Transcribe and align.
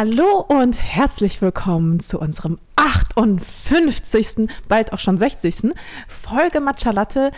Hallo 0.00 0.46
und 0.46 0.80
herzlich 0.80 1.42
willkommen 1.42 1.98
zu 1.98 2.20
unserem 2.20 2.60
58., 2.76 4.48
bald 4.68 4.92
auch 4.92 5.00
schon 5.00 5.18
60. 5.18 5.72
Folge 6.06 6.60
Matcha 6.60 6.92
Latte. 6.92 7.32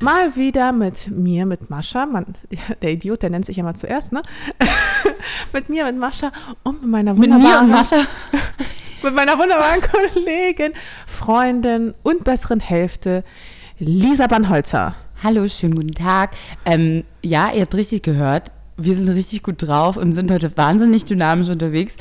Mal 0.00 0.34
wieder 0.34 0.72
mit 0.72 1.08
mir, 1.08 1.46
mit 1.46 1.70
Mascha. 1.70 2.06
Man, 2.06 2.34
der 2.82 2.90
Idiot, 2.90 3.22
der 3.22 3.30
nennt 3.30 3.46
sich 3.46 3.58
ja 3.58 3.62
mal 3.62 3.76
zuerst, 3.76 4.10
ne? 4.10 4.22
mit 5.52 5.68
mir, 5.68 5.84
mit 5.84 5.98
Mascha 5.98 6.32
und 6.64 6.82
mit 6.82 6.90
meiner 6.90 7.16
wunderbaren... 7.16 7.42
Mit 7.42 7.48
mir 7.48 7.60
und 7.60 7.70
Mascha? 7.70 8.04
mit 9.04 9.14
meiner 9.14 9.38
wunderbaren 9.38 9.80
Kollegin, 9.80 10.72
Freundin 11.06 11.94
und 12.02 12.24
besseren 12.24 12.58
Hälfte, 12.58 13.22
Lisa 13.78 14.26
Bannholzer. 14.26 14.96
Hallo, 15.22 15.46
schönen 15.46 15.76
guten 15.76 15.94
Tag. 15.94 16.30
Ähm, 16.64 17.04
ja, 17.22 17.52
ihr 17.52 17.60
habt 17.60 17.76
richtig 17.76 18.02
gehört 18.02 18.50
wir 18.82 18.96
sind 18.96 19.08
richtig 19.08 19.42
gut 19.42 19.56
drauf 19.58 19.96
und 19.96 20.12
sind 20.12 20.30
heute 20.30 20.56
wahnsinnig 20.56 21.04
dynamisch 21.04 21.48
unterwegs. 21.48 21.96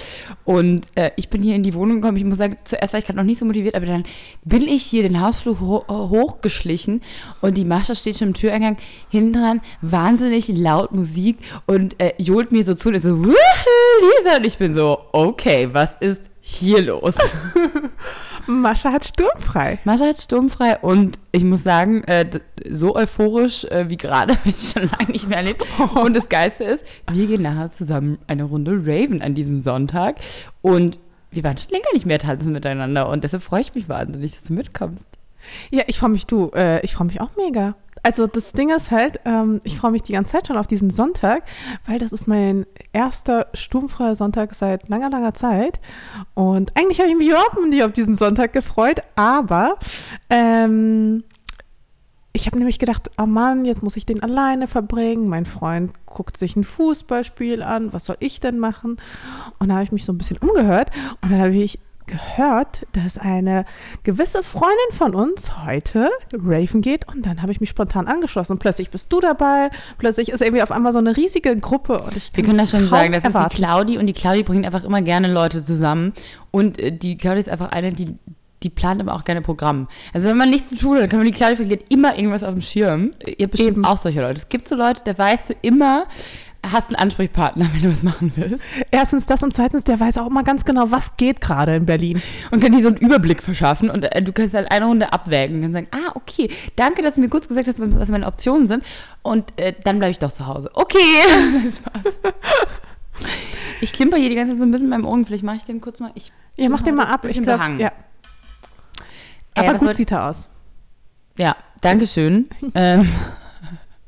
Und 0.45 0.87
äh, 0.95 1.11
ich 1.15 1.29
bin 1.29 1.43
hier 1.43 1.55
in 1.55 1.63
die 1.63 1.73
Wohnung 1.73 2.01
gekommen. 2.01 2.17
Ich 2.17 2.23
muss 2.23 2.37
sagen, 2.37 2.57
zuerst 2.63 2.93
war 2.93 2.99
ich 2.99 3.05
gerade 3.05 3.17
noch 3.17 3.25
nicht 3.25 3.39
so 3.39 3.45
motiviert, 3.45 3.75
aber 3.75 3.85
dann 3.85 4.05
bin 4.43 4.63
ich 4.63 4.83
hier 4.83 5.03
den 5.03 5.21
Hausflur 5.21 5.59
ho 5.59 5.85
hochgeschlichen 5.87 7.01
und 7.41 7.57
die 7.57 7.65
Mascha 7.65 7.95
steht 7.95 8.17
schon 8.17 8.29
im 8.29 8.33
Türeingang 8.33 8.77
hinten 9.09 9.33
dran, 9.33 9.61
wahnsinnig 9.81 10.47
laut 10.47 10.91
Musik 10.91 11.37
und 11.65 11.99
äh, 11.99 12.13
johlt 12.17 12.51
mir 12.51 12.63
so 12.63 12.73
zu 12.73 12.89
und 12.89 12.95
ist 12.95 13.03
so, 13.03 13.15
Lisa. 13.15 14.37
Und 14.37 14.45
ich 14.45 14.57
bin 14.57 14.73
so, 14.73 14.99
okay, 15.11 15.69
was 15.71 15.95
ist 15.99 16.21
hier 16.41 16.81
los? 16.81 17.15
Mascha 18.49 18.91
hat 18.91 19.05
sturmfrei. 19.05 19.79
Mascha 19.83 20.05
hat 20.05 20.19
sturmfrei 20.19 20.77
und 20.79 21.19
ich 21.31 21.43
muss 21.43 21.63
sagen, 21.63 22.03
äh, 22.05 22.25
so 22.69 22.95
euphorisch 22.95 23.65
äh, 23.65 23.89
wie 23.89 23.97
gerade 23.97 24.33
habe 24.37 24.49
ich 24.49 24.71
schon 24.71 24.89
lange 24.89 25.11
nicht 25.11 25.27
mehr 25.27 25.37
erlebt. 25.37 25.65
Oh. 25.79 25.99
Und 26.09 26.15
das 26.15 26.29
Geiste 26.29 26.63
ist, 26.63 26.83
wir 27.11 27.27
gehen 27.27 27.41
nachher 27.41 27.69
zusammen 27.69 28.17
eine 28.27 28.43
Runde 28.43 28.71
Raven 28.71 29.21
an 29.21 29.35
diesem 29.35 29.61
Sonntag 29.61 30.15
und 30.61 30.97
wir 31.31 31.43
waren 31.43 31.57
schon 31.57 31.71
länger 31.71 31.85
nicht 31.93 32.05
mehr 32.05 32.19
tanzen 32.19 32.53
miteinander 32.53 33.07
und 33.09 33.23
deshalb 33.23 33.43
freue 33.43 33.61
ich 33.61 33.73
mich 33.75 33.87
wahnsinnig, 33.87 34.31
dass 34.31 34.43
du 34.43 34.53
mitkommst. 34.53 35.05
Ja, 35.69 35.83
ich 35.87 35.99
freue 35.99 36.09
mich, 36.09 36.25
du, 36.25 36.51
äh, 36.55 36.83
ich 36.83 36.93
freue 36.93 37.07
mich 37.07 37.21
auch 37.21 37.29
mega 37.37 37.75
also 38.09 38.25
das 38.25 38.53
Ding 38.53 38.71
ist 38.71 38.89
halt, 38.89 39.19
ähm, 39.25 39.61
ich 39.63 39.77
freue 39.77 39.91
mich 39.91 40.01
die 40.01 40.13
ganze 40.13 40.31
Zeit 40.31 40.47
schon 40.47 40.57
auf 40.57 40.65
diesen 40.65 40.89
Sonntag, 40.89 41.43
weil 41.85 41.99
das 41.99 42.11
ist 42.11 42.27
mein 42.27 42.65
erster 42.91 43.45
sturmfreier 43.53 44.15
Sonntag 44.15 44.55
seit 44.55 44.89
langer, 44.89 45.11
langer 45.11 45.35
Zeit. 45.35 45.79
Und 46.33 46.75
eigentlich 46.75 46.99
habe 46.99 47.11
ich 47.11 47.15
mich 47.15 47.27
überhaupt 47.27 47.63
nicht 47.69 47.83
auf 47.83 47.91
diesen 47.91 48.15
Sonntag 48.15 48.51
gefreut, 48.51 49.01
aber 49.15 49.77
ähm, 50.31 51.23
ich 52.33 52.47
habe 52.47 52.57
nämlich 52.57 52.79
gedacht, 52.79 53.11
oh 53.21 53.27
Mann, 53.27 53.63
jetzt 53.63 53.83
muss 53.83 53.95
ich 53.95 54.07
den 54.07 54.23
alleine 54.23 54.67
verbringen. 54.67 55.29
Mein 55.29 55.45
Freund 55.45 55.93
guckt 56.07 56.35
sich 56.35 56.55
ein 56.55 56.63
Fußballspiel 56.63 57.61
an. 57.61 57.93
Was 57.93 58.05
soll 58.05 58.17
ich 58.21 58.39
denn 58.39 58.57
machen? 58.57 58.97
Und 59.59 59.69
da 59.69 59.75
habe 59.75 59.83
ich 59.83 59.91
mich 59.91 60.03
so 60.03 60.13
ein 60.13 60.17
bisschen 60.17 60.37
umgehört 60.37 60.89
und 61.21 61.31
dann 61.31 61.41
habe 61.41 61.53
ich 61.53 61.77
gehört, 62.09 62.85
dass 62.93 63.17
eine 63.17 63.65
gewisse 64.03 64.43
Freundin 64.43 64.91
von 64.91 65.15
uns 65.15 65.51
heute 65.65 66.09
Raven 66.33 66.81
geht 66.81 67.07
und 67.07 67.25
dann 67.25 67.41
habe 67.41 67.51
ich 67.51 67.61
mich 67.61 67.69
spontan 67.69 68.07
angeschlossen 68.07 68.53
und 68.53 68.59
plötzlich 68.59 68.89
bist 68.89 69.13
du 69.13 69.19
dabei, 69.19 69.69
plötzlich 69.97 70.29
ist 70.29 70.41
irgendwie 70.41 70.63
auf 70.63 70.71
einmal 70.71 70.91
so 70.91 70.99
eine 70.99 71.15
riesige 71.15 71.55
Gruppe 71.57 71.99
und 71.99 72.17
ich 72.17 72.31
Wir 72.33 72.43
können 72.43 72.57
das 72.57 72.71
schon 72.71 72.87
sagen, 72.87 73.13
das 73.13 73.23
erwarten. 73.23 73.51
ist 73.51 73.57
die 73.57 73.63
Claudi 73.63 73.97
und 73.97 74.07
die 74.07 74.13
Claudi 74.13 74.43
bringt 74.43 74.65
einfach 74.65 74.83
immer 74.83 75.01
gerne 75.01 75.31
Leute 75.31 75.63
zusammen 75.63 76.13
und 76.51 76.79
äh, 76.79 76.91
die 76.91 77.17
Claudi 77.17 77.39
ist 77.39 77.49
einfach 77.49 77.69
eine, 77.69 77.93
die 77.93 78.15
die 78.63 78.69
plant 78.69 78.99
aber 78.99 79.13
auch 79.13 79.23
gerne 79.23 79.41
Programm. 79.41 79.87
Also 80.13 80.27
wenn 80.27 80.35
man 80.35 80.49
nichts 80.49 80.69
zu 80.69 80.77
tun 80.77 80.95
hat, 80.95 81.03
dann 81.03 81.09
kann 81.09 81.19
man 81.19 81.27
die 81.27 81.33
Claudi 81.33 81.55
verliert 81.55 81.85
immer 81.89 82.17
irgendwas 82.17 82.43
auf 82.43 82.51
dem 82.51 82.61
Schirm. 82.61 83.13
Ihr 83.25 83.47
bestimmt 83.47 83.77
Eben. 83.77 83.85
auch 83.85 83.97
solche 83.97 84.19
Leute. 84.19 84.33
Es 84.33 84.49
gibt 84.49 84.67
so 84.67 84.75
Leute, 84.75 85.01
da 85.05 85.17
weißt 85.17 85.51
du 85.51 85.53
immer, 85.61 86.05
hast 86.63 86.89
einen 86.89 86.95
Ansprechpartner, 86.97 87.67
wenn 87.73 87.83
du 87.83 87.91
was 87.91 88.03
machen 88.03 88.31
willst. 88.35 88.63
Erstens 88.91 89.25
das 89.25 89.43
und 89.43 89.53
zweitens, 89.53 89.83
der 89.83 89.99
weiß 89.99 90.17
auch 90.17 90.27
immer 90.27 90.43
ganz 90.43 90.65
genau, 90.65 90.91
was 90.91 91.15
geht 91.17 91.41
gerade 91.41 91.75
in 91.75 91.85
Berlin. 91.85 92.21
Und 92.51 92.61
kann 92.61 92.71
dir 92.71 92.81
so 92.81 92.89
einen 92.89 92.97
Überblick 92.97 93.41
verschaffen 93.41 93.89
und 93.89 94.03
äh, 94.03 94.21
du 94.21 94.33
kannst 94.33 94.53
halt 94.53 94.71
eine 94.71 94.85
Runde 94.85 95.11
abwägen 95.13 95.63
und 95.63 95.71
sagen, 95.71 95.87
ah, 95.91 96.11
okay, 96.15 96.51
danke, 96.75 97.01
dass 97.01 97.15
du 97.15 97.21
mir 97.21 97.29
kurz 97.29 97.47
gesagt 97.47 97.67
hast, 97.67 97.79
was 97.79 98.09
meine 98.09 98.25
Optionen 98.27 98.67
sind 98.67 98.83
und 99.21 99.53
äh, 99.57 99.73
dann 99.83 99.99
bleibe 99.99 100.11
ich 100.11 100.19
doch 100.19 100.31
zu 100.31 100.47
Hause. 100.47 100.69
Okay. 100.73 100.97
Spaß. 101.69 102.13
Ich 103.81 103.93
klimper 103.93 104.17
hier 104.17 104.29
die 104.29 104.35
ganze 104.35 104.53
Zeit 104.53 104.59
so 104.59 104.65
ein 104.65 104.71
bisschen 104.71 104.89
mit 104.89 104.99
meinem 104.99 105.07
Ohren, 105.07 105.25
vielleicht 105.25 105.43
mache 105.43 105.57
ich 105.57 105.63
den 105.63 105.81
kurz 105.81 105.99
mal. 105.99 106.11
Ich 106.15 106.31
ja, 106.57 106.69
mach 106.69 106.81
den 106.81 106.95
mal 106.95 107.07
ab. 107.07 107.25
Ich 107.25 107.41
glaube, 107.41 107.77
ja. 107.77 107.91
Aber 109.55 109.73
gut 109.75 109.95
sieht 109.95 110.11
er 110.11 110.25
aus. 110.25 110.49
Ja, 111.37 111.55
danke 111.81 112.05
schön. 112.05 112.49
ähm, 112.75 113.09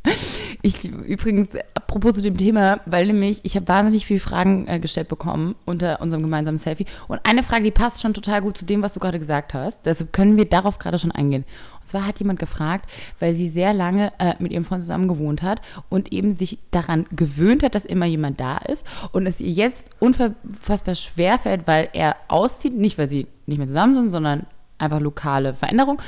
ich 0.61 0.85
übrigens, 0.85 1.49
apropos 1.75 2.15
zu 2.15 2.21
dem 2.21 2.37
Thema, 2.37 2.79
weil 2.85 3.07
nämlich, 3.07 3.41
ich 3.43 3.55
habe 3.55 3.67
wahnsinnig 3.67 4.05
viele 4.05 4.19
Fragen 4.19 4.67
äh, 4.67 4.79
gestellt 4.79 5.07
bekommen 5.09 5.55
unter 5.65 6.01
unserem 6.01 6.23
gemeinsamen 6.23 6.57
Selfie. 6.57 6.85
Und 7.07 7.19
eine 7.23 7.43
Frage, 7.43 7.63
die 7.63 7.71
passt 7.71 8.01
schon 8.01 8.13
total 8.13 8.41
gut 8.41 8.57
zu 8.57 8.65
dem, 8.65 8.81
was 8.81 8.93
du 8.93 8.99
gerade 8.99 9.19
gesagt 9.19 9.53
hast. 9.53 9.85
Deshalb 9.85 10.11
können 10.11 10.37
wir 10.37 10.45
darauf 10.45 10.79
gerade 10.79 10.97
schon 10.97 11.11
eingehen. 11.11 11.45
Und 11.81 11.87
zwar 11.87 12.07
hat 12.07 12.19
jemand 12.19 12.39
gefragt, 12.39 12.89
weil 13.19 13.35
sie 13.35 13.49
sehr 13.49 13.73
lange 13.73 14.11
äh, 14.17 14.33
mit 14.39 14.51
ihrem 14.51 14.65
Freund 14.65 14.81
zusammen 14.81 15.07
gewohnt 15.07 15.43
hat 15.43 15.61
und 15.89 16.11
eben 16.11 16.35
sich 16.35 16.57
daran 16.71 17.05
gewöhnt 17.11 17.63
hat, 17.63 17.75
dass 17.75 17.85
immer 17.85 18.05
jemand 18.05 18.39
da 18.39 18.57
ist 18.57 18.85
und 19.11 19.27
es 19.27 19.39
ihr 19.39 19.51
jetzt 19.51 19.89
unfassbar 19.99 20.95
schwer 20.95 21.37
fällt, 21.37 21.67
weil 21.67 21.89
er 21.93 22.15
auszieht, 22.27 22.75
nicht 22.75 22.97
weil 22.97 23.07
sie 23.07 23.27
nicht 23.45 23.59
mehr 23.59 23.67
zusammen 23.67 23.93
sind, 23.93 24.09
sondern 24.09 24.47
einfach 24.77 24.99
lokale 24.99 25.53
Veränderung. 25.53 26.01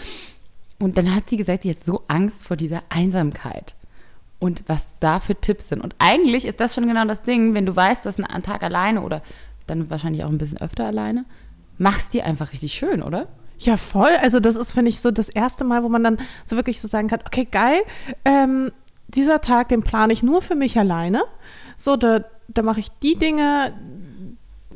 Und 0.80 0.98
dann 0.98 1.14
hat 1.14 1.30
sie 1.30 1.38
gesagt, 1.38 1.64
sie 1.64 1.70
hat 1.70 1.84
so 1.84 2.04
Angst 2.08 2.44
vor 2.46 2.58
dieser 2.58 2.81
Einsamkeit 2.90 3.75
und 4.44 4.66
was 4.68 4.96
da 5.00 5.22
für 5.22 5.36
Tipps 5.36 5.70
sind. 5.70 5.81
Und 5.81 5.96
eigentlich 6.00 6.44
ist 6.44 6.59
das 6.59 6.76
schon 6.76 6.86
genau 6.86 7.06
das 7.06 7.24
Ding, 7.24 7.54
wenn 7.54 7.66
du 7.66 7.74
weißt, 7.74 8.04
du 8.04 8.09
hast 8.09 8.22
einen 8.22 8.44
Tag 8.44 8.62
alleine 8.62 9.02
oder 9.02 9.22
dann 9.68 9.90
wahrscheinlich 9.90 10.26
auch 10.26 10.30
ein 10.30 10.38
bisschen 10.38 10.59
öfter 10.59 10.86
alleine, 10.86 11.24
machst 11.78 12.14
dir 12.14 12.26
einfach 12.26 12.52
richtig 12.52 12.74
schön, 12.74 13.02
oder? 13.02 13.30
Ja, 13.58 13.78
voll. 13.78 14.12
Also 14.22 14.42
das 14.42 14.58
ist, 14.58 14.74
finde 14.74 14.90
ich, 14.90 15.00
so 15.00 15.12
das 15.12 15.30
erste 15.30 15.64
Mal, 15.64 15.84
wo 15.84 15.88
man 15.88 16.04
dann 16.04 16.18
so 16.46 16.58
wirklich 16.58 16.81
so 16.81 16.90
sagen 16.90 17.08
kann, 17.08 17.22
okay, 17.26 17.48
geil, 17.50 17.84
ähm, 18.26 18.74
dieser 19.08 19.40
Tag, 19.40 19.70
den 19.70 19.81
plane 19.81 20.12
ich 20.12 20.24
nur 20.24 20.42
für 20.42 20.56
mich 20.56 20.78
alleine. 20.78 21.24
So, 21.78 21.96
da, 21.96 22.25
da 22.50 22.64
mache 22.64 22.81
ich 22.81 22.90
die 23.02 23.16
Dinge, 23.16 23.74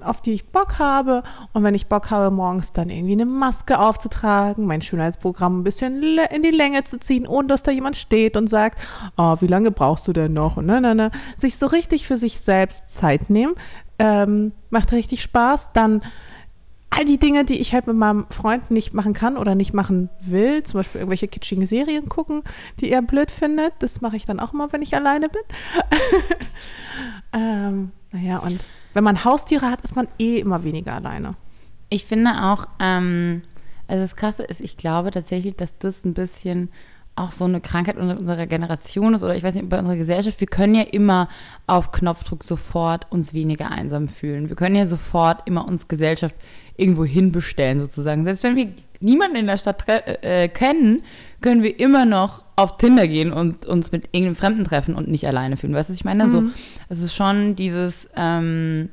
auf 0.03 0.22
die 0.22 0.34
ich 0.34 0.50
Bock 0.50 0.80
habe. 0.80 1.24
Und 1.53 1.63
wenn 1.63 1.75
ich 1.75 1.88
Bock 1.88 2.09
habe, 2.12 2.34
morgens 2.34 2.74
dann 2.74 2.90
irgendwie 2.90 3.13
eine 3.13 3.25
Maske 3.25 3.80
aufzutragen, 3.80 4.66
mein 4.66 4.81
Schönheitsprogramm 4.81 5.59
ein 5.59 5.63
bisschen 5.63 6.02
in 6.02 6.44
die 6.44 6.52
Länge 6.52 6.84
zu 6.84 7.00
ziehen, 7.00 7.28
ohne 7.28 7.47
dass 7.47 7.63
da 7.63 7.72
jemand 7.72 7.96
steht 7.96 8.38
und 8.38 8.50
sagt, 8.50 8.80
oh, 9.18 9.35
wie 9.40 9.47
lange 9.47 9.72
brauchst 9.72 10.08
du 10.08 10.13
denn 10.13 10.34
noch? 10.34 10.58
Und 10.58 10.66
ne, 10.66 10.81
ne, 10.81 10.96
ne. 10.96 11.12
Sich 11.38 11.58
so 11.58 11.66
richtig 11.66 12.08
für 12.08 12.18
sich 12.18 12.40
selbst 12.40 12.90
Zeit 12.90 13.30
nehmen, 13.30 13.56
ähm, 14.00 14.52
macht 14.69 14.91
richtig 14.91 15.22
Spaß. 15.22 15.74
Dann 15.74 16.02
all 16.90 17.06
die 17.06 17.19
Dinge, 17.19 17.46
die 17.46 17.59
ich 17.59 17.74
halt 17.74 17.88
mit 17.88 17.96
meinem 17.96 18.25
Freund 18.29 18.72
nicht 18.72 18.94
machen 18.94 19.14
kann 19.14 19.38
oder 19.38 19.56
nicht 19.56 19.74
machen 19.74 20.09
will, 20.22 20.64
zum 20.64 20.79
Beispiel 20.79 21.00
irgendwelche 21.00 21.28
kitschigen 21.28 21.68
Serien 21.68 22.09
gucken, 22.09 22.44
die 22.79 22.90
er 22.90 23.02
blöd 23.02 23.29
findet, 23.29 23.74
das 23.79 24.02
mache 24.02 24.16
ich 24.16 24.25
dann 24.25 24.40
auch 24.40 24.53
immer, 24.53 24.72
wenn 24.74 24.81
ich 24.81 24.96
alleine 24.96 25.29
bin. 25.29 25.41
ähm, 27.34 27.91
naja, 28.12 28.40
und 28.40 28.66
wenn 28.97 29.03
man 29.03 29.24
Haustiere 29.24 29.69
hat, 29.69 29.81
ist 29.81 29.96
man 29.96 30.08
eh 30.18 30.40
immer 30.40 30.63
weniger 30.63 30.96
alleine. 30.96 31.35
Ich 31.88 32.06
finde 32.06 32.31
auch, 32.46 32.68
ähm, 32.80 33.44
also 33.88 34.03
das 34.03 34.16
Krasse 34.16 34.41
ist, 34.41 34.59
ich 34.59 34.75
glaube 34.75 35.12
tatsächlich, 35.12 35.56
dass 35.56 35.78
das 35.78 36.03
ein 36.03 36.16
bisschen 36.16 36.69
auch 37.16 37.31
so 37.31 37.46
eine 37.46 37.62
Krankheit 37.62 37.97
unserer 37.97 38.47
Generation 38.47 39.13
ist 39.13 39.22
oder 39.22 39.35
ich 39.35 39.44
weiß 39.44 39.53
nicht, 39.53 39.69
bei 39.69 39.78
unserer 39.78 39.97
Gesellschaft, 39.97 40.40
wir 40.40 40.47
können 40.47 40.74
ja 40.74 40.81
immer 40.81 41.30
auf 41.68 41.91
Knopfdruck 41.91 42.44
sofort 42.44 43.06
uns 43.12 43.35
weniger 43.35 43.69
einsam 43.69 44.08
fühlen. 44.08 44.50
Wir 44.50 44.56
können 44.56 44.75
ja 44.75 44.88
sofort 44.88 45.47
immer 45.47 45.68
uns 45.68 45.88
Gesellschaft 45.88 46.35
irgendwo 46.75 47.06
hinbestellen 47.06 47.79
sozusagen. 47.79 48.24
Selbst 48.24 48.41
wenn 48.41 48.56
wir 48.56 48.74
niemanden 49.00 49.38
in 49.38 49.47
der 49.47 49.58
Stadt 49.58 49.88
äh, 49.88 50.44
äh, 50.44 50.47
kennen, 50.47 51.03
können 51.41 51.63
wir 51.63 51.80
immer 51.80 52.06
noch 52.06 52.44
auf 52.56 52.78
Tinder 52.78 53.08
gehen 53.08 53.31
und 53.31 53.66
uns 53.66 53.91
mit 53.91 54.06
irgendeinem 54.06 54.35
Fremden 54.35 54.63
treffen 54.66 54.96
und 54.96 55.08
nicht 55.08 55.28
alleine 55.28 55.58
fühlen. 55.58 55.74
Weißt 55.74 55.90
du, 55.90 55.94
was 55.94 56.00
ich 56.00 56.06
meine? 56.06 56.24
Also, 56.24 56.41
mhm. 56.41 56.47
So, 56.50 56.53
es 56.90 57.02
ist 57.02 57.16
schon 57.16 57.56
dieses, 57.56 58.09
ähm, 58.16 58.90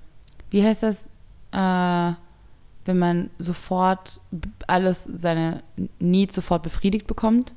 wie 0.50 0.62
heißt 0.62 0.82
das, 0.82 1.06
äh, 1.52 2.14
wenn 2.84 2.98
man 2.98 3.30
sofort 3.38 4.20
alles, 4.66 5.04
seine 5.04 5.62
Needs 5.98 6.34
sofort 6.34 6.62
befriedigt 6.62 7.06
bekommt? 7.06 7.54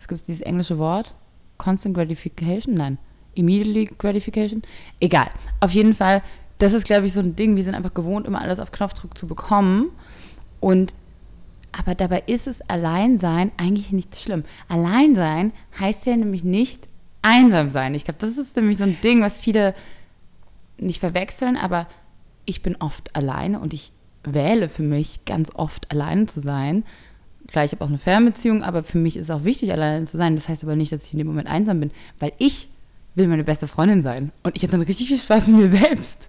Es 0.00 0.08
gibt 0.08 0.26
dieses 0.26 0.40
englische 0.40 0.78
Wort. 0.78 1.14
Constant 1.58 1.94
Gratification? 1.94 2.74
Nein. 2.74 2.98
Immediately 3.34 3.90
Gratification? 3.98 4.62
Egal. 5.00 5.28
Auf 5.60 5.72
jeden 5.72 5.94
Fall, 5.94 6.22
das 6.58 6.72
ist, 6.72 6.84
glaube 6.84 7.06
ich, 7.06 7.12
so 7.12 7.20
ein 7.20 7.36
Ding. 7.36 7.56
Wir 7.56 7.64
sind 7.64 7.74
einfach 7.74 7.94
gewohnt, 7.94 8.26
immer 8.26 8.40
alles 8.40 8.60
auf 8.60 8.72
Knopfdruck 8.72 9.18
zu 9.18 9.26
bekommen. 9.26 9.90
Und 10.60 10.94
aber 11.76 11.94
dabei 11.94 12.22
ist 12.26 12.46
es 12.46 12.60
Alleinsein 12.68 13.52
eigentlich 13.56 13.92
nichts 13.92 14.22
schlimm. 14.22 14.44
Alleinsein 14.68 15.52
heißt 15.78 16.06
ja 16.06 16.16
nämlich 16.16 16.44
nicht 16.44 16.88
einsam 17.22 17.70
sein. 17.70 17.94
Ich 17.94 18.04
glaube, 18.04 18.18
das 18.20 18.36
ist 18.36 18.56
nämlich 18.56 18.78
so 18.78 18.84
ein 18.84 18.98
Ding, 19.02 19.22
was 19.22 19.38
viele 19.38 19.74
nicht 20.78 21.00
verwechseln, 21.00 21.56
aber 21.56 21.86
ich 22.44 22.62
bin 22.62 22.76
oft 22.76 23.14
alleine 23.16 23.60
und 23.60 23.72
ich 23.72 23.92
wähle 24.22 24.68
für 24.68 24.82
mich 24.82 25.24
ganz 25.24 25.50
oft 25.54 25.90
alleine 25.90 26.26
zu 26.26 26.40
sein. 26.40 26.84
Klar, 27.48 27.64
ich 27.64 27.72
habe 27.72 27.84
auch 27.84 27.88
eine 27.88 27.98
Fernbeziehung, 27.98 28.62
aber 28.62 28.84
für 28.84 28.98
mich 28.98 29.16
ist 29.16 29.24
es 29.24 29.30
auch 29.30 29.44
wichtig, 29.44 29.72
alleine 29.72 30.04
zu 30.06 30.16
sein. 30.16 30.34
Das 30.34 30.48
heißt 30.48 30.64
aber 30.64 30.76
nicht, 30.76 30.92
dass 30.92 31.04
ich 31.04 31.12
in 31.12 31.18
dem 31.18 31.26
Moment 31.26 31.48
einsam 31.48 31.80
bin, 31.80 31.90
weil 32.18 32.32
ich 32.38 32.68
will 33.14 33.28
meine 33.28 33.44
beste 33.44 33.68
Freundin 33.68 34.02
sein. 34.02 34.32
Und 34.42 34.56
ich 34.56 34.62
habe 34.62 34.72
dann 34.72 34.82
richtig 34.82 35.08
viel 35.08 35.18
Spaß 35.18 35.46
mit 35.48 35.56
mir 35.56 35.70
selbst. 35.70 36.28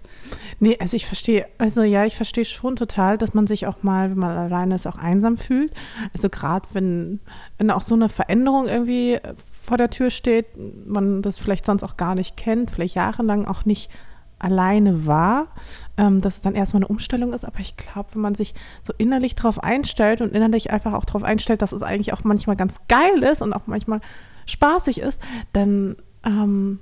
Nee, 0.58 0.76
also 0.80 0.96
ich 0.96 1.06
verstehe, 1.06 1.46
also 1.58 1.82
ja, 1.82 2.04
ich 2.04 2.16
verstehe 2.16 2.44
schon 2.44 2.76
total, 2.76 3.18
dass 3.18 3.34
man 3.34 3.46
sich 3.46 3.66
auch 3.66 3.82
mal, 3.82 4.10
wenn 4.10 4.18
man 4.18 4.36
alleine 4.36 4.74
ist, 4.74 4.86
auch 4.86 4.96
einsam 4.96 5.36
fühlt. 5.36 5.72
Also 6.14 6.28
gerade 6.30 6.66
wenn, 6.72 7.20
wenn 7.58 7.70
auch 7.70 7.82
so 7.82 7.94
eine 7.94 8.08
Veränderung 8.08 8.66
irgendwie 8.66 9.18
vor 9.62 9.76
der 9.76 9.90
Tür 9.90 10.10
steht, 10.10 10.46
man 10.86 11.22
das 11.22 11.38
vielleicht 11.38 11.66
sonst 11.66 11.82
auch 11.82 11.96
gar 11.96 12.14
nicht 12.14 12.36
kennt, 12.36 12.70
vielleicht 12.70 12.94
jahrelang 12.94 13.46
auch 13.46 13.64
nicht 13.64 13.90
alleine 14.38 15.06
war, 15.06 15.48
ähm, 15.96 16.20
dass 16.20 16.36
es 16.36 16.42
dann 16.42 16.54
erstmal 16.54 16.82
eine 16.82 16.88
Umstellung 16.88 17.32
ist. 17.32 17.44
Aber 17.44 17.60
ich 17.60 17.76
glaube, 17.76 18.10
wenn 18.14 18.22
man 18.22 18.34
sich 18.34 18.54
so 18.82 18.92
innerlich 18.98 19.34
darauf 19.34 19.62
einstellt 19.62 20.20
und 20.20 20.32
innerlich 20.32 20.70
einfach 20.70 20.92
auch 20.92 21.04
darauf 21.04 21.22
einstellt, 21.22 21.62
dass 21.62 21.72
es 21.72 21.82
eigentlich 21.82 22.12
auch 22.12 22.24
manchmal 22.24 22.56
ganz 22.56 22.76
geil 22.88 23.22
ist 23.22 23.42
und 23.42 23.52
auch 23.52 23.66
manchmal 23.66 24.00
spaßig 24.46 24.98
ist, 25.00 25.20
dann 25.52 25.96
ähm, 26.24 26.80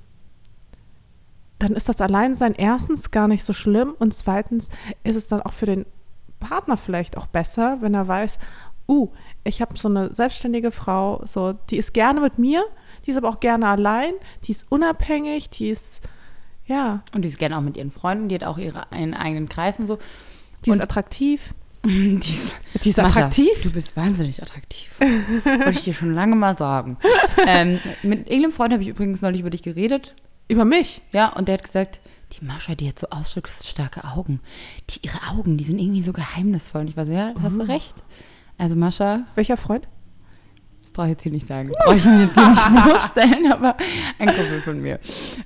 dann 1.65 1.77
ist 1.77 1.89
das 1.89 2.03
Alleinsein 2.03 2.55
erstens 2.55 3.11
gar 3.11 3.27
nicht 3.27 3.43
so 3.43 3.55
schlimm 3.55 3.95
und 3.99 4.13
zweitens 4.13 4.69
ist 5.03 5.17
es 5.17 5.29
dann 5.29 5.41
auch 5.41 5.55
für 5.55 5.65
den 5.65 5.87
Partner 6.39 6.77
vielleicht 6.77 7.17
auch 7.17 7.27
besser, 7.27 7.79
wenn 7.81 7.95
er 7.95 8.07
weiß, 8.07 8.39
uh, 8.87 9.09
ich 9.45 9.63
habe 9.63 9.79
so 9.79 9.89
eine 9.89 10.15
selbstständige 10.15 10.71
Frau, 10.71 11.23
so 11.25 11.55
die 11.71 11.79
ist 11.79 11.95
gerne 11.95 12.21
mit 12.21 12.39
mir, 12.39 12.65
die 13.07 13.13
ist 13.13 13.17
aber 13.17 13.31
auch 13.31 13.41
gerne 13.41 13.67
allein, 13.69 14.13
die 14.45 14.53
ist 14.53 14.71
unabhängig, 14.71 15.49
die 15.49 15.71
ist 15.71 16.03
ja. 16.67 17.03
Und 17.15 17.23
die 17.23 17.29
ist 17.29 17.39
gerne 17.39 17.57
auch 17.57 17.63
mit 17.63 17.79
ihren 17.79 17.91
Freunden, 17.91 18.29
die 18.29 18.35
hat 18.35 18.45
auch 18.45 18.59
ihre 18.59 18.93
einen 18.93 19.15
eigenen 19.15 19.49
Kreis 19.49 19.81
und 19.81 19.87
so. 19.87 19.99
Die 20.67 20.71
und 20.71 20.77
ist 20.77 20.83
attraktiv. 20.83 21.55
die 21.85 22.19
ist, 22.19 22.61
die 22.83 22.91
ist 22.91 22.99
Mascha, 22.99 23.21
attraktiv. 23.21 23.63
Du 23.63 23.71
bist 23.71 23.97
wahnsinnig 23.97 24.43
attraktiv. 24.43 24.91
Wollte 25.45 25.71
ich 25.71 25.85
dir 25.85 25.95
schon 25.95 26.15
lange 26.15 26.37
mal 26.37 26.57
sagen. 26.59 26.99
ähm, 27.47 27.81
mit 28.03 28.29
irgendeinem 28.29 28.53
Freund 28.53 28.73
habe 28.73 28.83
ich 28.83 28.89
übrigens 28.91 29.23
neulich 29.23 29.41
über 29.41 29.51
dich 29.51 29.63
geredet. 29.63 30.15
Über 30.49 30.65
mich? 30.65 31.03
Ja, 31.13 31.29
und 31.29 31.49
der 31.49 31.55
hat 31.55 31.65
gesagt, 31.65 32.01
die 32.33 32.45
Mascha, 32.45 32.75
die 32.75 32.89
hat 32.89 32.99
so 32.99 33.09
ausdrucksstarke 33.11 34.05
Augen. 34.05 34.41
Die, 34.91 35.01
ihre 35.03 35.21
Augen, 35.31 35.57
die 35.57 35.65
sind 35.65 35.79
irgendwie 35.79 36.03
so 36.03 36.13
geheimnisvoll. 36.13 36.83
Und 36.83 36.91
ich 36.91 36.97
war 36.97 37.07
so, 37.07 37.13
ja, 37.13 37.33
hast 37.43 37.55
du 37.55 37.63
mhm. 37.65 37.71
recht. 37.71 37.95
Also 38.59 38.77
Mascha. 38.77 39.25
Welcher 39.35 39.57
Freund? 39.57 39.89
Brauche 40.93 41.07
ich 41.07 41.13
jetzt 41.13 41.23
hier 41.23 41.33
nicht 41.33 41.47
sagen. 41.47 41.73
Brauche 41.85 41.97
ich 41.97 42.05
ihn 42.05 42.21
jetzt 42.21 42.35
hier 42.35 42.49
nicht 42.49 42.61
vorstellen, 42.61 43.53
aber 43.53 43.77
ein 44.19 44.29
Kumpel 44.29 44.63
von 44.63 44.81
mir. 44.81 45.01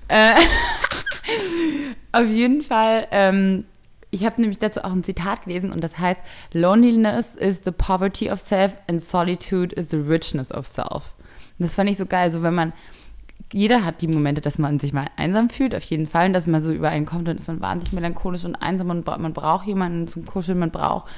Äh, 0.08 0.34
auf 2.12 2.26
jeden 2.28 2.62
Fall, 2.62 3.06
ähm, 3.10 3.64
ich 4.10 4.24
habe 4.24 4.40
nämlich 4.40 4.58
dazu 4.58 4.84
auch 4.84 4.92
ein 4.92 5.04
Zitat 5.04 5.44
gelesen 5.44 5.72
und 5.72 5.82
das 5.82 5.98
heißt, 5.98 6.20
Loneliness 6.52 7.34
is 7.34 7.60
the 7.64 7.70
poverty 7.70 8.30
of 8.30 8.40
self 8.40 8.76
and 8.88 9.02
solitude 9.02 9.74
is 9.74 9.90
the 9.90 9.96
richness 9.96 10.52
of 10.52 10.66
self. 10.66 11.14
Und 11.58 11.66
das 11.66 11.74
fand 11.74 11.88
ich 11.88 11.96
so 11.96 12.06
geil, 12.06 12.30
so 12.30 12.42
wenn 12.42 12.54
man 12.54 12.72
jeder 13.52 13.84
hat 13.84 14.02
die 14.02 14.08
Momente, 14.08 14.40
dass 14.40 14.58
man 14.58 14.78
sich 14.78 14.92
mal 14.92 15.08
einsam 15.16 15.48
fühlt, 15.48 15.74
auf 15.74 15.84
jeden 15.84 16.06
Fall, 16.06 16.26
und 16.26 16.32
dass 16.32 16.46
man 16.46 16.60
so 16.60 16.70
übereinkommt, 16.70 17.28
dann 17.28 17.38
ist 17.38 17.48
man 17.48 17.60
wahnsinnig 17.60 17.92
melancholisch 17.92 18.44
und 18.44 18.56
einsam 18.56 18.90
und 18.90 19.06
man 19.06 19.32
braucht 19.32 19.66
jemanden 19.66 20.06
zum 20.06 20.24
Kuscheln, 20.24 20.58
man 20.58 20.70
braucht 20.70 21.10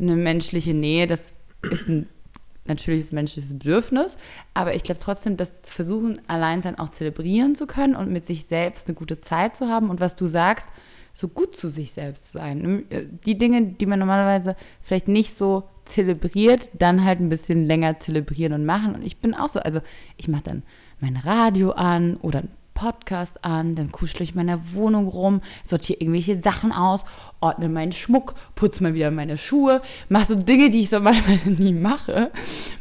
eine 0.00 0.16
menschliche 0.16 0.74
Nähe, 0.74 1.06
das 1.06 1.32
ist 1.70 1.88
ein 1.88 2.08
natürliches 2.64 3.12
menschliches 3.12 3.52
Bedürfnis, 3.52 4.18
aber 4.54 4.74
ich 4.74 4.82
glaube 4.82 5.00
trotzdem, 5.00 5.36
dass 5.36 5.60
versuchen, 5.62 6.20
allein 6.28 6.62
sein 6.62 6.78
auch 6.78 6.90
zelebrieren 6.90 7.54
zu 7.54 7.66
können 7.66 7.96
und 7.96 8.10
mit 8.10 8.26
sich 8.26 8.44
selbst 8.44 8.88
eine 8.88 8.94
gute 8.94 9.20
Zeit 9.20 9.56
zu 9.56 9.68
haben. 9.68 9.88
Und 9.88 10.00
was 10.00 10.16
du 10.16 10.26
sagst, 10.26 10.68
so 11.14 11.28
gut 11.28 11.56
zu 11.56 11.68
sich 11.68 11.92
selbst 11.92 12.30
zu 12.30 12.38
sein. 12.38 12.84
Die 13.26 13.38
Dinge, 13.38 13.62
die 13.62 13.86
man 13.86 13.98
normalerweise 13.98 14.54
vielleicht 14.82 15.08
nicht 15.08 15.34
so 15.34 15.64
zelebriert, 15.84 16.70
dann 16.74 17.04
halt 17.04 17.20
ein 17.20 17.28
bisschen 17.28 17.64
länger 17.64 17.98
zelebrieren 17.98 18.52
und 18.52 18.66
machen. 18.66 18.94
Und 18.94 19.02
ich 19.02 19.18
bin 19.18 19.34
auch 19.34 19.48
so, 19.48 19.58
also 19.58 19.80
ich 20.16 20.28
mache 20.28 20.44
dann 20.44 20.62
mein 21.00 21.16
Radio 21.16 21.72
an 21.72 22.16
oder 22.22 22.40
einen 22.40 22.50
Podcast 22.78 23.44
an, 23.44 23.74
dann 23.74 23.90
kuschle 23.90 24.22
ich 24.22 24.30
in 24.30 24.36
meiner 24.36 24.72
Wohnung 24.72 25.08
rum, 25.08 25.40
sortiere 25.64 26.00
irgendwelche 26.00 26.36
Sachen 26.36 26.70
aus, 26.70 27.04
ordne 27.40 27.68
meinen 27.68 27.90
Schmuck, 27.90 28.34
putze 28.54 28.84
mal 28.84 28.94
wieder 28.94 29.10
meine 29.10 29.36
Schuhe, 29.36 29.82
mache 30.08 30.26
so 30.26 30.34
Dinge, 30.36 30.70
die 30.70 30.80
ich 30.80 30.92
normalerweise 30.92 31.50
nie 31.62 31.72
mache, 31.72 32.30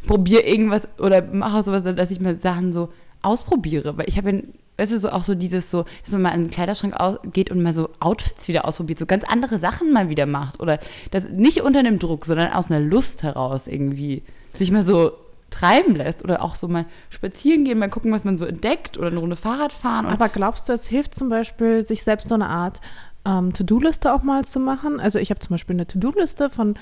probiere 0.06 0.42
irgendwas 0.42 0.88
oder 1.00 1.24
mache 1.24 1.64
sowas, 1.64 1.84
dass 1.84 2.12
ich 2.12 2.20
mir 2.20 2.38
Sachen 2.38 2.72
so 2.72 2.90
ausprobiere, 3.24 3.98
weil 3.98 4.08
ich 4.08 4.18
habe 4.18 4.44
weißt 4.78 4.92
du, 4.92 5.00
so 5.00 5.10
auch 5.10 5.24
so 5.24 5.34
dieses 5.34 5.72
so, 5.72 5.86
dass 6.04 6.14
man 6.14 6.22
mal 6.22 6.36
in 6.36 6.46
den 6.46 6.52
Kleiderschrank 6.52 6.96
geht 7.34 7.50
und 7.50 7.64
mal 7.64 7.74
so 7.74 7.90
Outfits 8.00 8.48
wieder 8.48 8.66
ausprobiert, 8.66 9.00
so 9.00 9.08
ganz 9.08 9.24
andere 9.24 9.58
Sachen 9.58 9.92
mal 9.92 10.10
wieder 10.10 10.28
macht 10.28 10.60
oder 10.60 10.80
das 11.10 11.30
nicht 11.30 11.62
unter 11.62 11.80
einem 11.80 11.98
Druck, 11.98 12.26
sondern 12.26 12.54
aus 12.54 12.70
einer 12.70 12.80
Lust 12.80 13.24
heraus 13.24 13.66
irgendwie 13.66 14.22
sich 14.54 14.72
mal 14.72 14.84
so 14.84 15.14
treiben 15.50 15.96
lässt 15.96 16.24
oder 16.24 16.44
auch 16.44 16.56
so 16.56 16.68
mal 16.68 16.86
spazieren 17.10 17.64
gehen, 17.64 17.80
mal 17.80 17.90
gucken, 17.90 18.12
was 18.12 18.24
man 18.24 18.38
so 18.38 18.46
entdeckt 18.46 18.98
oder 18.98 19.08
eine 19.08 19.20
Runde 19.20 19.36
Fahrrad 19.36 19.74
fahren. 19.74 20.06
Aber 20.06 20.30
glaubst 20.30 20.70
du, 20.70 20.74
es 20.74 20.88
hilft 20.88 21.16
zum 21.16 21.30
Beispiel, 21.30 21.86
sich 21.86 22.04
selbst 22.04 22.28
so 22.28 22.36
eine 22.36 22.50
Art 22.50 22.82
ähm, 23.26 23.54
To-Do-Liste 23.54 24.14
auch 24.14 24.24
mal 24.24 24.46
zu 24.46 24.60
machen? 24.60 25.00
Also 25.00 25.20
ich 25.20 25.30
habe 25.30 25.40
zum 25.40 25.54
Beispiel 25.54 25.76
eine 25.76 25.88
To-Do-Liste 25.88 26.50
von 26.50 26.76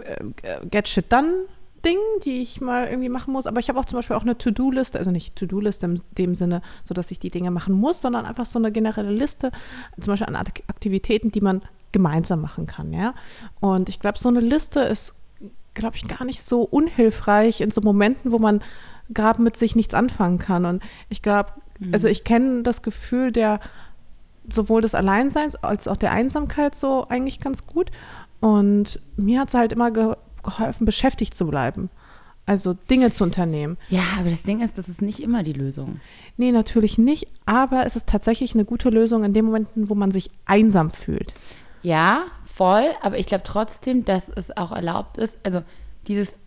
äh, 0.00 0.24
Get 0.70 0.88
Shit 0.88 1.12
Done 1.12 1.46
Dingen, 1.84 2.00
die 2.24 2.42
ich 2.42 2.60
mal 2.60 2.88
irgendwie 2.88 3.08
machen 3.08 3.32
muss. 3.32 3.46
Aber 3.46 3.60
ich 3.60 3.68
habe 3.68 3.78
auch 3.78 3.84
zum 3.84 3.98
Beispiel 3.98 4.16
auch 4.16 4.22
eine 4.22 4.36
To-Do-Liste, 4.36 4.98
also 4.98 5.10
nicht 5.10 5.36
To-Do-Liste 5.36 5.86
in 5.86 6.00
dem 6.18 6.34
Sinne, 6.34 6.62
so 6.84 6.94
dass 6.94 7.10
ich 7.10 7.18
die 7.18 7.30
Dinge 7.30 7.50
machen 7.50 7.74
muss, 7.74 8.00
sondern 8.00 8.26
einfach 8.26 8.46
so 8.46 8.58
eine 8.58 8.72
generelle 8.72 9.10
Liste, 9.10 9.52
zum 10.00 10.12
Beispiel 10.12 10.26
an 10.26 10.36
Aktivitäten, 10.36 11.30
die 11.30 11.40
man 11.40 11.62
gemeinsam 11.92 12.40
machen 12.40 12.66
kann, 12.66 12.92
ja. 12.92 13.14
Und 13.60 13.88
ich 13.88 14.00
glaube, 14.00 14.18
so 14.18 14.28
eine 14.28 14.40
Liste 14.40 14.80
ist 14.80 15.14
glaube 15.76 15.96
ich, 15.96 16.08
gar 16.08 16.24
nicht 16.24 16.42
so 16.42 16.62
unhilfreich 16.62 17.60
in 17.60 17.70
so 17.70 17.80
Momenten, 17.80 18.32
wo 18.32 18.38
man 18.38 18.62
gerade 19.10 19.40
mit 19.40 19.56
sich 19.56 19.76
nichts 19.76 19.94
anfangen 19.94 20.38
kann. 20.38 20.64
Und 20.64 20.82
ich 21.08 21.22
glaube, 21.22 21.50
mhm. 21.78 21.92
also 21.92 22.08
ich 22.08 22.24
kenne 22.24 22.64
das 22.64 22.82
Gefühl 22.82 23.30
der 23.30 23.60
sowohl 24.48 24.80
des 24.80 24.94
Alleinseins 24.94 25.56
als 25.56 25.88
auch 25.88 25.96
der 25.96 26.12
Einsamkeit 26.12 26.74
so 26.74 27.06
eigentlich 27.08 27.40
ganz 27.40 27.66
gut. 27.66 27.90
Und 28.40 29.00
mir 29.16 29.40
hat 29.40 29.48
es 29.48 29.54
halt 29.54 29.72
immer 29.72 29.90
ge 29.90 30.14
geholfen, 30.42 30.84
beschäftigt 30.84 31.34
zu 31.34 31.44
bleiben. 31.44 31.90
Also 32.48 32.74
Dinge 32.74 33.10
zu 33.10 33.24
unternehmen. 33.24 33.76
Ja, 33.88 34.04
aber 34.20 34.30
das 34.30 34.44
Ding 34.44 34.60
ist, 34.60 34.78
das 34.78 34.88
ist 34.88 35.02
nicht 35.02 35.18
immer 35.18 35.42
die 35.42 35.52
Lösung. 35.52 36.00
Nee, 36.36 36.52
natürlich 36.52 36.96
nicht. 36.96 37.26
Aber 37.44 37.84
es 37.84 37.96
ist 37.96 38.06
tatsächlich 38.08 38.54
eine 38.54 38.64
gute 38.64 38.90
Lösung 38.90 39.24
in 39.24 39.32
den 39.32 39.46
Momenten, 39.46 39.90
wo 39.90 39.96
man 39.96 40.12
sich 40.12 40.30
einsam 40.44 40.90
fühlt. 40.90 41.34
Ja, 41.82 42.26
voll, 42.56 42.84
aber 43.02 43.18
ich 43.18 43.26
glaube 43.26 43.44
trotzdem, 43.44 44.06
dass 44.06 44.30
es 44.30 44.56
auch 44.56 44.72
erlaubt 44.72 45.18
ist, 45.18 45.38
also 45.42 45.62
dieses 46.06 46.38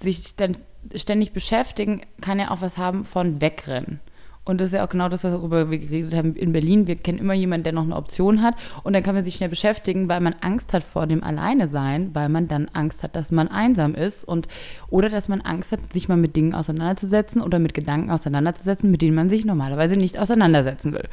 sich 0.00 0.36
dann 0.36 0.56
ständig 0.94 1.32
beschäftigen, 1.32 2.02
kann 2.20 2.38
ja 2.38 2.52
auch 2.52 2.60
was 2.60 2.78
haben 2.78 3.04
von 3.04 3.40
wegrennen. 3.40 3.98
Und 4.44 4.60
das 4.60 4.68
ist 4.68 4.74
ja 4.74 4.84
auch 4.84 4.88
genau 4.88 5.08
das, 5.08 5.24
worüber 5.24 5.70
wir 5.70 5.78
geredet 5.78 6.14
haben 6.14 6.34
in 6.34 6.52
Berlin. 6.52 6.86
Wir 6.86 6.96
kennen 6.96 7.18
immer 7.18 7.34
jemanden, 7.34 7.64
der 7.64 7.72
noch 7.74 7.82
eine 7.82 7.96
Option 7.96 8.40
hat. 8.40 8.54
Und 8.82 8.94
dann 8.94 9.02
kann 9.02 9.14
man 9.14 9.24
sich 9.24 9.34
schnell 9.34 9.50
beschäftigen, 9.50 10.08
weil 10.08 10.20
man 10.20 10.34
Angst 10.40 10.72
hat 10.72 10.84
vor 10.84 11.06
dem 11.06 11.22
Alleine-Sein, 11.22 12.14
weil 12.14 12.30
man 12.30 12.48
dann 12.48 12.70
Angst 12.72 13.02
hat, 13.02 13.14
dass 13.14 13.30
man 13.30 13.48
einsam 13.48 13.94
ist. 13.94 14.24
Und, 14.24 14.48
oder 14.88 15.10
dass 15.10 15.28
man 15.28 15.42
Angst 15.42 15.72
hat, 15.72 15.92
sich 15.92 16.08
mal 16.08 16.16
mit 16.16 16.34
Dingen 16.34 16.54
auseinanderzusetzen 16.54 17.42
oder 17.42 17.58
mit 17.58 17.74
Gedanken 17.74 18.10
auseinanderzusetzen, 18.10 18.90
mit 18.90 19.02
denen 19.02 19.16
man 19.16 19.28
sich 19.28 19.44
normalerweise 19.44 19.96
nicht 19.96 20.18
auseinandersetzen 20.18 20.94
will. 20.94 21.08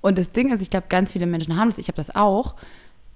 Und 0.00 0.18
das 0.18 0.32
Ding 0.32 0.52
ist, 0.52 0.60
ich 0.60 0.70
glaube, 0.70 0.86
ganz 0.88 1.12
viele 1.12 1.26
Menschen 1.26 1.56
haben 1.56 1.70
das, 1.70 1.78
ich 1.78 1.86
habe 1.86 1.96
das 1.96 2.16
auch, 2.16 2.56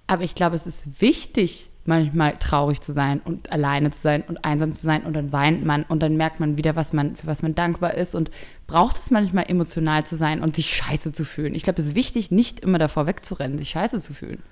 aber 0.08 0.24
ich 0.24 0.34
glaube, 0.34 0.56
es 0.56 0.66
ist 0.66 1.00
wichtig, 1.00 1.70
manchmal 1.84 2.36
traurig 2.38 2.80
zu 2.80 2.92
sein 2.92 3.20
und 3.24 3.52
alleine 3.52 3.90
zu 3.90 4.00
sein 4.00 4.22
und 4.26 4.44
einsam 4.44 4.74
zu 4.74 4.82
sein 4.82 5.04
und 5.04 5.14
dann 5.14 5.32
weint 5.32 5.64
man 5.64 5.84
und 5.84 6.02
dann 6.02 6.16
merkt 6.16 6.40
man 6.40 6.58
wieder, 6.58 6.76
was 6.76 6.92
man, 6.92 7.16
für 7.16 7.26
was 7.26 7.42
man 7.42 7.54
dankbar 7.54 7.94
ist 7.94 8.14
und 8.14 8.30
braucht 8.66 8.98
es 8.98 9.10
manchmal 9.10 9.46
emotional 9.48 10.04
zu 10.04 10.16
sein 10.16 10.42
und 10.42 10.56
sich 10.56 10.74
scheiße 10.74 11.12
zu 11.12 11.24
fühlen. 11.24 11.54
Ich 11.54 11.62
glaube, 11.62 11.80
es 11.80 11.88
ist 11.88 11.94
wichtig, 11.94 12.30
nicht 12.30 12.60
immer 12.60 12.78
davor 12.78 13.06
wegzurennen, 13.06 13.56
sich 13.56 13.70
scheiße 13.70 14.00
zu 14.00 14.12
fühlen. 14.12 14.42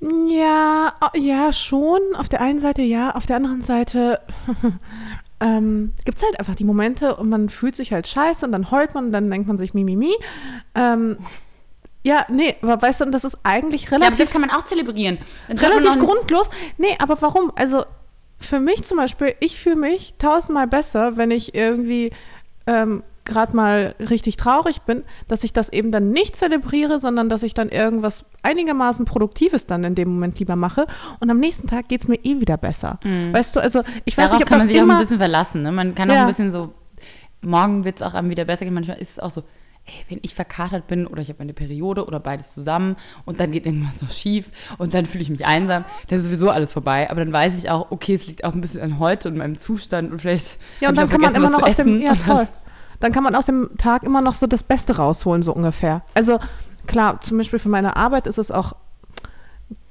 Ja, 0.00 0.94
ja, 1.14 1.52
schon. 1.52 2.00
Auf 2.16 2.28
der 2.28 2.40
einen 2.40 2.60
Seite 2.60 2.82
ja, 2.82 3.14
auf 3.14 3.26
der 3.26 3.36
anderen 3.36 3.62
Seite 3.62 4.20
ähm, 5.40 5.92
gibt 6.04 6.18
es 6.18 6.24
halt 6.24 6.38
einfach 6.38 6.56
die 6.56 6.64
Momente 6.64 7.16
und 7.16 7.28
man 7.28 7.48
fühlt 7.48 7.76
sich 7.76 7.92
halt 7.92 8.06
scheiße 8.06 8.44
und 8.44 8.52
dann 8.52 8.70
heult 8.70 8.94
man 8.94 9.06
und 9.06 9.12
dann 9.12 9.30
denkt 9.30 9.48
man 9.48 9.58
sich 9.58 9.74
Mimimi. 9.74 10.14
Ähm, 10.74 11.18
ja, 12.04 12.26
nee, 12.28 12.54
aber 12.60 12.80
weißt 12.80 13.00
du, 13.00 13.04
das 13.06 13.24
ist 13.24 13.38
eigentlich 13.42 13.90
relativ. 13.90 14.10
Ja, 14.10 14.14
aber 14.14 14.24
das 14.24 14.30
kann 14.30 14.40
man 14.42 14.50
auch 14.50 14.66
zelebrieren. 14.66 15.18
relativ 15.48 15.98
grundlos. 15.98 16.50
Nee, 16.76 16.96
aber 16.98 17.20
warum? 17.22 17.50
Also 17.56 17.84
für 18.38 18.60
mich 18.60 18.84
zum 18.84 18.98
Beispiel, 18.98 19.34
ich 19.40 19.58
fühle 19.58 19.76
mich 19.76 20.14
tausendmal 20.18 20.66
besser, 20.66 21.16
wenn 21.16 21.30
ich 21.30 21.54
irgendwie 21.54 22.12
ähm, 22.66 23.02
gerade 23.24 23.56
mal 23.56 23.94
richtig 23.98 24.36
traurig 24.36 24.82
bin, 24.82 25.02
dass 25.28 25.44
ich 25.44 25.54
das 25.54 25.70
eben 25.70 25.90
dann 25.90 26.10
nicht 26.10 26.36
zelebriere, 26.36 27.00
sondern 27.00 27.30
dass 27.30 27.42
ich 27.42 27.54
dann 27.54 27.70
irgendwas 27.70 28.26
einigermaßen 28.42 29.06
Produktives 29.06 29.66
dann 29.66 29.82
in 29.84 29.94
dem 29.94 30.10
Moment 30.10 30.38
lieber 30.38 30.56
mache. 30.56 30.86
Und 31.20 31.30
am 31.30 31.38
nächsten 31.38 31.68
Tag 31.68 31.88
geht 31.88 32.02
es 32.02 32.08
mir 32.08 32.16
eh 32.22 32.40
wieder 32.40 32.58
besser. 32.58 33.00
Mhm. 33.02 33.32
Weißt 33.32 33.56
du, 33.56 33.60
also 33.60 33.82
ich 34.04 34.18
weiß 34.18 34.26
Darauf 34.26 34.38
nicht, 34.38 34.42
ob 34.42 34.48
kann 34.50 34.58
man 34.58 34.68
sich 34.68 34.78
auch 34.78 34.88
ein 34.88 34.98
bisschen 34.98 35.18
verlassen. 35.18 35.62
Ne? 35.62 35.72
Man 35.72 35.94
kann 35.94 36.10
auch 36.10 36.16
ein 36.16 36.26
bisschen 36.26 36.52
so, 36.52 36.74
morgen 37.40 37.84
wird 37.84 37.96
es 37.96 38.02
auch 38.02 38.12
einem 38.12 38.28
wieder 38.28 38.44
besser 38.44 38.66
gehen. 38.66 38.74
Manchmal 38.74 38.98
ist 38.98 39.12
es 39.12 39.18
auch 39.18 39.30
so, 39.30 39.42
ey, 39.86 40.04
wenn 40.08 40.18
ich 40.22 40.34
verkatert 40.34 40.86
bin 40.86 41.06
oder 41.06 41.20
ich 41.22 41.28
habe 41.28 41.40
eine 41.40 41.52
Periode 41.52 42.06
oder 42.06 42.20
beides 42.20 42.54
zusammen 42.54 42.96
und 43.24 43.40
dann 43.40 43.52
geht 43.52 43.66
irgendwas 43.66 44.00
noch 44.02 44.10
schief 44.10 44.46
und 44.78 44.94
dann 44.94 45.06
fühle 45.06 45.22
ich 45.22 45.30
mich 45.30 45.46
einsam, 45.46 45.84
dann 46.08 46.18
ist 46.18 46.24
sowieso 46.24 46.50
alles 46.50 46.72
vorbei. 46.72 47.10
Aber 47.10 47.24
dann 47.24 47.32
weiß 47.32 47.56
ich 47.58 47.70
auch, 47.70 47.90
okay, 47.90 48.14
es 48.14 48.26
liegt 48.26 48.44
auch 48.44 48.54
ein 48.54 48.60
bisschen 48.60 48.80
an 48.80 48.98
heute 48.98 49.28
und 49.28 49.36
meinem 49.36 49.58
Zustand 49.58 50.12
und 50.12 50.20
vielleicht. 50.20 50.58
Ja, 50.80 50.88
und 50.88 50.96
dann 50.96 51.08
kann 51.08 51.20
man 51.20 51.34
immer 51.34 51.50
noch 51.50 51.62
aus 51.62 51.76
dem. 51.76 52.00
Ja, 52.00 52.14
voll. 52.14 52.48
Dann 53.00 53.12
kann 53.12 53.24
man 53.24 53.34
aus 53.34 53.46
dem 53.46 53.70
Tag 53.76 54.02
immer 54.04 54.20
noch 54.20 54.34
so 54.34 54.46
das 54.46 54.62
Beste 54.62 54.96
rausholen, 54.96 55.42
so 55.42 55.52
ungefähr. 55.52 56.02
Also 56.14 56.38
klar, 56.86 57.20
zum 57.20 57.36
Beispiel 57.36 57.58
für 57.58 57.68
meine 57.68 57.96
Arbeit 57.96 58.26
ist 58.26 58.38
es 58.38 58.50
auch 58.50 58.74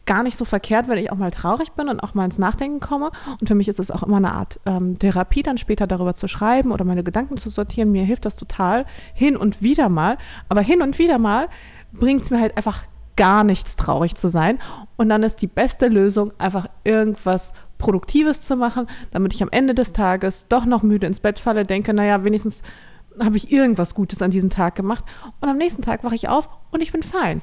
gar 0.05 0.24
nicht 0.24 0.38
so 0.38 0.45
verkehrt, 0.45 0.88
wenn 0.88 0.98
ich 0.98 1.12
auch 1.12 1.17
mal 1.17 1.31
traurig 1.31 1.72
bin 1.74 1.88
und 1.88 2.00
auch 2.01 2.13
mal 2.13 2.25
ins 2.25 2.38
Nachdenken 2.38 2.79
komme. 2.79 3.12
Und 3.39 3.48
für 3.48 3.55
mich 3.55 3.67
ist 3.67 3.79
es 3.79 3.91
auch 3.91 4.03
immer 4.03 4.17
eine 4.17 4.33
Art 4.33 4.60
ähm, 4.65 5.00
Therapie, 5.00 5.43
dann 5.43 5.57
später 5.57 5.88
darüber 5.88 6.13
zu 6.13 6.27
schreiben 6.27 6.72
oder 6.72 6.86
meine 6.86 7.03
Gedanken 7.03 7.38
zu 7.38 7.50
sortieren. 7.50 7.91
Mir 7.91 8.03
hilft 8.03 8.25
das 8.25 8.36
total 8.36 8.86
hin 9.13 9.38
und 9.38 9.62
wieder 9.62 9.89
mal. 9.89 10.17
Aber 10.50 10.62
hin 10.62 10.81
und 10.81 11.00
wieder 11.00 11.17
mal 11.17 11.48
bringt 11.93 12.24
es 12.24 12.31
mir 12.31 12.39
halt 12.39 12.57
einfach 12.57 12.83
gar 13.15 13.43
nichts 13.43 13.75
traurig 13.75 14.15
zu 14.15 14.27
sein. 14.27 14.60
Und 14.98 15.10
dann 15.10 15.24
ist 15.24 15.41
die 15.41 15.48
beste 15.48 15.88
Lösung, 15.88 16.33
einfach 16.38 16.67
irgendwas 16.83 17.53
Produktives 17.77 18.41
zu 18.41 18.55
machen, 18.55 18.88
damit 19.12 19.33
ich 19.33 19.43
am 19.43 19.50
Ende 19.51 19.75
des 19.75 19.93
Tages 19.93 20.48
doch 20.48 20.65
noch 20.65 20.83
müde 20.83 21.05
ins 21.05 21.19
Bett 21.19 21.39
falle, 21.39 21.65
denke, 21.65 21.93
naja, 21.93 22.24
wenigstens 22.24 22.62
habe 23.19 23.38
ich 23.38 23.51
irgendwas 23.51 23.93
Gutes 23.93 24.22
an 24.22 24.31
diesem 24.31 24.50
Tag 24.50 24.75
gemacht. 24.75 25.05
Und 25.39 25.50
am 25.50 25.57
nächsten 25.57 25.81
Tag 25.81 26.03
wache 26.03 26.15
ich 26.15 26.29
auf 26.29 26.50
und 26.72 26.81
ich 26.81 26.91
bin 26.91 27.03
fein. 27.03 27.41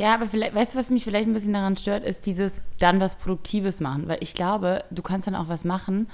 Ja, 0.00 0.14
aber 0.14 0.24
vielleicht, 0.24 0.54
weißt 0.54 0.74
du, 0.74 0.78
was 0.78 0.88
mich 0.88 1.04
vielleicht 1.04 1.28
ein 1.28 1.34
bisschen 1.34 1.52
daran 1.52 1.76
stört, 1.76 2.04
ist 2.04 2.24
dieses 2.24 2.60
dann 2.78 3.00
was 3.00 3.16
Produktives 3.16 3.80
machen. 3.80 4.08
Weil 4.08 4.16
ich 4.20 4.32
glaube, 4.32 4.82
du 4.90 5.02
kannst 5.02 5.26
dann 5.26 5.34
auch 5.34 5.48
was 5.48 5.62
machen, 5.64 6.08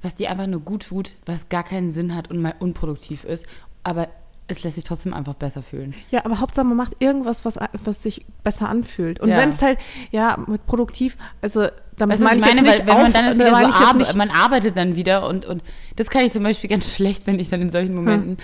was 0.00 0.14
dir 0.14 0.30
einfach 0.30 0.46
nur 0.46 0.60
gut 0.60 0.86
tut, 0.86 1.10
was 1.26 1.48
gar 1.48 1.64
keinen 1.64 1.90
Sinn 1.90 2.14
hat 2.14 2.30
und 2.30 2.40
mal 2.40 2.54
unproduktiv 2.60 3.24
ist. 3.24 3.46
Aber 3.82 4.08
es 4.46 4.62
lässt 4.62 4.76
sich 4.76 4.84
trotzdem 4.84 5.12
einfach 5.12 5.34
besser 5.34 5.62
fühlen. 5.64 5.92
Ja, 6.12 6.24
aber 6.24 6.38
Hauptsache 6.38 6.66
man 6.66 6.76
macht 6.76 6.92
irgendwas, 7.00 7.44
was, 7.44 7.58
was 7.82 8.00
sich 8.00 8.24
besser 8.44 8.68
anfühlt. 8.68 9.18
Und 9.18 9.30
Ja. 9.30 9.38
wenn 9.38 9.48
es 9.48 9.60
halt, 9.60 9.78
ja, 10.12 10.38
mit 10.46 10.64
produktiv, 10.66 11.16
also 11.42 11.66
damit 11.98 12.20
was 12.20 12.24
meine 12.24 12.38
ich 12.38 12.46
ich 12.46 12.54
meine, 12.54 12.68
weil 12.68 12.78
nicht 12.78 12.86
wenn 12.86 13.02
man 13.02 13.12
dann 13.12 13.24
ist 13.24 13.34
äh, 13.34 13.38
wieder 13.40 13.72
so 13.72 13.84
arbe 13.84 14.16
man 14.16 14.30
arbeitet 14.30 14.76
dann 14.76 14.94
wieder 14.94 15.26
und, 15.26 15.46
und 15.46 15.62
das 15.96 16.10
kann 16.10 16.22
ich 16.22 16.32
zum 16.32 16.44
Beispiel 16.44 16.70
ganz 16.74 16.94
schlecht, 16.94 17.26
wenn 17.26 17.40
ich 17.40 17.48
dann 17.48 17.60
in 17.62 17.70
solchen 17.70 17.94
Momenten, 17.94 18.36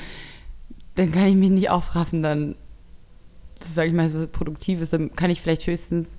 dann 0.96 1.12
kann 1.12 1.26
ich 1.26 1.36
mich 1.36 1.50
nicht 1.50 1.70
aufraffen, 1.70 2.22
dann, 2.22 2.56
das 3.60 3.74
sage 3.74 3.88
ich 3.88 3.94
mal, 3.94 4.08
so 4.10 4.26
produktiv 4.26 4.80
ist, 4.80 4.92
dann 4.92 5.14
kann 5.14 5.30
ich 5.30 5.40
vielleicht 5.40 5.66
höchstens 5.66 6.14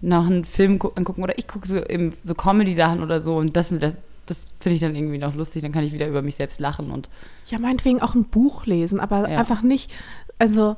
noch 0.00 0.26
einen 0.26 0.44
Film 0.46 0.78
gu- 0.78 0.92
angucken 0.94 1.22
oder 1.22 1.36
ich 1.38 1.46
gucke 1.46 1.68
so, 1.68 1.76
eben 1.84 2.14
so 2.24 2.34
Comedy-Sachen 2.34 3.02
oder 3.02 3.20
so 3.20 3.36
und 3.36 3.54
das, 3.56 3.68
das, 3.78 3.98
das 4.26 4.46
finde 4.58 4.74
ich 4.76 4.80
dann 4.80 4.94
irgendwie 4.94 5.18
noch 5.18 5.34
lustig, 5.34 5.60
dann 5.62 5.72
kann 5.72 5.84
ich 5.84 5.92
wieder 5.92 6.08
über 6.08 6.22
mich 6.22 6.36
selbst 6.36 6.58
lachen 6.60 6.90
und 6.90 7.08
ja, 7.46 7.58
meinetwegen 7.58 8.00
auch 8.00 8.14
ein 8.14 8.24
Buch 8.24 8.64
lesen, 8.66 8.98
aber 9.00 9.28
Ja. 9.28 9.38
einfach 9.38 9.60
nicht, 9.62 9.90
also 10.38 10.76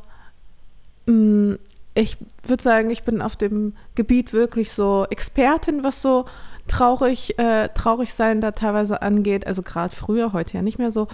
mh, 1.06 1.56
ich 1.94 2.16
würde 2.46 2.62
sagen, 2.62 2.90
ich 2.90 3.02
bin 3.04 3.20
auf 3.20 3.36
dem 3.36 3.74
Gebiet 3.94 4.32
wirklich 4.32 4.72
so 4.72 5.06
Expertin, 5.10 5.82
was 5.84 6.00
so 6.00 6.24
traurig, 6.68 7.38
äh, 7.38 7.68
traurig 7.74 8.14
sein 8.14 8.40
da 8.40 8.52
teilweise 8.52 9.02
angeht. 9.02 9.46
Also 9.46 9.60
gerade 9.62 9.94
früher, 9.94 10.32
heute 10.32 10.54
ja 10.54 10.62
nicht 10.62 10.78
mehr 10.78 10.90
so. 10.90 11.08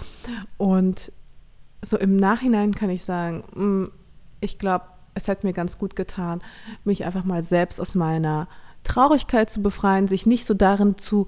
Und 0.57 1.11
so 1.81 1.97
im 1.97 2.15
Nachhinein 2.15 2.73
kann 2.75 2.89
ich 2.89 3.03
sagen, 3.03 3.43
mh, 3.55 3.89
ich 4.39 4.57
glaube, 4.59 4.85
es 5.15 5.27
hat 5.27 5.43
mir 5.43 5.53
ganz 5.53 5.77
gut 5.77 5.95
getan, 5.95 6.41
mich 6.83 7.03
einfach 7.05 7.23
mal 7.23 7.41
selbst 7.41 7.79
aus 7.81 7.95
meiner 7.95 8.47
Traurigkeit 8.83 9.49
zu 9.49 9.61
befreien, 9.61 10.07
sich 10.07 10.25
nicht 10.25 10.45
so 10.45 10.53
darin 10.53 10.97
zu 10.97 11.27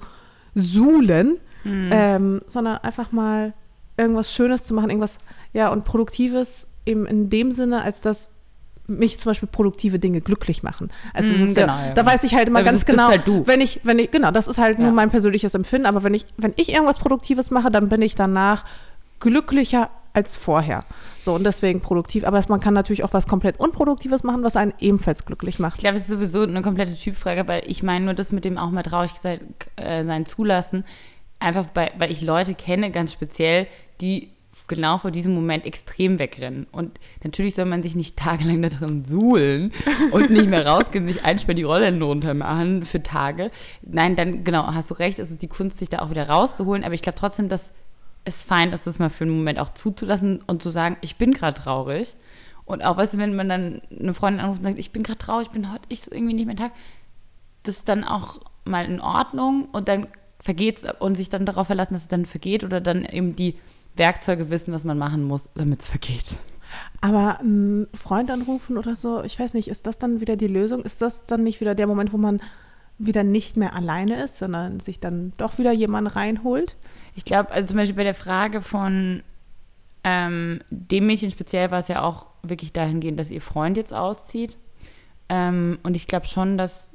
suhlen, 0.55 1.37
ähm, 1.65 2.41
sondern 2.47 2.77
einfach 2.79 3.11
mal 3.11 3.53
irgendwas 3.97 4.33
Schönes 4.33 4.63
zu 4.63 4.73
machen, 4.73 4.89
irgendwas, 4.89 5.17
ja, 5.53 5.69
und 5.69 5.83
Produktives 5.85 6.67
eben 6.85 7.05
in 7.05 7.29
dem 7.29 7.51
Sinne, 7.51 7.83
als 7.83 8.01
dass 8.01 8.31
mich 8.87 9.19
zum 9.19 9.29
Beispiel 9.29 9.47
produktive 9.49 9.99
Dinge 9.99 10.21
glücklich 10.21 10.63
machen. 10.63 10.89
Also 11.13 11.33
Mhm, 11.33 11.45
ist 11.45 11.55
genau, 11.55 11.73
ja, 11.77 11.87
ja. 11.87 11.93
da 11.93 12.05
weiß 12.05 12.23
ich 12.23 12.33
halt 12.33 12.47
immer 12.47 12.59
Aber 12.59 12.71
ganz 12.71 12.85
genau, 12.85 13.07
halt 13.09 13.23
wenn 13.47 13.61
ich, 13.61 13.79
wenn 13.83 13.99
ich, 13.99 14.09
genau, 14.11 14.31
das 14.31 14.47
ist 14.47 14.57
halt 14.57 14.79
Ja. 14.79 14.85
nur 14.85 14.91
mein 14.93 15.09
persönliches 15.11 15.53
Empfinden, 15.53 15.85
aber 15.87 16.03
wenn 16.03 16.13
ich, 16.13 16.25
wenn 16.37 16.53
ich 16.57 16.69
irgendwas 16.73 16.97
Produktives 16.99 17.51
mache, 17.51 17.69
dann 17.71 17.89
bin 17.89 18.01
ich 18.01 18.15
danach 18.15 18.65
glücklicher 19.19 19.89
als 20.13 20.35
vorher. 20.35 20.83
So, 21.19 21.33
und 21.33 21.43
deswegen 21.43 21.81
produktiv. 21.81 22.25
Aber 22.25 22.41
man 22.47 22.59
kann 22.59 22.73
natürlich 22.73 23.03
auch 23.03 23.13
was 23.13 23.27
komplett 23.27 23.59
Unproduktives 23.59 24.23
machen, 24.23 24.43
was 24.43 24.55
einen 24.55 24.73
ebenfalls 24.79 25.25
glücklich 25.25 25.55
Ich 25.55 25.59
macht. 25.59 25.79
glaube, 25.79 25.97
es 25.97 26.03
ist 26.03 26.09
sowieso 26.09 26.41
eine 26.41 26.61
komplette 26.61 26.95
Typfrage, 26.95 27.47
weil 27.47 27.63
ich 27.65 27.83
meine 27.83 28.05
nur 28.05 28.13
das 28.13 28.31
mit 28.31 28.45
dem 28.45 28.57
auch 28.57 28.71
mal 28.71 28.83
traurig 28.83 29.11
sein, 29.21 29.39
äh, 29.75 30.03
sein 30.03 30.25
zulassen, 30.25 30.83
einfach 31.39 31.67
bei, 31.67 31.91
weil 31.97 32.11
ich 32.11 32.21
Leute 32.21 32.53
kenne, 32.53 32.91
ganz 32.91 33.13
speziell, 33.13 33.67
die 33.99 34.31
genau 34.67 34.97
vor 34.97 35.11
diesem 35.11 35.33
Moment 35.33 35.65
extrem 35.65 36.19
wegrennen. 36.19 36.67
Und 36.71 36.99
natürlich 37.23 37.55
soll 37.55 37.65
man 37.65 37.83
sich 37.83 37.95
nicht 37.95 38.17
tagelang 38.17 38.61
da 38.61 38.69
drin 38.69 39.03
suhlen 39.03 39.71
und 40.11 40.29
nicht 40.29 40.49
mehr 40.49 40.65
rausgehen, 40.65 41.07
sich 41.07 41.23
einsperren, 41.23 41.57
die 41.57 41.63
Rollen 41.63 42.01
runter 42.01 42.33
machen 42.33 42.83
für 42.83 43.01
Tage. 43.01 43.51
Nein, 43.81 44.15
dann, 44.15 44.43
genau, 44.43 44.65
hast 44.67 44.89
du 44.89 44.95
recht, 44.95 45.19
es 45.19 45.31
ist 45.31 45.41
die 45.41 45.47
Kunst, 45.47 45.77
sich 45.77 45.89
da 45.89 45.99
auch 45.99 46.09
wieder 46.09 46.27
rauszuholen. 46.27 46.83
Aber 46.83 46.93
ich 46.93 47.01
glaube 47.01 47.17
trotzdem, 47.17 47.49
dass 47.49 47.71
es 48.23 48.43
fein 48.43 48.71
ist, 48.73 48.87
das 48.87 48.99
mal 48.99 49.09
für 49.09 49.23
einen 49.23 49.35
Moment 49.35 49.59
auch 49.59 49.73
zuzulassen 49.73 50.41
und 50.45 50.61
zu 50.61 50.69
sagen, 50.69 50.97
ich 51.01 51.15
bin 51.15 51.33
gerade 51.33 51.59
traurig. 51.59 52.15
Und 52.65 52.83
auch, 52.83 52.97
weißt 52.97 53.15
du, 53.15 53.17
wenn 53.17 53.35
man 53.35 53.49
dann 53.49 53.81
eine 53.99 54.13
Freundin 54.13 54.41
anruft 54.41 54.59
und 54.59 54.65
sagt, 54.65 54.79
ich 54.79 54.91
bin 54.91 55.03
gerade 55.03 55.17
traurig, 55.17 55.47
ich 55.47 55.53
bin 55.53 55.71
heute 55.71 55.83
ich 55.89 56.11
irgendwie 56.11 56.33
nicht 56.33 56.45
mehr 56.45 56.55
Tag, 56.55 56.71
das 57.63 57.77
ist 57.77 57.89
dann 57.89 58.03
auch 58.03 58.39
mal 58.63 58.85
in 58.85 59.01
Ordnung 59.01 59.67
und 59.71 59.87
dann 59.87 60.07
vergeht's 60.39 60.85
und 60.99 61.15
sich 61.15 61.29
dann 61.29 61.45
darauf 61.45 61.67
verlassen, 61.67 61.93
dass 61.93 62.03
es 62.03 62.07
dann 62.07 62.25
vergeht 62.25 62.63
oder 62.63 62.81
dann 62.81 63.05
eben 63.05 63.35
die 63.35 63.55
Werkzeuge 63.95 64.49
wissen, 64.49 64.73
was 64.73 64.83
man 64.83 64.97
machen 64.97 65.23
muss, 65.23 65.49
damit 65.55 65.81
es 65.81 65.87
vergeht. 65.87 66.37
Aber 67.01 67.39
einen 67.39 67.87
Freund 67.93 68.31
anrufen 68.31 68.77
oder 68.77 68.95
so, 68.95 69.23
ich 69.23 69.39
weiß 69.39 69.53
nicht, 69.53 69.67
ist 69.67 69.85
das 69.85 69.99
dann 69.99 70.21
wieder 70.21 70.35
die 70.35 70.47
Lösung? 70.47 70.83
Ist 70.83 71.01
das 71.01 71.25
dann 71.25 71.43
nicht 71.43 71.59
wieder 71.59 71.75
der 71.75 71.87
Moment, 71.87 72.13
wo 72.13 72.17
man 72.17 72.41
wieder 72.97 73.23
nicht 73.23 73.57
mehr 73.57 73.75
alleine 73.75 74.23
ist, 74.23 74.37
sondern 74.37 74.79
sich 74.79 74.99
dann 74.99 75.33
doch 75.37 75.57
wieder 75.57 75.71
jemand 75.71 76.15
reinholt? 76.15 76.77
Ich 77.15 77.25
glaube, 77.25 77.51
also 77.51 77.67
zum 77.67 77.77
Beispiel 77.77 77.95
bei 77.95 78.03
der 78.03 78.15
Frage 78.15 78.61
von 78.61 79.23
ähm, 80.03 80.61
dem 80.69 81.07
Mädchen 81.07 81.31
speziell 81.31 81.71
war 81.71 81.79
es 81.79 81.87
ja 81.87 82.01
auch 82.01 82.25
wirklich 82.43 82.73
dahingehend, 82.73 83.19
dass 83.19 83.31
ihr 83.31 83.41
Freund 83.41 83.77
jetzt 83.77 83.93
auszieht. 83.93 84.57
Ähm, 85.29 85.79
und 85.83 85.95
ich 85.95 86.07
glaube 86.07 86.25
schon, 86.25 86.57
dass 86.57 86.91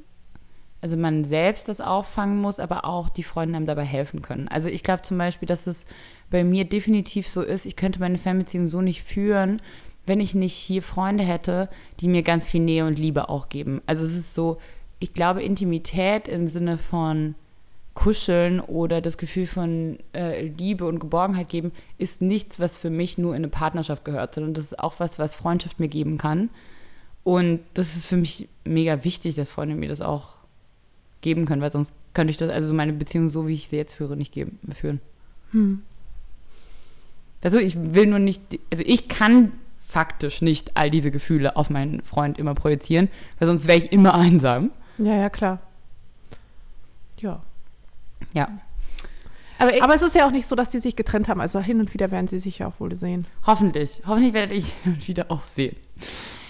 also 0.82 0.96
man 0.96 1.24
selbst 1.24 1.68
das 1.68 1.80
auffangen 1.80 2.38
muss, 2.38 2.60
aber 2.60 2.84
auch 2.84 3.08
die 3.08 3.22
Freunde 3.22 3.56
einem 3.56 3.66
dabei 3.66 3.84
helfen 3.84 4.22
können. 4.22 4.46
Also 4.48 4.68
ich 4.68 4.84
glaube 4.84 5.02
zum 5.02 5.18
Beispiel, 5.18 5.46
dass 5.46 5.66
es 5.66 5.86
bei 6.30 6.44
mir 6.44 6.64
definitiv 6.64 7.28
so 7.28 7.42
ist, 7.42 7.66
ich 7.66 7.76
könnte 7.76 7.98
meine 7.98 8.18
Fernbeziehung 8.18 8.68
so 8.68 8.82
nicht 8.82 9.02
führen, 9.02 9.60
wenn 10.04 10.20
ich 10.20 10.34
nicht 10.34 10.54
hier 10.54 10.82
Freunde 10.82 11.24
hätte, 11.24 11.68
die 12.00 12.08
mir 12.08 12.22
ganz 12.22 12.46
viel 12.46 12.60
Nähe 12.60 12.86
und 12.86 12.98
Liebe 12.98 13.28
auch 13.28 13.48
geben. 13.48 13.82
Also 13.86 14.04
es 14.04 14.14
ist 14.14 14.34
so, 14.34 14.58
ich 14.98 15.12
glaube, 15.12 15.42
Intimität 15.42 16.28
im 16.28 16.46
Sinne 16.46 16.78
von 16.78 17.34
Kuscheln 17.96 18.60
oder 18.60 19.00
das 19.00 19.16
Gefühl 19.16 19.46
von 19.46 19.98
äh, 20.12 20.42
Liebe 20.42 20.84
und 20.84 21.00
Geborgenheit 21.00 21.48
geben, 21.48 21.72
ist 21.96 22.20
nichts, 22.20 22.60
was 22.60 22.76
für 22.76 22.90
mich 22.90 23.16
nur 23.16 23.32
in 23.32 23.38
eine 23.38 23.48
Partnerschaft 23.48 24.04
gehört, 24.04 24.34
sondern 24.34 24.54
das 24.54 24.66
ist 24.66 24.78
auch 24.78 25.00
was, 25.00 25.18
was 25.18 25.34
Freundschaft 25.34 25.80
mir 25.80 25.88
geben 25.88 26.18
kann. 26.18 26.50
Und 27.24 27.60
das 27.72 27.96
ist 27.96 28.04
für 28.04 28.18
mich 28.18 28.48
mega 28.64 29.02
wichtig, 29.02 29.34
dass 29.34 29.50
Freunde 29.50 29.74
mir 29.74 29.88
das 29.88 30.02
auch 30.02 30.34
geben 31.22 31.46
können, 31.46 31.62
weil 31.62 31.70
sonst 31.70 31.94
könnte 32.12 32.30
ich 32.30 32.36
das, 32.36 32.50
also 32.50 32.72
meine 32.74 32.92
Beziehung 32.92 33.30
so, 33.30 33.48
wie 33.48 33.54
ich 33.54 33.68
sie 33.68 33.76
jetzt 33.76 33.94
führe, 33.94 34.14
nicht 34.14 34.32
geben, 34.32 34.60
führen. 34.72 35.00
Also 37.42 37.58
ich 37.58 37.76
will 37.94 38.06
nur 38.06 38.18
nicht, 38.18 38.42
also 38.70 38.84
ich 38.86 39.08
kann 39.08 39.52
faktisch 39.80 40.42
nicht 40.42 40.76
all 40.76 40.90
diese 40.90 41.10
Gefühle 41.10 41.56
auf 41.56 41.70
meinen 41.70 42.02
Freund 42.02 42.38
immer 42.38 42.54
projizieren, 42.54 43.08
weil 43.38 43.48
sonst 43.48 43.66
wäre 43.66 43.78
ich 43.78 43.90
immer 43.90 44.14
einsam. 44.14 44.70
Ja, 44.98 45.14
ja, 45.14 45.30
klar. 45.30 45.60
Ja. 47.20 47.42
Ja. 48.32 48.48
Aber, 49.58 49.74
ich, 49.74 49.82
Aber 49.82 49.94
es 49.94 50.02
ist 50.02 50.14
ja 50.14 50.26
auch 50.26 50.30
nicht 50.30 50.46
so, 50.46 50.54
dass 50.54 50.70
die 50.70 50.80
sich 50.80 50.96
getrennt 50.96 51.28
haben. 51.28 51.40
Also 51.40 51.60
hin 51.60 51.80
und 51.80 51.94
wieder 51.94 52.10
werden 52.10 52.28
sie 52.28 52.38
sich 52.38 52.58
ja 52.58 52.68
auch 52.68 52.78
wohl 52.78 52.94
sehen. 52.94 53.26
hoffentlich, 53.46 54.02
hoffentlich 54.06 54.34
werde 54.34 54.54
ich 54.54 54.74
ihn 54.84 54.98
wieder 55.06 55.26
auch 55.30 55.44
sehen. 55.44 55.76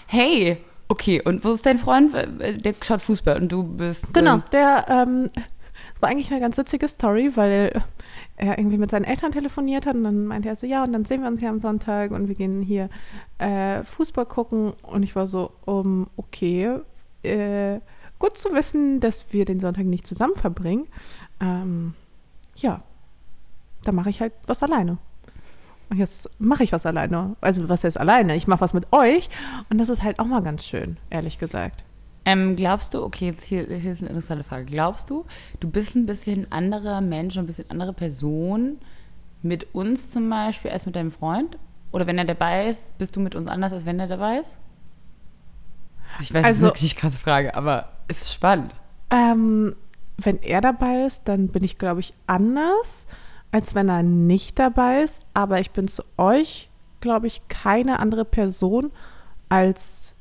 Hey, 0.07 0.59
okay, 0.89 1.23
und 1.23 1.45
wo 1.45 1.53
ist 1.53 1.67
dein 1.67 1.79
Freund? 1.79 2.13
Der 2.15 2.75
schaut 2.83 3.03
Fußball 3.03 3.41
und 3.41 3.51
du 3.51 3.63
bist. 3.63 4.13
Genau, 4.15 4.35
ähm, 4.35 4.43
der, 4.53 4.87
ähm, 4.89 5.31
das 5.35 6.03
war 6.03 6.09
eigentlich 6.09 6.31
eine 6.31 6.41
ganz 6.41 6.59
witzige 6.59 6.89
Story, 6.89 7.33
weil 7.37 7.83
er 8.37 8.59
irgendwie 8.59 8.79
mit 8.79 8.91
seinen 8.91 9.05
Eltern 9.05 9.33
telefoniert 9.33 9.87
hat 9.87 9.95
und 9.95 10.05
dann 10.05 10.27
meinte 10.27 10.49
er 10.49 10.57
so, 10.57 10.67
ja, 10.67 10.85
und 10.85 10.93
dann 10.93 11.05
sehen 11.05 11.23
wir 11.23 11.29
uns 11.29 11.41
hier 11.41 11.49
am 11.49 11.59
Sonntag 11.59 12.11
und 12.11 12.29
wir 12.29 12.35
gehen 12.35 12.61
hier 12.61 12.91
äh, 13.39 13.83
Fußball 13.83 14.27
gucken 14.27 14.75
und 14.83 15.03
ich 15.03 15.17
war 15.17 15.27
so, 15.27 15.53
um, 15.65 16.09
okay, 16.17 16.81
äh, 17.23 17.81
gut 18.19 18.37
zu 18.37 18.53
wissen, 18.53 19.01
dass 19.01 19.33
wir 19.33 19.45
den 19.45 19.61
Sonntag 19.61 19.87
nicht 19.87 20.07
zusammen 20.07 20.37
verbringen. 20.37 20.87
Ähm, 21.41 21.95
ja, 22.57 22.83
dann 23.85 23.95
mache 23.95 24.11
ich 24.11 24.21
halt 24.21 24.33
was 24.47 24.63
alleine. 24.63 24.99
Und 25.89 25.99
jetzt 25.99 26.29
mache 26.41 26.65
ich 26.65 26.73
was 26.73 26.85
alleine. 26.87 27.37
Also 27.41 27.69
was 27.69 27.85
heißt 27.85 27.99
alleine? 27.99 28.35
Ich 28.35 28.47
mache 28.49 28.61
was 28.61 28.73
mit 28.73 28.93
euch 28.93 29.29
und 29.69 29.79
das 29.79 29.89
ist 29.89 30.03
halt 30.03 30.19
auch 30.19 30.25
mal 30.27 30.43
ganz 30.43 30.65
schön, 30.65 30.97
ehrlich 31.11 31.39
gesagt. 31.39 31.85
Ähm, 32.25 32.57
glaubst 32.57 32.93
du, 32.95 33.05
okay, 33.05 33.27
jetzt 33.27 33.45
hier, 33.45 33.65
hier 33.67 33.93
ist 33.93 34.01
eine 34.01 34.09
interessante 34.09 34.43
Frage. 34.43 34.65
Glaubst 34.65 35.11
du, 35.11 35.25
du 35.61 35.71
bist 35.71 35.95
ein 35.95 36.07
bisschen 36.07 36.51
anderer 36.51 37.01
Mensch 37.01 37.37
und 37.37 37.45
ein 37.45 37.47
bisschen 37.47 37.71
andere 37.71 37.93
Person 37.93 38.79
mit 39.43 39.73
uns 39.77 40.11
zum 40.11 40.29
Beispiel 40.29 40.73
als 40.73 40.87
mit 40.87 40.97
deinem 40.97 41.13
Freund? 41.13 41.57
Oder 41.93 42.09
wenn 42.09 42.19
er 42.19 42.25
dabei 42.25 42.67
ist, 42.69 42.99
bist 42.99 43.15
du 43.15 43.21
mit 43.21 43.37
uns 43.37 43.47
anders, 43.47 43.73
als 43.73 43.87
wenn 43.87 44.01
er 44.01 44.09
dabei 44.09 44.39
ist? 44.39 44.57
Ich 46.21 46.35
weiß, 46.35 46.45
Also- 46.45 46.47
das 46.47 46.57
ist 46.57 46.63
wirklich 46.83 46.93
eine 46.95 47.01
krasse 47.01 47.19
Frage, 47.19 47.55
aber 47.55 47.91
es 48.09 48.23
ist 48.23 48.33
spannend. 48.33 48.75
Ähm, 49.11 49.77
wenn 50.19 50.43
er 50.43 50.61
dabei 50.61 51.05
ist, 51.07 51.23
dann 51.27 51.49
bin 51.49 51.63
ich, 51.65 51.79
glaube 51.79 52.01
ich, 52.01 52.15
anders, 52.27 53.07
als 53.53 53.75
wenn 53.75 53.89
er 53.89 54.03
nicht 54.03 54.59
dabei 54.59 55.03
ist. 55.03 55.21
Aber 55.35 55.61
ich 55.61 55.71
bin 55.73 55.89
zu 55.89 56.03
euch, 56.17 56.71
glaube 57.01 57.27
ich, 57.27 57.43
keine 57.49 57.99
andere 58.01 58.25
Person 58.25 58.91
als 59.49 60.15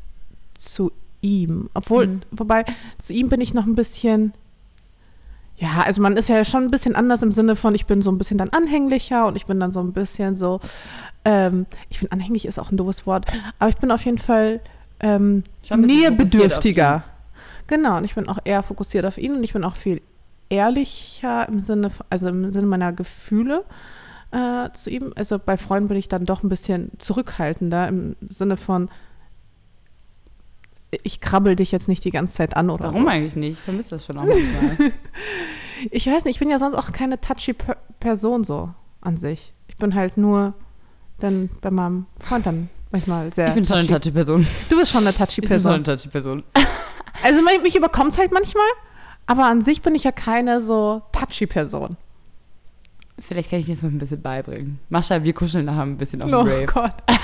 zu 0.58 0.92
ihm. 1.22 1.70
Obwohl, 1.74 2.08
Mhm. 2.08 2.22
wobei, 2.32 2.66
zu 2.98 3.14
ihm 3.14 3.30
bin 3.30 3.42
ich 3.42 3.54
noch 3.54 3.66
ein 3.66 3.76
bisschen. 3.76 4.34
Ja, 5.58 5.84
also 5.86 6.02
man 6.02 6.18
ist 6.18 6.28
ja 6.28 6.44
schon 6.44 6.66
ein 6.66 6.72
bisschen 6.72 6.96
anders 6.96 7.22
im 7.22 7.32
Sinne 7.32 7.56
von, 7.56 7.74
ich 7.76 7.86
bin 7.86 8.02
so 8.02 8.12
ein 8.12 8.18
bisschen 8.18 8.38
dann 8.38 8.50
anhänglicher 8.50 9.26
und 9.26 9.38
ich 9.38 9.46
bin 9.46 9.58
dann 9.60 9.72
so 9.72 9.80
ein 9.80 9.94
bisschen 9.94 10.36
so, 10.36 10.60
ähm, 11.24 11.66
ich 11.90 12.00
finde 12.00 12.12
anhänglich 12.12 12.46
ist 12.46 12.60
auch 12.60 12.72
ein 12.72 12.78
doofes 12.78 13.08
Wort, 13.08 13.26
aber 13.58 13.70
ich 13.70 13.78
bin 13.78 13.90
auf 13.90 14.04
jeden 14.04 14.18
Fall 14.18 14.60
ähm, 15.00 15.44
nähebedürftiger. 15.74 17.04
Genau, 17.68 17.98
und 17.98 18.04
ich 18.06 18.16
bin 18.16 18.28
auch 18.30 18.40
eher 18.44 18.62
fokussiert 18.64 19.06
auf 19.06 19.18
ihn 19.18 19.36
und 19.36 19.44
ich 19.44 19.54
bin 19.54 19.64
auch 19.64 19.76
viel 19.76 20.02
ehrlicher 20.50 21.48
im 21.50 21.60
Sinne, 21.60 21.90
also 22.10 22.28
im 22.28 22.52
Sinne 22.52 22.68
meiner 22.68 22.94
Gefühle 22.94 23.66
äh, 24.32 24.70
zu 24.74 24.90
ihm. 24.90 25.14
Also 25.16 25.40
bei 25.40 25.58
Freunden 25.58 25.88
bin 25.90 25.98
ich 25.98 26.08
dann 26.08 26.26
doch 26.26 26.44
ein 26.44 26.50
bisschen 26.50 26.92
zurückhaltender 27.00 27.88
im 27.88 28.16
Sinne 28.30 28.56
von, 28.58 28.90
ich 31.04 31.20
krabbel 31.20 31.56
dich 31.56 31.72
jetzt 31.72 31.88
nicht 31.88 32.06
die 32.06 32.12
ganze 32.12 32.34
Zeit 32.34 32.56
an 32.56 32.70
oder 32.70 32.86
Warum 32.86 33.04
so. 33.04 33.10
eigentlich 33.10 33.36
nicht? 33.36 33.54
Ich 33.54 33.60
vermisse 33.64 33.92
das 33.92 34.06
schon 34.06 34.18
auch 34.18 34.26
manchmal. 34.26 34.92
Ich 35.92 36.08
weiß 36.08 36.24
nicht, 36.24 36.36
ich 36.36 36.40
bin 36.40 36.50
ja 36.50 36.58
sonst 36.58 36.76
auch 36.76 36.94
keine 36.94 37.20
touchy 37.20 37.52
Per- 37.54 37.76
Person 38.00 38.46
so 38.46 38.70
an 39.02 39.18
sich. 39.18 39.54
Ich 39.68 39.76
bin 39.76 39.94
halt 39.94 40.16
nur 40.16 40.54
dann 41.20 41.50
bei 41.62 41.70
meinem 41.70 42.06
Freund 42.22 42.46
dann 42.46 42.70
manchmal 42.92 43.34
sehr. 43.34 43.50
Ich 43.50 43.56
bin 43.56 43.66
schon 43.66 43.78
eine 43.78 43.88
touchy 43.88 44.12
Person. 44.12 44.48
du 44.70 44.78
bist 44.80 44.92
schon 44.92 45.06
eine 45.06 45.14
touchy 45.16 45.42
Ich 45.42 45.50
bin 45.50 45.60
schon 45.60 45.72
eine 45.74 45.84
Person. 45.84 45.84
touchy 45.84 46.10
Person. 46.10 46.44
Also 47.24 47.42
mich, 47.42 47.76
überkommt 47.76 48.14
es 48.14 48.18
halt 48.20 48.32
manchmal, 48.32 48.68
aber 49.26 49.46
an 49.46 49.62
sich 49.62 49.82
bin 49.82 49.96
ich 49.96 50.04
ja 50.04 50.12
keine 50.12 50.62
so 50.62 51.02
touchy 51.12 51.48
Person. 51.48 51.98
Vielleicht 53.18 53.50
kann 53.50 53.60
ich 53.60 53.66
dir 53.66 53.74
das 53.76 53.82
mal 53.82 53.90
ein 53.90 53.98
bisschen 53.98 54.22
beibringen. 54.22 54.80
Mascha, 54.90 55.24
wir 55.24 55.32
kuscheln 55.34 55.64
nachher 55.66 55.84
ein 55.84 55.98
bisschen 55.98 56.22
auf 56.22 56.30
dem 56.30 56.36
Oh 56.38 56.42
Rave. 56.42 56.66
Gott. 56.66 56.94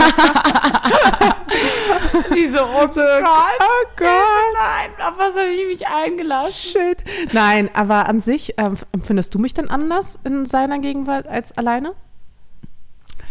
Die 2.34 2.48
so, 2.48 2.60
oh 2.64 2.88
Gott. 2.88 3.24
Oh 3.60 3.86
Gott. 3.98 4.08
Nein, 4.54 4.92
auf 5.00 5.18
was 5.18 5.36
habe 5.36 5.50
ich 5.50 5.68
mich 5.68 5.88
eingelassen? 5.88 6.54
Shit. 6.54 7.04
Nein, 7.34 7.70
aber 7.74 8.08
an 8.08 8.22
sich, 8.22 8.54
ähm, 8.58 8.78
empfindest 8.94 9.34
du 9.34 9.40
mich 9.40 9.54
denn 9.54 9.70
anders 9.70 10.18
in 10.24 10.46
seiner 10.46 10.80
Gegenwart 10.80 11.28
als 11.28 11.52
alleine? 11.58 11.94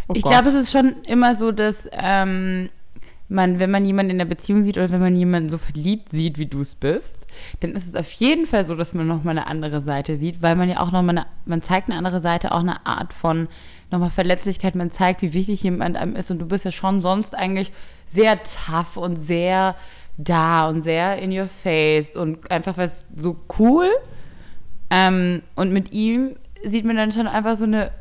Oh 0.08 0.12
ich 0.14 0.22
glaube, 0.22 0.48
es 0.48 0.54
ist 0.54 0.70
schon 0.72 0.96
immer 1.06 1.34
so, 1.34 1.52
dass 1.52 1.88
ähm, 1.92 2.68
man, 3.30 3.60
wenn 3.60 3.70
man 3.70 3.84
jemanden 3.84 4.10
in 4.10 4.18
der 4.18 4.24
Beziehung 4.24 4.62
sieht 4.64 4.76
oder 4.76 4.90
wenn 4.90 5.00
man 5.00 5.16
jemanden 5.16 5.50
so 5.50 5.58
verliebt 5.58 6.10
sieht, 6.10 6.36
wie 6.36 6.46
du 6.46 6.60
es 6.60 6.74
bist, 6.74 7.14
dann 7.60 7.72
ist 7.72 7.86
es 7.86 7.94
auf 7.94 8.10
jeden 8.12 8.44
Fall 8.44 8.64
so, 8.64 8.74
dass 8.74 8.92
man 8.92 9.06
nochmal 9.06 9.38
eine 9.38 9.46
andere 9.46 9.80
Seite 9.80 10.16
sieht, 10.16 10.42
weil 10.42 10.56
man 10.56 10.68
ja 10.68 10.80
auch 10.80 10.90
nochmal 10.90 11.18
eine, 11.18 11.26
man 11.46 11.62
zeigt 11.62 11.88
eine 11.88 11.96
andere 11.96 12.18
Seite, 12.18 12.52
auch 12.52 12.60
eine 12.60 12.84
Art 12.86 13.12
von 13.12 13.48
nochmal 13.92 14.10
Verletzlichkeit, 14.10 14.74
man 14.74 14.90
zeigt, 14.90 15.22
wie 15.22 15.32
wichtig 15.32 15.62
jemand 15.62 15.96
einem 15.96 16.16
ist 16.16 16.30
und 16.30 16.40
du 16.40 16.46
bist 16.46 16.64
ja 16.64 16.72
schon 16.72 17.00
sonst 17.00 17.36
eigentlich 17.36 17.70
sehr 18.06 18.42
tough 18.42 18.96
und 18.96 19.16
sehr 19.16 19.76
da 20.16 20.68
und 20.68 20.82
sehr 20.82 21.18
in 21.18 21.36
your 21.36 21.46
face 21.46 22.16
und 22.16 22.50
einfach 22.50 22.76
was 22.76 23.06
so 23.16 23.36
cool. 23.58 23.88
Ähm, 24.90 25.42
und 25.54 25.72
mit 25.72 25.92
ihm 25.92 26.36
sieht 26.64 26.84
man 26.84 26.96
dann 26.96 27.12
schon 27.12 27.28
einfach 27.28 27.56
so 27.56 27.64
eine 27.64 27.92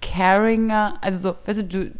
caringer, 0.00 0.94
also 1.02 1.30
so, 1.30 1.36
weißt 1.46 1.60
du, 1.60 1.64
du, 1.64 1.90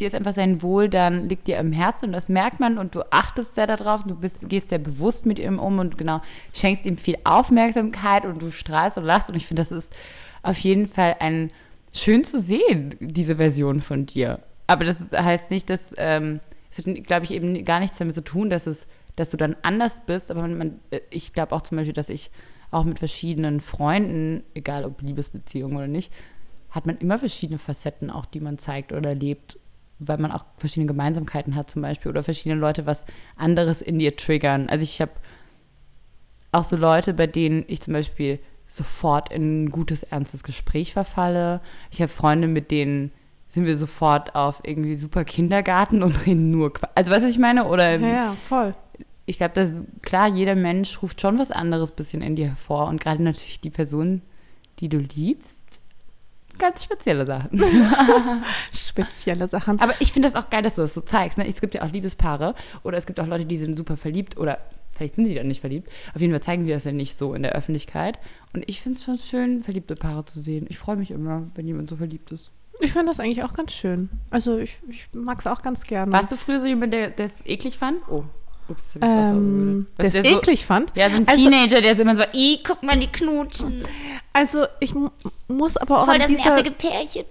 dir 0.00 0.06
ist 0.06 0.14
einfach 0.14 0.32
sein 0.32 0.62
Wohl, 0.62 0.88
dann 0.88 1.28
liegt 1.28 1.46
dir 1.46 1.58
am 1.58 1.72
Herzen 1.72 2.06
und 2.06 2.12
das 2.12 2.28
merkt 2.28 2.60
man 2.60 2.78
und 2.78 2.94
du 2.94 3.02
achtest 3.10 3.54
sehr 3.54 3.66
darauf 3.66 4.04
du 4.04 4.14
bist, 4.14 4.48
gehst 4.48 4.68
sehr 4.70 4.78
bewusst 4.78 5.26
mit 5.26 5.38
ihm 5.38 5.58
um 5.58 5.78
und 5.78 5.98
genau, 5.98 6.20
schenkst 6.54 6.84
ihm 6.84 6.96
viel 6.96 7.16
Aufmerksamkeit 7.24 8.24
und 8.24 8.40
du 8.40 8.50
strahlst 8.50 8.98
und 8.98 9.04
lachst 9.04 9.28
und 9.28 9.36
ich 9.36 9.46
finde, 9.46 9.62
das 9.62 9.72
ist 9.72 9.94
auf 10.42 10.58
jeden 10.58 10.86
Fall 10.86 11.16
ein 11.20 11.50
schön 11.92 12.24
zu 12.24 12.40
sehen, 12.40 12.94
diese 13.00 13.36
Version 13.36 13.80
von 13.80 14.06
dir. 14.06 14.40
Aber 14.66 14.84
das 14.84 14.98
heißt 15.12 15.50
nicht, 15.50 15.70
dass, 15.70 15.80
ähm, 15.96 16.40
es 16.70 16.78
hat, 16.78 17.04
glaube 17.04 17.24
ich, 17.24 17.32
eben 17.32 17.64
gar 17.64 17.80
nichts 17.80 17.98
damit 17.98 18.14
zu 18.14 18.22
tun, 18.22 18.50
dass 18.50 18.66
es, 18.66 18.86
dass 19.16 19.30
du 19.30 19.36
dann 19.36 19.56
anders 19.62 20.02
bist, 20.06 20.30
aber 20.30 20.46
man, 20.46 20.80
ich 21.10 21.32
glaube 21.32 21.54
auch 21.54 21.62
zum 21.62 21.78
Beispiel, 21.78 21.94
dass 21.94 22.08
ich 22.08 22.30
auch 22.70 22.84
mit 22.84 22.98
verschiedenen 22.98 23.60
Freunden, 23.60 24.42
egal 24.54 24.84
ob 24.84 25.00
Liebesbeziehung 25.00 25.76
oder 25.76 25.88
nicht, 25.88 26.12
hat 26.70 26.86
man 26.86 26.98
immer 26.98 27.18
verschiedene 27.18 27.58
Facetten 27.58 28.10
auch, 28.10 28.26
die 28.26 28.40
man 28.40 28.58
zeigt 28.58 28.92
oder 28.92 29.14
lebt, 29.14 29.58
weil 29.98 30.18
man 30.18 30.32
auch 30.32 30.44
verschiedene 30.58 30.86
Gemeinsamkeiten 30.86 31.54
hat 31.54 31.70
zum 31.70 31.82
Beispiel 31.82 32.10
oder 32.10 32.22
verschiedene 32.22 32.60
Leute 32.60 32.86
was 32.86 33.04
anderes 33.36 33.82
in 33.82 33.98
dir 33.98 34.16
triggern. 34.16 34.68
Also 34.68 34.82
ich 34.84 35.00
habe 35.00 35.12
auch 36.52 36.64
so 36.64 36.76
Leute, 36.76 37.14
bei 37.14 37.26
denen 37.26 37.64
ich 37.66 37.80
zum 37.80 37.94
Beispiel 37.94 38.38
sofort 38.66 39.32
in 39.32 39.64
ein 39.64 39.70
gutes, 39.70 40.02
ernstes 40.02 40.44
Gespräch 40.44 40.92
verfalle. 40.92 41.60
Ich 41.90 42.00
habe 42.00 42.12
Freunde, 42.12 42.48
mit 42.48 42.70
denen 42.70 43.12
sind 43.48 43.64
wir 43.64 43.76
sofort 43.76 44.34
auf 44.34 44.60
irgendwie 44.64 44.96
super 44.96 45.24
Kindergarten 45.24 46.02
und 46.02 46.14
reden 46.26 46.50
nur 46.50 46.72
Qua 46.72 46.88
Also 46.94 47.10
weißt 47.10 47.22
du, 47.22 47.24
was 47.24 47.30
ich 47.32 47.38
meine? 47.38 47.64
Oder 47.66 47.98
Ja, 47.98 48.08
ja, 48.08 48.36
voll. 48.48 48.74
ich 49.26 49.38
glaube, 49.38 49.54
dass 49.54 49.84
klar, 50.02 50.28
jeder 50.28 50.54
Mensch 50.54 51.02
ruft 51.02 51.20
schon 51.20 51.38
was 51.38 51.50
anderes 51.50 51.92
bisschen 51.92 52.22
in 52.22 52.36
dir 52.36 52.48
hervor 52.48 52.88
und 52.88 53.00
gerade 53.00 53.22
natürlich 53.22 53.60
die 53.60 53.70
Person, 53.70 54.22
die 54.80 54.88
du 54.88 54.98
liebst, 54.98 55.57
ganz 56.58 56.84
spezielle 56.84 57.26
Sachen. 57.26 57.62
Spezielle 58.72 59.48
Sachen. 59.48 59.80
Aber 59.80 59.94
ich 60.00 60.12
finde 60.12 60.30
das 60.30 60.42
auch 60.42 60.50
geil, 60.50 60.62
dass 60.62 60.74
du 60.74 60.82
das 60.82 60.94
so 60.94 61.00
zeigst. 61.00 61.38
Ne? 61.38 61.46
Es 61.48 61.60
gibt 61.60 61.74
ja 61.74 61.82
auch 61.82 61.90
Liebespaare 61.90 62.54
oder 62.82 62.98
es 62.98 63.06
gibt 63.06 63.20
auch 63.20 63.26
Leute, 63.26 63.46
die 63.46 63.56
sind 63.56 63.76
super 63.76 63.96
verliebt 63.96 64.36
oder 64.36 64.58
vielleicht 64.94 65.14
sind 65.14 65.26
sie 65.26 65.34
dann 65.34 65.48
nicht 65.48 65.60
verliebt. 65.60 65.90
Auf 66.14 66.20
jeden 66.20 66.32
Fall 66.32 66.42
zeigen 66.42 66.66
die 66.66 66.72
das 66.72 66.84
ja 66.84 66.92
nicht 66.92 67.16
so 67.16 67.34
in 67.34 67.42
der 67.42 67.52
Öffentlichkeit. 67.52 68.18
Und 68.52 68.64
ich 68.68 68.80
finde 68.80 68.98
es 68.98 69.04
schon 69.04 69.18
schön, 69.18 69.62
verliebte 69.62 69.94
Paare 69.94 70.24
zu 70.24 70.40
sehen. 70.40 70.66
Ich 70.68 70.78
freue 70.78 70.96
mich 70.96 71.10
immer, 71.10 71.46
wenn 71.54 71.66
jemand 71.66 71.88
so 71.88 71.96
verliebt 71.96 72.32
ist. 72.32 72.50
Ich 72.80 72.92
finde 72.92 73.06
das 73.06 73.20
eigentlich 73.20 73.42
auch 73.42 73.54
ganz 73.54 73.72
schön. 73.72 74.08
Also 74.30 74.58
ich, 74.58 74.78
ich 74.88 75.08
mag 75.12 75.40
es 75.40 75.46
auch 75.46 75.62
ganz 75.62 75.82
gerne. 75.82 76.12
Warst 76.12 76.30
du 76.30 76.36
früher 76.36 76.60
so 76.60 76.66
jemand, 76.66 76.92
der 76.92 77.10
das 77.10 77.44
eklig 77.44 77.78
fand? 77.78 77.96
Oh, 78.08 78.24
ups, 78.68 78.94
hab 78.94 78.96
ich 78.96 79.02
Wasser 79.02 79.30
ähm, 79.30 79.86
berührt. 79.96 80.14
der 80.14 80.22
Was, 80.22 80.26
es 80.26 80.30
so, 80.32 80.38
eklig 80.38 80.66
fand? 80.66 80.92
Ja, 80.94 81.10
so 81.10 81.16
ein 81.16 81.28
Also- 81.28 81.42
Teenager, 81.50 81.80
der 81.80 81.96
so 81.96 82.02
immer 82.02 82.16
so, 82.16 82.22
ih, 82.32 82.60
guck 82.66 82.82
mal 82.82 82.98
die 82.98 83.06
knutschen. 83.08 83.84
Also 84.32 84.66
ich 84.80 84.94
mu- 84.94 85.10
muss 85.48 85.76
aber 85.76 86.02
auch 86.02 86.06
Voll 86.06 86.20
an 86.20 86.28
dieser. 86.28 86.62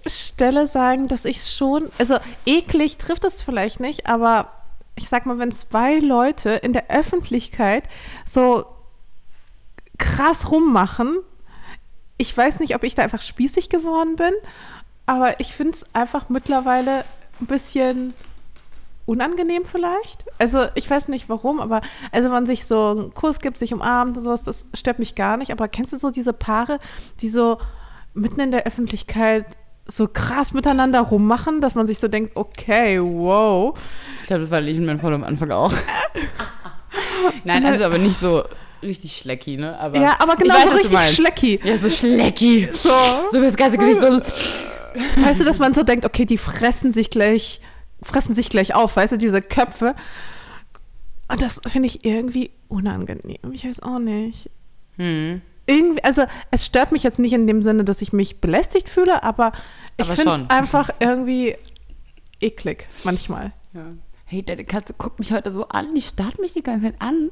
Stelle 0.08 0.68
sagen, 0.68 1.08
dass 1.08 1.24
ich 1.24 1.44
schon, 1.44 1.88
also 1.98 2.18
eklig 2.46 2.96
trifft 2.98 3.24
es 3.24 3.42
vielleicht 3.42 3.80
nicht, 3.80 4.06
aber 4.06 4.52
ich 4.96 5.08
sag 5.08 5.24
mal, 5.26 5.38
wenn 5.38 5.52
zwei 5.52 5.98
Leute 6.00 6.50
in 6.50 6.72
der 6.72 6.90
Öffentlichkeit 6.90 7.84
so 8.26 8.64
krass 9.96 10.50
rummachen, 10.50 11.18
ich 12.18 12.36
weiß 12.36 12.60
nicht, 12.60 12.74
ob 12.74 12.82
ich 12.84 12.94
da 12.94 13.02
einfach 13.02 13.22
spießig 13.22 13.68
geworden 13.68 14.16
bin, 14.16 14.32
aber 15.06 15.40
ich 15.40 15.52
finde 15.52 15.72
es 15.74 15.86
einfach 15.94 16.28
mittlerweile 16.28 17.04
ein 17.40 17.46
bisschen 17.46 18.12
unangenehm 19.08 19.64
vielleicht. 19.64 20.24
Also 20.38 20.66
ich 20.74 20.88
weiß 20.88 21.08
nicht 21.08 21.28
warum, 21.28 21.60
aber 21.60 21.80
also 22.12 22.28
man 22.28 22.44
sich 22.44 22.66
so 22.66 22.88
einen 22.88 23.14
Kuss 23.14 23.40
gibt, 23.40 23.56
sich 23.56 23.72
umarmt 23.72 24.18
und 24.18 24.24
sowas, 24.24 24.44
das 24.44 24.66
stört 24.74 24.98
mich 24.98 25.14
gar 25.14 25.38
nicht. 25.38 25.50
Aber 25.50 25.66
kennst 25.66 25.94
du 25.94 25.98
so 25.98 26.10
diese 26.10 26.34
Paare, 26.34 26.78
die 27.20 27.30
so 27.30 27.58
mitten 28.12 28.40
in 28.40 28.50
der 28.50 28.66
Öffentlichkeit 28.66 29.46
so 29.86 30.06
krass 30.06 30.52
miteinander 30.52 31.00
rummachen, 31.00 31.62
dass 31.62 31.74
man 31.74 31.86
sich 31.86 31.98
so 31.98 32.08
denkt, 32.08 32.32
okay, 32.36 33.00
wow. 33.00 33.78
Ich 34.20 34.26
glaube, 34.26 34.42
das 34.42 34.50
war 34.50 34.60
mein 34.60 35.00
Freund 35.00 35.14
am 35.14 35.24
Anfang 35.24 35.50
auch. 35.52 35.72
Nein, 37.44 37.64
also 37.64 37.84
aber 37.84 37.96
nicht 37.96 38.20
so 38.20 38.44
richtig 38.82 39.16
schlecki, 39.16 39.56
ne? 39.56 39.78
Aber 39.78 39.98
Ja, 39.98 40.16
aber 40.18 40.36
genau 40.36 40.54
weiß, 40.54 40.70
so 40.70 40.76
richtig 40.76 41.14
schlecki. 41.14 41.60
Ja, 41.64 41.78
so 41.78 41.88
schlecki. 41.88 42.68
So. 42.70 42.90
So 43.32 43.40
wie 43.40 43.46
das 43.46 43.56
ganze 43.56 43.78
Gesicht 43.78 44.00
so. 44.00 44.20
Weißt 45.24 45.40
du, 45.40 45.44
dass 45.44 45.58
man 45.58 45.72
so 45.72 45.82
denkt, 45.82 46.04
okay, 46.04 46.26
die 46.26 46.38
fressen 46.38 46.92
sich 46.92 47.08
gleich, 47.08 47.62
fressen 48.02 48.34
sich 48.34 48.48
gleich 48.50 48.74
auf, 48.74 48.96
weißt 48.96 49.12
du, 49.12 49.18
diese 49.18 49.42
Köpfe. 49.42 49.94
Und 51.28 51.42
das 51.42 51.60
finde 51.66 51.86
ich 51.86 52.04
irgendwie 52.04 52.50
unangenehm. 52.68 53.52
Ich 53.52 53.66
weiß 53.66 53.80
auch 53.82 53.98
nicht. 53.98 54.50
Hm. 54.96 55.42
irgendwie, 55.66 56.02
also 56.02 56.24
es 56.50 56.66
stört 56.66 56.90
mich 56.90 57.02
jetzt 57.04 57.18
nicht 57.20 57.32
in 57.32 57.46
dem 57.46 57.62
Sinne, 57.62 57.84
dass 57.84 58.02
ich 58.02 58.12
mich 58.12 58.40
belästigt 58.40 58.88
fühle, 58.88 59.22
aber 59.22 59.52
ich 59.96 60.06
finde 60.08 60.42
es 60.44 60.48
einfach 60.50 60.90
irgendwie 60.98 61.56
eklig 62.40 62.86
manchmal. 63.04 63.52
Ja. 63.74 63.84
Hey, 64.24 64.42
deine 64.42 64.64
Katze 64.64 64.94
guckt 64.94 65.18
mich 65.20 65.32
heute 65.32 65.52
so 65.52 65.68
an, 65.68 65.94
die 65.94 66.02
starrt 66.02 66.38
mich 66.40 66.52
die 66.54 66.62
ganze 66.62 66.86
Zeit 66.86 67.00
an. 67.00 67.30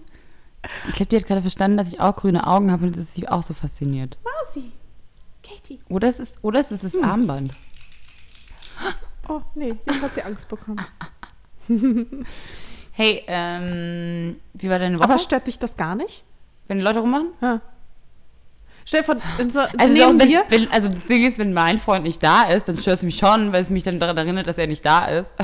Ich 0.88 0.94
glaube, 0.96 1.10
die 1.10 1.16
hat 1.16 1.26
gerade 1.26 1.40
verstanden, 1.42 1.76
dass 1.76 1.88
ich 1.88 2.00
auch 2.00 2.14
grüne 2.16 2.46
Augen 2.46 2.70
habe 2.70 2.86
und 2.86 2.96
das 2.96 3.06
ist 3.06 3.14
sie 3.14 3.28
auch 3.28 3.42
so 3.42 3.52
fasziniert. 3.54 4.16
Mausi, 4.24 4.70
Katie. 5.42 5.80
Oder 5.88 6.08
es 6.08 6.20
ist, 6.20 6.36
oder 6.42 6.60
es 6.60 6.70
ist 6.72 6.84
das 6.84 6.92
Hm. 6.94 7.04
Armband. 7.04 7.50
Oh, 9.28 9.42
nee, 9.54 9.74
jetzt 9.86 10.02
hat 10.02 10.14
sie 10.14 10.22
Angst 10.22 10.48
bekommen. 10.48 10.80
Hey, 12.98 13.24
ähm, 13.26 14.36
wie 14.54 14.70
war 14.70 14.78
deine 14.78 14.96
Woche? 14.96 15.04
Aber 15.04 15.18
stört 15.18 15.46
dich 15.48 15.58
das 15.58 15.76
gar 15.76 15.94
nicht? 15.94 16.24
wenn 16.68 16.80
Leute 16.80 17.00
rummachen? 17.00 17.30
Ja. 17.40 17.60
Stell 18.84 19.00
dir 19.00 19.04
vor, 19.04 19.16
in 19.38 19.50
so, 19.50 19.60
Also, 19.60 19.96
doch, 19.96 20.18
wenn, 20.18 20.30
wenn, 20.48 20.70
also 20.70 20.88
das 20.88 21.06
Ding 21.06 21.24
ist, 21.24 21.38
wenn 21.38 21.52
mein 21.52 21.78
Freund 21.78 22.04
nicht 22.04 22.22
da 22.22 22.44
ist, 22.44 22.68
dann 22.68 22.78
stört 22.78 22.98
es 22.98 23.02
mich 23.02 23.16
schon, 23.16 23.52
weil 23.52 23.62
es 23.62 23.70
mich 23.70 23.82
dann 23.82 23.98
daran 23.98 24.16
erinnert, 24.16 24.46
dass 24.46 24.58
er 24.58 24.68
nicht 24.68 24.84
da 24.84 25.06
ist. 25.06 25.34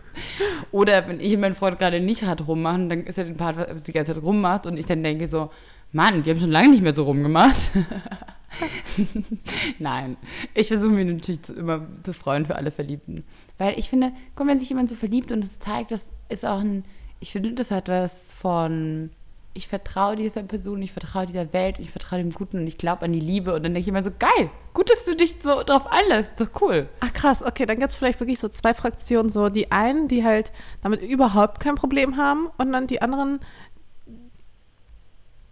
Oder 0.70 1.08
wenn 1.08 1.20
ich 1.20 1.32
und 1.32 1.40
mein 1.40 1.54
Freund 1.54 1.78
gerade 1.78 2.00
nicht 2.00 2.24
hart 2.24 2.46
rummachen, 2.46 2.88
dann 2.90 3.04
ist 3.04 3.16
er 3.16 3.24
den 3.24 3.36
Part, 3.36 3.56
was 3.56 3.84
die 3.84 3.92
ganze 3.92 4.14
Zeit 4.14 4.22
rummacht 4.22 4.66
und 4.66 4.78
ich 4.78 4.86
dann 4.86 5.02
denke 5.02 5.28
so, 5.28 5.50
Mann, 5.92 6.24
wir 6.24 6.32
haben 6.32 6.40
schon 6.40 6.50
lange 6.50 6.68
nicht 6.68 6.82
mehr 6.82 6.92
so 6.92 7.04
rumgemacht. 7.04 7.70
Nein, 9.78 10.16
ich 10.54 10.68
versuche 10.68 10.90
mich 10.90 11.06
natürlich 11.06 11.42
zu, 11.42 11.54
immer 11.54 11.86
zu 12.02 12.12
freuen 12.12 12.46
für 12.46 12.56
alle 12.56 12.70
Verliebten. 12.70 13.24
Weil 13.58 13.78
ich 13.78 13.90
finde, 13.90 14.12
guck, 14.34 14.46
wenn 14.46 14.58
sich 14.58 14.68
jemand 14.68 14.88
so 14.88 14.94
verliebt 14.94 15.32
und 15.32 15.44
es 15.44 15.58
zeigt, 15.58 15.90
das 15.90 16.08
ist 16.28 16.46
auch 16.46 16.60
ein 16.60 16.84
ich 17.20 17.32
finde, 17.32 17.52
das 17.52 17.70
hat 17.70 17.88
was 17.88 18.32
von, 18.32 19.10
ich 19.54 19.68
vertraue 19.68 20.16
dieser 20.16 20.42
Person, 20.42 20.80
ich 20.82 20.92
vertraue 20.92 21.26
dieser 21.26 21.52
Welt, 21.52 21.76
ich 21.78 21.90
vertraue 21.90 22.20
dem 22.20 22.30
Guten 22.30 22.58
und 22.58 22.66
ich 22.66 22.78
glaube 22.78 23.02
an 23.02 23.12
die 23.12 23.20
Liebe. 23.20 23.54
Und 23.54 23.64
dann 23.64 23.74
denke 23.74 23.80
ich 23.80 23.88
immer 23.88 24.02
so, 24.02 24.10
geil, 24.16 24.50
gut, 24.72 24.90
dass 24.90 25.04
du 25.04 25.16
dich 25.16 25.36
so 25.42 25.62
drauf 25.62 25.86
einlässt, 25.86 26.32
doch 26.38 26.48
cool. 26.60 26.88
Ach 27.00 27.12
krass, 27.12 27.42
okay, 27.42 27.66
dann 27.66 27.78
gibt 27.78 27.90
es 27.90 27.96
vielleicht 27.96 28.20
wirklich 28.20 28.38
so 28.38 28.48
zwei 28.48 28.74
Fraktionen, 28.74 29.30
so 29.30 29.48
die 29.48 29.72
einen, 29.72 30.08
die 30.08 30.24
halt 30.24 30.52
damit 30.82 31.02
überhaupt 31.02 31.60
kein 31.60 31.74
Problem 31.74 32.16
haben 32.16 32.48
und 32.56 32.72
dann 32.72 32.86
die 32.86 33.02
anderen, 33.02 33.40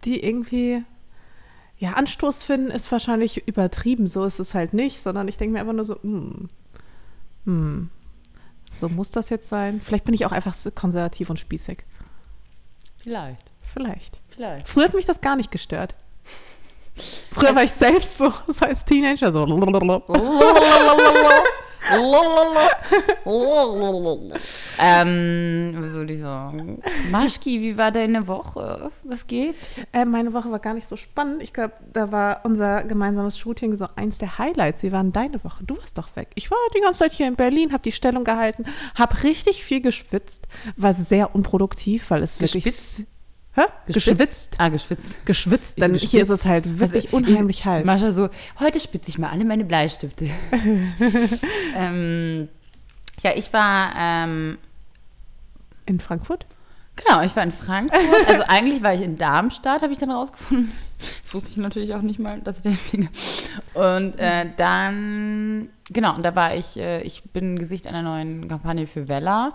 die 0.05 0.23
irgendwie, 0.23 0.83
ja, 1.79 1.93
Anstoß 1.93 2.43
finden, 2.43 2.71
ist 2.71 2.91
wahrscheinlich 2.91 3.47
übertrieben, 3.47 4.07
so 4.07 4.25
ist 4.25 4.39
es 4.39 4.53
halt 4.53 4.73
nicht, 4.73 5.01
sondern 5.01 5.27
ich 5.27 5.37
denke 5.37 5.53
mir 5.53 5.59
einfach 5.59 5.73
nur 5.73 5.85
so, 5.85 6.01
hm, 6.01 6.47
hm, 7.45 7.89
so 8.79 8.89
muss 8.89 9.11
das 9.11 9.29
jetzt 9.29 9.49
sein. 9.49 9.81
Vielleicht 9.81 10.05
bin 10.05 10.13
ich 10.13 10.25
auch 10.25 10.31
einfach 10.31 10.55
konservativ 10.75 11.29
und 11.29 11.39
spießig. 11.39 11.79
Vielleicht. 13.03 13.51
Vielleicht. 13.73 14.21
Vielleicht. 14.29 14.67
Früher 14.67 14.85
hat 14.85 14.93
mich 14.93 15.05
das 15.05 15.21
gar 15.21 15.35
nicht 15.35 15.51
gestört. 15.51 15.95
Früher 17.31 17.55
war 17.55 17.63
ich 17.63 17.71
selbst 17.71 18.17
so, 18.17 18.31
so 18.47 18.65
als 18.65 18.85
Teenager 18.85 19.31
so. 19.31 19.45
ähm, 24.79 25.75
was 25.79 25.91
soll 25.91 26.09
ich 26.11 26.19
sagen? 26.19 26.81
Maschki, 27.11 27.61
wie 27.61 27.77
war 27.77 27.91
deine 27.91 28.27
Woche? 28.27 28.91
Was 29.03 29.27
geht? 29.27 29.55
Äh, 29.93 30.05
meine 30.05 30.33
Woche 30.33 30.51
war 30.51 30.59
gar 30.59 30.73
nicht 30.73 30.87
so 30.87 30.95
spannend. 30.95 31.41
Ich 31.43 31.53
glaube, 31.53 31.73
da 31.93 32.11
war 32.11 32.41
unser 32.43 32.83
gemeinsames 32.83 33.37
Shooting 33.37 33.77
so 33.77 33.87
eins 33.95 34.17
der 34.17 34.37
Highlights. 34.37 34.83
Wie 34.83 34.91
waren 34.91 35.11
deine 35.11 35.43
Woche? 35.43 35.63
Du 35.63 35.77
warst 35.77 35.97
doch 35.97 36.15
weg. 36.15 36.29
Ich 36.35 36.51
war 36.51 36.57
die 36.75 36.81
ganze 36.81 36.99
Zeit 36.99 37.13
hier 37.13 37.27
in 37.27 37.35
Berlin, 37.35 37.71
habe 37.71 37.83
die 37.83 37.91
Stellung 37.91 38.23
gehalten, 38.23 38.65
habe 38.95 39.23
richtig 39.23 39.63
viel 39.63 39.81
geschwitzt, 39.81 40.47
war 40.75 40.93
sehr 40.93 41.35
unproduktiv, 41.35 42.09
weil 42.09 42.23
es 42.23 42.39
wirklich 42.39 42.63
Gespitzt? 42.63 43.16
Hä? 43.57 43.63
Geschwitzt? 43.87 44.07
Geschwitzt. 44.17 44.55
Ah, 44.59 44.69
geschwitzt. 44.69 45.25
Geschwitzt, 45.25 45.81
denn 45.81 45.95
so 45.95 46.05
hier 46.05 46.21
ist 46.21 46.27
geschwitzt. 46.29 46.43
es 46.45 46.49
halt 46.49 46.79
wirklich 46.79 47.05
Also, 47.05 47.17
unheimlich 47.17 47.59
ich, 47.59 47.65
heiß. 47.65 47.85
Mascha 47.85 48.11
so, 48.11 48.29
heute 48.59 48.79
spitze 48.79 49.09
ich 49.09 49.17
mal 49.17 49.29
alle 49.31 49.45
meine 49.45 49.65
Bleistifte. 49.65 50.29
ähm, 51.75 52.49
ja, 53.23 53.31
ich 53.35 53.51
war, 53.53 53.93
ähm, 53.97 54.57
In 55.85 55.99
Frankfurt? 55.99 56.45
genau, 56.95 57.21
ich 57.23 57.35
war 57.35 57.43
in 57.43 57.51
Frankfurt. 57.51 57.99
Also 58.27 58.43
eigentlich 58.47 58.83
war 58.83 58.93
ich 58.93 59.01
in 59.01 59.17
Darmstadt, 59.17 59.81
habe 59.81 59.91
ich 59.93 59.99
dann 59.99 60.11
rausgefunden. 60.11 60.71
Das 61.23 61.33
wusste 61.33 61.49
ich 61.51 61.57
natürlich 61.57 61.93
auch 61.95 62.01
nicht 62.01 62.19
mal, 62.19 62.39
dass 62.41 62.57
ich 62.57 62.63
da 62.63 62.69
hinfliege. 62.69 63.09
Und 63.75 64.17
äh, 64.19 64.47
dann, 64.57 65.69
genau, 65.91 66.15
und 66.15 66.23
da 66.23 66.35
war 66.35 66.55
ich, 66.55 66.77
äh, 66.77 67.01
ich 67.01 67.23
bin 67.23 67.57
Gesicht 67.59 67.85
einer 67.87 68.01
neuen 68.01 68.47
Kampagne 68.47 68.87
für 68.87 69.07
Vella 69.07 69.53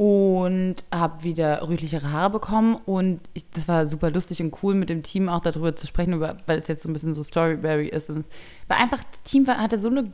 und 0.00 0.76
habe 0.90 1.24
wieder 1.24 1.68
rötlichere 1.68 2.10
Haare 2.10 2.30
bekommen. 2.30 2.78
Und 2.86 3.20
ich, 3.34 3.50
das 3.50 3.68
war 3.68 3.86
super 3.86 4.10
lustig 4.10 4.40
und 4.40 4.56
cool 4.62 4.74
mit 4.74 4.88
dem 4.88 5.02
Team 5.02 5.28
auch 5.28 5.40
darüber 5.40 5.76
zu 5.76 5.86
sprechen, 5.86 6.14
über, 6.14 6.38
weil 6.46 6.56
es 6.56 6.68
jetzt 6.68 6.84
so 6.84 6.88
ein 6.88 6.94
bisschen 6.94 7.14
so 7.14 7.22
Storyberry 7.22 7.86
ist 7.88 8.08
und 8.08 8.20
es 8.20 8.28
war 8.66 8.80
einfach, 8.80 9.04
das 9.04 9.22
Team 9.24 9.46
hatte 9.46 9.78
so 9.78 9.88
eine, 9.90 10.04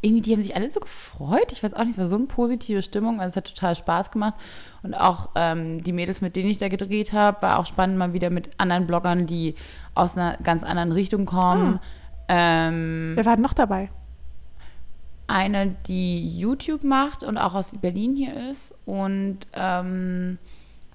irgendwie, 0.00 0.22
die 0.22 0.32
haben 0.32 0.40
sich 0.40 0.56
alle 0.56 0.70
so 0.70 0.80
gefreut, 0.80 1.52
ich 1.52 1.62
weiß 1.62 1.74
auch 1.74 1.84
nicht, 1.84 1.90
es 1.90 1.98
war 1.98 2.06
so 2.06 2.16
eine 2.16 2.24
positive 2.24 2.80
Stimmung, 2.80 3.20
also 3.20 3.32
es 3.32 3.36
hat 3.36 3.54
total 3.54 3.74
Spaß 3.74 4.10
gemacht. 4.10 4.36
Und 4.82 4.94
auch 4.94 5.28
ähm, 5.34 5.84
die 5.84 5.92
Mädels, 5.92 6.22
mit 6.22 6.34
denen 6.34 6.48
ich 6.48 6.56
da 6.56 6.68
gedreht 6.68 7.12
habe, 7.12 7.42
war 7.42 7.58
auch 7.58 7.66
spannend, 7.66 7.98
mal 7.98 8.14
wieder 8.14 8.30
mit 8.30 8.48
anderen 8.56 8.86
Bloggern, 8.86 9.26
die 9.26 9.54
aus 9.94 10.16
einer 10.16 10.38
ganz 10.38 10.64
anderen 10.64 10.92
Richtung 10.92 11.26
kommen. 11.26 11.78
Ähm, 12.26 13.12
Wer 13.16 13.26
war 13.26 13.36
denn 13.36 13.42
noch 13.42 13.52
dabei? 13.52 13.90
Eine, 15.30 15.76
die 15.86 16.38
YouTube 16.38 16.82
macht 16.82 17.22
und 17.22 17.38
auch 17.38 17.54
aus 17.54 17.72
Berlin 17.80 18.16
hier 18.16 18.50
ist 18.50 18.74
und 18.84 19.38
ähm, 19.52 20.38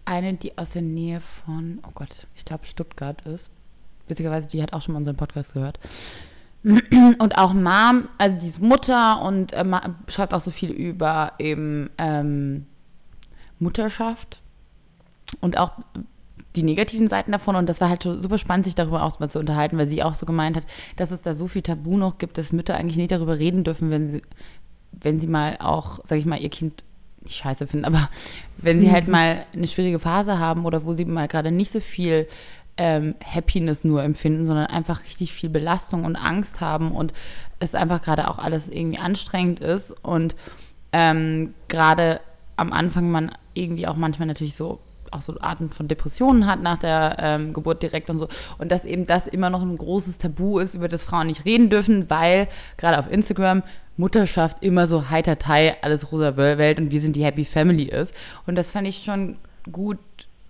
eine, 0.03 0.33
die 0.33 0.57
aus 0.57 0.71
der 0.71 0.81
Nähe 0.81 1.21
von, 1.21 1.79
oh 1.87 1.91
Gott, 1.95 2.27
ich 2.35 2.43
glaube 2.43 2.65
Stuttgart 2.65 3.21
ist. 3.21 3.49
Witzigerweise, 4.07 4.47
die 4.47 4.61
hat 4.61 4.73
auch 4.73 4.81
schon 4.81 4.93
mal 4.93 4.99
unseren 4.99 5.15
Podcast 5.15 5.53
gehört. 5.53 5.79
Und 6.63 7.37
auch 7.37 7.53
Mom, 7.53 8.09
also 8.17 8.37
die 8.39 8.47
ist 8.47 8.59
Mutter 8.59 9.21
und 9.21 9.53
äh, 9.53 9.63
schreibt 10.07 10.33
auch 10.33 10.41
so 10.41 10.49
viel 10.49 10.71
über 10.71 11.33
eben 11.37 11.91
ähm, 11.99 12.65
Mutterschaft 13.59 14.41
und 15.41 15.59
auch 15.59 15.73
die 16.55 16.63
negativen 16.63 17.07
Seiten 17.07 17.31
davon. 17.31 17.55
Und 17.55 17.67
das 17.67 17.81
war 17.81 17.89
halt 17.89 18.03
so 18.03 18.19
super 18.19 18.37
spannend, 18.37 18.65
sich 18.65 18.75
darüber 18.75 19.03
auch 19.03 19.19
mal 19.19 19.29
zu 19.29 19.39
unterhalten, 19.39 19.77
weil 19.77 19.87
sie 19.87 20.03
auch 20.03 20.15
so 20.15 20.25
gemeint 20.25 20.55
hat, 20.57 20.65
dass 20.95 21.11
es 21.11 21.21
da 21.21 21.33
so 21.33 21.47
viel 21.47 21.61
Tabu 21.61 21.97
noch 21.97 22.17
gibt, 22.17 22.37
dass 22.37 22.51
Mütter 22.51 22.75
eigentlich 22.75 22.97
nicht 22.97 23.11
darüber 23.11 23.37
reden 23.39 23.63
dürfen, 23.63 23.89
wenn 23.91 24.07
sie, 24.07 24.21
wenn 24.91 25.19
sie 25.19 25.27
mal 25.27 25.57
auch, 25.59 25.99
sag 26.03 26.17
ich 26.17 26.25
mal, 26.25 26.39
ihr 26.39 26.49
Kind 26.49 26.83
nicht 27.23 27.37
scheiße 27.37 27.67
finden, 27.67 27.85
aber 27.85 28.09
wenn 28.57 28.79
sie 28.79 28.91
halt 28.91 29.07
mal 29.07 29.45
eine 29.53 29.67
schwierige 29.67 29.99
Phase 29.99 30.39
haben 30.39 30.65
oder 30.65 30.85
wo 30.85 30.93
sie 30.93 31.05
mal 31.05 31.27
gerade 31.27 31.51
nicht 31.51 31.71
so 31.71 31.79
viel 31.79 32.27
ähm, 32.77 33.15
Happiness 33.23 33.83
nur 33.83 34.03
empfinden, 34.03 34.45
sondern 34.45 34.67
einfach 34.67 35.03
richtig 35.03 35.33
viel 35.33 35.49
Belastung 35.49 36.03
und 36.03 36.15
Angst 36.15 36.61
haben 36.61 36.91
und 36.91 37.13
es 37.59 37.73
einfach 37.73 38.01
gerade 38.01 38.29
auch 38.29 38.37
alles 38.37 38.67
irgendwie 38.67 38.99
anstrengend 38.99 39.59
ist 39.59 39.91
und 40.03 40.35
ähm, 40.91 41.53
gerade 41.67 42.19
am 42.57 42.73
Anfang 42.73 43.11
man 43.11 43.31
irgendwie 43.53 43.87
auch 43.87 43.95
manchmal 43.95 44.27
natürlich 44.27 44.55
so 44.55 44.79
auch 45.15 45.21
so 45.21 45.35
Arten 45.39 45.69
von 45.69 45.87
Depressionen 45.87 46.45
hat 46.45 46.61
nach 46.61 46.77
der 46.77 47.17
ähm, 47.19 47.53
Geburt 47.53 47.81
direkt 47.81 48.09
und 48.09 48.19
so. 48.19 48.27
Und 48.57 48.71
dass 48.71 48.85
eben 48.85 49.05
das 49.05 49.27
immer 49.27 49.49
noch 49.49 49.61
ein 49.61 49.75
großes 49.75 50.17
Tabu 50.17 50.59
ist, 50.59 50.75
über 50.75 50.87
das 50.87 51.03
Frauen 51.03 51.27
nicht 51.27 51.45
reden 51.45 51.69
dürfen, 51.69 52.09
weil 52.09 52.47
gerade 52.77 52.99
auf 52.99 53.11
Instagram 53.11 53.63
Mutterschaft 53.97 54.61
immer 54.61 54.87
so 54.87 55.09
heiter 55.09 55.39
Teil, 55.39 55.77
alles 55.81 56.11
rosa 56.11 56.35
Welt 56.35 56.79
und 56.79 56.91
wir 56.91 57.01
sind 57.01 57.15
die 57.15 57.23
Happy 57.23 57.45
Family 57.45 57.83
ist. 57.83 58.13
Und 58.45 58.55
das 58.55 58.71
fand 58.71 58.87
ich 58.87 59.03
schon 59.03 59.37
gut 59.71 59.99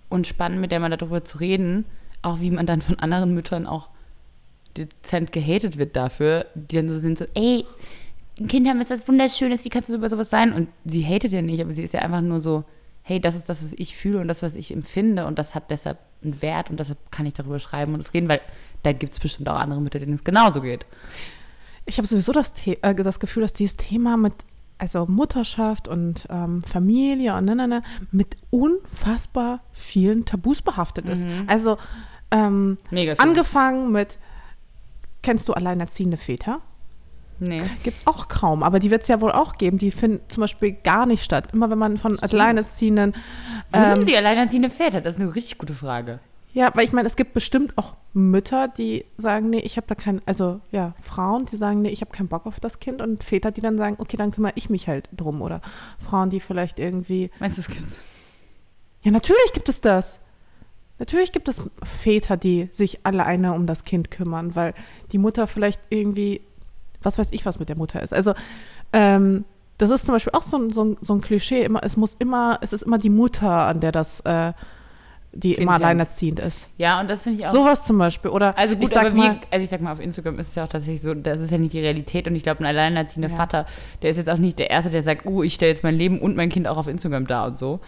und 0.10 0.28
spannend, 0.28 0.62
mit 0.62 0.72
der 0.72 0.80
man 0.80 0.92
darüber 0.92 1.24
zu 1.24 1.38
reden, 1.38 1.86
auch 2.22 2.40
wie 2.40 2.52
man 2.52 2.66
dann 2.66 2.82
von 2.82 3.00
anderen 3.00 3.34
Müttern 3.34 3.68
auch 3.68 3.90
dezent 4.78 5.32
gehatet 5.32 5.78
wird 5.78 5.96
dafür, 5.96 6.48
die 6.56 6.76
dann 6.76 6.90
so 6.90 6.98
sind 6.98 7.18
so, 7.18 7.26
ey, 7.34 7.66
ein 8.40 8.48
Kind 8.48 8.68
haben 8.68 8.82
ist 8.82 8.90
was 8.90 9.08
Wunderschönes, 9.08 9.64
wie 9.64 9.70
kannst 9.70 9.90
du 9.90 9.96
über 9.96 10.10
sowas 10.10 10.30
sein? 10.30 10.52
Und 10.52 10.68
sie 10.84 11.06
hatet 11.06 11.32
ja 11.32 11.42
nicht, 11.42 11.62
aber 11.62 11.72
sie 11.72 11.84
ist 11.84 11.94
ja 11.94 12.02
einfach 12.02 12.22
nur 12.22 12.42
so, 12.42 12.66
hey, 13.08 13.20
das 13.20 13.36
ist 13.36 13.50
das, 13.50 13.64
was 13.64 13.72
ich 13.74 13.96
fühle 13.96 14.20
und 14.20 14.28
das, 14.28 14.42
was 14.42 14.56
ich 14.56 14.72
empfinde 14.74 15.28
und 15.28 15.38
das 15.38 15.54
hat 15.54 15.70
deshalb 15.70 16.00
einen 16.24 16.42
Wert 16.42 16.72
und 16.72 16.80
deshalb 16.80 17.12
kann 17.12 17.28
ich 17.28 17.36
darüber 17.36 17.60
schreiben 17.60 17.94
und 17.94 18.00
es 18.00 18.16
reden, 18.16 18.28
weil 18.28 18.42
dann 18.82 18.98
gibt 18.98 19.14
es 19.14 19.20
bestimmt 19.20 19.48
auch 19.48 19.60
andere 19.60 19.80
Mütter, 19.80 20.00
denen 20.00 20.14
es 20.14 20.24
genauso 20.24 20.60
geht. 20.62 20.88
Ich 21.86 22.00
habe 22.00 22.08
sowieso 22.08 22.32
das, 22.32 22.52
The 22.56 22.82
äh, 22.82 22.96
das 22.96 23.20
Gefühl, 23.20 23.44
dass 23.44 23.54
dieses 23.54 23.78
Thema 23.78 24.18
mit 24.18 24.34
also 24.80 25.06
Mutterschaft 25.06 25.88
und 25.88 26.26
ähm, 26.32 26.64
Familie 26.64 27.36
und 27.36 27.46
ne, 27.46 27.56
ne, 27.56 27.68
ne, 27.68 27.82
mit 28.12 28.38
unfassbar 28.50 29.62
vielen 29.72 30.26
Tabus 30.26 30.64
behaftet 30.64 31.08
ist. 31.08 31.26
Also 31.46 31.78
ähm, 32.32 32.78
angefangen 33.20 33.92
mit, 33.92 34.18
kennst 35.22 35.48
du 35.48 35.54
alleinerziehende 35.54 36.18
Väter? 36.18 36.60
Nee. 37.40 37.62
Gibt 37.84 37.98
es 37.98 38.08
auch 38.08 38.28
kaum, 38.28 38.64
aber 38.64 38.80
die 38.80 38.92
wird 38.92 39.02
es 39.02 39.08
ja 39.08 39.20
wohl 39.22 39.32
auch 39.32 39.58
geben. 39.58 39.78
Die 39.78 39.92
finden 39.92 40.22
zum 40.30 40.42
Beispiel 40.42 40.74
gar 40.74 41.06
nicht 41.06 41.24
statt. 41.24 41.50
Immer 41.54 41.70
wenn 41.70 41.78
man 41.78 41.98
von 41.98 42.18
alleinerziehenden 42.20 43.14
Wo 43.72 43.80
ähm, 43.80 43.96
sind 43.96 44.08
die 44.08 44.16
alleinerziehende 44.16 44.70
Väter? 44.70 45.02
Das 45.02 45.16
ist 45.16 45.22
eine 45.22 45.36
richtig 45.36 45.58
gute 45.58 45.74
Frage. 45.74 46.20
Ja, 46.54 46.72
weil 46.74 46.86
ich 46.86 46.94
meine, 46.94 47.06
es 47.06 47.18
gibt 47.18 47.34
bestimmt 47.34 47.78
auch 47.78 47.96
Mütter, 48.14 48.70
die 48.70 49.04
sagen, 49.18 49.50
nee, 49.50 49.60
ich 49.60 49.76
habe 49.76 49.88
da 49.88 49.96
kein, 49.96 50.22
also 50.26 50.62
ja, 50.72 50.94
Frauen, 51.02 51.46
die 51.48 51.58
sagen, 51.58 51.82
nee, 51.82 51.90
ich 51.90 52.00
habe 52.00 52.12
keinen 52.12 52.30
Bock 52.30 52.46
auf 52.46 52.62
das 52.62 52.80
Kind 52.80 53.02
und 53.02 53.26
Väter, 53.26 53.52
die 53.52 53.60
dann 53.60 53.78
sagen, 53.78 53.98
okay, 54.00 54.16
dann 54.16 54.32
kümmere 54.32 54.54
ich 54.56 54.70
mich 54.70 54.88
halt 54.88 55.10
drum 55.12 55.42
oder 55.42 55.60
Frauen, 56.00 56.30
die 56.30 56.40
vielleicht 56.40 56.80
irgendwie, 56.80 57.30
Meinst 57.40 57.58
du, 57.58 57.62
das 57.62 57.70
gibt's? 57.70 58.00
ja, 59.02 59.12
natürlich 59.12 59.52
gibt 59.52 59.68
es 59.68 59.82
das. 59.82 60.22
Natürlich 60.98 61.34
gibt 61.34 61.50
es 61.50 61.70
Väter, 61.84 62.38
die 62.38 62.70
sich 62.72 63.06
alleine 63.06 63.52
um 63.54 63.66
das 63.66 63.84
Kind 63.84 64.10
kümmern, 64.10 64.56
weil 64.56 64.74
die 65.12 65.18
Mutter 65.18 65.48
vielleicht 65.48 65.82
irgendwie, 65.90 66.40
was 67.06 67.18
weiß 67.18 67.30
ich, 67.32 67.46
was 67.46 67.60
mit 67.60 67.70
der 67.70 67.78
Mutter 67.78 68.02
ist. 68.02 68.14
Also, 68.14 68.34
ähm, 68.94 69.46
das 69.78 69.90
ist 69.90 70.06
zum 70.06 70.16
Beispiel 70.16 70.34
auch 70.34 70.44
so 70.44 70.58
ein, 70.58 70.72
so 70.72 70.84
ein, 70.84 70.98
so 71.02 71.14
ein 71.14 71.22
Klischee, 71.22 71.64
immer, 71.64 71.84
es 71.84 71.98
muss 71.98 72.16
immer, 72.18 72.60
es 72.62 72.72
ist 72.74 72.84
immer 72.84 72.98
die 72.98 73.10
Mutter, 73.10 73.68
an 73.68 73.82
der 73.82 73.92
das, 73.92 74.22
äh, 74.22 74.54
die 75.34 75.54
Kind 75.54 75.64
immer 75.64 75.74
alleinerziehend 75.74 76.40
ist. 76.40 76.68
Ja, 76.78 77.02
und 77.02 77.10
das 77.10 77.24
finde 77.24 77.42
ich 77.42 77.48
auch. 77.48 77.52
Sowas 77.52 77.84
zum 77.86 77.98
Beispiel. 77.98 78.32
Oder 78.32 78.58
Also 78.58 78.76
gut, 78.76 78.86
ich 78.86 78.90
sag 78.92 79.08
aber 79.08 79.16
mal, 79.16 79.42
also 79.52 79.64
ich 79.64 79.70
sag 79.70 79.82
mal, 79.82 79.92
auf 79.92 80.00
Instagram 80.00 80.40
ist 80.40 80.50
es 80.50 80.56
ja 80.56 80.64
auch 80.64 80.70
tatsächlich 80.70 81.02
so, 81.02 81.14
das 81.14 81.42
ist 81.42 81.52
ja 81.52 81.58
nicht 81.58 81.74
die 81.74 81.82
Realität 81.82 82.28
und 82.28 82.36
ich 82.38 82.44
glaube, 82.44 82.62
ein 82.62 82.66
alleinerziehender 82.66 83.30
Ja. 83.30 83.36
Vater, 83.36 83.66
der 84.02 84.12
ist 84.12 84.18
jetzt 84.18 84.30
auch 84.30 84.38
nicht 84.38 84.60
der 84.60 84.70
Erste, 84.70 84.90
der 84.90 85.04
sagt, 85.04 85.26
oh, 85.26 85.44
ich 85.44 85.54
stelle 85.56 85.72
jetzt 85.72 85.84
mein 85.84 85.96
Leben 85.96 86.20
und 86.20 86.38
mein 86.38 86.50
Kind 86.50 86.68
auch 86.70 86.78
auf 86.78 86.88
Instagram 86.88 87.28
dar 87.28 87.48
und 87.48 87.58
so. 87.58 87.82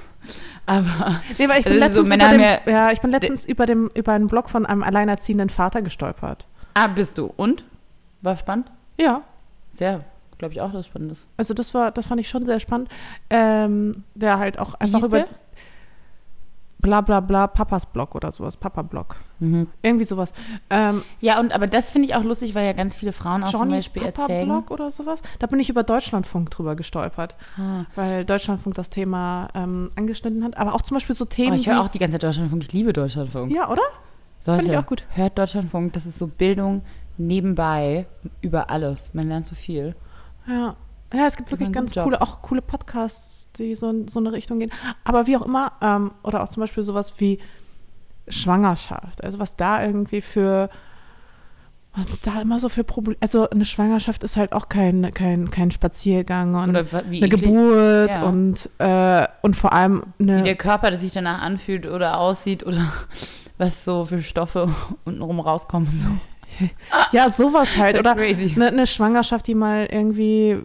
aber 0.66 1.20
nee, 1.38 1.48
weil 1.48 1.58
ich 1.58 1.66
bin 1.66 1.80
das 1.80 1.90
ist 1.90 1.96
so, 1.96 2.02
letztens, 2.02 2.08
Männer 2.08 2.34
über, 2.34 2.38
dem, 2.38 2.44
haben 2.44 2.70
ja, 2.70 2.92
ich 2.92 3.00
bin 3.02 3.10
letztens 3.10 3.44
über, 3.44 3.66
dem, 3.66 3.90
über 3.94 4.12
einen 4.12 4.28
Blog 4.28 4.48
von 4.48 4.64
einem 4.64 4.82
alleinerziehenden 4.82 5.50
Vater 5.50 5.82
gestolpert. 5.82 6.46
ah, 6.72 6.86
bist 6.86 7.18
du. 7.18 7.30
Und? 7.36 7.64
War 8.26 8.36
spannend? 8.36 8.70
Ja, 8.98 9.22
Sehr, 9.70 10.00
glaube 10.38 10.52
ich 10.54 10.60
auch, 10.60 10.72
dass 10.72 10.80
es 10.80 10.86
spannend 10.86 11.12
ist. 11.12 11.26
also 11.36 11.54
das 11.54 11.72
war, 11.74 11.90
das 11.92 12.06
fand 12.06 12.20
ich 12.20 12.28
schon 12.28 12.44
sehr 12.44 12.58
spannend. 12.60 12.88
Ähm, 13.30 14.02
der 14.14 14.38
halt 14.38 14.58
auch 14.58 14.74
einfach 14.74 15.02
über. 15.02 15.18
der? 15.18 15.28
bla 16.78 17.00
bla 17.00 17.20
bla 17.20 17.46
Papas 17.46 17.86
Blog 17.86 18.14
oder 18.14 18.30
sowas, 18.32 18.56
Papa-Blog. 18.56 19.16
Mhm. 19.40 19.66
Irgendwie 19.82 20.04
sowas. 20.04 20.32
Ähm, 20.70 21.02
Ja, 21.20 21.40
und 21.40 21.52
aber 21.52 21.66
das 21.66 21.90
finde 21.90 22.08
ich 22.08 22.14
auch 22.14 22.22
lustig, 22.22 22.54
weil 22.54 22.64
ja 22.66 22.72
ganz 22.74 22.94
viele 22.94 23.12
Frauen 23.12 23.42
auch 23.44 23.48
zum 23.50 23.60
Johnnys 23.60 23.76
Beispiel 23.86 24.02
erzählen. 24.04 24.48
Papa-Blog 24.48 24.70
oder 24.70 24.90
sowas. 24.90 25.20
Da 25.38 25.46
bin 25.46 25.58
ich 25.60 25.68
über 25.68 25.82
Deutschlandfunk 25.82 26.50
drüber 26.50 26.76
gestolpert, 26.76 27.34
Ah. 27.58 27.84
weil 27.96 28.24
Deutschlandfunk 28.24 28.74
das 28.76 28.90
Thema 28.90 29.48
ähm, 29.54 29.90
angeschnitten 29.96 30.44
hat. 30.44 30.56
Aber 30.56 30.74
auch 30.74 30.82
zum 30.82 30.96
Beispiel 30.96 31.14
so 31.16 31.24
Oh, 31.24 31.28
Themen 31.28 31.54
ich 31.56 31.68
höre 31.68 31.80
auch 31.80 31.88
die 31.88 31.98
ganze 31.98 32.14
Zeit 32.14 32.22
Deutschlandfunk. 32.24 32.62
Ich 32.62 32.72
liebe 32.72 32.92
Deutschlandfunk. 32.92 33.52
Ja, 33.52 33.68
oder? 33.70 33.82
Finde 34.44 34.66
ich 34.70 34.76
auch 34.76 34.86
gut. 34.86 35.04
hört 35.10 35.36
Deutschlandfunk. 35.38 35.92
Das 35.94 36.06
ist 36.06 36.18
so 36.18 36.28
Bildung 36.28 36.82
nebenbei 37.18 38.06
über 38.40 38.70
alles. 38.70 39.14
Man 39.14 39.28
lernt 39.28 39.46
so 39.46 39.54
viel. 39.54 39.94
Ja. 40.46 40.76
Ja, 41.14 41.26
es 41.28 41.36
gibt 41.36 41.50
wirklich 41.52 41.70
ganz 41.72 41.94
Job. 41.94 42.04
coole, 42.04 42.20
auch 42.20 42.42
coole 42.42 42.60
Podcasts, 42.62 43.48
die 43.52 43.76
so 43.76 43.88
in 43.90 44.08
so 44.08 44.18
eine 44.18 44.32
Richtung 44.32 44.58
gehen. 44.58 44.72
Aber 45.04 45.26
wie 45.28 45.36
auch 45.36 45.42
immer, 45.46 45.72
ähm, 45.80 46.10
oder 46.24 46.42
auch 46.42 46.48
zum 46.48 46.62
Beispiel 46.62 46.82
sowas 46.82 47.14
wie 47.18 47.38
Schwangerschaft. 48.28 49.22
Also 49.22 49.38
was 49.38 49.56
da 49.56 49.84
irgendwie 49.84 50.20
für 50.20 50.68
da 52.24 52.42
immer 52.42 52.58
so 52.60 52.68
für 52.68 52.84
Probleme. 52.84 53.16
Also 53.20 53.48
eine 53.48 53.64
Schwangerschaft 53.64 54.22
ist 54.22 54.36
halt 54.36 54.52
auch 54.52 54.68
kein, 54.68 55.12
kein, 55.14 55.50
kein 55.50 55.70
Spaziergang 55.70 56.54
und 56.54 56.74
wie 57.10 57.18
eine 57.22 57.28
Geburt 57.30 58.10
Ja. 58.10 58.22
und, 58.24 58.68
äh, 58.78 59.26
und 59.40 59.56
vor 59.56 59.72
allem 59.72 60.02
Wie 60.18 60.30
eine. 60.30 60.42
der 60.42 60.56
Körper 60.56 60.90
der 60.90 61.00
sich 61.00 61.12
danach 61.12 61.40
anfühlt 61.40 61.86
oder 61.86 62.18
aussieht 62.18 62.66
oder 62.66 62.92
was 63.58 63.84
so 63.84 64.04
für 64.04 64.20
Stoffe 64.20 64.68
untenrum 65.04 65.40
rauskommen. 65.40 65.88
und 65.88 65.96
So. 65.98 66.08
Ja, 67.12 67.30
sowas 67.30 67.76
halt. 67.76 67.98
Oder 67.98 68.12
eine, 68.12 68.66
eine 68.66 68.86
Schwangerschaft, 68.86 69.46
die 69.46 69.54
mal 69.54 69.86
irgendwie 69.90 70.60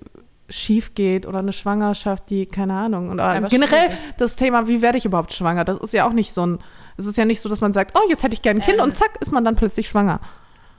schief 0.49 0.93
geht 0.95 1.25
oder 1.25 1.39
eine 1.39 1.53
Schwangerschaft, 1.53 2.29
die, 2.29 2.45
keine 2.45 2.73
Ahnung. 2.73 3.09
Und 3.09 3.19
Aber 3.19 3.47
generell 3.47 3.85
schwierig. 3.91 3.97
das 4.17 4.35
Thema, 4.35 4.67
wie 4.67 4.81
werde 4.81 4.97
ich 4.97 5.05
überhaupt 5.05 5.33
schwanger? 5.33 5.63
Das 5.63 5.77
ist 5.77 5.93
ja 5.93 6.05
auch 6.07 6.13
nicht 6.13 6.33
so 6.33 6.45
ein, 6.45 6.59
es 6.97 7.05
ist 7.05 7.17
ja 7.17 7.25
nicht 7.25 7.41
so, 7.41 7.47
dass 7.49 7.61
man 7.61 7.71
sagt, 7.73 7.97
oh, 7.97 8.09
jetzt 8.09 8.23
hätte 8.23 8.33
ich 8.33 8.41
gerne 8.41 8.59
ein 8.59 8.65
Kind 8.65 8.77
Ähm. 8.79 8.83
und 8.83 8.93
zack, 8.93 9.11
ist 9.21 9.31
man 9.31 9.45
dann 9.45 9.55
plötzlich 9.55 9.87
schwanger. 9.87 10.19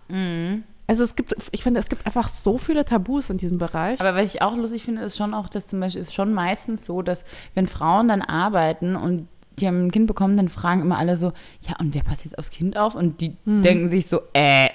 Mhm. 0.09 0.65
Also 0.87 1.05
es 1.05 1.15
gibt, 1.17 1.35
ich 1.53 1.63
finde, 1.63 1.81
es 1.81 1.89
gibt 1.89 2.05
einfach 2.05 2.29
so 2.29 2.59
viele 2.59 2.85
Tabus 2.85 3.31
in 3.31 3.39
diesem 3.39 3.57
Bereich. 3.57 3.99
Aber 4.01 4.15
was 4.15 4.35
ich 4.35 4.43
auch 4.43 4.55
lustig 4.57 4.85
finde, 4.85 5.03
ist 5.03 5.17
schon 5.17 5.33
auch, 5.33 5.49
dass 5.49 5.67
zum 5.69 5.81
Beispiel 5.81 6.03
ist 6.03 6.13
schon 6.13 6.35
meistens 6.35 6.85
so, 6.85 7.01
dass 7.03 7.25
wenn 7.55 7.67
Frauen 7.67 8.09
dann 8.09 8.21
arbeiten 8.21 8.97
und 8.97 9.27
die 9.59 9.67
haben 9.67 9.87
ein 9.87 9.91
Kind 9.91 10.07
bekommen, 10.07 10.37
dann 10.37 10.49
fragen 10.49 10.83
immer 10.83 10.99
alle 10.99 11.17
so, 11.17 11.33
ja, 11.67 11.77
und 11.79 11.95
wer 11.95 12.03
passt 12.03 12.25
jetzt 12.25 12.37
aufs 12.39 12.51
Kind 12.51 12.77
auf? 12.77 12.95
Und 12.95 13.21
die 13.21 13.37
Hm. 13.45 13.63
denken 13.63 13.89
sich 13.89 14.07
so, 14.07 14.21
äh, 14.35 14.69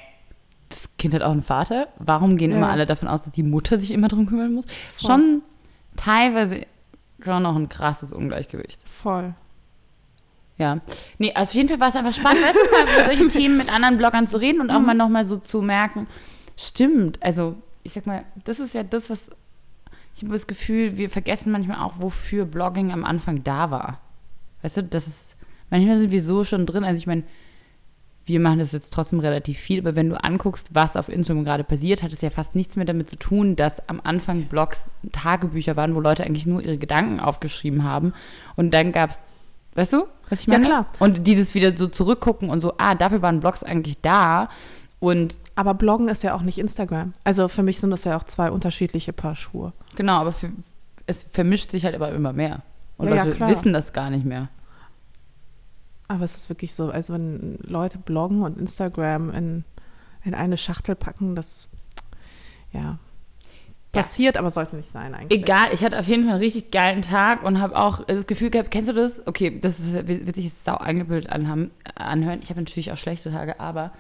Kind 0.98 1.14
hat 1.14 1.22
auch 1.22 1.32
einen 1.32 1.44
Vater. 1.44 1.88
Warum 2.00 2.38
gehen 2.38 2.52
immer 2.52 2.68
Ja. 2.68 2.72
alle 2.72 2.86
davon 2.86 3.08
aus, 3.08 3.24
dass 3.24 3.32
die 3.34 3.44
Mutter 3.44 3.78
sich 3.80 3.92
immer 3.92 4.08
drum 4.08 4.26
kümmern 4.26 4.54
muss? 4.54 4.66
Schon 5.00 5.42
teilweise 5.96 6.66
schon 7.24 7.44
noch 7.44 7.56
ein 7.56 7.70
krasses 7.70 8.14
Ungleichgewicht. 8.14 8.80
Voll. 8.88 9.34
Ja. 10.58 10.80
Nee, 11.20 11.34
also 11.36 11.52
auf 11.52 11.54
jeden 11.56 11.70
Fall 11.70 11.80
war 11.80 11.90
es 11.90 11.96
einfach 11.96 12.14
spannend, 12.14 12.44
weißt 12.44 12.56
du, 12.56 12.72
mal 12.72 12.84
über 12.96 13.06
solche 13.06 13.28
Themen 13.38 13.58
mit 13.58 13.72
anderen 13.74 13.98
Bloggern 13.98 14.26
zu 14.28 14.38
reden 14.38 14.60
und 14.62 14.72
auch 14.72 14.80
mal 14.80 14.96
nochmal 14.96 15.24
so 15.24 15.38
zu 15.38 15.62
merken, 15.62 16.08
stimmt, 16.56 17.22
also 17.22 17.56
ich 17.84 17.94
sag 17.94 18.08
mal, 18.08 18.24
das 18.44 18.60
ist 18.60 18.74
ja 18.74 18.84
das, 18.84 19.10
was 19.10 19.30
ich 20.16 20.24
habe 20.24 20.34
das 20.34 20.48
Gefühl, 20.48 20.98
wir 20.98 21.12
vergessen 21.12 21.52
manchmal 21.52 21.78
auch, 21.80 21.96
wofür 22.00 22.46
Blogging 22.46 22.92
am 22.92 23.06
Anfang 23.06 23.44
da 23.44 23.70
war. 23.70 24.02
Weißt 24.64 24.78
du, 24.78 24.84
das 24.84 25.06
ist, 25.06 25.36
manchmal 25.70 26.00
sind 26.00 26.12
wir 26.12 26.24
so 26.24 26.44
schon 26.44 26.66
drin, 26.66 26.84
also 26.84 26.98
ich 26.98 27.06
meine, 27.06 27.22
wir 28.28 28.40
machen 28.40 28.60
das 28.60 28.74
jetzt 28.74 28.94
trotzdem 28.94 29.20
relativ 29.20 29.58
viel, 29.58 29.80
aber 29.80 29.96
wenn 29.96 30.10
du 30.10 30.22
anguckst, 30.24 30.70
was 30.74 30.96
auf 30.96 31.10
Instagram 31.10 31.46
gerade 31.46 31.64
passiert, 31.64 32.04
hat 32.04 32.12
es 32.14 32.22
ja 32.22 32.30
fast 32.30 32.54
nichts 32.56 32.76
mehr 32.76 32.86
damit 32.86 33.10
zu 33.10 33.16
tun, 33.18 33.56
dass 33.56 33.88
am 33.90 34.00
Anfang 34.04 34.44
Blogs 34.44 34.90
Tagebücher 35.14 35.76
waren, 35.76 35.96
wo 35.96 36.00
Leute 36.02 36.24
eigentlich 36.24 36.46
nur 36.46 36.62
ihre 36.62 36.78
Gedanken 36.78 37.20
aufgeschrieben 37.20 37.84
haben. 37.84 38.14
Und 38.56 38.74
dann 38.74 38.92
gab 38.92 39.10
es, 39.12 39.22
weißt 39.76 39.94
du, 39.94 40.04
was 40.30 40.42
ich 40.42 40.48
Ja, 40.48 40.54
meine? 40.54 40.66
klar. 40.66 40.86
Und 41.00 41.26
dieses 41.26 41.56
wieder 41.56 41.76
so 41.76 41.88
zurückgucken 41.88 42.50
und 42.50 42.60
so, 42.60 42.74
ah, 42.78 42.96
dafür 42.96 43.22
waren 43.22 43.40
Blogs 43.40 43.64
eigentlich 43.64 44.00
da. 44.02 44.50
Und 45.00 45.38
Aber 45.56 45.74
Bloggen 45.74 46.08
ist 46.10 46.24
ja 46.24 46.34
auch 46.36 46.42
nicht 46.42 46.58
Instagram. 46.58 47.14
Also 47.24 47.48
für 47.48 47.64
mich 47.64 47.80
sind 47.80 47.92
das 47.92 48.04
ja 48.04 48.18
auch 48.18 48.24
zwei 48.24 48.52
unterschiedliche 48.52 49.14
Paar 49.14 49.36
Schuhe. 49.36 49.72
genau, 49.96 50.16
aber 50.20 50.32
für, 50.34 50.50
es 51.06 51.24
vermischt 51.24 51.72
sich 51.72 51.86
halt 51.86 51.96
aber 51.96 52.12
immer 52.12 52.34
mehr. 52.34 52.62
Und 52.98 53.08
Ja, 53.10 53.16
ja, 53.16 53.24
Leute 53.24 53.36
klar. 53.38 53.50
wissen 53.50 53.74
das 53.74 53.94
gar 53.94 54.10
nicht 54.10 54.26
mehr. 54.26 54.50
Aber 56.08 56.24
es 56.24 56.36
ist 56.36 56.50
wirklich 56.50 56.74
so, 56.74 56.90
also 56.90 57.14
wenn 57.14 57.58
Leute 57.62 57.98
bloggen 57.98 58.44
und 58.44 58.58
Instagram 58.58 59.30
in, 59.32 59.66
in 60.24 60.34
eine 60.34 60.58
Schachtel 60.58 60.96
packen, 60.96 61.36
das 61.36 61.70
ja 62.72 63.00
passiert, 63.92 64.38
aber 64.38 64.50
sollte 64.50 64.76
nicht 64.76 64.90
sein 64.90 65.16
eigentlich. 65.16 65.42
Egal, 65.42 65.70
ich 65.72 65.84
hatte 65.84 66.00
auf 66.00 66.08
jeden 66.08 66.24
Fall 66.24 66.34
einen 66.34 66.42
richtig 66.42 66.72
geilen 66.72 67.02
Tag 67.02 67.44
und 67.44 67.60
habe 67.60 67.76
auch 67.78 68.04
das 68.06 68.28
Gefühl 68.28 68.50
gehabt, 68.50 68.72
kennst 68.72 68.90
du 68.90 68.94
das? 68.94 69.26
Okay, 69.26 69.60
das 69.60 69.76
wird 69.82 70.36
sich 70.36 70.46
jetzt 70.46 70.66
sau 70.66 70.76
angebildet 70.76 71.32
anhaben, 71.32 71.72
anhören. 71.96 72.40
Ich 72.42 72.50
habe 72.50 72.60
natürlich 72.60 72.92
auch 72.92 72.98
schlechte 72.98 73.32
Tage, 73.32 73.60
aber 73.60 73.92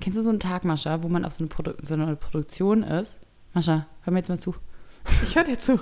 kennst 0.00 0.18
du 0.18 0.22
so 0.22 0.30
einen 0.30 0.40
Tag, 0.40 0.64
Mascha, 0.64 1.02
wo 1.02 1.08
man 1.08 1.24
auf 1.24 1.34
so 1.34 1.44
eine, 1.44 1.48
Produ 1.48 1.72
so 1.82 1.94
eine 1.94 2.16
Produktion 2.16 2.82
ist? 2.82 3.20
Mascha, 3.54 3.86
hör 4.02 4.12
mir 4.12 4.18
jetzt 4.18 4.28
mal 4.28 4.38
zu. 4.38 4.54
Ich 5.26 5.34
höre 5.34 5.44
dir 5.44 5.58
zu. 5.58 5.80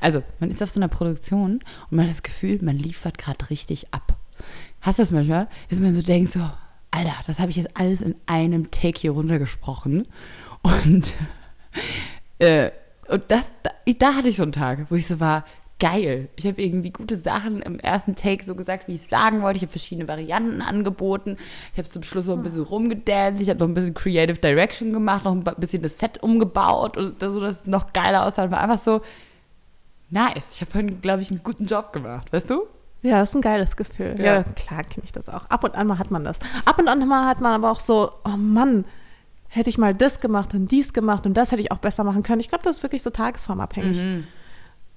Also, 0.00 0.22
man 0.40 0.50
ist 0.50 0.62
auf 0.62 0.70
so 0.70 0.78
einer 0.78 0.88
Produktion 0.88 1.60
und 1.90 1.92
man 1.92 2.04
hat 2.04 2.10
das 2.10 2.22
Gefühl, 2.22 2.58
man 2.62 2.76
liefert 2.76 3.16
gerade 3.16 3.48
richtig 3.48 3.94
ab. 3.94 4.17
Hast 4.88 4.98
du 4.98 5.02
das 5.02 5.12
manchmal? 5.12 5.48
Dass 5.68 5.80
man 5.80 5.94
so 5.94 6.00
denkt, 6.00 6.32
so, 6.32 6.40
Alter, 6.90 7.12
das 7.26 7.40
habe 7.40 7.50
ich 7.50 7.56
jetzt 7.58 7.76
alles 7.76 8.00
in 8.00 8.14
einem 8.24 8.70
Take 8.70 8.98
hier 8.98 9.10
runtergesprochen. 9.10 10.08
Und, 10.62 11.14
äh, 12.38 12.70
und 13.06 13.24
das, 13.28 13.52
da, 13.62 13.70
da 13.98 14.14
hatte 14.14 14.28
ich 14.28 14.36
so 14.36 14.44
einen 14.44 14.52
Tag, 14.52 14.86
wo 14.88 14.94
ich 14.94 15.06
so 15.06 15.20
war, 15.20 15.44
geil. 15.78 16.30
Ich 16.36 16.46
habe 16.46 16.62
irgendwie 16.62 16.88
gute 16.88 17.18
Sachen 17.18 17.60
im 17.60 17.78
ersten 17.78 18.16
Take 18.16 18.42
so 18.42 18.54
gesagt, 18.54 18.88
wie 18.88 18.94
ich 18.94 19.02
es 19.02 19.10
sagen 19.10 19.42
wollte. 19.42 19.58
Ich 19.58 19.62
habe 19.62 19.72
verschiedene 19.72 20.08
Varianten 20.08 20.62
angeboten. 20.62 21.36
Ich 21.74 21.78
habe 21.78 21.90
zum 21.90 22.02
Schluss 22.02 22.26
noch 22.26 22.38
ein 22.38 22.42
bisschen 22.42 22.62
rumgedanced. 22.62 23.42
Ich 23.42 23.50
habe 23.50 23.60
noch 23.60 23.68
ein 23.68 23.74
bisschen 23.74 23.92
Creative 23.92 24.38
Direction 24.38 24.94
gemacht, 24.94 25.26
noch 25.26 25.32
ein 25.32 25.44
bisschen 25.58 25.82
das 25.82 25.98
Set 25.98 26.22
umgebaut 26.22 26.96
und 26.96 27.20
so, 27.20 27.40
dass 27.40 27.60
es 27.60 27.66
noch 27.66 27.92
geiler 27.92 28.24
aussah. 28.24 28.50
War 28.50 28.62
einfach 28.62 28.82
so 28.82 29.02
nice. 30.08 30.52
Ich 30.52 30.62
habe 30.62 30.82
glaube 30.94 31.20
ich, 31.20 31.30
einen 31.30 31.42
guten 31.42 31.66
Job 31.66 31.92
gemacht. 31.92 32.32
Weißt 32.32 32.48
du? 32.48 32.62
Ja, 33.02 33.20
das 33.20 33.30
ist 33.30 33.34
ein 33.36 33.42
geiles 33.42 33.76
Gefühl. 33.76 34.16
Ja, 34.18 34.24
Ja. 34.38 34.42
klar 34.42 34.82
kenne 34.84 35.04
ich 35.04 35.12
das 35.12 35.28
auch. 35.28 35.44
Ab 35.46 35.62
und 35.64 35.74
an 35.76 35.86
mal 35.86 35.98
hat 35.98 36.10
man 36.10 36.24
das. 36.24 36.38
Ab 36.64 36.78
und 36.78 36.88
an 36.88 37.06
mal 37.06 37.26
hat 37.28 37.40
man 37.40 37.52
aber 37.52 37.70
auch 37.70 37.80
so, 37.80 38.10
oh 38.24 38.36
Mann, 38.36 38.84
hätte 39.48 39.70
ich 39.70 39.78
mal 39.78 39.94
das 39.94 40.20
gemacht 40.20 40.52
und 40.54 40.70
dies 40.70 40.92
gemacht 40.92 41.24
und 41.24 41.34
das 41.34 41.52
hätte 41.52 41.60
ich 41.62 41.70
auch 41.72 41.78
besser 41.78 42.04
machen 42.04 42.22
können. 42.22 42.40
Ich 42.40 42.48
glaube, 42.48 42.64
das 42.64 42.78
ist 42.78 42.82
wirklich 42.82 43.02
so 43.02 43.10
tagesformabhängig. 43.10 44.24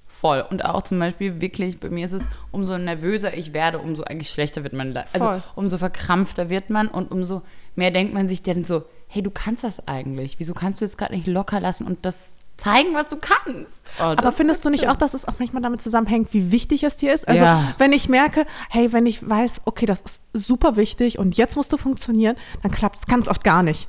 Voll. 0.06 0.44
Und 0.50 0.64
auch 0.64 0.82
zum 0.82 0.98
Beispiel 0.98 1.40
wirklich, 1.40 1.80
bei 1.80 1.88
mir 1.88 2.04
ist 2.04 2.12
es, 2.12 2.28
umso 2.50 2.76
nervöser 2.76 3.34
ich 3.36 3.54
werde, 3.54 3.78
umso 3.78 4.02
eigentlich 4.04 4.28
schlechter 4.30 4.62
wird 4.62 4.74
man. 4.74 4.94
Also 4.96 5.26
Voll. 5.26 5.42
umso 5.54 5.78
verkrampfter 5.78 6.50
wird 6.50 6.68
man 6.70 6.88
und 6.88 7.10
umso 7.10 7.42
mehr 7.76 7.90
denkt 7.90 8.12
man 8.12 8.28
sich 8.28 8.42
dann 8.42 8.62
so, 8.62 8.84
hey, 9.08 9.22
du 9.22 9.30
kannst 9.30 9.64
das 9.64 9.88
eigentlich. 9.88 10.38
Wieso 10.38 10.52
kannst 10.54 10.80
du 10.80 10.84
jetzt 10.84 10.98
gerade 10.98 11.14
nicht 11.14 11.26
locker 11.26 11.60
lassen 11.60 11.86
und 11.86 12.04
das 12.04 12.34
zeigen, 12.62 12.94
was 12.94 13.08
du 13.08 13.16
kannst? 13.16 13.72
Oh, 13.98 14.02
Aber 14.04 14.32
findest 14.32 14.64
du 14.64 14.70
nicht 14.70 14.88
auch, 14.88 14.96
dass 14.96 15.12
es 15.14 15.28
auch 15.28 15.34
manchmal 15.38 15.62
damit 15.62 15.82
zusammenhängt, 15.82 16.32
wie 16.32 16.50
wichtig 16.50 16.82
es 16.84 16.96
dir 16.96 17.12
ist? 17.12 17.28
Also, 17.28 17.44
Ja. 17.44 17.74
wenn 17.78 17.92
ich 17.92 18.08
merke, 18.08 18.46
hey, 18.70 18.92
wenn 18.92 19.04
ich 19.06 19.28
weiß, 19.28 19.62
okay, 19.66 19.84
das 19.86 20.00
ist 20.00 20.20
super 20.32 20.76
wichtig 20.76 21.18
und 21.18 21.36
jetzt 21.36 21.56
musst 21.56 21.72
du 21.72 21.76
funktionieren, 21.76 22.36
dann 22.62 22.70
klappt 22.72 22.96
es 22.96 23.06
ganz 23.06 23.28
oft 23.28 23.44
gar 23.44 23.62
nicht. 23.62 23.88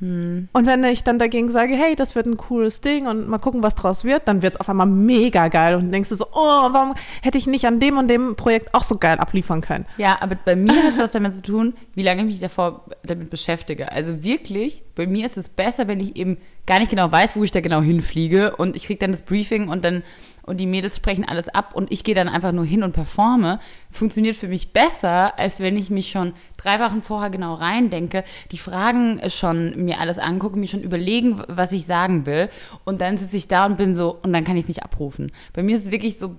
Hm. 0.00 0.48
Und 0.52 0.66
wenn 0.66 0.84
ich 0.84 1.04
dann 1.04 1.18
dagegen 1.18 1.50
sage, 1.50 1.74
hey, 1.74 1.96
das 1.96 2.14
wird 2.14 2.26
ein 2.26 2.36
cooles 2.36 2.82
Ding 2.82 3.06
und 3.06 3.28
mal 3.28 3.38
gucken, 3.38 3.62
was 3.62 3.74
draus 3.74 4.04
wird, 4.04 4.28
dann 4.28 4.42
wird 4.42 4.54
es 4.54 4.60
auf 4.60 4.68
einmal 4.68 4.86
mega 4.86 5.48
geil 5.48 5.74
und 5.74 5.90
denkst 5.90 6.10
du 6.10 6.16
so, 6.16 6.26
oh, 6.32 6.68
warum 6.70 6.94
hätte 7.22 7.38
ich 7.38 7.46
nicht 7.46 7.66
an 7.66 7.80
dem 7.80 7.96
und 7.96 8.08
dem 8.08 8.36
Projekt 8.36 8.74
auch 8.74 8.84
so 8.84 8.98
geil 8.98 9.18
abliefern 9.18 9.62
können? 9.62 9.86
Ja, 9.96 10.18
aber 10.20 10.36
bei 10.36 10.54
mir 10.54 10.82
hat 10.82 10.92
es 10.92 10.98
was 10.98 11.12
damit 11.12 11.32
zu 11.34 11.42
tun, 11.42 11.74
wie 11.94 12.02
lange 12.02 12.20
ich 12.20 12.26
mich 12.26 12.40
davor 12.40 12.84
damit 13.04 13.30
beschäftige. 13.30 13.90
Also 13.90 14.22
wirklich, 14.22 14.82
bei 14.94 15.06
mir 15.06 15.24
ist 15.24 15.38
es 15.38 15.48
besser, 15.48 15.88
wenn 15.88 16.00
ich 16.00 16.16
eben 16.16 16.36
gar 16.66 16.78
nicht 16.78 16.90
genau 16.90 17.10
weiß, 17.10 17.36
wo 17.36 17.44
ich 17.44 17.52
da 17.52 17.60
genau 17.60 17.80
hinfliege 17.80 18.56
und 18.56 18.76
ich 18.76 18.84
kriege 18.84 18.98
dann 18.98 19.12
das 19.12 19.22
Briefing 19.22 19.68
und 19.68 19.84
dann 19.84 20.02
und 20.46 20.58
die 20.58 20.66
Mädels 20.66 20.96
sprechen 20.96 21.24
alles 21.24 21.48
ab 21.48 21.74
und 21.74 21.92
ich 21.92 22.04
gehe 22.04 22.14
dann 22.14 22.28
einfach 22.28 22.52
nur 22.52 22.64
hin 22.64 22.82
und 22.82 22.92
performe, 22.92 23.60
funktioniert 23.90 24.36
für 24.36 24.48
mich 24.48 24.72
besser, 24.72 25.38
als 25.38 25.60
wenn 25.60 25.76
ich 25.76 25.90
mich 25.90 26.10
schon 26.10 26.32
drei 26.56 26.80
Wochen 26.80 27.02
vorher 27.02 27.30
genau 27.30 27.54
reindenke, 27.54 28.24
die 28.52 28.58
Fragen 28.58 29.20
schon 29.28 29.84
mir 29.84 30.00
alles 30.00 30.18
angucke, 30.18 30.58
mir 30.58 30.68
schon 30.68 30.82
überlegen, 30.82 31.42
was 31.48 31.72
ich 31.72 31.86
sagen 31.86 32.26
will 32.26 32.48
und 32.84 33.00
dann 33.00 33.18
sitze 33.18 33.36
ich 33.36 33.48
da 33.48 33.66
und 33.66 33.76
bin 33.76 33.94
so 33.94 34.18
und 34.22 34.32
dann 34.32 34.44
kann 34.44 34.56
ich 34.56 34.62
es 34.62 34.68
nicht 34.68 34.82
abrufen. 34.82 35.32
Bei 35.52 35.62
mir 35.62 35.76
ist 35.76 35.86
es 35.86 35.90
wirklich 35.90 36.18
so 36.18 36.36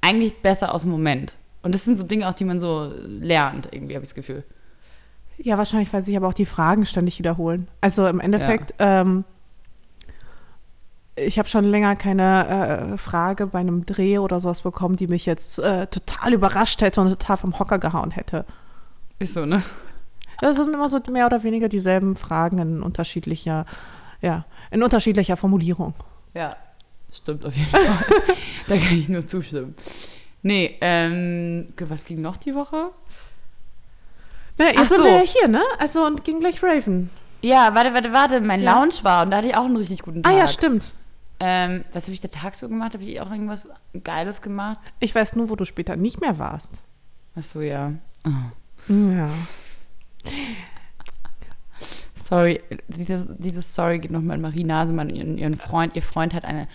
eigentlich 0.00 0.40
besser 0.42 0.74
aus 0.74 0.82
dem 0.82 0.90
Moment. 0.90 1.36
Und 1.62 1.74
das 1.74 1.84
sind 1.84 1.98
so 1.98 2.04
Dinge 2.04 2.28
auch, 2.28 2.32
die 2.32 2.44
man 2.44 2.58
so 2.58 2.90
lernt, 3.04 3.68
irgendwie 3.70 3.94
habe 3.94 4.02
ich 4.02 4.10
das 4.10 4.14
Gefühl. 4.14 4.44
Ja, 5.42 5.56
wahrscheinlich, 5.56 5.92
weil 5.92 6.02
sich 6.02 6.16
aber 6.16 6.28
auch 6.28 6.34
die 6.34 6.46
Fragen 6.46 6.86
ständig 6.86 7.18
wiederholen. 7.18 7.68
Also 7.80 8.06
im 8.06 8.20
Endeffekt, 8.20 8.74
ähm, 8.78 9.24
ich 11.26 11.38
habe 11.38 11.48
schon 11.48 11.64
länger 11.64 11.96
keine 11.96 12.92
äh, 12.94 12.98
Frage 12.98 13.46
bei 13.46 13.58
einem 13.60 13.86
Dreh 13.86 14.18
oder 14.18 14.40
sowas 14.40 14.60
bekommen, 14.62 14.96
die 14.96 15.06
mich 15.06 15.26
jetzt 15.26 15.58
äh, 15.58 15.86
total 15.86 16.32
überrascht 16.32 16.80
hätte 16.82 17.00
und 17.00 17.08
total 17.10 17.36
vom 17.36 17.58
Hocker 17.58 17.78
gehauen 17.78 18.10
hätte. 18.10 18.44
Ist 19.18 19.34
so, 19.34 19.46
ne? 19.46 19.62
Das 20.40 20.56
sind 20.56 20.72
immer 20.72 20.88
so 20.88 20.98
mehr 21.10 21.26
oder 21.26 21.42
weniger 21.42 21.68
dieselben 21.68 22.16
Fragen 22.16 22.58
in 22.58 22.82
unterschiedlicher, 22.82 23.66
ja, 24.22 24.46
in 24.70 24.82
unterschiedlicher 24.82 25.36
Formulierung. 25.36 25.92
Ja, 26.34 26.56
stimmt 27.12 27.44
auf 27.44 27.54
jeden 27.54 27.68
Fall. 27.68 27.82
da 28.68 28.76
kann 28.76 28.98
ich 28.98 29.08
nur 29.08 29.26
zustimmen. 29.26 29.74
Nee, 30.42 30.78
ähm, 30.80 31.68
was 31.80 32.04
ging 32.06 32.22
noch 32.22 32.38
die 32.38 32.54
Woche? 32.54 32.90
Na, 34.56 34.66
jetzt 34.66 34.78
Ach 34.78 34.88
sind 34.88 34.98
so. 34.98 35.04
wir 35.04 35.16
ja 35.18 35.22
hier, 35.26 35.48
ne? 35.48 35.62
Also 35.78 36.04
und 36.04 36.24
ging 36.24 36.40
gleich 36.40 36.62
Raven. 36.62 37.10
Ja, 37.42 37.74
warte, 37.74 37.92
warte, 37.94 38.12
warte. 38.12 38.40
Mein 38.40 38.62
Ja. 38.62 38.74
Lounge 38.74 38.94
war 39.02 39.22
und 39.24 39.30
da 39.30 39.38
hatte 39.38 39.48
ich 39.48 39.56
auch 39.56 39.64
einen 39.64 39.76
richtig 39.76 40.02
guten 40.02 40.20
Ah 40.24 40.30
Tag. 40.30 40.38
ja, 40.38 40.46
stimmt. 40.48 40.92
Ähm, 41.40 41.84
was 41.92 42.04
habe 42.04 42.12
ich 42.12 42.20
da 42.20 42.28
tagsüber 42.28 42.68
gemacht? 42.68 42.92
Habe 42.92 43.02
ich 43.02 43.20
auch 43.20 43.30
irgendwas 43.30 43.66
Geiles 44.04 44.42
gemacht? 44.42 44.78
Ich 45.00 45.14
weiß 45.14 45.36
nur, 45.36 45.48
wo 45.48 45.56
du 45.56 45.64
später 45.64 45.96
nicht 45.96 46.20
mehr 46.20 46.38
warst. 46.38 46.82
Ach 47.34 47.42
so, 47.42 47.62
ja. 47.62 47.94
Oh. 48.24 48.92
Ja. 48.92 49.30
Sorry, 52.14 52.62
dieses, 52.88 53.26
dieses 53.38 53.74
Sorry 53.74 53.98
geht 53.98 54.10
nochmal 54.10 54.36
an 54.36 54.42
Marie 54.42 54.64
Nasemann, 54.64 55.08
ihren, 55.10 55.38
ihren 55.38 55.56
Freund. 55.56 55.96
Ihr 55.96 56.02
Freund 56.02 56.34
hat 56.34 56.44
eine 56.44 56.68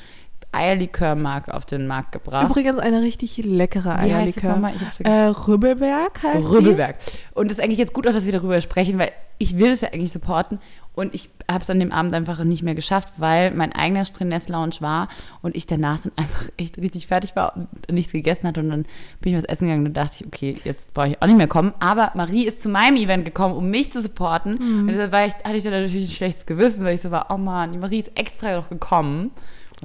Eierlikörmarke 0.56 1.54
auf 1.54 1.66
den 1.66 1.88
Markt 1.88 2.12
gebracht. 2.12 2.50
Übrigens 2.50 2.80
eine 2.80 3.02
richtig 3.02 3.38
leckere 3.38 3.98
Wie 4.02 4.14
heißt 4.14 4.38
Eierlikör. 4.38 4.52
nochmal? 4.52 4.74
Ich 4.76 5.06
Äh, 5.06 5.26
Rübbelberg 5.28 6.24
heißt 6.24 6.50
Rübbelberg. 6.50 6.96
Und 7.34 7.52
es 7.52 7.58
ist 7.60 7.64
eigentlich 7.64 7.80
jetzt 7.80 7.94
gut 7.94 8.08
auch, 8.08 8.14
dass 8.14 8.26
wir 8.26 8.32
darüber 8.32 8.60
sprechen, 8.62 8.98
weil 9.00 9.12
ich 9.38 9.58
will 9.58 9.70
es 9.72 9.82
ja 9.82 9.90
eigentlich 9.92 10.14
supporten 10.14 10.60
und 10.94 11.14
ich 11.14 11.30
habe 11.52 11.62
es 11.62 11.70
an 11.70 11.78
dem 11.82 11.92
Abend 11.92 12.14
einfach 12.16 12.42
nicht 12.46 12.64
mehr 12.64 12.74
geschafft, 12.74 13.16
weil 13.18 13.52
mein 13.52 13.74
eigener 13.74 14.06
Stress-Lounge 14.06 14.76
war 14.80 15.10
und 15.42 15.58
ich 15.58 15.68
danach 15.68 16.00
dann 16.00 16.14
einfach 16.16 16.46
echt 16.56 16.78
richtig 16.78 17.08
fertig 17.08 17.36
war 17.36 17.54
und 17.58 17.68
nichts 17.92 18.14
gegessen 18.14 18.48
hatte 18.48 18.62
und 18.62 18.70
dann 18.70 18.86
bin 19.20 19.34
ich 19.34 19.38
was 19.38 19.44
essen 19.44 19.68
gegangen 19.68 19.86
und 19.88 19.94
dachte 19.98 20.16
ich, 20.22 20.26
okay, 20.26 20.56
jetzt 20.64 20.94
brauche 20.94 21.10
ich 21.10 21.22
auch 21.22 21.28
nicht 21.28 21.36
mehr 21.36 21.48
kommen. 21.48 21.74
Aber 21.82 22.12
Marie 22.16 22.46
ist 22.46 22.62
zu 22.62 22.70
meinem 22.70 22.96
Event 22.96 23.26
gekommen, 23.26 23.56
um 23.56 23.70
mich 23.70 23.92
zu 23.92 24.00
supporten 24.02 24.54
Mhm. 24.58 24.80
und 24.82 24.88
deshalb 24.88 25.14
ich, 25.28 25.34
hatte 25.44 25.58
ich 25.58 25.64
dann 25.66 25.74
natürlich 25.74 26.08
ein 26.08 26.12
schlechtes 26.16 26.46
Gewissen, 26.46 26.86
weil 26.86 26.96
ich 26.96 27.02
so 27.02 27.12
war, 27.12 27.26
oh 27.30 27.38
Mann, 27.38 27.74
die 27.74 27.78
Marie 27.78 28.00
ist 28.00 28.12
extra 28.18 28.56
noch 28.56 28.70
gekommen 28.70 29.32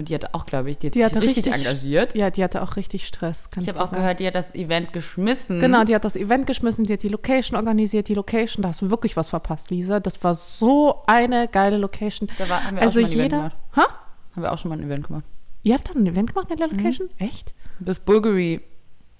und 0.01 0.09
die 0.09 0.15
hatte 0.15 0.35
auch, 0.35 0.45
glaube 0.47 0.71
ich, 0.71 0.79
die 0.79 0.89
hat 0.89 0.95
Die 0.97 1.01
sich 1.03 1.15
richtig, 1.15 1.47
richtig- 1.47 1.55
engagiert. 1.55 2.15
Ja, 2.17 2.31
die 2.31 2.43
hatte 2.43 2.63
auch 2.63 2.75
richtig 2.77 3.07
Stress. 3.07 3.49
Kann 3.51 3.63
Ich 3.63 3.69
habe 3.69 3.81
auch 3.81 3.87
sagen. 3.87 4.03
gehört, 4.03 4.19
die 4.19 4.27
hat 4.27 4.35
das 4.35 4.53
Event 4.55 4.93
geschmissen. 4.93 5.61
Genau, 5.61 5.85
die 5.85 5.95
hat 5.95 6.05
das 6.05 6.17
Event 6.17 6.47
geschmissen, 6.49 6.85
die 6.85 6.95
hat 6.95 7.03
die 7.05 7.09
Location 7.09 7.57
organisiert. 7.57 8.09
Die 8.09 8.15
Location, 8.15 8.63
da 8.63 8.71
hast 8.71 8.83
du 8.83 8.91
wirklich 8.91 9.17
was 9.17 9.29
verpasst, 9.31 9.71
Lisa. 9.71 10.01
Das 10.01 10.23
war 10.25 10.35
so 10.35 11.03
eine 11.07 11.47
geile 11.47 11.77
Location. 11.77 12.29
Da 12.39 12.49
war, 12.49 12.65
haben 12.65 12.77
wir 12.77 12.83
also 12.83 13.01
auch 13.01 13.07
schon 13.07 13.17
mal 13.19 13.23
ein 13.23 13.31
Event 13.31 13.33
jeder. 13.33 13.37
gemacht. 13.37 13.57
Ha? 13.77 13.87
Haben 14.35 14.43
wir 14.43 14.53
auch 14.53 14.59
schon 14.59 14.69
mal 14.71 14.79
ein 14.79 14.85
Event 14.85 15.07
gemacht. 15.07 15.25
Ihr 15.63 15.75
habt 15.75 15.89
da 15.89 15.93
ein 15.93 16.07
Event 16.07 16.33
gemacht 16.35 16.51
in 16.51 16.57
der 16.57 16.69
Location? 16.69 17.09
Echt? 17.19 17.55
Das 17.79 17.99
Bulgari 17.99 18.61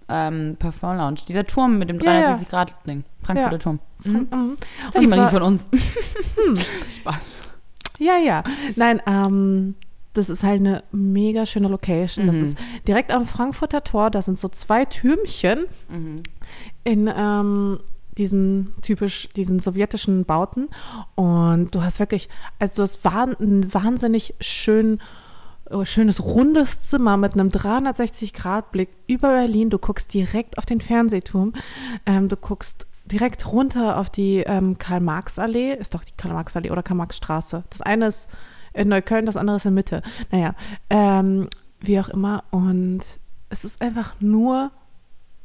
ähm, 0.09 0.57
Parfum 0.59 0.97
Lounge. 0.97 1.21
Dieser 1.29 1.47
Turm 1.47 1.79
mit 1.79 1.89
dem 1.91 2.01
Ja, 2.01 2.13
ja. 2.21 2.35
360-Grad-Ding. 2.35 3.05
Frankfurter 3.23 3.53
Ja. 3.57 3.59
Turm. 3.59 3.79
Mhm. 4.05 4.57
Das 4.87 4.95
ist 4.95 5.09
Marie 5.11 5.21
zwar- 5.21 5.29
von 5.31 5.43
uns. 5.43 5.69
Spaß. 6.91 7.37
Ja, 7.99 8.17
ja. 8.17 8.43
Nein, 8.77 9.01
ähm, 9.07 9.75
das 10.15 10.29
ist 10.29 10.43
halt 10.43 10.61
eine 10.61 10.83
mega 10.93 11.47
schöne 11.47 11.69
Location. 11.69 12.27
Das 12.27 12.37
Mhm. 12.37 12.43
ist 12.43 12.59
direkt 12.89 13.13
am 13.13 13.27
Frankfurter 13.27 13.85
Tor. 13.85 14.11
Da 14.11 14.23
sind 14.23 14.39
so 14.39 14.49
zwei 14.49 14.85
Türmchen 14.85 15.67
Mhm. 15.89 16.17
in 16.85 17.11
ähm, 17.15 17.79
diesen 18.19 18.75
typisch, 18.83 19.29
diesen 19.37 19.61
sowjetischen 19.61 20.25
Bauten. 20.25 20.69
Und 21.15 21.75
du 21.75 21.83
hast 21.83 22.01
wirklich, 22.01 22.29
also 22.59 22.83
hast 22.83 23.05
wahn, 23.05 23.37
ein 23.41 23.73
wahnsinnig 23.73 24.35
schön, 24.41 24.99
äh, 25.71 25.85
schönes 25.87 26.23
rundes 26.23 26.81
Zimmer 26.81 27.17
mit 27.17 27.35
einem 27.35 27.51
360-Grad-Blick 27.51 28.89
über 29.07 29.29
Berlin. 29.33 29.71
Du 29.71 29.79
guckst 29.79 30.13
direkt 30.13 30.59
auf 30.59 30.67
den 30.67 30.81
Fernsehturm. 30.81 31.53
Ähm, 32.07 32.29
du 32.29 32.37
guckst 32.37 32.87
direkt 33.07 33.47
runter 33.51 33.97
auf 33.99 34.11
die 34.11 34.39
ähm, 34.39 34.77
Karl-Marx-Allee. 34.79 35.75
Ist 35.75 35.95
doch 35.95 36.05
die 36.05 36.13
Karl-Marx-Allee 36.17 36.71
oder 36.71 36.83
Karl-Marx-Straße. 36.83 37.65
Das 37.71 37.81
eine 37.81 38.07
ist 38.09 38.29
in 38.73 38.89
Neukölln, 38.89 39.27
das 39.27 39.37
andere 39.37 39.57
ist 39.57 39.67
in 39.67 39.75
Mitte. 39.75 40.03
Naja, 40.31 40.55
ähm, 40.89 41.49
wie 41.81 41.99
auch 42.01 42.09
immer. 42.09 42.45
Und 42.51 43.01
es 43.49 43.65
ist 43.65 43.83
einfach 43.83 44.15
nur 44.21 44.71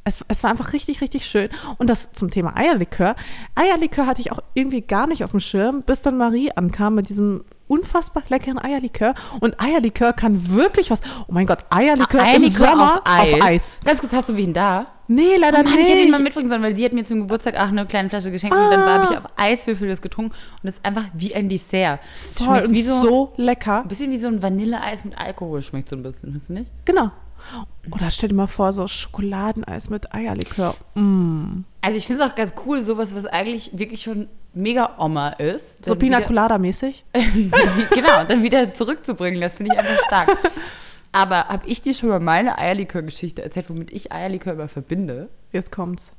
es, 0.06 0.24
es 0.28 0.42
war 0.42 0.50
einfach 0.50 0.72
richtig, 0.72 1.00
richtig 1.00 1.26
schön. 1.26 1.50
Und 1.78 1.90
das 1.90 2.12
zum 2.12 2.30
Thema 2.30 2.56
Eierlikör. 2.56 3.16
Eierlikör 3.54 4.06
hatte 4.06 4.20
ich 4.20 4.32
auch 4.32 4.38
irgendwie 4.54 4.80
gar 4.80 5.06
nicht 5.06 5.24
auf 5.24 5.32
dem 5.32 5.40
Schirm, 5.40 5.82
bis 5.82 6.00
dann 6.02 6.16
Marie 6.16 6.50
ankam 6.54 6.94
mit 6.94 7.08
diesem 7.08 7.44
unfassbar 7.68 8.22
leckeren 8.28 8.60
Eierlikör. 8.60 9.14
Und 9.40 9.60
Eierlikör 9.60 10.12
kann 10.12 10.50
wirklich 10.54 10.88
was. 10.92 11.00
Oh 11.26 11.32
mein 11.32 11.46
Gott, 11.46 11.58
Eierlikör, 11.70 12.20
im 12.20 12.26
Eierlikör 12.26 12.68
Sommer 12.70 12.92
auf 12.94 13.00
Eis. 13.04 13.34
auf 13.34 13.42
Eis. 13.42 13.80
Ganz 13.84 14.00
kurz, 14.00 14.12
hast 14.12 14.28
du 14.28 14.36
wie 14.36 14.42
ihn 14.44 14.52
da? 14.52 14.86
Nee, 15.08 15.36
leider 15.36 15.64
Mann, 15.64 15.66
ich 15.66 15.88
hätte 15.88 15.98
ihn 16.00 16.10
mal 16.12 16.18
nicht. 16.18 16.24
mitbringen 16.26 16.48
sollen, 16.48 16.62
weil 16.62 16.76
sie 16.76 16.84
hat 16.84 16.92
mir 16.92 17.04
zum 17.04 17.20
Geburtstag 17.22 17.56
auch 17.56 17.66
eine 17.68 17.84
kleine 17.86 18.08
Flasche 18.08 18.30
geschenkt 18.30 18.54
und 18.56 18.70
dann 18.70 18.80
Ah. 18.80 18.94
habe 19.02 19.04
ich 19.12 19.18
auf 19.18 19.24
Eiswürfel 19.36 19.88
das 19.88 20.00
getrunken 20.00 20.32
und 20.62 20.68
es 20.68 20.76
ist 20.76 20.84
einfach 20.84 21.04
wie 21.14 21.34
ein 21.34 21.48
Dessert. 21.48 21.98
Voll, 22.36 22.46
Schmeckt 22.46 22.66
und 22.68 22.74
wie 22.74 22.82
so, 22.82 23.02
so 23.02 23.32
lecker. 23.36 23.82
ein 23.82 23.88
bisschen 23.88 24.12
wie 24.12 24.18
so 24.18 24.28
ein 24.28 24.40
Vanilleeis 24.42 25.04
mit 25.04 25.18
Alkohol 25.18 25.60
schmeckt 25.62 25.88
so 25.88 25.96
ein 25.96 26.04
bisschen, 26.04 26.30
findest 26.30 26.48
du 26.48 26.52
nicht? 26.54 26.70
Genau. 26.84 27.10
Oder 27.90 28.10
stell 28.10 28.28
dir 28.28 28.34
mal 28.34 28.46
vor, 28.46 28.72
so 28.72 28.86
Schokoladeneis 28.86 29.90
mit 29.90 30.12
Eierlikör. 30.12 30.74
Mm. 30.94 31.64
Also 31.80 31.98
ich 31.98 32.06
finde 32.06 32.24
es 32.24 32.30
auch 32.30 32.34
ganz 32.34 32.52
cool, 32.66 32.82
sowas, 32.82 33.14
was 33.14 33.26
eigentlich 33.26 33.70
wirklich 33.78 34.02
schon 34.02 34.28
mega 34.54 34.96
Oma 34.98 35.30
ist. 35.30 35.84
So 35.84 35.94
Pina 35.94 36.20
Colada 36.20 36.58
mäßig. 36.58 37.04
genau, 37.94 38.24
dann 38.24 38.42
wieder 38.42 38.74
zurückzubringen, 38.74 39.40
das 39.40 39.54
finde 39.54 39.72
ich 39.72 39.78
einfach 39.78 40.04
stark. 40.06 40.36
Aber 41.12 41.48
habe 41.48 41.66
ich 41.66 41.80
dir 41.80 41.94
schon 41.94 42.08
mal 42.08 42.20
meine 42.20 42.58
Eierlikör-Geschichte 42.58 43.42
erzählt, 43.42 43.70
womit 43.70 43.92
ich 43.92 44.12
Eierlikör 44.12 44.54
immer 44.54 44.68
verbinde? 44.68 45.28
Jetzt 45.52 45.70
kommt's. 45.70 46.12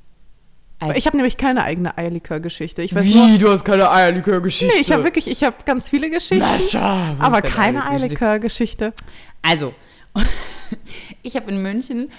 Ich 0.95 1.07
habe 1.07 1.17
nämlich 1.17 1.37
keine 1.37 1.63
eigene 1.63 1.97
Eierlikör-Geschichte. 1.97 2.83
Ich 2.83 2.93
weiß 2.93 3.05
nur, 3.05 3.37
Du 3.39 3.49
hast 3.49 3.65
keine 3.65 3.89
Eierlikör-Geschichte? 3.89 4.75
nee, 4.75 4.81
ich 4.81 4.91
habe 4.91 5.03
wirklich, 5.03 5.27
ich 5.27 5.43
habe 5.43 5.55
ganz 5.65 5.89
viele 5.89 6.09
Geschichten, 6.09 6.39
Nascha, 6.39 7.15
wo 7.17 7.23
aber 7.23 7.41
keine? 7.41 7.83
Eierlikör-Geschichte. 7.85 8.93
Also, 9.41 9.73
ich 11.23 11.35
habe 11.35 11.51
in 11.51 11.61
München 11.61 12.11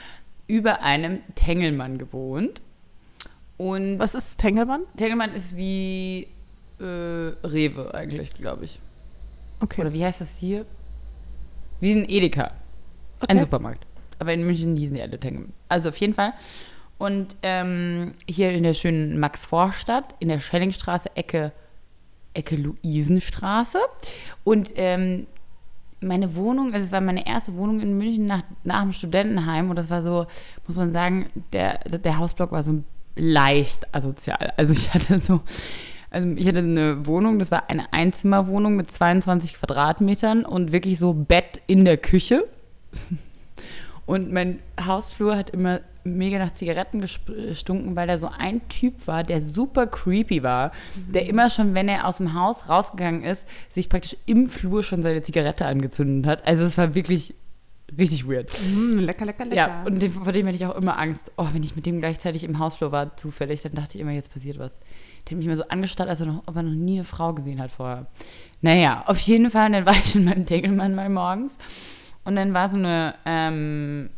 über 0.47 0.83
einem 0.83 1.21
Tengelmann 1.35 1.99
gewohnt. 1.99 2.61
Und 3.57 3.99
Was 3.99 4.15
ist 4.15 4.39
Tengelmann? 4.39 4.83
Tengelmann 4.97 5.33
ist 5.33 5.57
wie 5.57 6.29
äh, 6.81 6.85
Rewe 6.85 7.93
eigentlich, 7.95 8.33
glaube 8.35 8.65
ich. 8.65 8.79
Okay. 9.61 9.81
Oder 9.81 9.93
wie 9.93 10.05
heißt 10.05 10.21
das 10.21 10.39
hier? 10.39 10.65
Wie 11.81 11.93
ein 11.93 12.09
Edeka. 12.09 12.53
Ein 13.27 13.37
Okay. 13.37 13.41
Supermarkt. 13.41 13.85
Aber 14.21 14.33
in 14.33 14.45
München 14.45 14.77
hießen 14.77 14.97
die 14.97 15.03
alle 15.03 15.19
Tengelmann. 15.19 15.53
Also 15.69 15.89
auf 15.89 15.97
jeden 15.97 16.15
Fall. 16.15 16.33
Und 16.99 17.37
ähm, 17.43 18.15
hier 18.29 18.51
in 18.51 18.65
der 18.65 18.75
schönen 18.75 19.21
Max-Vorstadt, 19.21 20.15
in 20.19 20.29
der 20.29 20.41
Schellingstraße, 20.41 21.15
Ecke, 21.17 21.53
Ecke 22.35 22.57
Luisenstraße. 22.57 23.79
Und 24.45 24.73
ähm, 24.77 25.27
meine 26.01 26.37
Wohnung, 26.37 26.73
also 26.73 26.85
es 26.85 26.93
war 26.93 27.01
meine 27.01 27.27
erste 27.27 27.55
Wohnung 27.57 27.81
in 27.81 27.99
München 27.99 28.27
nach, 28.27 28.43
nach 28.65 28.83
dem 28.83 28.93
Studentenheim. 28.93 29.71
Und 29.71 29.77
das 29.77 29.91
war 29.91 30.03
so, 30.03 30.27
muss 30.67 30.77
man 30.77 30.93
sagen, 30.93 31.27
der, 31.53 31.79
der 31.79 32.19
Hausblock 32.19 32.53
war 32.53 32.63
so 32.63 32.83
leicht 33.17 33.95
asozial. 33.95 34.53
Also 34.57 34.73
ich 34.73 34.93
hatte 34.95 35.19
so, 35.19 35.41
also 36.11 36.29
ich 36.29 36.47
hatte 36.47 36.59
eine 36.59 37.07
Wohnung, 37.07 37.39
das 37.39 37.51
war 37.51 37.69
eine 37.69 37.93
Einzimmerwohnung 37.93 38.77
mit 38.77 38.91
22 38.91 39.55
Quadratmetern 39.55 40.45
und 40.45 40.73
wirklich 40.73 40.99
so 40.99 41.13
Bett 41.13 41.61
in 41.67 41.85
der 41.85 41.97
Küche. 41.97 42.47
Und 44.09 44.33
mein 44.33 44.61
Hausflur 44.83 45.37
hat 45.37 45.51
immer 45.51 45.81
mega 46.03 46.38
nach 46.38 46.55
Zigaretten 46.55 47.03
gestunken, 47.03 47.94
weil 47.94 48.07
da 48.07 48.16
so 48.16 48.31
ein 48.35 48.66
Typ 48.71 49.07
war, 49.07 49.23
der 49.23 49.42
super 49.42 49.87
creepy 49.87 50.42
war, 50.42 50.73
der 51.12 51.27
immer 51.27 51.51
schon, 51.51 51.75
wenn 51.75 51.90
er 51.90 52.07
aus 52.07 52.16
dem 52.16 52.33
Haus 52.33 52.71
rausgegangen 52.71 53.23
ist, 53.23 53.47
sich 53.68 53.90
praktisch 53.90 54.16
im 54.25 54.47
Flur 54.47 54.83
schon 54.83 55.03
seine 55.03 55.21
Zigarette 55.21 55.66
angezündet 55.66 56.27
hat. 56.27 56.47
Also 56.47 56.64
es 56.64 56.79
war 56.79 56.94
wirklich 56.94 57.35
richtig 57.99 58.27
weird. 58.27 58.51
Mm, 58.75 59.01
lecker, 59.01 59.27
lecker, 59.27 59.44
lecker. 59.44 59.57
Ja, 59.57 59.83
und 59.85 60.01
dem, 60.01 60.11
vor 60.11 60.33
dem 60.33 60.47
hatte 60.47 60.57
ich 60.57 60.64
auch 60.64 60.77
immer 60.77 60.99
Angst. 60.99 61.31
Oh, 61.37 61.49
wenn 61.53 61.62
ich 61.62 61.77
mit 61.77 61.85
dem 61.85 62.01
gleichzeitig 62.01 62.44
im 62.44 62.59
Hausflur 62.59 62.92
war, 62.92 63.14
zufällig, 63.18 63.61
dann 63.61 63.73
dachte 63.73 63.99
ich 63.99 64.01
immer, 64.01 64.12
jetzt 64.12 64.33
passiert 64.33 64.59
was. 64.59 64.79
Der 65.27 65.33
hat 65.33 65.37
mich 65.37 65.47
immer 65.47 65.57
so 65.57 65.68
angestarrt, 65.68 66.09
als 66.09 66.21
er 66.21 66.29
noch, 66.29 66.44
ob 66.47 66.57
er 66.57 66.62
noch 66.62 66.73
nie 66.73 66.94
eine 66.94 67.05
Frau 67.05 67.35
gesehen 67.35 67.61
hat 67.61 67.73
vorher. 67.73 68.07
Naja, 68.62 69.05
auf 69.05 69.21
jeden 69.21 69.51
Fall, 69.51 69.71
dann 69.71 69.85
war 69.85 69.92
ich 69.92 70.14
in 70.14 70.25
meinem 70.25 70.47
Deckelmann 70.47 70.94
mal 70.94 71.11
morgens. 71.11 71.59
Und 72.29 72.37
dann 72.37 72.53
war 72.53 72.69
so 72.69 72.77
eine 72.77 73.14
ähm, 73.25 74.11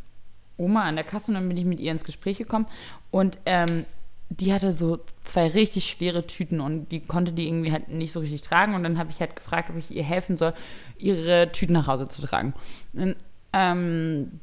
Oma 0.56 0.82
an 0.82 0.96
der 0.96 1.04
Kasse 1.04 1.30
und 1.30 1.36
dann 1.36 1.46
bin 1.46 1.56
ich 1.56 1.64
mit 1.64 1.78
ihr 1.78 1.92
ins 1.92 2.02
Gespräch 2.02 2.38
gekommen. 2.38 2.66
Und 3.12 3.38
ähm, 3.46 3.84
die 4.30 4.52
hatte 4.52 4.72
so 4.72 4.98
zwei 5.22 5.46
richtig 5.46 5.84
schwere 5.84 6.26
Tüten 6.26 6.60
und 6.60 6.88
die 6.90 6.98
konnte 6.98 7.30
die 7.30 7.46
irgendwie 7.46 7.70
halt 7.70 7.88
nicht 7.88 8.10
so 8.10 8.18
richtig 8.18 8.42
tragen. 8.42 8.74
Und 8.74 8.82
dann 8.82 8.98
habe 8.98 9.12
ich 9.12 9.20
halt 9.20 9.36
gefragt, 9.36 9.70
ob 9.70 9.76
ich 9.76 9.92
ihr 9.92 10.02
helfen 10.02 10.36
soll, 10.36 10.54
ihre 10.98 11.52
Tüten 11.52 11.72
nach 11.72 11.86
Hause 11.86 12.08
zu 12.08 12.20
tragen. 12.20 12.52
Und, 12.94 13.14
ähm, 13.52 14.40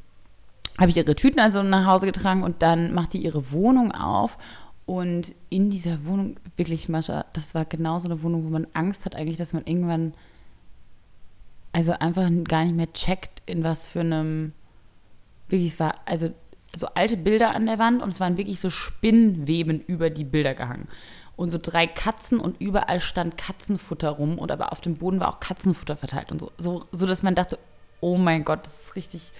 habe 0.80 0.89
ich 0.89 0.96
ihre 0.96 1.16
Tüten 1.16 1.41
also 1.41 1.62
nach 1.62 1.88
Hause 1.88 2.06
getragen 2.06 2.44
und 2.44 2.62
dann 2.62 2.94
macht 2.94 3.12
die 3.12 3.18
ihre 3.18 3.52
Wohnung 3.52 3.91
auf. 3.91 4.38
Und 4.86 5.36
in 5.50 5.70
dieser 5.70 6.06
Wohnung, 6.06 6.38
wirklich, 6.56 6.88
Mascha, 6.88 7.26
das 7.34 7.54
war 7.54 7.66
genau 7.66 8.00
so 8.00 8.08
eine 8.08 8.24
Wohnung, 8.24 8.46
wo 8.46 8.50
man 8.50 8.66
Angst 8.72 9.04
hat 9.04 9.14
eigentlich, 9.14 9.38
dass 9.38 9.52
man 9.52 9.66
irgendwann, 9.66 10.14
also 11.74 11.93
einfach 11.93 12.30
gar 12.45 12.63
nicht 12.63 12.76
mehr 12.76 12.91
checkt, 12.93 13.41
in 13.45 13.63
was 13.63 13.88
für 13.88 14.01
einem, 14.01 14.53
wirklich, 15.47 15.74
es 15.74 15.80
war, 15.80 15.95
also 16.05 16.30
so 16.76 16.88
alte 16.88 17.18
Bilder 17.18 17.55
an 17.55 17.65
der 17.65 17.80
Wand 17.80 18.01
und 18.01 18.09
es 18.09 18.20
waren 18.20 18.38
wirklich 18.38 18.59
so 18.59 18.70
Spinnweben 18.70 19.82
über 19.82 20.09
die 20.09 20.24
Bilder 20.24 20.53
gehangen. 20.53 20.88
Und 21.36 21.51
so 21.51 21.59
drei 21.61 21.86
Katzen 21.86 22.39
und 22.39 22.59
überall 22.59 22.99
stand 22.99 23.38
Katzenfutter 23.38 24.09
rum 24.09 24.39
und 24.39 24.51
aber 24.51 24.72
auf 24.72 24.82
dem 24.82 24.95
Boden 24.95 25.20
war 25.20 25.30
auch 25.30 25.39
Katzenfutter 25.39 25.95
verteilt 25.95 26.32
und 26.32 26.39
so, 26.39 26.51
so, 26.57 26.86
so 26.91 27.05
dass 27.05 27.22
man 27.22 27.36
dachte, 27.36 27.59
oh 28.01 28.18
mein 28.18 28.43
Gott, 28.43 28.65
das 28.65 28.82
ist 28.82 28.95
richtig. 28.95 29.32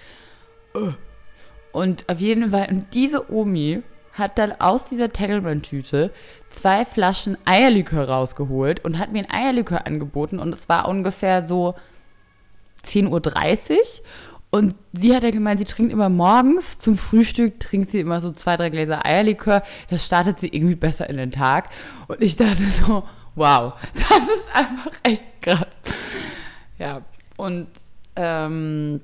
äh. 0.74 0.92
Und 1.72 2.08
auf 2.08 2.20
jeden 2.20 2.50
Fall, 2.50 2.68
und 2.70 2.94
diese 2.94 3.30
Omi 3.32 3.82
hat 4.12 4.38
dann 4.38 4.52
aus 4.58 4.86
dieser 4.86 5.12
Tegelmann-Tüte 5.12 6.12
zwei 6.50 6.84
Flaschen 6.84 7.36
Eierlikör 7.44 8.08
rausgeholt 8.08 8.84
und 8.84 8.98
hat 8.98 9.12
mir 9.12 9.20
ein 9.20 9.30
Eierlikör 9.30 9.86
angeboten 9.86 10.38
und 10.38 10.52
es 10.52 10.68
war 10.68 10.88
ungefähr 10.88 11.44
so 11.44 11.74
10.30 12.84 13.72
Uhr. 13.72 13.78
Und 14.50 14.74
sie 14.94 15.14
hat 15.14 15.22
ja 15.22 15.30
gemeint, 15.30 15.58
sie 15.58 15.66
trinkt 15.66 15.92
immer 15.92 16.08
morgens 16.08 16.78
zum 16.78 16.96
Frühstück, 16.96 17.60
trinkt 17.60 17.90
sie 17.90 18.00
immer 18.00 18.20
so 18.20 18.32
zwei, 18.32 18.56
drei 18.56 18.70
Gläser 18.70 19.04
Eierlikör. 19.04 19.62
Das 19.90 20.06
startet 20.06 20.38
sie 20.38 20.48
irgendwie 20.48 20.74
besser 20.74 21.08
in 21.10 21.18
den 21.18 21.30
Tag. 21.30 21.68
Und 22.06 22.22
ich 22.22 22.36
dachte 22.36 22.62
so, 22.64 23.04
wow, 23.34 23.74
das 23.94 24.20
ist 24.20 24.44
einfach 24.54 24.92
echt 25.02 25.22
krass. 25.42 25.66
Ja, 26.78 27.02
und 27.36 27.66
ähm, 28.16 29.00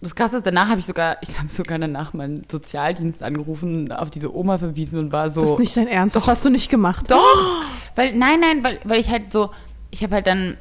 das 0.00 0.14
Krasse 0.14 0.38
ist, 0.38 0.46
danach 0.46 0.68
habe 0.68 0.80
ich 0.80 0.86
sogar, 0.86 1.18
ich 1.20 1.38
habe 1.38 1.48
sogar 1.48 1.78
danach 1.78 2.14
meinen 2.14 2.44
Sozialdienst 2.50 3.22
angerufen, 3.22 3.92
auf 3.92 4.10
diese 4.10 4.34
Oma 4.34 4.56
verwiesen 4.56 4.98
und 4.98 5.12
war 5.12 5.30
so. 5.30 5.42
Das 5.42 5.50
ist 5.52 5.58
nicht 5.58 5.76
dein 5.76 5.88
Ernst, 5.88 6.16
das 6.16 6.26
hast 6.26 6.44
du 6.44 6.48
nicht 6.48 6.70
gemacht. 6.70 7.10
Doch! 7.10 7.62
Weil, 7.96 8.14
nein, 8.14 8.40
nein, 8.40 8.64
weil, 8.64 8.80
weil 8.84 9.00
ich 9.00 9.10
halt 9.10 9.32
so, 9.32 9.50
ich 9.90 10.02
habe 10.02 10.14
halt 10.14 10.26
dann 10.26 10.56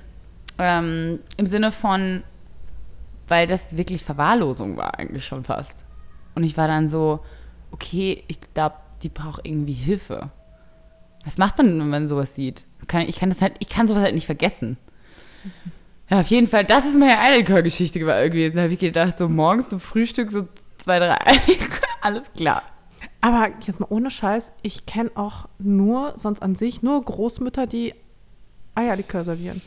ähm, 0.59 1.19
im 1.37 1.45
Sinne 1.45 1.71
von, 1.71 2.23
weil 3.27 3.47
das 3.47 3.77
wirklich 3.77 4.03
Verwahrlosung 4.03 4.77
war 4.77 4.99
eigentlich 4.99 5.25
schon 5.25 5.43
fast. 5.43 5.85
Und 6.35 6.43
ich 6.43 6.57
war 6.57 6.67
dann 6.67 6.87
so, 6.87 7.21
okay, 7.71 8.23
ich 8.27 8.39
glaube, 8.53 8.75
die 9.01 9.09
braucht 9.09 9.45
irgendwie 9.45 9.73
Hilfe. 9.73 10.29
Was 11.23 11.37
macht 11.37 11.57
man, 11.57 11.79
wenn 11.79 11.89
man 11.89 12.07
sowas 12.07 12.35
sieht? 12.35 12.65
Kann, 12.87 13.01
ich 13.03 13.19
kann 13.19 13.29
das 13.29 13.41
halt, 13.41 13.53
ich 13.59 13.69
kann 13.69 13.87
sowas 13.87 14.03
halt 14.03 14.13
nicht 14.13 14.25
vergessen. 14.25 14.77
Ja, 16.09 16.21
auf 16.21 16.27
jeden 16.27 16.47
Fall, 16.47 16.63
das 16.63 16.85
ist 16.85 16.97
meine 16.97 17.19
Eierlikör-Geschichte 17.19 17.99
gewesen. 17.99 18.55
Da 18.55 18.63
habe 18.63 18.73
ich 18.73 18.79
gedacht, 18.79 19.17
so 19.17 19.29
morgens 19.29 19.69
zum 19.69 19.79
Frühstück 19.79 20.31
so 20.31 20.47
zwei, 20.77 20.99
drei 20.99 21.15
Eierlikör, 21.25 21.87
alles 22.01 22.31
klar. 22.33 22.63
Aber 23.21 23.49
jetzt 23.61 23.79
mal 23.79 23.87
ohne 23.89 24.09
Scheiß, 24.11 24.51
ich 24.61 24.85
kenne 24.85 25.11
auch 25.15 25.47
nur, 25.59 26.13
sonst 26.17 26.41
an 26.41 26.55
sich, 26.55 26.81
nur 26.81 27.03
Großmütter, 27.03 27.67
die 27.67 27.93
Eierlikör 28.75 29.23
servieren. 29.25 29.61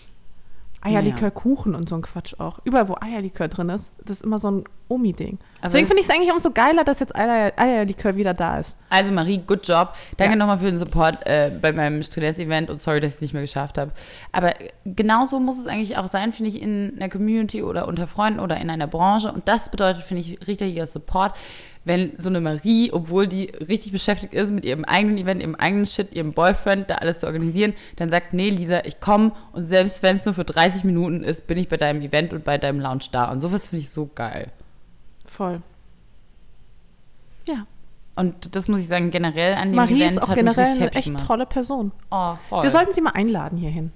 Eierlikörkuchen 0.84 1.74
und 1.74 1.88
so 1.88 1.94
ein 1.94 2.02
Quatsch 2.02 2.34
auch. 2.38 2.58
Überall, 2.64 2.88
wo 2.88 2.96
Eierlikör 3.00 3.48
drin 3.48 3.68
ist, 3.68 3.92
das 4.04 4.18
ist 4.18 4.24
immer 4.24 4.38
so 4.38 4.50
ein 4.50 4.64
Omi-Ding. 4.88 5.38
Also 5.60 5.72
Deswegen 5.74 5.86
finde 5.86 6.00
ich 6.02 6.08
es 6.08 6.14
eigentlich 6.14 6.32
umso 6.32 6.50
geiler, 6.50 6.84
dass 6.84 6.98
jetzt 7.00 7.16
Eier 7.16 7.52
Eierlikör 7.56 8.16
wieder 8.16 8.34
da 8.34 8.58
ist. 8.58 8.76
Also 8.90 9.10
Marie, 9.12 9.38
good 9.46 9.66
job. 9.66 9.94
Danke 10.16 10.32
Ja. 10.34 10.36
nochmal 10.38 10.58
für 10.58 10.66
den 10.66 10.78
Support 10.78 11.24
äh, 11.26 11.50
bei 11.62 11.72
meinem 11.72 12.02
Stress-Event 12.02 12.68
und 12.68 12.82
sorry, 12.82 13.00
dass 13.00 13.12
ich 13.12 13.16
es 13.16 13.20
nicht 13.22 13.32
mehr 13.32 13.42
geschafft 13.42 13.78
habe. 13.78 13.92
Aber 14.32 14.54
genauso 14.84 15.40
muss 15.40 15.58
es 15.58 15.66
eigentlich 15.66 15.96
auch 15.96 16.08
sein, 16.08 16.32
finde 16.32 16.50
ich, 16.50 16.60
in 16.60 16.94
einer 16.96 17.08
Community 17.08 17.62
oder 17.62 17.86
unter 17.88 18.06
Freunden 18.06 18.40
oder 18.40 18.56
in 18.58 18.68
einer 18.68 18.86
Branche. 18.86 19.32
Und 19.32 19.48
das 19.48 19.70
bedeutet, 19.70 20.02
finde 20.02 20.22
ich, 20.22 20.46
richtiger 20.46 20.86
Support, 20.86 21.36
wenn 21.84 22.12
so 22.18 22.28
eine 22.28 22.40
Marie, 22.40 22.92
obwohl 22.92 23.26
die 23.26 23.46
richtig 23.68 23.90
beschäftigt 23.92 24.34
ist 24.34 24.52
mit 24.52 24.64
ihrem 24.64 24.84
eigenen 24.84 25.18
Event, 25.18 25.40
ihrem 25.40 25.54
eigenen 25.56 25.84
Shit, 25.86 26.14
ihrem 26.14 26.32
Boyfriend, 26.32 26.88
da 26.90 26.96
alles 26.96 27.18
zu 27.20 27.26
organisieren, 27.26 27.74
dann 27.96 28.08
sagt, 28.08 28.32
nee, 28.34 28.50
Lisa, 28.50 28.82
ich 28.84 29.00
komme 29.00 29.32
und 29.52 29.66
selbst 29.68 30.02
wenn 30.02 30.16
es 30.16 30.24
nur 30.24 30.34
für 30.34 30.44
30 30.44 30.84
Minuten 30.84 31.24
ist, 31.24 31.46
bin 31.48 31.58
ich 31.58 31.68
bei 31.68 31.76
deinem 31.76 32.00
Event 32.02 32.32
und 32.32 32.44
bei 32.44 32.56
deinem 32.58 32.78
Lounge 32.80 33.04
da. 33.10 33.30
Und 33.30 33.40
sowas 33.40 33.68
finde 33.68 33.82
ich 33.82 33.90
so 33.90 34.08
geil. 34.14 34.52
Voll. 35.26 35.60
Ja. 37.48 37.66
Und 38.14 38.54
das 38.54 38.68
muss 38.68 38.80
ich 38.80 38.88
sagen, 38.88 39.10
generell 39.10 39.54
an 39.54 39.70
dem 39.70 39.76
Marie 39.76 39.96
Event 40.02 40.12
ist 40.12 40.22
auch 40.22 40.28
hat 40.28 40.36
generell 40.36 40.66
eine 40.68 40.92
echt 40.92 41.06
gemacht. 41.06 41.26
tolle 41.26 41.46
Person. 41.46 41.92
Oh, 42.10 42.34
voll. 42.48 42.62
Wir 42.62 42.70
sollten 42.70 42.92
sie 42.92 43.00
mal 43.00 43.10
einladen 43.14 43.58
hierhin. 43.58 43.90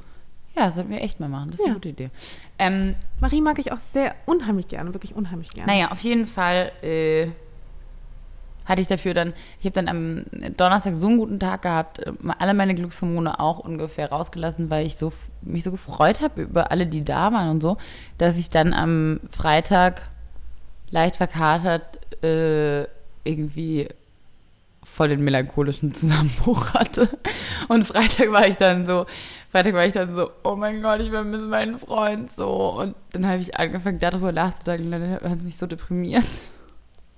Ja, 0.57 0.71
sollten 0.71 0.91
wir 0.91 1.03
echt 1.03 1.21
mal 1.21 1.29
machen. 1.29 1.51
Das 1.51 1.61
ist 1.61 1.67
Ja. 1.67 1.67
eine 1.67 1.75
gute 1.75 1.91
Idee. 1.91 2.11
Ähm, 2.59 2.95
Marie 3.21 3.43
mag 3.43 3.59
ich 3.59 3.73
auch 3.73 3.79
sehr 3.79 4.15
unheimlich 4.25 4.69
gerne, 4.69 4.95
wirklich 4.95 5.15
unheimlich 5.15 5.51
gerne. 5.51 5.71
naja, 5.71 5.91
auf 5.93 6.01
jeden 6.01 6.27
Fall 6.27 6.73
äh, 6.83 7.29
hatte 8.67 8.83
ich 8.83 8.89
dafür 8.89 9.15
dann, 9.15 9.33
ich 9.59 9.67
habe 9.67 9.75
dann 9.75 9.89
am 9.89 10.25
Donnerstag 10.57 10.95
so 10.95 11.07
einen 11.07 11.19
guten 11.19 11.41
Tag 11.41 11.63
gehabt, 11.63 12.01
äh, 12.01 12.13
alle 12.39 12.55
meine 12.55 12.75
Glückshormone 12.75 13.41
auch 13.41 13.61
ungefähr 13.61 14.11
rausgelassen, 14.11 14.69
weil 14.71 14.85
ich 14.85 14.97
so 14.97 15.13
mich 15.43 15.65
so 15.65 15.71
gefreut 15.71 16.21
habe 16.21 16.43
über 16.43 16.71
alle, 16.71 16.87
die 16.87 17.05
da 17.05 17.33
waren 17.33 17.51
und 17.51 17.61
so, 17.63 17.79
dass 18.19 18.37
ich 18.37 18.51
dann 18.51 18.75
am 18.75 19.21
Freitag 19.31 20.03
leicht 20.91 21.17
verkatert 21.17 21.99
äh, 22.23 22.85
irgendwie 23.25 23.89
voll 24.85 25.09
den 25.09 25.23
melancholischen 25.23 25.93
Zusammenbruch 25.93 26.75
hatte. 26.75 27.09
Und 27.69 27.85
Freitag 27.85 28.31
war 28.31 28.47
ich 28.47 28.57
dann 28.57 28.87
so, 28.87 29.07
Freitag 29.51 29.75
war 29.75 29.85
ich 29.85 29.93
dann 29.93 30.15
so, 30.15 30.31
oh 30.45 30.55
mein 30.55 30.81
Gott, 30.81 31.01
ich 31.01 31.11
vermisse 31.11 31.47
meinen 31.47 31.79
Freund 31.79 32.31
so. 32.31 32.81
Und 32.81 32.95
dann 33.13 33.27
habe 33.27 33.39
ich 33.39 33.57
angefangen, 33.57 33.99
darüber 33.99 34.33
nachzudenken, 34.33 34.91
dann 34.91 35.13
hat 35.13 35.39
es 35.39 35.45
mich 35.45 35.57
so 35.57 35.67
deprimiert. 35.67 36.25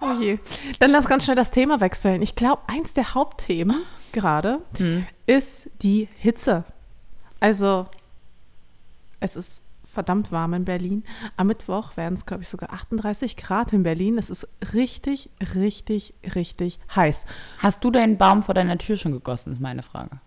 Oh 0.01 0.13
je. 0.21 0.39
Dann 0.79 0.91
lass 0.91 1.07
ganz 1.07 1.25
schnell 1.25 1.37
das 1.37 1.51
Thema 1.51 1.81
wechseln. 1.81 2.23
Ich 2.23 2.37
glaube, 2.37 2.63
eins 2.69 2.95
der 2.95 3.15
Hauptthemen 3.15 3.83
gerade 4.13 4.61
Hm. 4.77 5.07
ist 5.27 5.71
die 5.83 6.09
Hitze. 6.17 6.65
Also, 7.41 7.87
es 9.21 9.37
ist 9.37 9.63
verdammt 9.85 10.31
warm 10.31 10.55
in 10.55 10.65
Berlin. 10.65 11.03
Am 11.37 11.49
Mittwoch 11.49 11.97
werden 11.97 12.15
es, 12.15 12.27
glaube 12.27 12.43
ich, 12.43 12.49
sogar 12.49 12.73
38 12.73 13.37
Grad 13.37 13.73
in 13.73 13.83
Berlin. 13.83 14.19
Es 14.19 14.31
ist 14.31 14.47
richtig, 14.75 15.31
richtig, 15.55 16.15
richtig 16.35 16.79
heiß. 16.95 17.25
Hast 17.59 17.83
du 17.83 17.91
deinen 17.91 18.17
Baum 18.19 18.43
vor 18.43 18.55
deiner 18.55 18.79
Tür 18.79 18.97
schon 18.97 19.13
gegossen, 19.13 19.53
ist 19.53 19.61
meine 19.61 19.83
Frage. 19.83 20.21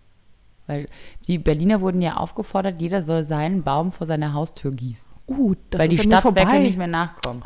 Weil 0.66 0.88
die 1.26 1.38
Berliner 1.38 1.80
wurden 1.80 2.02
ja 2.02 2.16
aufgefordert, 2.16 2.80
jeder 2.80 3.02
soll 3.02 3.24
seinen 3.24 3.62
Baum 3.62 3.92
vor 3.92 4.06
seiner 4.06 4.34
Haustür 4.34 4.72
gießen. 4.72 5.10
Uh, 5.26 5.54
das 5.70 5.80
weil 5.80 5.88
die 5.88 5.96
ist 5.96 6.06
mir 6.06 6.18
Stadtwerke 6.18 6.58
nicht 6.60 6.76
mehr 6.76 6.86
nachkommen. 6.86 7.42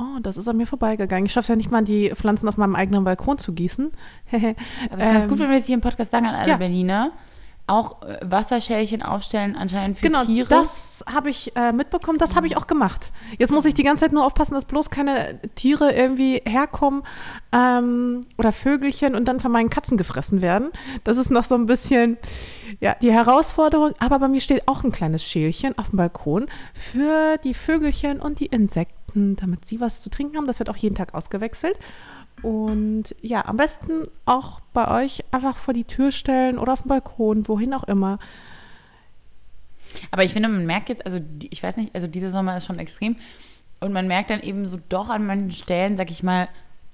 Oh, 0.00 0.18
das 0.22 0.36
ist 0.38 0.48
an 0.48 0.56
mir 0.56 0.66
vorbeigegangen. 0.66 1.26
Ich 1.26 1.32
schaffe 1.32 1.44
es 1.44 1.48
ja 1.48 1.56
nicht 1.56 1.70
mal, 1.70 1.82
die 1.84 2.10
Pflanzen 2.14 2.48
auf 2.48 2.56
meinem 2.56 2.74
eigenen 2.74 3.04
Balkon 3.04 3.36
zu 3.38 3.52
gießen. 3.52 3.92
Aber 4.32 4.44
es 4.48 4.52
ist 4.52 4.98
ganz 4.98 5.24
Ähm, 5.24 5.30
gut, 5.30 5.38
wenn 5.40 5.50
wir 5.50 5.56
das 5.58 5.66
hier 5.66 5.74
im 5.74 5.80
Podcast 5.82 6.10
sagen 6.10 6.26
an 6.26 6.34
alle 6.34 6.50
ja. 6.50 6.56
Berliner. 6.56 7.10
Auch 7.66 8.02
äh, 8.02 8.18
Wasserschälchen 8.24 9.02
aufstellen 9.02 9.54
anscheinend 9.54 9.98
für 9.98 10.06
Genau, 10.08 10.24
Tiere. 10.24 10.48
das 10.48 11.04
habe 11.12 11.30
ich 11.30 11.54
äh, 11.54 11.70
mitbekommen, 11.70 12.18
das 12.18 12.34
habe 12.34 12.48
ich 12.48 12.56
auch 12.56 12.66
gemacht. 12.66 13.12
Jetzt 13.38 13.52
muss 13.52 13.64
ich 13.64 13.74
die 13.74 13.84
ganze 13.84 14.02
Zeit 14.04 14.12
nur 14.12 14.24
aufpassen, 14.26 14.54
dass 14.54 14.64
bloß 14.64 14.90
keine 14.90 15.38
Tiere 15.54 15.92
irgendwie 15.92 16.42
herkommen 16.44 17.04
ähm, 17.52 18.22
oder 18.38 18.50
Vögelchen 18.50 19.14
und 19.14 19.26
dann 19.26 19.38
von 19.38 19.52
meinen 19.52 19.70
Katzen 19.70 19.96
gefressen 19.96 20.42
werden. 20.42 20.70
Das 21.04 21.16
ist 21.16 21.30
noch 21.30 21.44
so 21.44 21.54
ein 21.54 21.66
bisschen 21.66 22.16
ja, 22.80 22.96
die 23.00 23.12
Herausforderung. 23.12 23.92
Aber 24.00 24.18
bei 24.18 24.26
mir 24.28 24.40
steht 24.40 24.66
auch 24.66 24.82
ein 24.82 24.90
kleines 24.90 25.22
Schälchen 25.22 25.78
auf 25.78 25.90
dem 25.90 25.98
Balkon 25.98 26.46
für 26.74 27.36
die 27.44 27.54
Vögelchen 27.54 28.20
und 28.20 28.40
die 28.40 28.46
Insekten, 28.46 28.94
damit 29.14 29.64
sie 29.66 29.80
was 29.80 30.00
zu 30.00 30.10
trinken 30.10 30.36
haben. 30.36 30.46
Das 30.46 30.58
wird 30.58 30.70
auch 30.70 30.76
jeden 30.76 30.94
Tag 30.94 31.14
ausgewechselt. 31.14 31.76
Und 32.42 33.14
ja, 33.20 33.44
am 33.44 33.56
besten 33.56 34.02
auch 34.24 34.60
bei 34.72 35.02
euch 35.02 35.24
einfach 35.30 35.56
vor 35.56 35.74
die 35.74 35.84
Tür 35.84 36.10
stellen 36.10 36.58
oder 36.58 36.72
auf 36.72 36.82
dem 36.82 36.88
Balkon, 36.88 37.46
wohin 37.48 37.74
auch 37.74 37.84
immer. 37.84 38.18
Aber 40.10 40.24
ich 40.24 40.32
finde, 40.32 40.48
man 40.48 40.66
merkt 40.66 40.88
jetzt, 40.88 41.04
also 41.04 41.20
ich 41.50 41.62
weiß 41.62 41.76
nicht, 41.76 41.94
also 41.94 42.06
dieser 42.06 42.30
Sommer 42.30 42.56
ist 42.56 42.66
schon 42.66 42.78
extrem. 42.78 43.16
Und 43.80 43.92
man 43.92 44.06
merkt 44.06 44.30
dann 44.30 44.40
eben 44.40 44.66
so 44.66 44.78
doch 44.88 45.08
an 45.08 45.26
manchen 45.26 45.50
Stellen, 45.50 45.96
sag 45.96 46.10
ich 46.10 46.22
mal, 46.22 46.48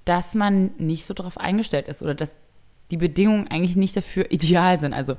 dass 0.05 0.35
man 0.35 0.71
nicht 0.79 1.05
so 1.05 1.14
drauf 1.14 1.39
eingestellt 1.39 1.89
ist 1.89 2.01
oder 2.01 2.14
dass 2.14 2.37
die 2.91 2.97
Bedingungen 2.97 3.49
eigentlich 3.49 3.77
nicht 3.77 3.97
dafür 3.97 4.27
ideal 4.31 4.81
sind. 4.81 4.95
Also, 4.95 5.17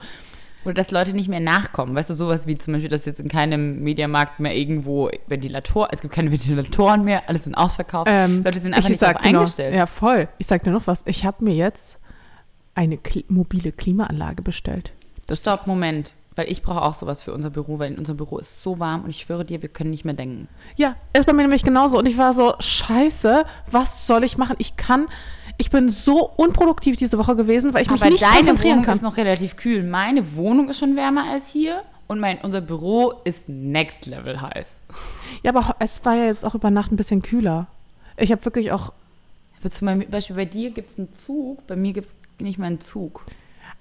oder 0.68 0.74
dass 0.76 0.92
Leute 0.92 1.14
nicht 1.14 1.30
mehr 1.30 1.40
nachkommen. 1.40 1.96
Weißt 1.96 2.10
du, 2.10 2.14
sowas 2.14 2.46
wie 2.46 2.58
zum 2.58 2.74
Beispiel, 2.74 2.90
dass 2.90 3.06
jetzt 3.06 3.22
in 3.22 3.30
keinem 3.30 3.82
Mediamarkt 3.84 4.40
mehr 4.42 4.54
irgendwo 4.54 5.10
Ventilator, 5.28 5.88
es 5.92 6.02
gibt 6.02 6.14
keine 6.14 6.30
Ventilatoren 6.30 7.06
mehr, 7.06 7.24
alles 7.30 7.46
sind 7.46 7.56
ausverkauft. 7.56 8.10
Ähm, 8.12 8.44
Leute 8.44 8.60
sind 8.60 8.74
einfach 8.74 8.86
ich 8.86 8.92
nicht 8.92 9.02
darauf 9.02 9.16
noch- 9.16 9.24
eingestellt. 9.40 9.74
Ja, 9.74 9.86
voll. 9.86 10.28
Ich 10.38 10.48
sag 10.48 10.64
dir 10.64 10.72
noch 10.72 10.86
was. 10.86 11.04
Ich 11.06 11.26
habe 11.26 11.44
mir 11.44 11.56
jetzt 11.56 12.00
eine 12.76 12.98
Kli 12.98 13.24
mobile 13.30 13.72
Klimaanlage 13.72 14.44
bestellt. 14.44 14.92
Das 15.26 15.40
Stopp, 15.40 15.68
Moment. 15.68 16.14
Weil 16.38 16.50
ich 16.52 16.62
brauche 16.62 16.84
auch 16.84 16.94
sowas 16.94 17.24
für 17.24 17.34
unser 17.34 17.50
Büro, 17.50 17.80
weil 17.80 17.92
in 17.92 17.98
unserem 17.98 18.18
Büro 18.18 18.38
ist 18.38 18.62
so 18.62 18.80
warm 18.80 19.04
und 19.04 19.10
ich 19.10 19.18
schwöre 19.22 19.44
dir, 19.44 19.62
wir 19.64 19.70
können 19.70 19.90
nicht 19.90 20.06
mehr 20.06 20.14
denken. 20.14 20.48
Ja, 20.76 20.96
ist 21.12 21.26
bei 21.26 21.34
mir 21.34 21.42
nämlich 21.42 21.64
genauso. 21.64 21.98
Und 21.98 22.06
ich 22.06 22.18
war 22.20 22.34
so, 22.34 22.54
scheiße, 22.60 23.44
was 23.72 24.06
soll 24.06 24.24
ich 24.24 24.38
machen? 24.38 24.56
Ich 24.60 24.78
kann, 24.78 25.08
ich 25.58 25.72
bin 25.72 25.90
so 25.90 26.30
unproduktiv 26.38 26.96
diese 26.96 27.18
Woche 27.18 27.36
gewesen, 27.36 27.74
weil 27.74 27.82
ich 27.82 27.90
mich 27.90 28.02
Aber 28.02 28.12
nicht 28.12 28.22
deine 28.22 28.36
konzentrieren 28.36 28.74
Wohnung 28.76 28.86
kann. 28.86 28.96
ist 28.96 29.02
noch 29.02 29.18
relativ 29.18 29.56
kühl. 29.58 29.82
Meine 29.82 30.36
Wohnung 30.36 30.70
ist 30.70 30.78
schon 30.78 30.96
wärmer 30.96 31.24
als 31.30 31.48
hier 31.48 31.82
und 32.06 32.20
mein, 32.20 32.38
unser 32.44 32.62
Büro 32.62 33.14
ist 33.24 33.50
next 33.50 34.06
level 34.06 34.40
heiß. 34.40 34.76
Ja, 35.42 35.56
aber 35.56 35.76
es 35.80 36.06
war 36.06 36.16
ja 36.16 36.26
jetzt 36.26 36.46
auch 36.46 36.54
über 36.54 36.70
Nacht 36.70 36.92
ein 36.92 36.98
bisschen 36.98 37.24
kühler. 37.24 37.66
Ich 38.16 38.32
habe 38.32 38.46
wirklich 38.46 38.72
auch, 38.72 38.94
Aber 39.60 39.72
zum 39.72 40.04
Beispiel 40.10 40.36
bei 40.36 40.46
dir 40.46 40.70
gibt 40.70 40.92
es 40.92 41.00
einen 41.00 41.10
Zug, 41.16 41.66
bei 41.66 41.76
mir 41.76 41.94
gibt 41.94 42.06
es 42.06 42.16
nicht 42.38 42.60
mal 42.60 42.68
einen 42.68 42.80
Zug. 42.80 43.24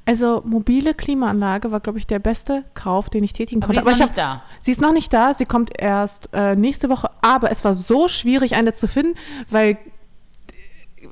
Also 0.07 0.43
mobile 0.45 0.95
Klimaanlage 0.95 1.73
war, 1.73 1.81
glaube 1.81 1.99
ich, 1.99 2.07
der 2.07 2.19
beste 2.21 2.65
Kauf, 2.75 3.11
den 3.11 3.25
ich 3.25 3.33
tätigen 3.33 3.63
Aber 3.63 3.73
die 3.73 3.81
konnte. 3.81 3.91
ist 3.93 3.99
noch 3.99 4.07
ich 4.07 4.11
nicht 4.13 4.19
da. 4.19 4.43
Sie 4.61 4.71
ist 4.71 4.81
noch 4.81 4.93
nicht 4.93 5.13
da, 5.13 5.35
sie 5.35 5.45
kommt 5.47 5.71
erst 5.81 6.29
äh, 6.33 6.55
nächste 6.57 6.89
Woche, 6.89 7.11
aber 7.23 7.51
es 7.51 7.65
war 7.65 7.75
so 7.75 8.09
schwierig, 8.09 8.55
eine 8.55 8.73
zu 8.73 8.87
finden, 8.89 9.19
weil 9.51 9.77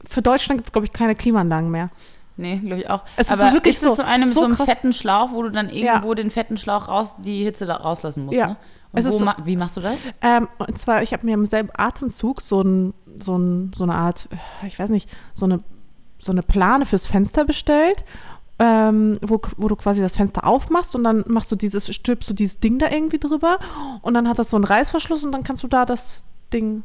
für 0.09 0.23
Deutschland 0.23 0.59
gibt 0.59 0.69
es, 0.69 0.73
glaube 0.73 0.87
ich, 0.87 0.93
keine 0.93 1.15
Klimaanlagen 1.15 1.71
mehr. 1.71 1.91
Nee, 2.37 2.59
glaube 2.59 2.81
ich 2.81 2.91
auch. 2.91 3.05
Es 3.17 3.31
ist 3.31 3.41
Aber 3.41 3.53
wirklich 3.53 3.77
ist 3.77 3.83
so- 3.83 3.95
so 3.95 4.03
eine 4.03 4.25
mit 4.27 4.35
so 4.35 4.41
so 4.41 4.47
einem 4.47 4.57
krass. 4.57 4.67
fetten 4.67 4.93
Schlauch, 4.93 5.31
wo 5.33 5.43
du 5.43 5.51
dann 5.51 5.69
Ja. 5.69 5.95
irgendwo 5.95 6.15
den 6.15 6.31
fetten 6.31 6.57
Schlauch 6.57 6.89
raus, 6.89 7.15
die 7.19 7.45
Hitze 7.45 7.65
da 7.67 7.77
rauslassen 7.77 8.25
musst, 8.25 8.37
Ja. 8.37 8.47
ne? 8.49 8.57
Und 8.93 8.99
ist 9.01 9.07
wo 9.07 9.19
so- 9.19 9.25
ma 9.25 9.37
wie 9.45 9.57
machst 9.57 9.77
du 9.77 9.81
das? 9.81 9.97
Ähm, 10.21 10.49
und 10.59 10.77
zwar, 10.79 11.03
ich 11.03 11.13
habe 11.13 11.25
mir 11.27 11.35
im 11.35 11.47
selben 11.47 11.71
Atemzug 11.77 12.41
so, 12.43 12.61
ein, 12.63 12.95
so, 13.21 13.37
ein, 13.37 13.73
so 13.75 13.85
eine 13.85 13.95
Art, 13.95 14.29
äh, 14.63 14.67
ich 14.67 14.79
weiß 14.79 14.91
nicht, 14.91 15.09
so 15.35 15.45
eine 15.47 15.61
so 16.17 16.33
eine 16.33 16.43
Plane 16.43 16.87
fürs 16.87 17.07
Fenster 17.07 17.45
bestellt, 17.45 18.05
ähm, 18.59 19.19
wo, 19.21 19.41
wo 19.57 19.69
du 19.69 19.77
quasi 19.77 20.01
das 20.01 20.17
Fenster 20.17 20.47
aufmachst 20.47 20.95
und 20.95 21.05
dann 21.05 21.25
machst 21.27 21.51
du 21.51 21.57
dieses, 21.57 21.93
stülpst 21.93 22.31
du 22.31 22.35
dieses 22.35 22.61
Ding 22.61 22.79
da 22.79 22.91
irgendwie 22.91 23.19
drüber 23.19 23.59
und 24.03 24.15
dann 24.15 24.29
hat 24.29 24.39
das 24.39 24.51
so 24.51 24.57
einen 24.57 24.65
Reißverschluss 24.65 25.25
und 25.25 25.33
dann 25.33 25.43
kannst 25.43 25.63
du 25.63 25.69
da 25.69 25.85
das 25.85 26.23
Ding 26.53 26.85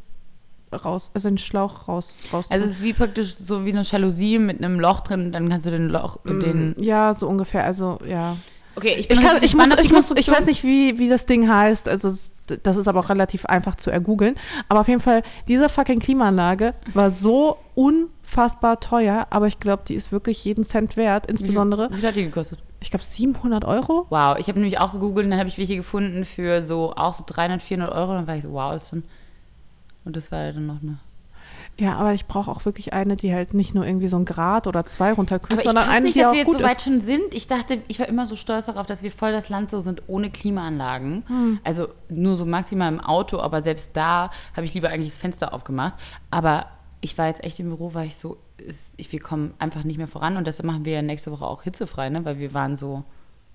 raus, 0.72 1.10
also 1.14 1.28
den 1.28 1.38
Schlauch 1.38 1.88
raus, 1.88 2.14
raus. 2.32 2.46
Also 2.50 2.64
es 2.64 2.72
ist 2.72 2.82
wie 2.82 2.92
praktisch 2.92 3.36
so 3.36 3.64
wie 3.64 3.72
eine 3.72 3.82
Jalousie 3.82 4.38
mit 4.38 4.58
einem 4.58 4.80
Loch 4.80 5.00
drin, 5.00 5.32
dann 5.32 5.48
kannst 5.48 5.66
du 5.66 5.70
den 5.70 5.88
Loch, 5.88 6.18
den. 6.24 6.74
ja, 6.78 7.14
so 7.14 7.28
ungefähr, 7.28 7.64
also 7.64 7.98
ja. 8.06 8.36
Okay, 8.76 8.94
Ich, 8.96 9.08
kann, 9.08 9.42
ich, 9.42 9.54
muss, 9.54 9.68
ich, 9.80 9.92
muss, 9.92 10.10
ich 10.12 10.28
weiß 10.28 10.46
nicht, 10.46 10.62
wie, 10.62 10.98
wie 10.98 11.08
das 11.08 11.26
Ding 11.26 11.52
heißt. 11.52 11.88
Also, 11.88 12.12
das 12.62 12.76
ist 12.76 12.88
aber 12.88 13.00
auch 13.00 13.08
relativ 13.08 13.44
einfach 13.46 13.74
zu 13.74 13.90
ergoogeln. 13.90 14.36
Aber 14.68 14.80
auf 14.80 14.88
jeden 14.88 15.00
Fall, 15.00 15.22
diese 15.48 15.68
fucking 15.68 15.98
Klimaanlage 15.98 16.74
war 16.94 17.10
so 17.10 17.58
unfassbar 18.30 18.80
teuer. 18.80 19.26
Aber 19.30 19.46
ich 19.46 19.60
glaube, 19.60 19.82
die 19.86 19.94
ist 19.94 20.12
wirklich 20.12 20.44
jeden 20.44 20.64
Cent 20.64 20.96
wert. 20.96 21.26
Insbesondere, 21.26 21.90
Wie 21.90 21.96
viel 21.96 22.08
hat 22.08 22.16
die 22.16 22.24
gekostet? 22.24 22.58
ich 22.80 22.90
glaube, 22.90 23.04
700 23.04 23.64
Euro. 23.64 24.06
Wow, 24.08 24.38
ich 24.38 24.48
habe 24.48 24.58
nämlich 24.58 24.78
auch 24.78 24.92
gegoogelt 24.92 25.26
und 25.26 25.30
dann 25.30 25.38
habe 25.38 25.48
ich 25.48 25.58
welche 25.58 25.76
gefunden 25.76 26.24
für 26.24 26.62
so 26.62 26.94
auch 26.96 27.14
so 27.14 27.24
300, 27.26 27.62
400 27.62 27.94
Euro. 27.94 28.12
Und 28.12 28.16
dann 28.18 28.26
war 28.26 28.36
ich 28.36 28.42
so, 28.42 28.52
wow, 28.52 28.72
das 28.72 28.84
ist 28.84 28.90
schon. 28.90 29.04
Und 30.04 30.16
das 30.16 30.32
war 30.32 30.52
dann 30.52 30.66
noch 30.66 30.82
eine. 30.82 30.98
Ja, 31.78 31.96
aber 31.96 32.12
ich 32.12 32.26
brauche 32.26 32.50
auch 32.50 32.66
wirklich 32.66 32.92
eine, 32.92 33.16
die 33.16 33.32
halt 33.32 33.54
nicht 33.54 33.74
nur 33.74 33.86
irgendwie 33.86 34.08
so 34.08 34.16
ein 34.18 34.26
Grad 34.26 34.66
oder 34.66 34.84
zwei 34.84 35.12
runterkühlt, 35.12 35.62
sondern 35.62 35.88
eine, 35.88 36.02
nicht, 36.02 36.14
die 36.14 36.18
dass 36.18 36.28
auch 36.28 36.32
wir 36.32 36.40
jetzt 36.40 36.52
so 36.52 36.62
weit 36.62 36.76
ist. 36.76 36.84
schon 36.84 37.00
sind. 37.00 37.32
Ich 37.32 37.46
dachte, 37.46 37.78
ich 37.88 37.98
war 37.98 38.06
immer 38.06 38.26
so 38.26 38.36
stolz 38.36 38.66
darauf, 38.66 38.86
dass 38.86 39.02
wir 39.02 39.10
voll 39.10 39.32
das 39.32 39.48
Land 39.48 39.70
so 39.70 39.80
sind 39.80 40.02
ohne 40.06 40.30
Klimaanlagen. 40.30 41.22
Hm. 41.26 41.60
Also 41.64 41.88
nur 42.10 42.36
so 42.36 42.44
maximal 42.44 42.92
im 42.92 43.00
Auto, 43.00 43.40
aber 43.40 43.62
selbst 43.62 43.90
da 43.94 44.30
habe 44.54 44.66
ich 44.66 44.74
lieber 44.74 44.90
eigentlich 44.90 45.10
das 45.10 45.18
Fenster 45.18 45.54
aufgemacht. 45.54 45.94
Aber 46.30 46.66
ich 47.00 47.16
war 47.18 47.28
jetzt 47.28 47.42
echt 47.44 47.58
im 47.60 47.68
Büro, 47.68 47.94
weil 47.94 48.06
ich 48.08 48.16
so, 48.16 48.36
ist, 48.58 48.92
ich, 48.96 49.10
wir 49.12 49.20
kommen 49.20 49.54
einfach 49.58 49.84
nicht 49.84 49.96
mehr 49.96 50.08
voran 50.08 50.36
und 50.36 50.46
deshalb 50.46 50.66
machen 50.66 50.84
wir 50.84 50.92
ja 50.92 51.02
nächste 51.02 51.30
Woche 51.32 51.46
auch 51.46 51.62
hitzefrei, 51.62 52.10
ne? 52.10 52.24
Weil 52.24 52.38
wir 52.38 52.52
waren 52.54 52.76
so, 52.76 53.04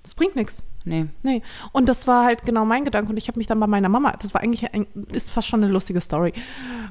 Das 0.03 0.13
bringt 0.13 0.35
nichts. 0.35 0.63
nee. 0.83 1.07
Nee. 1.23 1.41
Und 1.71 1.89
das 1.89 2.05
war 2.07 2.25
halt 2.25 2.43
genau 2.43 2.63
mein 2.65 2.85
Gedanke. 2.85 3.09
Und 3.11 3.17
ich 3.17 3.27
habe 3.27 3.39
mich 3.39 3.47
dann 3.47 3.59
bei 3.59 3.67
meiner 3.67 3.89
Mama, 3.89 4.13
das 4.21 4.33
war 4.33 4.41
eigentlich, 4.41 4.71
ein, 4.73 4.85
ist 5.11 5.31
fast 5.31 5.47
schon 5.47 5.63
eine 5.63 5.71
lustige 5.71 5.99
Story. 6.01 6.33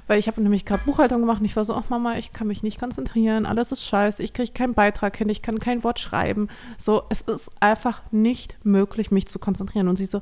Weil 0.09 0.19
ich 0.19 0.27
habe 0.27 0.41
nämlich 0.43 0.65
gerade 0.65 0.85
Buchhaltung 0.85 1.21
gemacht 1.21 1.41
und 1.41 1.47
ich 1.47 1.57
war 1.57 1.65
so, 1.65 1.75
ach 1.75 1.89
Mama, 1.91 2.17
ich 2.19 2.33
kann 2.33 2.47
mich 2.49 2.63
nicht 2.63 2.79
konzentrieren, 2.81 3.47
alles 3.47 3.73
ist 3.73 3.85
scheiße, 3.85 4.23
ich 4.23 4.33
kriege 4.33 4.53
keinen 4.53 4.75
Beitrag 4.75 5.17
hin, 5.17 5.29
ich 5.29 5.43
kann 5.43 5.59
kein 5.61 5.83
Wort 5.85 5.99
schreiben. 6.01 6.49
So, 6.79 7.05
es 7.09 7.21
ist 7.23 7.51
einfach 7.61 8.03
nicht 8.11 8.59
möglich, 8.65 9.11
mich 9.11 9.27
zu 9.27 9.39
konzentrieren. 9.39 9.89
Und 9.89 9.97
sie 9.97 10.07
so, 10.07 10.21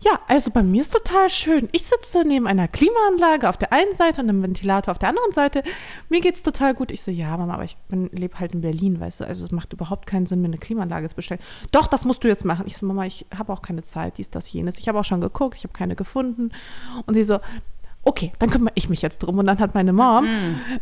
ja, 0.00 0.20
also 0.28 0.50
bei 0.50 0.62
mir 0.62 0.80
ist 0.80 0.92
total 0.92 1.28
schön. 1.28 1.68
Ich 1.72 1.84
sitze 1.84 2.26
neben 2.26 2.46
einer 2.46 2.68
Klimaanlage 2.68 3.48
auf 3.48 3.56
der 3.56 3.72
einen 3.72 3.94
Seite 3.96 4.20
und 4.20 4.28
einem 4.28 4.42
Ventilator 4.42 4.92
auf 4.92 4.98
der 4.98 5.10
anderen 5.10 5.32
Seite. 5.32 5.62
Mir 6.08 6.20
geht's 6.20 6.42
total 6.42 6.74
gut. 6.74 6.90
Ich 6.90 7.02
so, 7.02 7.10
ja, 7.10 7.36
Mama, 7.36 7.54
aber 7.54 7.64
ich 7.64 7.76
lebe 7.88 8.38
halt 8.38 8.54
in 8.54 8.60
Berlin, 8.60 9.00
weißt 9.00 9.20
du. 9.20 9.24
Also 9.26 9.44
es 9.44 9.50
macht 9.50 9.72
überhaupt 9.72 10.06
keinen 10.06 10.26
Sinn, 10.26 10.40
mir 10.40 10.48
eine 10.48 10.58
Klimaanlage 10.58 11.08
zu 11.08 11.16
bestellen. 11.16 11.40
Doch, 11.72 11.86
das 11.86 12.04
musst 12.04 12.24
du 12.24 12.28
jetzt 12.28 12.44
machen. 12.44 12.66
Ich 12.66 12.76
so, 12.76 12.86
Mama, 12.86 13.06
ich 13.06 13.26
habe 13.36 13.52
auch 13.52 13.62
keine 13.62 13.82
Zeit, 13.82 14.18
dies, 14.18 14.30
das, 14.30 14.52
jenes. 14.52 14.78
Ich 14.78 14.88
habe 14.88 14.98
auch 14.98 15.04
schon 15.04 15.20
geguckt, 15.20 15.56
ich 15.56 15.64
habe 15.64 15.72
keine 15.72 15.96
gefunden. 15.96 16.50
Und 17.06 17.14
sie 17.14 17.24
so, 17.24 17.40
okay, 18.04 18.32
dann 18.38 18.50
kümmere 18.50 18.72
ich 18.74 18.88
mich 18.88 19.02
jetzt 19.02 19.18
drum. 19.18 19.38
Und 19.38 19.46
dann 19.46 19.58
hat 19.58 19.74
meine 19.74 19.92
Mom 19.92 20.26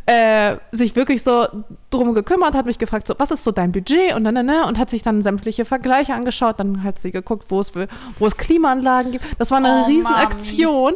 äh, 0.06 0.56
sich 0.72 0.96
wirklich 0.96 1.22
so 1.22 1.46
drum 1.90 2.14
gekümmert, 2.14 2.54
hat 2.54 2.66
mich 2.66 2.78
gefragt, 2.78 3.06
so, 3.06 3.14
was 3.18 3.30
ist 3.30 3.44
so 3.44 3.52
dein 3.52 3.72
Budget? 3.72 4.14
Und 4.14 4.24
dann, 4.24 4.34
dann, 4.34 4.46
dann, 4.46 4.68
und 4.68 4.78
hat 4.78 4.90
sich 4.90 5.02
dann 5.02 5.22
sämtliche 5.22 5.64
Vergleiche 5.64 6.14
angeschaut. 6.14 6.58
Dann 6.58 6.82
hat 6.82 6.98
sie 7.00 7.12
geguckt, 7.12 7.44
wo 7.48 7.60
es, 7.60 7.72
wo 7.74 8.26
es 8.26 8.36
Klimaanlagen 8.36 9.12
gibt. 9.12 9.24
Das 9.38 9.50
war 9.50 9.58
eine 9.58 9.82
Oh, 9.82 9.86
Riesenaktion, 9.86 10.94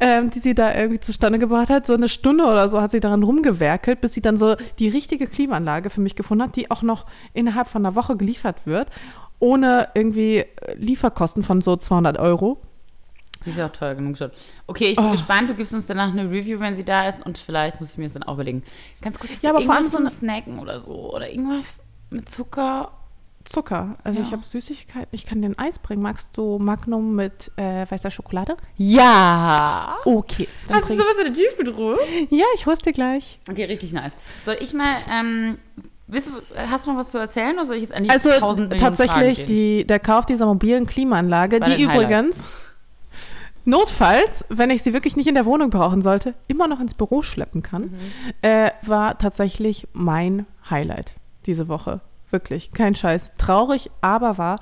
ähm, 0.00 0.30
die 0.30 0.38
sie 0.38 0.54
da 0.54 0.74
irgendwie 0.74 1.00
zustande 1.00 1.38
gebracht 1.38 1.70
hat. 1.70 1.86
So 1.86 1.94
eine 1.94 2.08
Stunde 2.08 2.44
oder 2.44 2.68
so 2.68 2.80
hat 2.80 2.90
sie 2.90 3.00
daran 3.00 3.22
rumgewerkelt, 3.22 4.00
bis 4.00 4.14
sie 4.14 4.20
dann 4.20 4.36
so 4.36 4.56
die 4.78 4.88
richtige 4.88 5.26
Klimaanlage 5.26 5.90
für 5.90 6.00
mich 6.00 6.16
gefunden 6.16 6.44
hat, 6.44 6.56
die 6.56 6.70
auch 6.70 6.82
noch 6.82 7.06
innerhalb 7.32 7.68
von 7.68 7.84
einer 7.84 7.94
Woche 7.94 8.16
geliefert 8.16 8.66
wird, 8.66 8.88
ohne 9.38 9.88
irgendwie 9.94 10.38
äh, 10.38 10.46
Lieferkosten 10.76 11.42
von 11.42 11.60
so 11.62 11.76
200 11.76 12.18
Euro. 12.18 12.60
Die 13.44 13.50
ist 13.50 13.58
ja 13.58 13.66
auch 13.66 13.70
teuer 13.72 13.94
genug 13.94 14.16
schon. 14.16 14.30
Okay, 14.66 14.86
ich 14.90 14.96
bin 14.96 15.06
Oh. 15.06 15.10
gespannt. 15.12 15.50
Du 15.50 15.54
gibst 15.54 15.72
uns 15.74 15.86
danach 15.86 16.10
eine 16.12 16.30
Review, 16.30 16.58
wenn 16.60 16.74
sie 16.76 16.84
da 16.84 17.08
ist. 17.08 17.24
Und 17.24 17.38
vielleicht 17.38 17.80
muss 17.80 17.90
ich 17.92 17.98
mir 17.98 18.04
das 18.04 18.12
dann 18.14 18.22
auch 18.22 18.34
überlegen. 18.34 18.62
Ganz 19.00 19.18
kurz, 19.18 19.42
Ja, 19.42 19.50
aber 19.50 19.60
vor 19.60 19.74
allem 19.74 19.84
so 19.84 19.96
zum 19.96 20.08
Snacken 20.08 20.58
oder 20.58 20.80
so? 20.80 21.12
Oder 21.14 21.30
irgendwas 21.30 21.80
mit 22.10 22.28
Zucker? 22.28 22.92
Zucker. 23.44 23.96
Also 24.04 24.20
Ja. 24.20 24.26
ich 24.26 24.32
habe 24.32 24.44
Süßigkeiten. 24.44 25.08
Ich 25.10 25.26
kann 25.26 25.42
den 25.42 25.58
Eis 25.58 25.80
bringen. 25.80 26.00
Magst 26.00 26.36
du 26.36 26.58
Magnum 26.58 27.16
mit 27.16 27.50
äh, 27.56 27.84
weißer 27.90 28.12
Schokolade? 28.12 28.56
Ja. 28.76 29.96
Okay. 30.04 30.46
Dann 30.68 30.76
Hast 30.76 30.90
du 30.90 30.94
sowas 30.96 31.14
in 31.18 31.24
der 31.24 31.34
Tiefkühltruhe? 31.34 31.98
ja, 32.30 32.44
ich 32.54 32.66
hol's 32.66 32.80
dir 32.80 32.92
gleich. 32.92 33.40
Okay, 33.50 33.64
richtig 33.64 33.92
nice. 33.92 34.12
Soll 34.44 34.56
ich 34.60 34.72
mal, 34.74 34.94
ähm, 35.10 35.58
willst 36.06 36.28
du, 36.28 36.32
hast 36.56 36.86
du 36.86 36.92
noch 36.92 36.98
was 37.00 37.10
zu 37.10 37.18
erzählen 37.18 37.56
oder 37.56 37.66
soll 37.66 37.76
ich 37.76 37.82
jetzt 37.82 37.94
an 37.94 38.04
die 38.04 38.10
Also 38.10 38.30
1000 38.30 38.68
Millionen 38.70 38.80
tatsächlich 38.96 39.44
die, 39.46 39.84
der 39.86 39.98
Kauf 39.98 40.24
dieser 40.26 40.46
mobilen 40.46 40.86
Klimaanlage, 40.86 41.60
War 41.60 41.68
die 41.70 41.82
übrigens 41.82 42.48
notfalls, 43.64 44.44
wenn 44.48 44.70
ich 44.70 44.82
sie 44.82 44.92
wirklich 44.92 45.16
nicht 45.16 45.26
in 45.28 45.34
der 45.34 45.46
Wohnung 45.46 45.70
brauchen 45.70 46.02
sollte, 46.02 46.34
immer 46.48 46.68
noch 46.68 46.80
ins 46.80 46.94
Büro 46.94 47.22
schleppen 47.22 47.62
kann, 47.62 47.82
Mhm. 47.82 47.98
äh, 48.42 48.70
war 48.82 49.18
tatsächlich 49.18 49.86
mein 49.92 50.46
Highlight 50.68 51.14
diese 51.46 51.68
Woche. 51.68 52.00
Wirklich, 52.30 52.70
kein 52.72 52.94
Scheiß. 52.94 53.32
Traurig, 53.36 53.90
aber 54.00 54.38
wahr. 54.38 54.58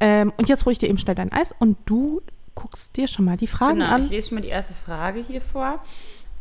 Ähm, 0.00 0.32
und 0.38 0.48
jetzt 0.48 0.64
hole 0.64 0.72
ich 0.72 0.78
dir 0.78 0.88
eben 0.88 0.96
schnell 0.98 1.14
dein 1.16 1.32
Eis 1.32 1.54
und 1.58 1.76
du 1.84 2.22
guckst 2.54 2.96
dir 2.96 3.06
schon 3.08 3.24
mal 3.26 3.36
die 3.36 3.46
Fragen 3.46 3.80
Genau, 3.80 3.90
an. 3.90 4.04
ich 4.04 4.10
lese 4.10 4.28
schon 4.28 4.36
mal 4.36 4.42
die 4.42 4.48
erste 4.48 4.72
Frage 4.74 5.20
hier 5.20 5.40
vor. 5.40 5.80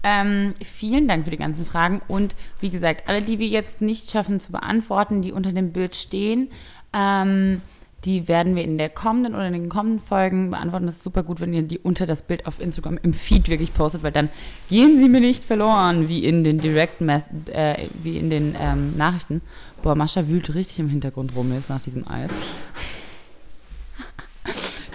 Ähm, 0.02 0.54
vielen 0.64 1.10
Dank 1.10 1.26
für 1.26 1.30
die 1.32 1.38
ganzen 1.38 1.66
Fragen 1.66 2.02
und 2.08 2.34
wie 2.62 2.70
gesagt, 2.70 3.10
alle, 3.10 3.22
die 3.22 3.38
wir 3.40 3.48
jetzt 3.48 3.82
nicht 3.82 4.10
schaffen 4.10 4.40
zu 4.40 4.54
beantworten, 4.54 5.22
die 5.22 5.34
unter 5.34 5.52
dem 5.52 5.74
Bild 5.74 5.94
stehen, 5.98 6.50
ähm, 6.94 7.62
die 8.06 8.28
werden 8.28 8.56
wir 8.56 8.64
in 8.64 8.78
der 8.78 8.90
kommenden 8.90 9.36
oder 9.36 9.48
in 9.48 9.54
den 9.54 9.70
kommenden 9.70 10.00
Folgen 10.00 10.52
beantworten. 10.52 10.86
Das 10.86 10.98
ist 10.98 11.04
super 11.04 11.24
gut, 11.24 11.40
wenn 11.42 11.54
ihr 11.54 11.64
die 11.64 11.80
unter 11.80 12.06
das 12.06 12.22
Bild 12.22 12.46
auf 12.46 12.60
Instagram 12.60 12.98
im 13.02 13.14
Feed 13.14 13.50
wirklich 13.50 13.74
postet, 13.74 14.04
weil 14.04 14.12
dann 14.12 14.30
gehen 14.70 15.00
sie 15.00 15.10
mir 15.10 15.20
nicht 15.20 15.44
verloren, 15.44 16.08
wie 16.08 16.24
in 16.24 16.44
den 16.44 16.60
Direct 16.60 17.02
äh, 17.02 17.76
wie 18.04 18.18
in 18.18 18.30
den 18.30 18.56
ähm, 18.60 18.96
Nachrichten. 18.98 19.42
Boah, 19.82 19.96
Mascha 19.96 20.28
wühlt 20.28 20.54
richtig 20.56 20.80
im 20.80 20.90
Hintergrund 20.90 21.36
rum 21.36 21.52
jetzt 21.54 21.70
nach 21.70 21.82
diesem 21.82 22.08
Eis. 22.08 22.32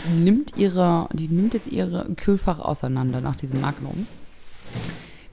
Die 0.06 0.20
nimmt 0.20 0.56
ihre, 0.58 1.08
die 1.14 1.28
nimmt 1.28 1.54
jetzt 1.54 1.66
ihre 1.66 2.06
Kühlfach 2.16 2.58
auseinander 2.58 3.22
nach 3.22 3.36
diesem 3.36 3.62
Magnum. 3.62 4.06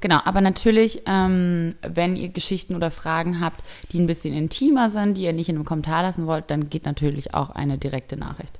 Genau, 0.01 0.19
aber 0.25 0.41
natürlich, 0.41 1.03
ähm, 1.05 1.75
wenn 1.83 2.15
ihr 2.15 2.29
Geschichten 2.29 2.75
oder 2.75 2.89
Fragen 2.91 3.39
habt, 3.39 3.61
die 3.91 3.99
ein 3.99 4.07
bisschen 4.07 4.33
intimer 4.33 4.89
sind, 4.89 5.15
die 5.15 5.23
ihr 5.23 5.33
nicht 5.33 5.47
in 5.47 5.55
einem 5.55 5.65
Kommentar 5.65 6.01
lassen 6.01 6.25
wollt, 6.25 6.49
dann 6.49 6.69
geht 6.69 6.85
natürlich 6.85 7.33
auch 7.35 7.51
eine 7.51 7.77
direkte 7.77 8.17
Nachricht. 8.17 8.59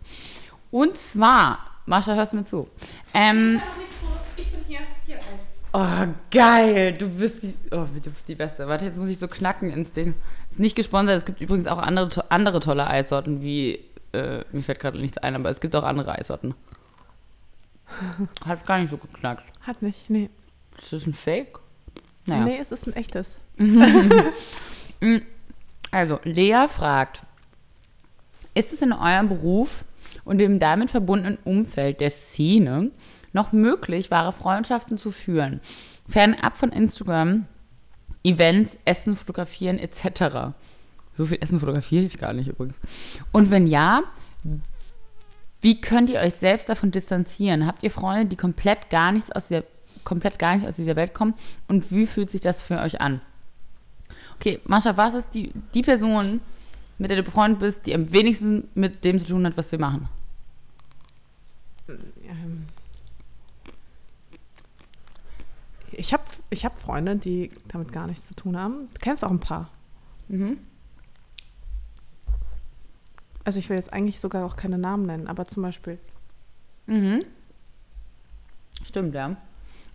Und 0.70 0.96
zwar, 0.98 1.60
Mascha, 1.88 2.14
hörst 2.14 2.34
du 2.34 2.38
mir 2.38 2.46
zu? 2.46 2.70
Ähm, 3.16 3.60
Ich 4.38 4.52
bin 4.52 4.62
hier, 4.68 4.80
hier 5.06 5.18
Eis. 5.18 5.58
oh, 5.74 6.14
geil, 6.30 6.94
du 6.94 7.10
bist 7.10 7.42
die, 7.42 7.56
oh, 7.72 7.86
du 7.86 8.12
bist 8.12 8.28
die 8.28 8.36
Beste. 8.36 8.68
Warte, 8.68 8.86
jetzt 8.86 8.98
muss 8.98 9.10
ich 9.10 9.18
so 9.18 9.28
knacken 9.28 9.72
ins 9.72 9.92
Ding. 9.94 10.14
Ist 10.50 10.60
nicht 10.60 10.76
gesponsert, 10.76 11.18
es 11.18 11.26
gibt 11.26 11.42
übrigens 11.42 11.66
auch 11.66 11.80
andere, 11.80 12.30
andere 12.30 12.60
tolle 12.60 12.86
Eissorten, 12.86 13.42
wie, 13.42 13.80
äh, 14.14 14.44
mir 14.52 14.62
fällt 14.62 14.80
gerade 14.80 15.00
nichts 15.00 15.18
ein, 15.18 15.36
aber 15.36 15.50
es 15.50 15.60
gibt 15.60 15.76
auch 15.76 15.84
andere 15.84 16.14
Eissorten. 16.14 16.54
Hat 18.46 18.66
gar 18.68 18.78
nicht 18.78 18.92
so 18.92 18.98
geknackt. 18.98 19.44
Hat 19.62 19.82
nicht, 19.82 20.10
nee. 20.10 20.30
Ist 20.78 20.94
das 20.94 21.06
ein 21.06 21.14
Fake? 21.14 21.60
Naja. 22.26 22.46
Nee, 22.46 22.58
es 22.60 22.72
ist 22.72 22.88
ein 22.88 22.94
echtes. 22.94 23.40
Also, 25.92 26.22
Lea 26.24 26.68
fragt, 26.70 27.24
ist 28.54 28.72
es 28.72 28.82
in 28.82 28.94
eurem 28.94 29.28
Beruf 29.28 29.84
und 30.24 30.38
dem 30.38 30.58
damit 30.58 30.90
verbundenen 30.90 31.38
Umfeld 31.44 32.00
der 32.00 32.12
Szene 32.12 32.92
noch 33.34 33.52
möglich, 33.52 34.10
wahre 34.10 34.32
Freundschaften 34.32 34.98
zu 34.98 35.12
führen? 35.12 35.60
Fernab 36.08 36.56
von 36.56 36.72
Instagram, 36.72 37.46
Events, 38.24 38.78
Essen, 38.86 39.18
Fotografieren 39.18 39.80
etc. 39.80 40.54
So 41.18 41.26
viel 41.26 41.40
Essen 41.42 41.60
fotografiere 41.60 42.06
ich 42.06 42.18
gar 42.18 42.34
nicht 42.34 42.48
übrigens. 42.48 42.80
Und 43.34 43.52
wenn 43.52 43.68
ja, 43.68 44.04
wie 45.60 45.82
könnt 45.82 46.10
ihr 46.10 46.20
euch 46.20 46.36
selbst 46.36 46.70
davon 46.70 46.92
distanzieren? 46.92 47.68
Habt 47.68 47.84
ihr 47.84 47.92
Freunde, 47.92 48.28
die 48.28 48.38
komplett 48.38 48.90
gar 48.90 49.12
nichts 49.12 49.32
aus 49.32 49.50
der 49.50 49.64
komplett 50.04 50.40
gar 50.40 50.56
nicht 50.56 50.68
aus 50.68 50.76
dieser 50.76 50.96
Welt 50.96 51.14
kommen? 51.14 51.34
Und 51.68 51.92
wie 51.92 52.06
fühlt 52.06 52.30
sich 52.30 52.42
das 52.42 52.62
für 52.62 52.80
euch 52.80 53.02
an? 53.02 53.22
Okay, 54.36 54.60
Mascha, 54.66 54.98
was 54.98 55.14
ist 55.14 55.32
die, 55.36 55.54
die 55.74 55.84
Person, 55.84 56.42
mit 56.98 57.10
der 57.10 57.18
du 57.18 57.24
befreundet 57.24 57.60
bist, 57.60 57.86
die 57.86 57.94
am 57.94 58.12
wenigsten 58.12 58.68
mit 58.74 59.04
dem 59.06 59.20
zu 59.20 59.28
tun 59.28 59.46
hat, 59.46 59.58
was 59.58 59.72
wir 59.72 59.80
machen? 59.80 60.10
Ich 65.92 66.14
habe 66.14 66.24
ich 66.50 66.66
hab 66.66 66.80
Freunde, 66.80 67.18
die 67.18 67.52
damit 67.68 67.92
gar 67.92 68.08
nichts 68.08 68.26
zu 68.28 68.34
tun 68.34 68.58
haben. 68.58 68.88
Du 68.88 69.00
kennst 69.00 69.24
auch 69.24 69.32
ein 69.32 69.40
paar. 69.40 69.70
Mhm. 70.28 70.58
Also 73.44 73.60
ich 73.60 73.70
will 73.70 73.78
jetzt 73.78 73.92
eigentlich 73.92 74.20
sogar 74.20 74.46
auch 74.46 74.56
keine 74.56 74.78
Namen 74.78 75.06
nennen, 75.06 75.28
aber 75.28 75.46
zum 75.46 75.64
Beispiel. 75.64 76.00
Mhm. 76.86 77.24
Stimmt, 78.84 79.14
ja. 79.14 79.36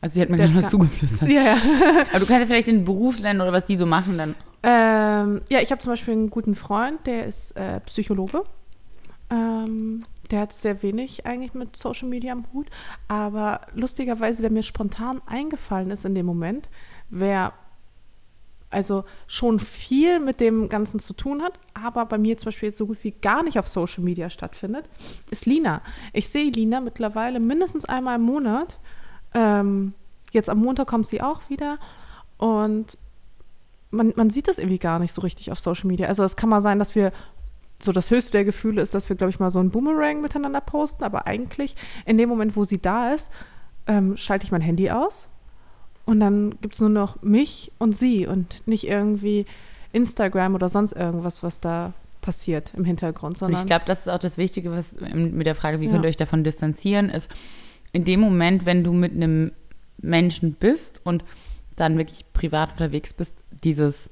Also 0.01 0.15
sie 0.15 0.21
hat 0.21 0.29
mir 0.29 0.37
gerade 0.37 0.55
was 0.55 0.71
zugeflüstert. 0.71 1.29
Ja, 1.29 1.43
ja. 1.43 1.57
Aber 2.11 2.21
du 2.21 2.27
kannst 2.27 2.41
ja 2.41 2.47
vielleicht 2.47 2.69
den 2.69 2.85
Beruf 2.85 3.21
nennen 3.21 3.41
oder 3.41 3.53
was 3.53 3.65
die 3.65 3.77
so 3.77 3.87
machen, 3.87 4.19
dann. 4.19 4.35
Ähm, 4.63 5.43
ja, 5.49 5.61
ich 5.61 5.71
habe 5.71 5.81
zum 5.81 5.93
Beispiel 5.93 6.15
einen 6.15 6.31
guten 6.31 6.55
Freund, 6.55 7.07
der 7.07 7.27
ist 7.27 7.57
äh, 7.57 7.81
Psychologe. 7.81 8.43
Ähm, 9.31 10.05
der 10.31 10.41
hat 10.41 10.53
sehr 10.53 10.83
wenig 10.83 11.27
eigentlich 11.27 11.55
mit 11.55 11.77
Social 11.77 12.09
Media 12.09 12.33
am 12.33 12.45
Hut. 12.53 12.67
Aber 13.09 13.61
lustigerweise, 13.75 14.43
wer 14.43 14.51
mir 14.51 14.63
spontan 14.63 15.23
eingefallen 15.27 15.91
ist 15.91 16.05
in 16.05 16.15
dem 16.15 16.27
Moment, 16.27 16.69
wer 17.11 17.53
also 18.71 19.05
schon 19.27 19.59
viel 19.61 20.19
mit 20.19 20.41
dem 20.41 20.69
Ganzen 20.69 20.99
zu 20.99 21.15
tun 21.15 21.43
hat, 21.43 21.59
aber 21.75 22.05
bei 22.05 22.19
mir 22.19 22.37
zum 22.37 22.47
Beispiel 22.47 22.69
jetzt 22.69 22.79
so 22.79 22.87
gut 22.87 22.99
wie 23.03 23.13
gar 23.13 23.43
nicht 23.43 23.59
auf 23.59 23.69
Social 23.69 24.03
Media 24.03 24.29
stattfindet, 24.29 24.89
ist 25.31 25.47
Lina. 25.47 25.83
Ich 26.13 26.29
sehe 26.29 26.51
Lina 26.51 26.81
mittlerweile 26.81 27.41
mindestens 27.41 27.85
einmal 27.85 28.17
im 28.17 28.23
Monat. 28.23 28.79
Ähm, 29.37 29.93
jetzt 30.33 30.49
am 30.51 30.59
Montag 30.59 30.89
kommt 30.89 31.07
sie 31.07 31.21
auch 31.21 31.43
wieder 31.49 31.79
und 32.39 32.99
man, 33.91 34.13
man 34.17 34.31
sieht 34.31 34.49
das 34.49 34.59
irgendwie 34.59 34.79
gar 34.79 34.99
nicht 34.99 35.13
so 35.13 35.21
richtig 35.21 35.53
auf 35.53 35.59
Social 35.59 35.87
Media. 35.87 36.09
Also 36.09 36.25
es 36.25 36.37
kann 36.37 36.49
mal 36.49 36.61
sein, 36.61 36.79
dass 36.79 36.95
wir 36.95 37.13
so 37.79 37.93
das 37.93 38.11
höchste 38.11 38.33
der 38.33 38.45
Gefühle 38.45 38.81
ist, 38.81 38.95
dass 38.95 39.09
wir, 39.09 39.17
glaube 39.17 39.31
ich, 39.31 39.39
mal 39.39 39.51
so 39.51 39.61
ein 39.61 39.71
Boomerang 39.71 40.23
miteinander 40.23 40.61
posten, 40.61 41.05
aber 41.05 41.27
eigentlich 41.27 41.77
in 42.07 42.17
dem 42.17 42.29
Moment, 42.29 42.57
wo 42.57 42.65
sie 42.65 42.81
da 42.81 43.13
ist, 43.13 43.31
ähm, 43.87 44.17
schalte 44.17 44.47
ich 44.47 44.53
mein 44.53 44.63
Handy 44.63 44.91
aus 44.91 45.29
und 46.07 46.21
dann 46.21 46.59
gibt 46.63 46.75
es 46.75 46.81
nur 46.81 46.89
noch 46.89 47.21
mich 47.23 47.73
und 47.79 47.97
sie 47.97 48.27
und 48.27 48.67
nicht 48.67 48.89
irgendwie 48.89 49.45
Instagram 49.93 50.55
oder 50.55 50.69
sonst 50.69 50.93
irgendwas, 50.93 51.43
was 51.43 51.61
da 51.61 51.93
passiert 52.23 52.73
im 52.77 52.85
Hintergrund. 52.85 53.37
Sondern 53.37 53.61
ich 53.61 53.67
glaube, 53.67 53.85
das 53.87 54.01
ist 54.01 54.09
auch 54.09 54.19
das 54.19 54.39
Wichtige, 54.39 54.73
was 54.73 54.97
mit 55.15 55.47
der 55.47 55.55
Frage, 55.55 55.81
wie 55.81 55.87
ja. 55.87 55.93
könnt 55.93 56.05
ihr 56.05 56.09
euch 56.09 56.17
davon 56.17 56.45
distanzieren, 56.45 57.09
ist 57.11 57.31
in 57.97 58.05
dem 58.05 58.21
Moment, 58.21 58.67
wenn 58.67 58.85
du 58.85 58.93
mit 58.93 59.13
einem 59.13 59.53
Menschen 59.97 60.53
bist 60.53 61.01
und 61.05 61.25
dann 61.77 61.97
wirklich 61.97 62.31
privat 62.35 62.73
unterwegs 62.73 63.15
bist, 63.15 63.39
dieses 63.65 64.11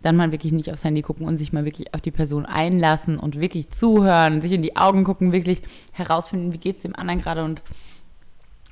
dann 0.00 0.16
mal 0.16 0.32
wirklich 0.32 0.52
nicht 0.52 0.72
aufs 0.72 0.84
Handy 0.84 1.02
gucken 1.02 1.26
und 1.26 1.36
sich 1.36 1.52
mal 1.52 1.66
wirklich 1.66 1.92
auf 1.92 2.00
die 2.00 2.10
Person 2.10 2.46
einlassen 2.46 3.18
und 3.18 3.38
wirklich 3.38 3.68
zuhören, 3.68 4.40
sich 4.40 4.52
in 4.52 4.62
die 4.62 4.76
Augen 4.76 5.04
gucken, 5.04 5.32
wirklich 5.32 5.60
herausfinden, 5.92 6.54
wie 6.54 6.58
geht 6.58 6.76
es 6.76 6.82
dem 6.82 6.96
anderen 6.96 7.20
gerade. 7.20 7.44
Und 7.44 7.62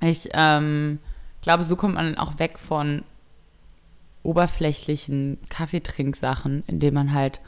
ich 0.01 0.31
ähm, 0.33 1.01
glaube, 1.43 1.65
so 1.65 1.77
kommt 1.77 1.97
man 1.97 2.17
auch 2.17 2.39
weg 2.39 2.59
von 2.59 3.03
oberflächlichen 4.23 5.37
Kaffeetrinksachen, 5.51 6.65
indem 6.67 6.95
man 6.95 7.13
halt 7.13 7.41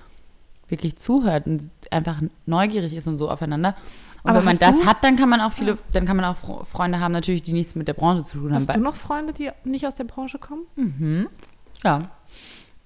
wirklich 0.69 0.97
zuhört 0.97 1.47
und 1.47 1.71
einfach 1.91 2.21
neugierig 2.45 2.93
ist 2.93 3.09
und 3.09 3.17
so 3.17 3.31
aufeinander. 3.31 3.75
Und 4.23 4.31
Aber 4.31 4.41
wenn 4.41 4.47
man 4.47 4.59
das 4.59 4.85
hat, 4.85 5.05
dann 5.05 5.17
kann 5.17 5.29
man 5.29 5.41
auch 5.41 5.53
viele, 5.53 5.73
ja. 5.73 5.79
dann 5.93 6.07
kann 6.07 6.17
man 6.17 6.25
auch 6.25 6.67
Freunde 6.67 7.01
haben, 7.01 7.13
natürlich, 7.13 7.43
die 7.43 7.53
nichts 7.53 7.75
mit 7.75 7.87
der 7.89 7.95
Branche 7.95 8.25
zu 8.25 8.39
tun 8.39 8.53
hast 8.53 8.63
haben. 8.63 8.69
Hast 8.69 8.77
du 8.77 8.83
noch 8.83 8.97
Freunde, 8.97 9.33
die 9.33 9.51
nicht 9.65 9.87
aus 9.87 9.95
der 9.95 10.05
Branche 10.05 10.39
kommen? 10.39 10.63
Mhm. 10.77 11.29
Ja. 11.85 12.03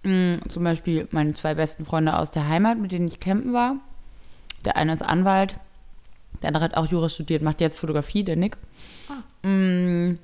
Mhm, 0.02 0.40
zum 0.48 0.64
Beispiel 0.64 1.08
meine 1.10 1.32
zwei 1.34 1.54
besten 1.54 1.84
Freunde 1.84 2.18
aus 2.18 2.30
der 2.30 2.48
Heimat, 2.48 2.78
mit 2.78 2.92
denen 2.92 3.08
ich 3.08 3.20
campen 3.20 3.52
war. 3.52 3.76
Der 4.64 4.76
eine 4.76 4.92
ist 4.92 5.02
Anwalt, 5.02 5.54
der 6.42 6.48
andere 6.48 6.64
hat 6.64 6.76
auch 6.76 6.86
Jura 6.86 7.08
studiert, 7.08 7.42
macht 7.42 7.60
jetzt 7.60 7.78
Fotografie, 7.78 8.24
der 8.24 8.36
Nick. 8.36 8.56
Ah. 9.08 9.46
Mhm. 9.46 10.18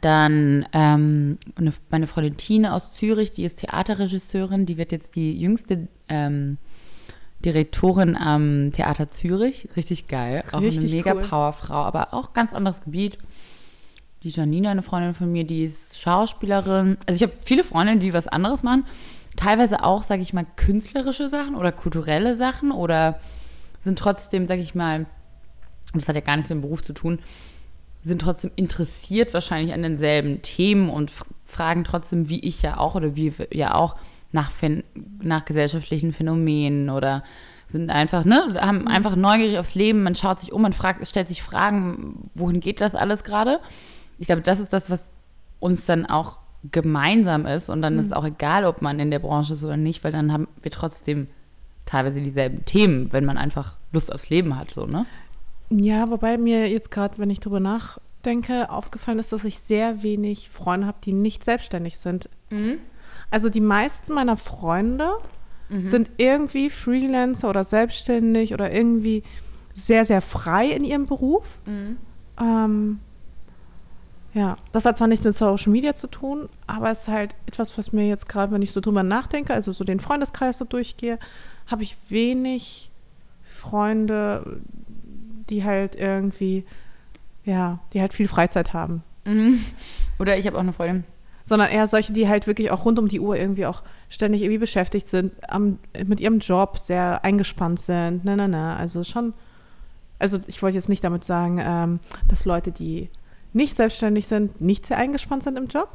Dann 0.00 0.66
ähm, 0.72 1.38
eine, 1.54 1.72
meine 1.90 2.06
Freundin 2.08 2.36
Tine 2.36 2.74
aus 2.74 2.92
Zürich, 2.92 3.30
die 3.30 3.44
ist 3.44 3.60
Theaterregisseurin, 3.60 4.66
die 4.66 4.78
wird 4.78 4.90
jetzt 4.90 5.14
die 5.14 5.38
jüngste 5.38 5.86
ähm, 6.08 6.58
Direktorin 7.44 8.16
am 8.16 8.72
Theater 8.72 9.10
Zürich. 9.10 9.68
Richtig 9.76 10.08
geil. 10.08 10.36
Richtig 10.36 10.54
auch 10.54 10.60
eine 10.60 10.90
mega 10.90 11.14
cool. 11.14 11.22
Powerfrau, 11.22 11.84
aber 11.84 12.14
auch 12.14 12.32
ganz 12.32 12.52
anderes 12.54 12.80
Gebiet. 12.80 13.18
Die 14.22 14.30
Janina, 14.30 14.70
eine 14.70 14.82
Freundin 14.82 15.14
von 15.14 15.30
mir, 15.30 15.44
die 15.44 15.64
ist 15.64 16.00
Schauspielerin. 16.00 16.98
Also 17.06 17.16
ich 17.16 17.22
habe 17.22 17.32
viele 17.42 17.62
Freundinnen, 17.62 18.00
die 18.00 18.12
was 18.12 18.26
anderes 18.26 18.62
machen. 18.62 18.84
Teilweise 19.36 19.84
auch, 19.84 20.02
sage 20.02 20.22
ich 20.22 20.32
mal, 20.32 20.46
künstlerische 20.56 21.28
Sachen 21.28 21.54
oder 21.54 21.70
kulturelle 21.70 22.34
Sachen 22.34 22.72
oder 22.72 23.20
sind 23.80 23.98
trotzdem, 23.98 24.46
sage 24.46 24.62
ich 24.62 24.74
mal, 24.74 25.06
und 25.92 26.02
das 26.02 26.08
hat 26.08 26.16
ja 26.16 26.22
gar 26.22 26.36
nichts 26.36 26.50
mit 26.50 26.58
dem 26.58 26.62
Beruf 26.62 26.82
zu 26.82 26.94
tun, 26.94 27.20
sind 28.02 28.22
trotzdem 28.22 28.50
interessiert 28.56 29.34
wahrscheinlich 29.34 29.74
an 29.74 29.82
denselben 29.82 30.42
Themen 30.42 30.88
und 30.88 31.12
fragen 31.44 31.84
trotzdem, 31.84 32.28
wie 32.28 32.40
ich 32.40 32.62
ja 32.62 32.78
auch 32.78 32.94
oder 32.94 33.16
wie 33.16 33.32
ja 33.52 33.74
auch, 33.74 33.96
nach, 34.32 34.50
nach 35.20 35.44
gesellschaftlichen 35.44 36.12
Phänomenen 36.12 36.90
oder 36.90 37.22
sind 37.66 37.90
einfach, 37.90 38.24
ne, 38.24 38.56
haben 38.60 38.82
mhm. 38.82 38.88
einfach 38.88 39.16
neugierig 39.16 39.58
aufs 39.58 39.74
Leben, 39.74 40.02
man 40.02 40.14
schaut 40.14 40.40
sich 40.40 40.52
um, 40.52 40.62
man 40.62 40.72
fragt, 40.72 41.06
stellt 41.06 41.28
sich 41.28 41.42
Fragen, 41.42 42.30
wohin 42.34 42.60
geht 42.60 42.80
das 42.80 42.94
alles 42.94 43.24
gerade? 43.24 43.60
Ich 44.18 44.26
glaube, 44.26 44.42
das 44.42 44.60
ist 44.60 44.72
das, 44.72 44.88
was 44.88 45.10
uns 45.58 45.86
dann 45.86 46.06
auch 46.06 46.38
gemeinsam 46.70 47.46
ist 47.46 47.68
und 47.68 47.82
dann 47.82 47.94
mhm. 47.94 48.00
ist 48.00 48.14
auch 48.14 48.24
egal, 48.24 48.64
ob 48.64 48.82
man 48.82 48.98
in 49.00 49.10
der 49.10 49.18
Branche 49.18 49.54
ist 49.54 49.64
oder 49.64 49.76
nicht, 49.76 50.04
weil 50.04 50.12
dann 50.12 50.32
haben 50.32 50.48
wir 50.62 50.70
trotzdem 50.70 51.28
teilweise 51.84 52.20
dieselben 52.20 52.64
Themen, 52.64 53.12
wenn 53.12 53.24
man 53.24 53.38
einfach 53.38 53.76
Lust 53.92 54.12
aufs 54.12 54.30
Leben 54.30 54.58
hat, 54.58 54.70
so, 54.70 54.86
ne? 54.86 55.06
Ja, 55.70 56.10
wobei 56.10 56.38
mir 56.38 56.68
jetzt 56.68 56.90
gerade, 56.90 57.18
wenn 57.18 57.30
ich 57.30 57.40
drüber 57.40 57.58
nachdenke, 57.58 58.70
aufgefallen 58.70 59.18
ist, 59.18 59.32
dass 59.32 59.44
ich 59.44 59.58
sehr 59.58 60.02
wenig 60.02 60.48
Freunde 60.48 60.86
habe, 60.86 60.98
die 61.02 61.12
nicht 61.12 61.44
selbstständig 61.44 61.98
sind. 61.98 62.28
Mhm. 62.50 62.78
Also 63.30 63.48
die 63.48 63.60
meisten 63.60 64.14
meiner 64.14 64.36
Freunde 64.36 65.12
mhm. 65.68 65.86
sind 65.86 66.10
irgendwie 66.16 66.70
Freelancer 66.70 67.48
oder 67.48 67.64
selbstständig 67.64 68.54
oder 68.54 68.72
irgendwie 68.72 69.22
sehr, 69.74 70.04
sehr 70.04 70.20
frei 70.20 70.70
in 70.70 70.84
ihrem 70.84 71.06
Beruf. 71.06 71.58
Mhm. 71.66 71.98
Ähm, 72.40 73.00
ja, 74.32 74.56
das 74.72 74.84
hat 74.84 74.98
zwar 74.98 75.08
nichts 75.08 75.24
mit 75.24 75.34
Social 75.34 75.72
Media 75.72 75.94
zu 75.94 76.08
tun, 76.08 76.48
aber 76.66 76.90
es 76.90 77.02
ist 77.02 77.08
halt 77.08 77.34
etwas, 77.46 77.76
was 77.78 77.92
mir 77.92 78.06
jetzt 78.06 78.28
gerade, 78.28 78.52
wenn 78.52 78.62
ich 78.62 78.72
so 78.72 78.80
drüber 78.80 79.02
nachdenke, 79.02 79.54
also 79.54 79.72
so 79.72 79.82
den 79.82 79.98
Freundeskreis 79.98 80.58
so 80.58 80.64
durchgehe, 80.64 81.18
habe 81.66 81.82
ich 81.82 81.96
wenig 82.08 82.90
Freunde, 83.44 84.60
die 85.48 85.64
halt 85.64 85.96
irgendwie, 85.96 86.64
ja, 87.44 87.78
die 87.92 88.00
halt 88.00 88.12
viel 88.12 88.28
Freizeit 88.28 88.72
haben. 88.72 89.02
Mhm. 89.24 89.60
Oder 90.18 90.36
ich 90.36 90.46
habe 90.46 90.56
auch 90.56 90.62
eine 90.62 90.72
Freundin. 90.72 91.04
Sondern 91.48 91.70
eher 91.70 91.86
solche, 91.86 92.12
die 92.12 92.28
halt 92.28 92.46
wirklich 92.46 92.70
auch 92.70 92.84
rund 92.84 92.98
um 92.98 93.08
die 93.08 93.20
Uhr 93.20 93.36
irgendwie 93.36 93.66
auch 93.66 93.82
ständig 94.08 94.42
irgendwie 94.42 94.58
beschäftigt 94.58 95.08
sind, 95.08 95.32
am, 95.48 95.78
mit 96.04 96.20
ihrem 96.20 96.40
Job 96.40 96.76
sehr 96.76 97.24
eingespannt 97.24 97.80
sind. 97.80 98.24
Na, 98.24 98.36
na, 98.36 98.48
na. 98.48 98.76
Also 98.76 99.04
schon, 99.04 99.32
also 100.18 100.40
ich 100.48 100.60
wollte 100.60 100.76
jetzt 100.76 100.88
nicht 100.88 101.04
damit 101.04 101.24
sagen, 101.24 101.60
ähm, 101.62 102.00
dass 102.26 102.44
Leute, 102.44 102.72
die 102.72 103.10
nicht 103.52 103.76
selbstständig 103.76 104.26
sind, 104.26 104.60
nicht 104.60 104.86
sehr 104.86 104.98
eingespannt 104.98 105.44
sind 105.44 105.56
im 105.56 105.68
Job. 105.68 105.88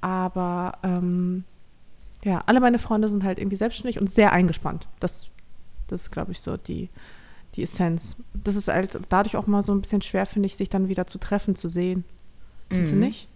Aber 0.00 0.78
ähm, 0.84 1.44
ja, 2.24 2.42
alle 2.46 2.60
meine 2.60 2.78
Freunde 2.78 3.08
sind 3.08 3.24
halt 3.24 3.38
irgendwie 3.38 3.56
selbstständig 3.56 4.00
und 4.00 4.10
sehr 4.10 4.32
eingespannt. 4.32 4.88
Das, 5.00 5.28
das 5.88 6.02
ist, 6.02 6.10
glaube 6.10 6.32
ich, 6.32 6.40
so 6.40 6.56
die, 6.56 6.88
die 7.54 7.62
Essenz. 7.62 8.16
Das 8.32 8.56
ist 8.56 8.68
halt 8.68 8.98
dadurch 9.08 9.36
auch 9.36 9.46
mal 9.46 9.62
so 9.62 9.72
ein 9.72 9.80
bisschen 9.80 10.02
schwer, 10.02 10.26
finde 10.26 10.46
ich, 10.46 10.56
sich 10.56 10.68
dann 10.68 10.88
wieder 10.88 11.06
zu 11.06 11.18
treffen, 11.18 11.56
zu 11.56 11.68
sehen. 11.68 12.04
Findest 12.70 12.92
mhm. 12.92 13.00
du 13.00 13.06
nicht? 13.06 13.28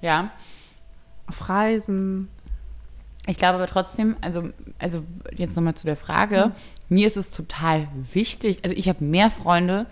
Ja. 0.00 0.30
Auf 1.26 1.48
Reisen. 1.48 2.28
Ich 3.26 3.38
glaube 3.38 3.54
aber 3.54 3.66
trotzdem, 3.66 4.16
also, 4.20 4.50
also 4.78 5.02
jetzt 5.34 5.56
nochmal 5.56 5.74
zu 5.74 5.86
der 5.86 5.96
Frage, 5.96 6.52
mhm. 6.88 6.96
mir 6.96 7.06
ist 7.06 7.16
es 7.16 7.30
total 7.30 7.88
wichtig, 8.12 8.60
also 8.62 8.76
ich 8.76 8.88
habe 8.88 9.04
mehr 9.04 9.30
Freunde 9.30 9.86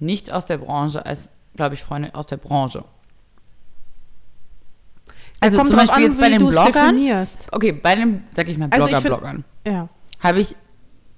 nicht 0.00 0.32
aus 0.32 0.46
der 0.46 0.58
Branche 0.58 1.06
als, 1.06 1.28
glaube 1.54 1.76
ich, 1.76 1.82
Freunde 1.84 2.14
aus 2.14 2.26
der 2.26 2.36
Branche. 2.36 2.84
Also 5.38 5.58
zum 5.58 5.70
Beispiel 5.70 5.90
an, 5.90 6.02
jetzt 6.02 6.18
bei 6.18 6.30
den 6.30 6.44
Bloggern. 6.44 7.26
Okay, 7.52 7.72
bei 7.72 7.94
den, 7.94 8.24
sag 8.32 8.48
ich 8.48 8.58
mal, 8.58 8.68
Blogger-Bloggern. 8.68 9.44
Also 9.64 9.76
ja. 9.76 9.88
Habe 10.20 10.40
ich 10.40 10.56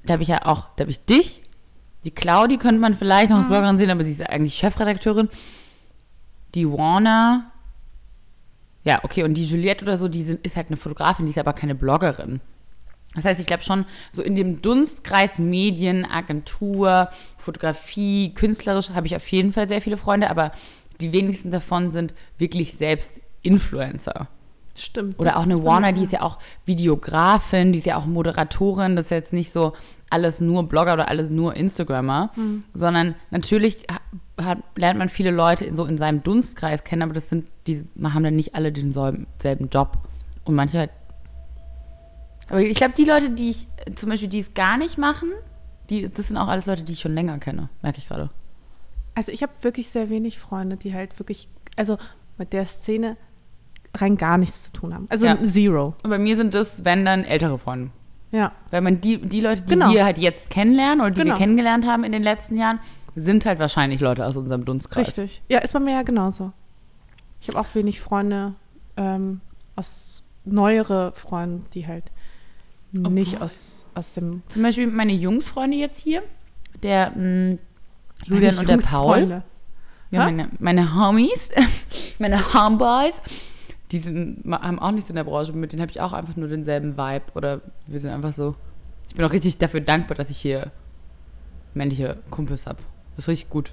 da 0.06 0.14
habe 0.14 0.22
ich 0.22 0.28
ja 0.28 0.46
auch, 0.46 0.68
da 0.76 0.82
habe 0.82 0.90
ich 0.90 1.04
dich, 1.04 1.42
die 2.04 2.12
Claudi 2.12 2.56
könnte 2.56 2.80
man 2.80 2.94
vielleicht 2.94 3.30
noch 3.30 3.38
als 3.38 3.46
mhm. 3.46 3.50
Bloggerin 3.50 3.78
sehen, 3.78 3.90
aber 3.90 4.04
sie 4.04 4.12
ist 4.12 4.22
eigentlich 4.22 4.54
Chefredakteurin. 4.54 5.28
Die 6.54 6.70
Warner, 6.70 7.50
ja, 8.86 9.00
okay, 9.02 9.24
und 9.24 9.34
die 9.34 9.44
Juliette 9.44 9.84
oder 9.84 9.96
so, 9.96 10.06
die 10.06 10.22
sind, 10.22 10.46
ist 10.46 10.56
halt 10.56 10.68
eine 10.68 10.76
Fotografin, 10.76 11.26
die 11.26 11.30
ist 11.30 11.38
aber 11.38 11.52
keine 11.52 11.74
Bloggerin. 11.74 12.40
Das 13.16 13.24
heißt, 13.24 13.40
ich 13.40 13.46
glaube 13.46 13.64
schon, 13.64 13.84
so 14.12 14.22
in 14.22 14.36
dem 14.36 14.62
Dunstkreis 14.62 15.40
Medien, 15.40 16.04
Agentur, 16.04 17.10
Fotografie, 17.36 18.32
künstlerisch 18.34 18.90
habe 18.90 19.08
ich 19.08 19.16
auf 19.16 19.26
jeden 19.28 19.52
Fall 19.52 19.66
sehr 19.66 19.80
viele 19.80 19.96
Freunde, 19.96 20.30
aber 20.30 20.52
die 21.00 21.10
wenigsten 21.10 21.50
davon 21.50 21.90
sind 21.90 22.14
wirklich 22.38 22.74
selbst 22.74 23.10
Influencer. 23.42 24.28
Stimmt. 24.76 25.18
Oder 25.18 25.36
auch 25.36 25.44
eine 25.44 25.64
Warner, 25.64 25.92
die 25.92 26.02
ist 26.02 26.12
ja 26.12 26.22
auch 26.22 26.38
Videografin, 26.64 27.72
die 27.72 27.80
ist 27.80 27.86
ja 27.86 27.96
auch 27.96 28.06
Moderatorin, 28.06 28.94
das 28.94 29.06
ist 29.06 29.10
jetzt 29.10 29.32
nicht 29.32 29.50
so 29.50 29.72
alles 30.10 30.40
nur 30.40 30.68
Blogger 30.68 30.92
oder 30.92 31.08
alles 31.08 31.30
nur 31.30 31.54
Instagrammer, 31.54 32.30
mhm. 32.36 32.62
sondern 32.72 33.16
natürlich 33.30 33.78
hat, 34.40 34.58
lernt 34.76 34.98
man 34.98 35.08
viele 35.08 35.32
Leute 35.32 35.64
in, 35.64 35.74
so 35.74 35.86
in 35.86 35.98
seinem 35.98 36.22
Dunstkreis 36.22 36.84
kennen, 36.84 37.02
aber 37.02 37.14
das 37.14 37.28
sind, 37.28 37.46
die 37.66 37.84
haben 38.02 38.24
dann 38.24 38.36
nicht 38.36 38.54
alle 38.54 38.72
denselben 38.72 39.26
Job. 39.70 39.98
Und 40.44 40.54
manche 40.54 40.78
halt. 40.78 40.90
Aber 42.48 42.60
ich 42.60 42.76
glaube, 42.76 42.94
die 42.96 43.04
Leute, 43.04 43.30
die 43.30 43.50
ich, 43.50 43.66
zum 43.96 44.08
Beispiel, 44.08 44.28
die 44.28 44.38
es 44.38 44.54
gar 44.54 44.76
nicht 44.76 44.98
machen, 44.98 45.30
die, 45.90 46.08
das 46.08 46.28
sind 46.28 46.36
auch 46.36 46.48
alles 46.48 46.66
Leute, 46.66 46.82
die 46.82 46.92
ich 46.92 47.00
schon 47.00 47.14
länger 47.14 47.38
kenne, 47.38 47.68
merke 47.82 47.98
ich 47.98 48.08
gerade. 48.08 48.30
Also 49.14 49.32
ich 49.32 49.42
habe 49.42 49.52
wirklich 49.62 49.88
sehr 49.88 50.08
wenig 50.10 50.38
Freunde, 50.38 50.76
die 50.76 50.94
halt 50.94 51.18
wirklich, 51.18 51.48
also 51.76 51.98
mit 52.38 52.52
der 52.52 52.66
Szene 52.66 53.16
rein 53.96 54.16
gar 54.16 54.38
nichts 54.38 54.64
zu 54.64 54.72
tun 54.72 54.94
haben. 54.94 55.06
Also 55.08 55.24
Ja. 55.26 55.42
zero. 55.42 55.94
Und 56.04 56.10
bei 56.10 56.18
mir 56.18 56.36
sind 56.36 56.54
das, 56.54 56.84
wenn 56.84 57.04
dann, 57.04 57.24
ältere 57.24 57.58
Freunde. 57.58 57.90
Ja. 58.30 58.52
Weil 58.70 58.82
man 58.82 59.00
die, 59.00 59.18
die 59.18 59.40
Leute, 59.40 59.62
die 59.62 59.72
Genau. 59.72 59.90
wir 59.92 60.04
halt 60.04 60.18
jetzt 60.18 60.50
kennenlernen 60.50 61.00
oder 61.00 61.10
die 61.10 61.20
Genau. 61.22 61.34
wir 61.34 61.38
kennengelernt 61.38 61.86
haben 61.86 62.04
in 62.04 62.12
den 62.12 62.22
letzten 62.22 62.56
Jahren, 62.56 62.78
sind 63.14 63.46
halt 63.46 63.58
wahrscheinlich 63.58 64.00
Leute 64.00 64.26
aus 64.26 64.36
unserem 64.36 64.64
Dunstkreis. 64.64 65.08
Richtig. 65.08 65.42
Ja, 65.48 65.60
ist 65.60 65.72
bei 65.72 65.80
mir 65.80 65.94
ja 65.94 66.02
genauso. 66.02 66.52
Ich 67.46 67.54
habe 67.54 67.64
auch 67.64 67.72
wenig 67.76 68.00
Freunde 68.00 68.54
ähm, 68.96 69.40
aus 69.76 70.24
neuere 70.44 71.12
Freunde, 71.12 71.62
die 71.74 71.86
halt 71.86 72.10
nicht 72.90 73.40
aus, 73.40 73.86
aus 73.94 74.14
dem 74.14 74.42
Zum 74.48 74.62
Beispiel 74.62 74.88
meine 74.88 75.12
Jungsfreunde 75.12 75.76
jetzt 75.76 75.98
hier, 75.98 76.24
der 76.82 77.10
mh, 77.10 77.58
Julian 78.24 78.58
und 78.58 78.68
der 78.68 78.78
Paul. 78.78 79.42
Ja, 80.10 80.24
meine, 80.24 80.50
meine 80.58 80.96
Homies, 80.96 81.50
meine 82.18 82.52
Homeboys, 82.52 83.22
die 83.92 83.98
sind, 84.00 84.42
haben 84.50 84.80
auch 84.80 84.90
nichts 84.90 85.08
in 85.10 85.14
der 85.14 85.24
Branche, 85.24 85.52
mit 85.52 85.72
denen 85.72 85.82
habe 85.82 85.92
ich 85.92 86.00
auch 86.00 86.12
einfach 86.12 86.34
nur 86.34 86.48
denselben 86.48 86.96
Vibe 86.96 87.26
oder 87.34 87.60
wir 87.86 88.00
sind 88.00 88.10
einfach 88.10 88.32
so. 88.32 88.56
Ich 89.08 89.14
bin 89.14 89.24
auch 89.24 89.32
richtig 89.32 89.56
dafür 89.58 89.80
dankbar, 89.80 90.16
dass 90.16 90.30
ich 90.30 90.38
hier 90.38 90.72
männliche 91.74 92.18
Kumpels 92.30 92.66
habe. 92.66 92.78
Das 93.14 93.26
ist 93.26 93.28
richtig 93.28 93.50
gut. 93.50 93.72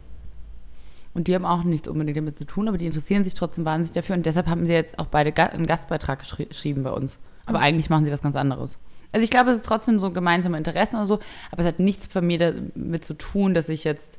Und 1.14 1.28
die 1.28 1.36
haben 1.36 1.45
auch 1.45 1.64
nichts 1.64 1.88
unbedingt 1.88 2.18
damit 2.18 2.39
zu 2.39 2.45
tun, 2.45 2.68
aber 2.68 2.78
die 2.78 2.88
interessieren 2.88 3.24
sich 3.24 3.36
trotzdem 3.36 3.66
wahnsinnig 3.66 3.93
dafür 3.93 4.16
und 4.16 4.26
deshalb 4.26 4.47
haben 4.47 4.66
sie 4.66 4.74
jetzt 4.74 4.97
auch 4.97 5.05
beide 5.05 5.36
einen 5.51 5.68
Gastbeitrag 5.68 6.20
geschri 6.20 6.45
geschrieben 6.45 6.84
bei 6.84 6.91
uns. 6.91 7.20
Aber 7.45 7.59
eigentlich 7.59 7.89
machen 7.89 8.05
sie 8.05 8.11
was 8.11 8.22
ganz 8.22 8.36
anderes. 8.36 8.80
Also 9.11 9.24
ich 9.24 9.30
glaube, 9.30 9.51
es 9.51 9.57
ist 9.57 9.66
trotzdem 9.66 9.99
so 9.99 10.09
gemeinsame 10.09 10.57
Interessen 10.57 10.95
oder 10.95 11.05
so, 11.05 11.20
aber 11.51 11.61
es 11.61 11.68
hat 11.68 11.80
nichts 11.80 12.07
bei 12.07 12.22
mir 12.22 12.39
damit 12.39 13.05
zu 13.05 13.14
tun, 13.14 13.53
dass 13.53 13.70
ich 13.70 13.84
jetzt, 13.84 14.18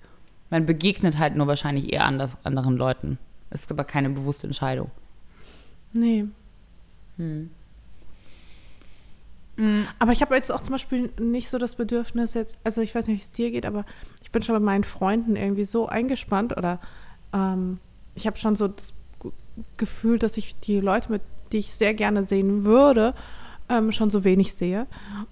man 0.50 0.66
begegnet 0.66 1.18
halt 1.18 1.34
nur 1.34 1.48
wahrscheinlich 1.48 1.92
eher 1.92 2.04
anders, 2.04 2.36
anderen 2.44 2.76
Leuten. 2.76 3.18
Es 3.50 3.62
ist 3.62 3.72
aber 3.72 3.84
keine 3.84 4.10
bewusste 4.10 4.46
Entscheidung. 4.46 4.90
Nee. 5.92 6.26
Aber 9.98 10.12
ich 10.12 10.20
habe 10.20 10.34
jetzt 10.34 10.50
auch 10.50 10.60
zum 10.60 10.72
Beispiel 10.72 11.10
nicht 11.20 11.48
so 11.48 11.58
das 11.58 11.76
Bedürfnis 11.76 12.34
jetzt, 12.34 12.58
also 12.64 12.80
ich 12.80 12.94
weiß 12.94 13.06
nicht, 13.06 13.18
wie 13.18 13.22
es 13.22 13.30
dir 13.30 13.50
geht, 13.50 13.66
aber 13.66 13.84
ich 14.22 14.32
bin 14.32 14.42
schon 14.42 14.54
mit 14.56 14.64
meinen 14.64 14.84
Freunden 14.84 15.36
irgendwie 15.36 15.64
so 15.64 15.86
eingespannt 15.86 16.56
oder 16.56 16.80
ähm, 17.32 17.78
ich 18.14 18.26
habe 18.26 18.36
schon 18.36 18.56
so 18.56 18.68
das 18.68 18.92
Gefühl, 19.76 20.18
dass 20.18 20.36
ich 20.36 20.58
die 20.60 20.80
Leute, 20.80 21.12
mit 21.12 21.22
die 21.52 21.58
ich 21.58 21.72
sehr 21.72 21.94
gerne 21.94 22.24
sehen 22.24 22.64
würde, 22.64 23.14
ähm, 23.68 23.92
schon 23.92 24.10
so 24.10 24.24
wenig 24.24 24.54
sehe. 24.54 24.86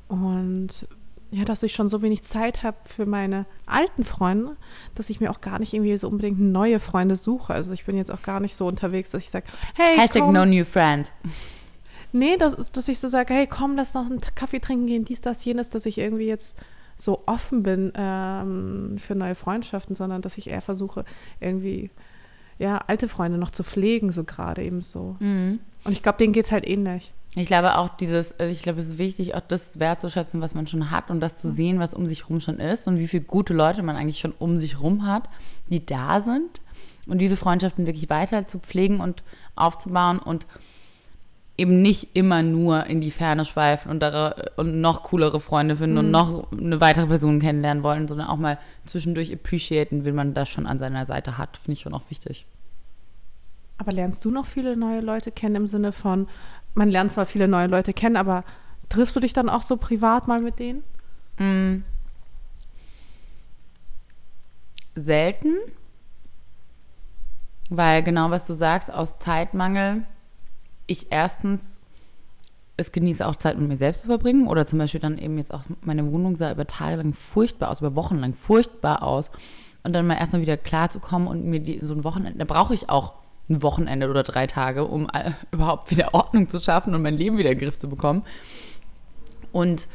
Und 0.08 0.86
ja, 1.32 1.44
dass 1.44 1.62
ich 1.62 1.72
schon 1.72 1.88
so 1.88 2.02
wenig 2.02 2.22
Zeit 2.22 2.62
habe 2.62 2.76
für 2.84 3.06
meine 3.06 3.46
alten 3.66 4.04
Freunde, 4.04 4.56
dass 4.94 5.10
ich 5.10 5.18
mir 5.18 5.30
auch 5.30 5.40
gar 5.40 5.58
nicht 5.58 5.72
irgendwie 5.72 5.96
so 5.96 6.08
unbedingt 6.08 6.38
neue 6.38 6.78
Freunde 6.78 7.16
suche. 7.16 7.54
Also 7.54 7.72
ich 7.72 7.84
bin 7.84 7.96
jetzt 7.96 8.10
auch 8.10 8.22
gar 8.22 8.38
nicht 8.38 8.54
so 8.54 8.66
unterwegs, 8.66 9.10
dass 9.10 9.22
ich 9.22 9.30
sage, 9.30 9.46
hey, 9.74 9.98
Hashtag 9.98 10.22
komm, 10.22 10.34
no 10.34 10.44
new 10.44 10.64
friend. 10.64 11.10
Nee, 12.12 12.36
das 12.36 12.54
ist, 12.54 12.76
dass 12.76 12.88
ich 12.88 12.98
so 12.98 13.08
sage, 13.08 13.34
hey, 13.34 13.46
komm, 13.46 13.76
lass 13.76 13.94
noch 13.94 14.06
einen 14.06 14.20
Kaffee 14.34 14.60
trinken 14.60 14.86
gehen, 14.86 15.04
dies, 15.04 15.20
das, 15.20 15.44
jenes, 15.44 15.70
dass 15.70 15.86
ich 15.86 15.98
irgendwie 15.98 16.26
jetzt 16.26 16.56
so 16.96 17.22
offen 17.26 17.62
bin 17.62 17.92
ähm, 17.96 18.96
für 18.98 19.14
neue 19.14 19.34
Freundschaften, 19.34 19.96
sondern 19.96 20.22
dass 20.22 20.38
ich 20.38 20.50
eher 20.50 20.60
versuche, 20.60 21.04
irgendwie, 21.40 21.90
ja, 22.58 22.78
alte 22.86 23.08
Freunde 23.08 23.38
noch 23.38 23.50
zu 23.50 23.64
pflegen, 23.64 24.12
so 24.12 24.24
gerade 24.24 24.62
eben 24.62 24.82
so. 24.82 25.16
Und 25.84 25.92
ich 25.92 26.02
glaube, 26.02 26.18
denen 26.18 26.32
geht 26.32 26.46
es 26.46 26.52
halt 26.52 26.66
ähnlich. 26.66 27.12
Ich 27.34 27.46
glaube 27.46 27.78
auch 27.78 27.88
dieses, 27.88 28.38
also 28.38 28.52
ich 28.52 28.62
glaube, 28.62 28.80
es 28.80 28.88
ist 28.88 28.98
wichtig, 28.98 29.34
auch 29.34 29.40
das 29.40 29.80
wertzuschätzen, 29.80 30.42
was 30.42 30.54
man 30.54 30.66
schon 30.66 30.90
hat 30.90 31.10
und 31.10 31.20
das 31.20 31.38
zu 31.38 31.50
sehen, 31.50 31.78
was 31.78 31.94
um 31.94 32.06
sich 32.06 32.28
rum 32.28 32.40
schon 32.40 32.58
ist 32.58 32.86
und 32.86 32.98
wie 32.98 33.08
viele 33.08 33.24
gute 33.24 33.54
Leute 33.54 33.82
man 33.82 33.96
eigentlich 33.96 34.18
schon 34.18 34.34
um 34.38 34.58
sich 34.58 34.80
rum 34.80 35.06
hat, 35.06 35.28
die 35.70 35.84
da 35.84 36.20
sind 36.20 36.60
und 37.06 37.18
diese 37.18 37.38
Freundschaften 37.38 37.86
wirklich 37.86 38.10
weiter 38.10 38.46
zu 38.48 38.58
pflegen 38.58 39.00
und 39.00 39.22
aufzubauen 39.56 40.18
und 40.18 40.46
eben 41.56 41.82
nicht 41.82 42.16
immer 42.16 42.42
nur 42.42 42.86
in 42.86 43.00
die 43.00 43.10
Ferne 43.10 43.44
schweifen 43.44 43.90
und, 43.90 44.00
da, 44.00 44.34
und 44.56 44.80
noch 44.80 45.02
coolere 45.04 45.40
Freunde 45.40 45.76
finden 45.76 45.98
und 45.98 46.10
noch 46.10 46.50
eine 46.50 46.80
weitere 46.80 47.06
Person 47.06 47.40
kennenlernen 47.40 47.82
wollen, 47.82 48.08
sondern 48.08 48.28
auch 48.28 48.38
mal 48.38 48.58
zwischendurch 48.86 49.32
appreciaten, 49.32 50.04
wen 50.04 50.14
man 50.14 50.34
da 50.34 50.46
schon 50.46 50.66
an 50.66 50.78
seiner 50.78 51.06
Seite 51.06 51.38
hat. 51.38 51.58
Finde 51.58 51.72
ich 51.74 51.80
schon 51.80 51.94
auch 51.94 52.08
wichtig. 52.08 52.46
Aber 53.78 53.92
lernst 53.92 54.24
du 54.24 54.30
noch 54.30 54.46
viele 54.46 54.76
neue 54.76 55.00
Leute 55.00 55.30
kennen 55.30 55.56
im 55.56 55.66
Sinne 55.66 55.92
von, 55.92 56.28
man 56.74 56.88
lernt 56.88 57.12
zwar 57.12 57.26
viele 57.26 57.48
neue 57.48 57.66
Leute 57.66 57.92
kennen, 57.92 58.16
aber 58.16 58.44
triffst 58.88 59.14
du 59.14 59.20
dich 59.20 59.32
dann 59.32 59.48
auch 59.48 59.62
so 59.62 59.76
privat 59.76 60.28
mal 60.28 60.40
mit 60.40 60.58
denen? 60.58 60.82
selten, 64.94 65.56
weil 67.70 68.02
genau 68.02 68.30
was 68.30 68.46
du 68.46 68.54
sagst, 68.54 68.92
aus 68.92 69.18
Zeitmangel 69.18 70.06
ich 70.92 71.08
erstens 71.10 71.78
es 72.76 72.92
genieße 72.92 73.26
auch 73.26 73.36
Zeit 73.36 73.58
mit 73.58 73.68
mir 73.68 73.76
selbst 73.76 74.02
zu 74.02 74.06
verbringen 74.06 74.48
oder 74.48 74.66
zum 74.66 74.78
Beispiel 74.78 75.00
dann 75.00 75.18
eben 75.18 75.38
jetzt 75.38 75.52
auch 75.52 75.62
meine 75.82 76.10
Wohnung 76.10 76.36
sah 76.36 76.52
über 76.52 76.66
Tage 76.66 76.96
lang 76.96 77.12
furchtbar 77.12 77.70
aus, 77.70 77.80
über 77.80 77.94
Wochen 77.96 78.18
lang 78.18 78.34
furchtbar 78.34 79.02
aus 79.02 79.30
und 79.82 79.92
dann 79.92 80.06
mal 80.06 80.16
erstmal 80.16 80.42
wieder 80.42 80.56
klar 80.56 80.88
zu 80.88 80.98
kommen 80.98 81.26
und 81.26 81.44
mir 81.44 81.60
die, 81.60 81.80
so 81.82 81.94
ein 81.94 82.04
Wochenende, 82.04 82.38
da 82.38 82.44
brauche 82.44 82.74
ich 82.74 82.88
auch 82.88 83.14
ein 83.48 83.62
Wochenende 83.62 84.08
oder 84.08 84.22
drei 84.22 84.46
Tage, 84.46 84.86
um 84.86 85.08
äh, 85.12 85.32
überhaupt 85.52 85.90
wieder 85.90 86.14
Ordnung 86.14 86.48
zu 86.48 86.60
schaffen 86.60 86.94
und 86.94 87.02
mein 87.02 87.16
Leben 87.16 87.36
wieder 87.36 87.50
in 87.50 87.58
den 87.58 87.64
Griff 87.64 87.78
zu 87.78 87.88
bekommen. 87.88 88.22
Und 89.50 89.86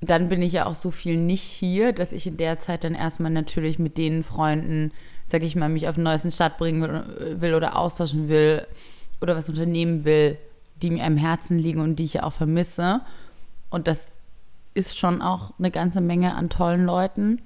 dann 0.00 0.28
bin 0.28 0.42
ich 0.42 0.52
ja 0.52 0.66
auch 0.66 0.74
so 0.74 0.90
viel 0.90 1.18
nicht 1.18 1.42
hier, 1.42 1.92
dass 1.92 2.12
ich 2.12 2.26
in 2.26 2.36
der 2.36 2.58
Zeit 2.58 2.84
dann 2.84 2.94
erstmal 2.94 3.30
natürlich 3.30 3.78
mit 3.78 3.96
den 3.96 4.22
Freunden, 4.22 4.92
sag 5.24 5.42
ich 5.42 5.56
mal, 5.56 5.70
mich 5.70 5.88
auf 5.88 5.94
den 5.94 6.04
neuesten 6.04 6.30
Start 6.30 6.58
bringen 6.58 6.82
will, 6.82 7.40
will 7.40 7.54
oder 7.54 7.78
austauschen 7.78 8.28
will 8.28 8.66
oder 9.20 9.36
was 9.36 9.48
unternehmen 9.48 10.04
will, 10.04 10.38
die 10.82 10.90
mir 10.90 11.04
am 11.04 11.16
Herzen 11.16 11.58
liegen 11.58 11.80
und 11.80 11.96
die 11.96 12.04
ich 12.04 12.14
ja 12.14 12.22
auch 12.24 12.32
vermisse. 12.32 13.00
Und 13.70 13.86
das 13.86 14.18
ist 14.74 14.98
schon 14.98 15.22
auch 15.22 15.52
eine 15.58 15.70
ganze 15.70 16.00
Menge 16.00 16.34
an 16.34 16.50
tollen 16.50 16.84
Leuten. 16.84 17.40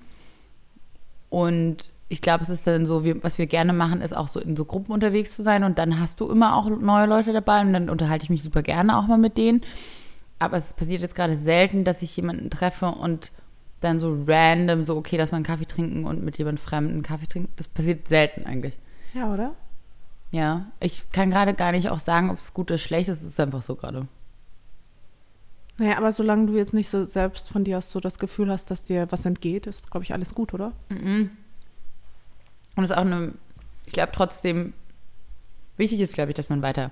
Und 1.28 1.92
ich 2.08 2.22
glaube, 2.22 2.42
es 2.42 2.48
ist 2.48 2.66
dann 2.66 2.86
so, 2.86 3.04
wir, 3.04 3.22
was 3.22 3.38
wir 3.38 3.46
gerne 3.46 3.72
machen, 3.72 4.00
ist 4.00 4.16
auch 4.16 4.28
so 4.28 4.40
in 4.40 4.56
so 4.56 4.64
Gruppen 4.64 4.92
unterwegs 4.92 5.36
zu 5.36 5.42
sein 5.42 5.62
und 5.62 5.78
dann 5.78 6.00
hast 6.00 6.20
du 6.20 6.28
immer 6.30 6.56
auch 6.56 6.70
neue 6.70 7.06
Leute 7.06 7.32
dabei 7.32 7.60
und 7.60 7.74
dann 7.74 7.90
unterhalte 7.90 8.24
ich 8.24 8.30
mich 8.30 8.42
super 8.42 8.62
gerne 8.62 8.96
auch 8.96 9.06
mal 9.06 9.18
mit 9.18 9.36
denen. 9.36 9.62
Aber 10.38 10.56
es 10.56 10.72
passiert 10.72 11.02
jetzt 11.02 11.14
gerade 11.14 11.36
selten, 11.36 11.84
dass 11.84 12.00
ich 12.00 12.16
jemanden 12.16 12.48
treffe 12.48 12.86
und 12.86 13.30
dann 13.80 13.98
so 13.98 14.16
random, 14.26 14.84
so 14.84 14.96
okay, 14.96 15.18
dass 15.18 15.32
man 15.32 15.38
einen 15.38 15.44
Kaffee 15.44 15.66
trinken 15.66 16.04
und 16.04 16.24
mit 16.24 16.38
jemandem 16.38 16.62
Fremden 16.62 17.02
Kaffee 17.02 17.26
trinken. 17.26 17.52
Das 17.56 17.68
passiert 17.68 18.08
selten 18.08 18.46
eigentlich. 18.46 18.78
Ja, 19.12 19.32
oder? 19.32 19.54
Ja, 20.30 20.66
ich 20.80 21.10
kann 21.10 21.30
gerade 21.30 21.54
gar 21.54 21.72
nicht 21.72 21.88
auch 21.88 22.00
sagen, 22.00 22.30
ob 22.30 22.38
es 22.38 22.52
gut 22.52 22.70
oder 22.70 22.78
schlecht 22.78 23.08
ist. 23.08 23.22
Es 23.22 23.28
ist 23.28 23.40
einfach 23.40 23.62
so 23.62 23.76
gerade. 23.76 24.06
Naja, 25.78 25.96
aber 25.96 26.12
solange 26.12 26.46
du 26.46 26.56
jetzt 26.56 26.74
nicht 26.74 26.90
so 26.90 27.06
selbst 27.06 27.50
von 27.50 27.64
dir 27.64 27.78
aus 27.78 27.90
so 27.90 28.00
das 28.00 28.18
Gefühl 28.18 28.50
hast, 28.50 28.70
dass 28.70 28.84
dir 28.84 29.10
was 29.10 29.24
entgeht, 29.24 29.66
ist, 29.66 29.90
glaube 29.90 30.04
ich, 30.04 30.12
alles 30.12 30.34
gut, 30.34 30.52
oder? 30.52 30.72
Und 30.90 32.84
es 32.84 32.90
ist 32.90 32.96
auch 32.96 33.02
eine, 33.02 33.34
ich 33.86 33.92
glaube 33.92 34.12
trotzdem, 34.12 34.72
wichtig 35.76 36.00
ist, 36.00 36.14
glaube 36.14 36.30
ich, 36.30 36.34
dass 36.34 36.50
man 36.50 36.62
weiter, 36.62 36.90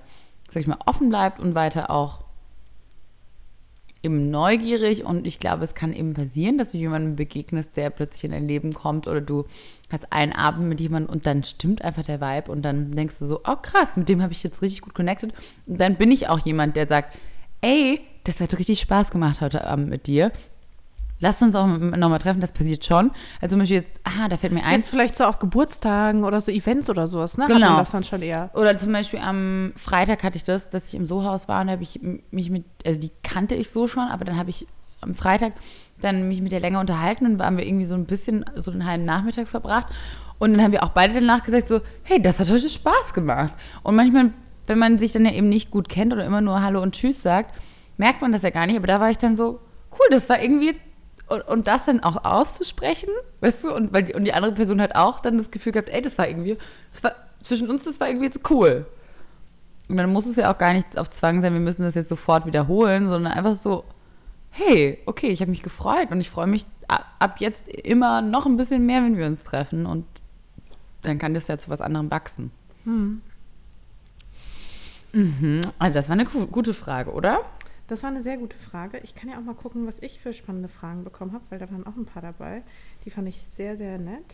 sag 0.49 0.61
ich 0.61 0.67
mal, 0.67 0.79
offen 0.85 1.09
bleibt 1.09 1.39
und 1.39 1.53
weiter 1.53 1.91
auch 1.91 2.23
eben 4.07 4.31
neugierig 4.31 5.03
und 5.03 5.27
ich 5.27 5.39
glaube, 5.39 5.63
es 5.63 5.75
kann 5.75 5.93
eben 5.93 6.13
passieren, 6.13 6.57
dass 6.57 6.71
du 6.71 6.77
jemandem 6.77 7.15
begegnest, 7.15 7.75
der 7.75 7.89
plötzlich 7.89 8.23
in 8.23 8.31
dein 8.31 8.47
Leben 8.47 8.73
kommt 8.73 9.07
oder 9.07 9.21
du 9.21 9.45
hast 9.91 10.11
einen 10.13 10.33
Abend 10.33 10.69
mit 10.69 10.79
jemandem 10.79 11.13
und 11.13 11.27
dann 11.27 11.43
stimmt 11.43 11.83
einfach 11.83 12.03
der 12.03 12.21
Vibe 12.21 12.51
und 12.51 12.63
dann 12.63 12.91
denkst 12.93 13.19
du 13.19 13.25
so, 13.25 13.41
oh 13.45 13.55
krass, 13.61 13.97
mit 13.97 14.09
dem 14.09 14.21
habe 14.21 14.31
ich 14.31 14.43
jetzt 14.43 14.61
richtig 14.61 14.81
gut 14.81 14.93
connected 14.93 15.33
und 15.65 15.79
dann 15.79 15.95
bin 15.95 16.11
ich 16.11 16.29
auch 16.29 16.39
jemand, 16.39 16.75
der 16.75 16.87
sagt, 16.87 17.17
ey, 17.61 17.99
das 18.23 18.39
hat 18.41 18.57
richtig 18.57 18.79
Spaß 18.79 19.11
gemacht 19.11 19.41
heute 19.41 19.65
Abend 19.65 19.89
mit 19.89 20.07
dir. 20.07 20.31
Lasst 21.19 21.41
uns 21.41 21.55
auch 21.55 21.65
nochmal 21.65 22.19
treffen, 22.19 22.41
das 22.41 22.51
passiert 22.51 22.85
schon. 22.85 23.11
Also 23.41 23.53
zum 23.53 23.59
Beispiel 23.59 23.77
jetzt, 23.77 23.99
aha, 24.03 24.27
da 24.27 24.37
fällt 24.37 24.53
mir 24.53 24.63
ein, 24.63 24.75
Jetzt 24.75 24.89
vielleicht 24.89 25.15
so 25.15 25.23
auf 25.23 25.39
Geburtstagen 25.39 26.23
oder 26.23 26.41
so 26.41 26.51
Events 26.51 26.89
oder 26.89 27.07
sowas, 27.07 27.37
ne? 27.37 27.47
Genau. 27.47 27.77
das 27.77 27.91
dann 27.91 28.03
schon 28.03 28.21
eher. 28.21 28.51
Oder 28.53 28.77
zum 28.77 28.91
Beispiel 28.91 29.19
am 29.19 29.73
Freitag 29.75 30.23
hatte 30.23 30.37
ich 30.37 30.43
das, 30.43 30.69
dass 30.69 30.89
ich 30.89 30.95
im 30.95 31.07
Sohaus 31.07 31.47
war 31.47 31.61
und 31.61 31.67
da 31.67 31.73
habe 31.73 31.83
ich 31.83 31.99
mich 32.29 32.51
mit, 32.51 32.65
also 32.85 32.99
die 32.99 33.11
kannte 33.23 33.55
ich 33.55 33.71
so 33.71 33.87
schon, 33.87 34.03
aber 34.03 34.25
dann 34.25 34.37
habe 34.37 34.51
ich 34.51 34.67
am 35.01 35.15
Freitag 35.15 35.53
dann 36.01 36.27
mich 36.27 36.41
mit 36.41 36.51
der 36.51 36.59
länger 36.59 36.79
unterhalten 36.79 37.25
und 37.25 37.39
waren 37.39 37.57
wir 37.57 37.65
irgendwie 37.65 37.85
so 37.85 37.95
ein 37.95 38.05
bisschen 38.05 38.45
so 38.55 38.71
einen 38.71 38.85
halben 38.85 39.03
Nachmittag 39.03 39.47
verbracht. 39.47 39.87
Und 40.39 40.53
dann 40.53 40.61
haben 40.61 40.71
wir 40.71 40.83
auch 40.83 40.89
beide 40.89 41.15
danach 41.15 41.43
gesagt 41.43 41.67
so, 41.67 41.81
hey, 42.03 42.21
das 42.21 42.39
hat 42.39 42.49
heute 42.49 42.69
Spaß 42.69 43.13
gemacht. 43.13 43.51
Und 43.81 43.95
manchmal, 43.95 44.31
wenn 44.67 44.77
man 44.77 44.99
sich 44.99 45.13
dann 45.13 45.25
ja 45.25 45.31
eben 45.31 45.49
nicht 45.49 45.71
gut 45.71 45.89
kennt 45.89 46.13
oder 46.13 46.25
immer 46.25 46.41
nur 46.41 46.61
Hallo 46.61 46.81
und 46.81 46.93
Tschüss 46.93 47.23
sagt, 47.23 47.55
merkt 47.97 48.21
man 48.21 48.31
das 48.31 48.43
ja 48.43 48.51
gar 48.51 48.67
nicht. 48.67 48.77
Aber 48.77 48.85
da 48.85 48.99
war 48.99 49.09
ich 49.09 49.17
dann 49.17 49.35
so, 49.35 49.59
cool, 49.91 50.07
das 50.11 50.29
war 50.29 50.39
irgendwie 50.39 50.75
und, 51.27 51.41
und 51.47 51.67
das 51.67 51.85
dann 51.85 52.01
auch 52.03 52.23
auszusprechen, 52.23 53.09
weißt 53.41 53.65
du, 53.65 53.73
und, 53.75 53.93
weil 53.93 54.03
die, 54.03 54.13
und 54.13 54.23
die 54.25 54.33
andere 54.33 54.53
Person 54.53 54.81
hat 54.81 54.95
auch 54.95 55.19
dann 55.19 55.37
das 55.37 55.51
Gefühl 55.51 55.71
gehabt, 55.73 55.89
ey, 55.89 56.01
das 56.01 56.17
war 56.17 56.27
irgendwie, 56.27 56.57
das 56.91 57.03
war 57.03 57.13
zwischen 57.41 57.69
uns, 57.69 57.83
das 57.83 57.99
war 57.99 58.07
irgendwie 58.07 58.25
jetzt 58.27 58.49
cool. 58.49 58.85
Und 59.89 59.97
dann 59.97 60.11
muss 60.11 60.25
es 60.25 60.35
ja 60.35 60.51
auch 60.53 60.57
gar 60.57 60.73
nicht 60.73 60.97
auf 60.97 61.09
Zwang 61.09 61.41
sein, 61.41 61.53
wir 61.53 61.59
müssen 61.61 61.83
das 61.83 61.95
jetzt 61.95 62.09
sofort 62.09 62.45
wiederholen, 62.45 63.07
sondern 63.07 63.31
einfach 63.33 63.55
so, 63.55 63.85
hey, 64.49 64.99
okay, 65.05 65.27
ich 65.27 65.41
habe 65.41 65.51
mich 65.51 65.63
gefreut 65.63 66.11
und 66.11 66.19
ich 66.19 66.29
freue 66.29 66.47
mich 66.47 66.65
ab 66.87 67.35
jetzt 67.39 67.67
immer 67.67 68.21
noch 68.21 68.45
ein 68.45 68.57
bisschen 68.57 68.85
mehr, 68.85 69.03
wenn 69.03 69.17
wir 69.17 69.25
uns 69.27 69.43
treffen 69.43 69.85
und 69.85 70.05
dann 71.03 71.19
kann 71.19 71.33
das 71.33 71.47
ja 71.47 71.57
zu 71.57 71.69
was 71.69 71.81
anderem 71.81 72.09
wachsen. 72.11 72.51
Mhm. 75.13 75.61
Also 75.79 75.93
das 75.93 76.09
war 76.09 76.13
eine 76.13 76.25
gu- 76.25 76.47
gute 76.47 76.73
Frage, 76.73 77.11
oder? 77.11 77.39
Das 77.87 78.03
war 78.03 78.09
eine 78.09 78.21
sehr 78.21 78.37
gute 78.37 78.57
Frage. 78.57 78.99
Ich 78.99 79.15
kann 79.15 79.29
ja 79.29 79.37
auch 79.37 79.43
mal 79.43 79.55
gucken, 79.55 79.87
was 79.87 79.99
ich 80.01 80.19
für 80.19 80.33
spannende 80.33 80.67
Fragen 80.67 81.03
bekommen 81.03 81.31
habe, 81.33 81.43
weil 81.49 81.59
da 81.59 81.71
waren 81.71 81.87
auch 81.87 81.95
ein 81.95 82.05
paar 82.05 82.21
dabei. 82.21 82.63
Die 83.05 83.09
fand 83.09 83.27
ich 83.29 83.41
sehr, 83.41 83.77
sehr 83.77 83.97
nett. 83.97 84.25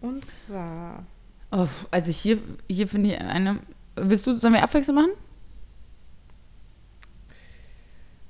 Und 0.00 0.24
zwar, 0.24 1.04
Oh, 1.52 1.68
also 1.92 2.10
hier, 2.10 2.38
hier 2.68 2.88
finde 2.88 3.12
ich 3.12 3.20
eine. 3.20 3.60
Willst 3.94 4.26
du, 4.26 4.36
sollen 4.38 4.54
wir 4.54 4.62
Abwechslung 4.64 4.96
machen? 4.96 5.10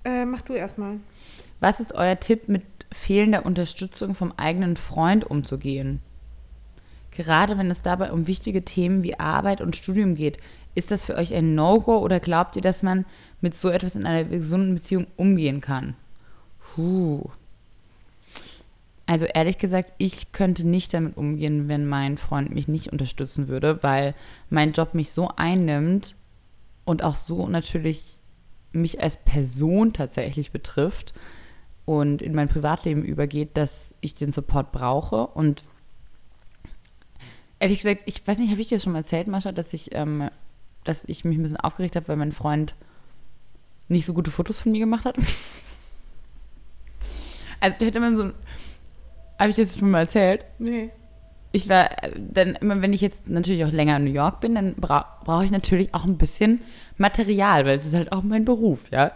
äh, 0.05 0.26
mach 0.26 0.42
du 0.42 0.53
erstmal. 0.53 1.01
Was 1.61 1.80
ist 1.80 1.95
euer 1.95 2.20
Tipp, 2.20 2.49
mit 2.49 2.62
fehlender 2.92 3.47
Unterstützung 3.47 4.14
vom 4.14 4.32
eigenen 4.36 4.76
Freund 4.76 5.24
umzugehen? 5.24 6.01
Gerade 7.11 7.57
wenn 7.57 7.70
es 7.70 7.80
dabei 7.80 8.12
um 8.12 8.26
wichtige 8.26 8.64
Themen 8.64 9.03
wie 9.03 9.18
Arbeit 9.18 9.61
und 9.61 9.76
Studium 9.76 10.14
geht, 10.14 10.36
ist 10.75 10.91
das 10.91 11.05
für 11.05 11.16
euch 11.16 11.35
ein 11.35 11.55
No-Go 11.55 11.99
oder 11.99 12.20
glaubt 12.20 12.57
ihr, 12.57 12.62
dass 12.62 12.83
man 12.83 13.05
mit 13.41 13.55
so 13.55 13.68
etwas 13.68 13.97
in 13.97 14.07
einer 14.07 14.25
gesunden 14.25 14.75
Beziehung 14.75 15.07
umgehen 15.16 15.61
kann? 15.61 15.97
Puh. 16.75 17.31
Also 19.07 19.27
ehrlich 19.27 19.59
gesagt, 19.59 19.93
ich 19.99 20.33
könnte 20.33 20.66
nicht 20.66 20.95
damit 20.95 21.16
umgehen, 21.16 21.68
wenn 21.68 21.87
mein 21.87 22.16
Freund 22.16 22.55
mich 22.55 22.68
nicht 22.68 22.91
unterstützen 22.91 23.49
würde, 23.49 23.83
weil 23.83 24.14
mein 24.49 24.72
Job 24.72 24.95
mich 24.95 25.12
so 25.12 25.31
einnimmt 25.37 26.16
und 26.85 27.03
auch 27.03 27.16
so 27.16 27.47
natürlich 27.47 28.18
mich 28.72 29.03
als 29.03 29.16
Person 29.16 29.93
tatsächlich 29.93 30.51
betrifft 30.51 31.12
und 31.85 32.22
in 32.22 32.35
mein 32.35 32.49
Privatleben 32.49 33.05
übergeht, 33.05 33.57
dass 33.57 33.95
ich 34.01 34.14
den 34.14 34.33
Support 34.33 34.72
brauche. 34.72 35.27
Und 35.27 35.62
ehrlich 37.61 37.83
gesagt, 37.83 38.03
ich 38.07 38.27
weiß 38.27 38.39
nicht, 38.39 38.51
habe 38.51 38.61
ich 38.61 38.68
dir 38.68 38.77
das 38.77 38.85
schon 38.85 38.93
mal 38.93 39.01
erzählt, 39.01 39.29
Mascha, 39.29 39.53
dass 39.53 39.72
ich, 39.72 39.95
ähm, 39.95 40.31
dass 40.85 41.05
ich 41.07 41.24
mich 41.24 41.39
ein 41.39 41.43
bisschen 41.43 41.59
aufgeregt 41.59 41.97
habe, 41.97 42.09
weil 42.09 42.16
mein 42.16 42.32
Freund 42.32 42.74
nicht 43.89 44.07
so 44.07 44.14
gute 44.14 44.30
Fotos 44.30 44.61
von 44.61 44.72
mir 44.72 44.80
gemacht 44.80 45.05
hat. 45.05 45.16
Also 47.61 47.78
der 47.78 47.87
hätte 47.87 47.99
immer 47.99 48.14
so, 48.14 48.24
habe 49.39 49.49
ich 49.49 49.57
dir 49.57 49.64
das 49.64 49.78
schon 49.78 49.91
mal 49.91 50.01
erzählt? 50.01 50.45
Nee. 50.59 50.91
ich 51.53 51.70
war 51.70 52.03
äh, 52.03 52.11
dann 52.14 52.57
immer, 52.57 52.82
wenn 52.82 52.93
ich 52.93 53.01
jetzt 53.01 53.30
natürlich 53.30 53.64
auch 53.64 53.72
länger 53.72 53.97
in 53.97 54.05
New 54.05 54.12
York 54.12 54.41
bin, 54.41 54.55
dann 54.55 54.74
bra 54.74 55.18
brauche 55.24 55.47
ich 55.47 55.51
natürlich 55.51 55.95
auch 55.95 56.05
ein 56.05 56.18
bisschen 56.18 56.61
Material, 56.99 57.64
weil 57.64 57.78
es 57.78 57.87
ist 57.87 57.95
halt 57.95 58.12
auch 58.12 58.22
mein 58.22 58.45
Beruf, 58.45 58.91
ja. 58.91 59.12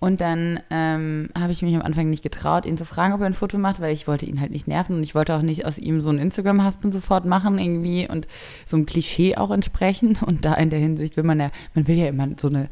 Und 0.00 0.20
dann 0.20 0.60
ähm, 0.70 1.30
habe 1.38 1.52
ich 1.52 1.62
mich 1.62 1.74
am 1.74 1.82
Anfang 1.82 2.10
nicht 2.10 2.22
getraut, 2.22 2.66
ihn 2.66 2.76
zu 2.76 2.84
fragen, 2.84 3.14
ob 3.14 3.20
er 3.20 3.26
ein 3.26 3.34
Foto 3.34 3.56
macht, 3.56 3.80
weil 3.80 3.92
ich 3.92 4.06
wollte 4.06 4.26
ihn 4.26 4.40
halt 4.40 4.50
nicht 4.50 4.68
nerven 4.68 4.96
und 4.96 5.02
ich 5.02 5.14
wollte 5.14 5.34
auch 5.34 5.42
nicht 5.42 5.64
aus 5.64 5.78
ihm 5.78 6.00
so 6.02 6.10
einen 6.10 6.18
Instagram-Husband 6.18 6.92
sofort 6.92 7.24
machen 7.24 7.58
irgendwie 7.58 8.06
und 8.08 8.26
so 8.66 8.76
einem 8.76 8.86
Klischee 8.86 9.36
auch 9.36 9.50
entsprechen. 9.50 10.18
Und 10.26 10.44
da 10.44 10.54
in 10.54 10.70
der 10.70 10.78
Hinsicht 10.78 11.16
will 11.16 11.24
man 11.24 11.40
ja, 11.40 11.50
man 11.74 11.86
will 11.86 11.96
ja 11.96 12.06
immer 12.06 12.28
so 12.38 12.48
eine 12.48 12.68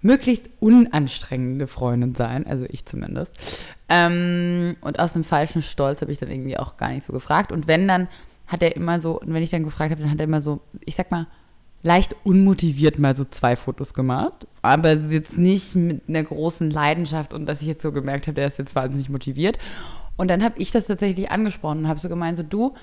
möglichst 0.00 0.50
unanstrengende 0.60 1.66
Freundin 1.66 2.14
sein, 2.14 2.46
also 2.46 2.66
ich 2.68 2.86
zumindest. 2.86 3.64
Ähm, 3.88 4.74
und 4.80 5.00
aus 5.00 5.14
einem 5.14 5.24
falschen 5.24 5.62
Stolz 5.62 6.00
habe 6.02 6.12
ich 6.12 6.18
dann 6.18 6.30
irgendwie 6.30 6.56
auch 6.58 6.76
gar 6.76 6.90
nicht 6.90 7.04
so 7.04 7.12
gefragt. 7.12 7.50
Und 7.50 7.66
wenn 7.66 7.88
dann, 7.88 8.08
hat 8.46 8.62
er 8.62 8.76
immer 8.76 9.00
so, 9.00 9.20
und 9.20 9.32
wenn 9.32 9.42
ich 9.42 9.50
dann 9.50 9.64
gefragt 9.64 9.90
habe, 9.90 10.00
dann 10.00 10.10
hat 10.10 10.18
er 10.18 10.24
immer 10.24 10.40
so, 10.40 10.60
ich 10.84 10.94
sag 10.94 11.10
mal, 11.10 11.26
leicht 11.82 12.16
unmotiviert 12.24 12.98
mal 12.98 13.16
so 13.16 13.24
zwei 13.24 13.56
Fotos 13.56 13.94
gemacht. 13.94 14.46
Aber 14.62 14.92
jetzt 14.94 15.38
nicht 15.38 15.74
mit 15.76 16.02
einer 16.08 16.24
großen 16.24 16.70
Leidenschaft 16.70 17.32
und 17.32 17.46
dass 17.46 17.60
ich 17.60 17.66
jetzt 17.66 17.82
so 17.82 17.92
gemerkt 17.92 18.26
habe, 18.26 18.34
der 18.34 18.46
ist 18.46 18.58
jetzt 18.58 18.74
wahnsinnig 18.74 19.08
motiviert. 19.08 19.58
Und 20.16 20.28
dann 20.28 20.42
habe 20.42 20.58
ich 20.58 20.72
das 20.72 20.86
tatsächlich 20.86 21.30
angesprochen 21.30 21.78
und 21.78 21.88
habe 21.88 22.00
so 22.00 22.08
gemeint, 22.08 22.36
so 22.36 22.42
du, 22.42 22.74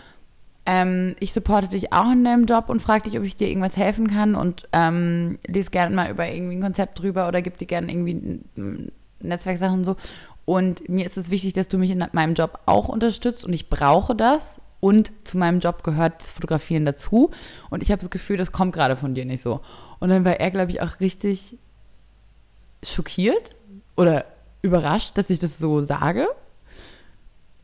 ähm, 0.65 1.15
ich 1.19 1.33
supporte 1.33 1.67
dich 1.67 1.93
auch 1.93 2.11
in 2.11 2.23
deinem 2.23 2.45
Job 2.45 2.69
und 2.69 2.81
frage 2.81 3.03
dich, 3.03 3.19
ob 3.19 3.25
ich 3.25 3.35
dir 3.35 3.47
irgendwas 3.47 3.77
helfen 3.77 4.07
kann 4.07 4.35
und 4.35 4.67
ähm, 4.71 5.37
lese 5.45 5.69
gerne 5.69 5.95
mal 5.95 6.09
über 6.09 6.27
irgendwie 6.27 6.55
ein 6.55 6.61
Konzept 6.61 6.99
drüber 6.99 7.27
oder 7.27 7.41
gib 7.41 7.57
dir 7.57 7.67
gerne 7.67 7.91
irgendwie 7.91 8.39
Netzwerksachen 9.19 9.79
und 9.79 9.85
so. 9.85 9.95
Und 10.45 10.87
mir 10.89 11.05
ist 11.05 11.17
es 11.17 11.29
wichtig, 11.29 11.53
dass 11.53 11.67
du 11.67 11.77
mich 11.77 11.91
in 11.91 12.03
meinem 12.13 12.35
Job 12.35 12.59
auch 12.65 12.87
unterstützt 12.87 13.45
und 13.45 13.53
ich 13.53 13.69
brauche 13.69 14.15
das. 14.15 14.61
Und 14.85 15.11
zu 15.27 15.39
meinem 15.39 15.61
Job 15.61 15.81
gehört 15.81 16.21
das 16.21 16.29
Fotografieren 16.29 16.85
dazu. 16.85 17.31
Und 17.71 17.81
ich 17.81 17.89
habe 17.89 18.01
das 18.01 18.11
Gefühl, 18.11 18.37
das 18.37 18.51
kommt 18.51 18.71
gerade 18.71 18.95
von 18.95 19.15
dir 19.15 19.25
nicht 19.25 19.41
so. 19.41 19.61
Und 19.97 20.09
dann 20.09 20.23
war 20.23 20.39
er, 20.39 20.51
glaube 20.51 20.69
ich, 20.69 20.79
auch 20.79 20.99
richtig 20.99 21.57
schockiert 22.83 23.55
oder 23.95 24.25
überrascht, 24.61 25.17
dass 25.17 25.31
ich 25.31 25.39
das 25.39 25.57
so 25.57 25.81
sage. 25.81 26.27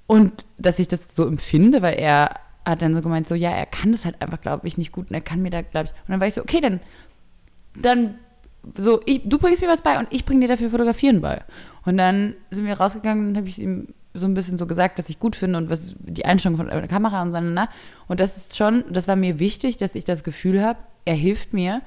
Und 0.08 0.46
dass 0.58 0.80
ich 0.80 0.88
das 0.88 1.16
so 1.16 1.28
empfinde, 1.28 1.84
weil 1.84 1.94
er 1.94 2.40
hat 2.66 2.82
dann 2.82 2.96
so 2.96 3.04
gemeint, 3.04 3.28
so, 3.28 3.36
ja, 3.36 3.52
er 3.52 3.68
kann 3.68 3.92
das 3.92 4.04
halt 4.04 4.20
einfach, 4.20 4.42
glaube 4.42 4.68
ich, 4.68 4.80
nicht 4.80 4.92
gut 4.92 5.12
und 5.12 5.14
er 5.14 5.22
kann 5.22 5.44
mir 5.44 5.52
da, 5.52 5.62
glaube 5.62 5.90
ich. 5.90 5.92
Und 5.92 6.10
dann 6.14 6.20
war 6.22 6.26
ich 6.26 6.34
so, 6.34 6.42
okay, 6.42 6.60
dann, 6.60 6.80
dann, 7.76 8.16
so, 8.76 9.00
ich, 9.06 9.22
du 9.26 9.38
bringst 9.38 9.62
mir 9.62 9.68
was 9.68 9.84
bei 9.84 10.00
und 10.00 10.08
ich 10.10 10.26
bringe 10.26 10.40
dir 10.42 10.48
dafür 10.48 10.72
Fotografieren 10.72 11.22
bei. 11.22 11.44
Und 11.86 11.98
dann 11.98 12.34
sind 12.50 12.66
wir 12.66 12.80
rausgegangen 12.80 13.28
und 13.28 13.38
habe 13.38 13.48
ich 13.48 13.62
ihm 13.62 13.90
so 14.14 14.26
ein 14.26 14.34
bisschen 14.34 14.58
so 14.58 14.68
gesagt, 14.68 14.98
was 14.98 15.10
ich 15.10 15.20
gut 15.20 15.36
finde 15.36 15.58
und 15.58 15.70
was 15.70 15.96
die 16.00 16.26
Einstellung 16.26 16.58
von 16.58 16.68
der 16.68 16.88
Kamera 16.88 17.22
und 17.22 17.32
so, 17.32 17.40
ne? 17.40 17.70
Und 18.08 18.20
das 18.20 18.38
ist 18.38 18.58
schon, 18.58 18.84
das 18.90 19.08
war 19.08 19.16
mir 19.16 19.40
wichtig, 19.40 19.78
dass 19.78 19.96
ich 19.96 20.04
das 20.04 20.24
Gefühl 20.24 20.62
habe, 20.64 20.80
er 21.06 21.16
hilft 21.16 21.54
mir 21.54 21.82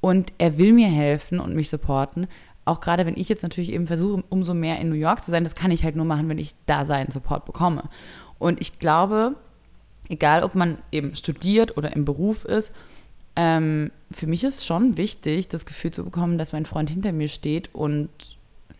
und 0.00 0.32
er 0.38 0.58
will 0.58 0.72
mir 0.72 0.88
helfen 0.88 1.40
und 1.40 1.54
mich 1.54 1.70
supporten. 1.70 2.26
Auch 2.64 2.80
gerade 2.80 3.06
wenn 3.06 3.16
ich 3.16 3.28
jetzt 3.28 3.42
natürlich 3.42 3.72
eben 3.72 3.86
versuche, 3.86 4.22
umso 4.28 4.54
mehr 4.54 4.78
in 4.78 4.88
New 4.88 4.94
York 4.96 5.24
zu 5.24 5.30
sein, 5.30 5.44
das 5.44 5.54
kann 5.54 5.70
ich 5.70 5.82
halt 5.82 5.96
nur 5.96 6.04
machen, 6.04 6.28
wenn 6.28 6.38
ich 6.38 6.54
da 6.66 6.84
seinen 6.84 7.10
Support 7.10 7.44
bekomme. 7.44 7.84
Und 8.38 8.60
ich 8.60 8.78
glaube, 8.78 9.34
egal 10.08 10.44
ob 10.44 10.54
man 10.54 10.78
eben 10.92 11.16
studiert 11.16 11.76
oder 11.76 11.94
im 11.96 12.04
Beruf 12.04 12.44
ist, 12.44 12.72
ähm, 13.34 13.90
für 14.10 14.26
mich 14.26 14.44
ist 14.44 14.66
schon 14.66 14.96
wichtig, 14.96 15.48
das 15.48 15.64
Gefühl 15.64 15.90
zu 15.90 16.04
bekommen, 16.04 16.38
dass 16.38 16.52
mein 16.52 16.66
Freund 16.66 16.90
hinter 16.90 17.12
mir 17.12 17.28
steht 17.28 17.74
und 17.74 18.10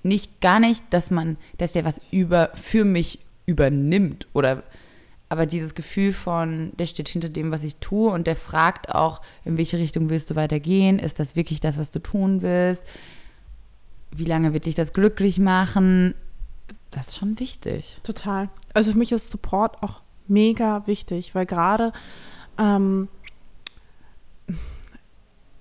nicht 0.03 0.41
gar 0.41 0.61
nicht, 0.61 0.85
dass 0.91 1.11
man, 1.11 1.37
dass 1.59 1.73
der 1.73 1.85
was 1.85 2.01
über 2.11 2.51
für 2.55 2.85
mich 2.85 3.21
übernimmt 3.47 4.27
oder 4.33 4.63
aber 5.29 5.47
dieses 5.47 5.75
Gefühl 5.75 6.13
von, 6.13 6.73
der 6.79 6.85
steht 6.85 7.09
hinter 7.09 7.31
dem, 7.31 7.51
was 7.51 7.65
ich 7.65 7.77
tue 7.77 8.13
und 8.13 8.27
der 8.27 8.37
fragt 8.37 8.95
auch, 8.95 9.23
in 9.47 9.57
welche 9.57 9.79
Richtung 9.79 10.11
willst 10.11 10.29
du 10.29 10.37
weitergehen? 10.37 10.99
Ist 10.99 11.21
das 11.21 11.37
wirklich 11.37 11.59
das, 11.59 11.79
was 11.79 11.91
du 11.91 12.01
tun 12.01 12.43
willst? 12.43 12.85
Wie 14.11 14.27
lange 14.27 14.53
wird 14.53 14.67
dich 14.67 14.75
das 14.75 14.93
glücklich 14.93 15.39
machen? 15.39 16.15
Das 16.91 17.09
ist 17.09 17.17
schon 17.17 17.41
wichtig. 17.41 17.97
Total. 18.03 18.51
Also 18.75 18.93
für 18.93 18.99
mich 18.99 19.11
ist 19.11 19.31
Support 19.31 19.83
auch 19.83 20.03
mega 20.29 20.87
wichtig, 20.87 21.35
weil 21.35 21.47
gerade, 21.47 21.95
ähm, 22.59 23.09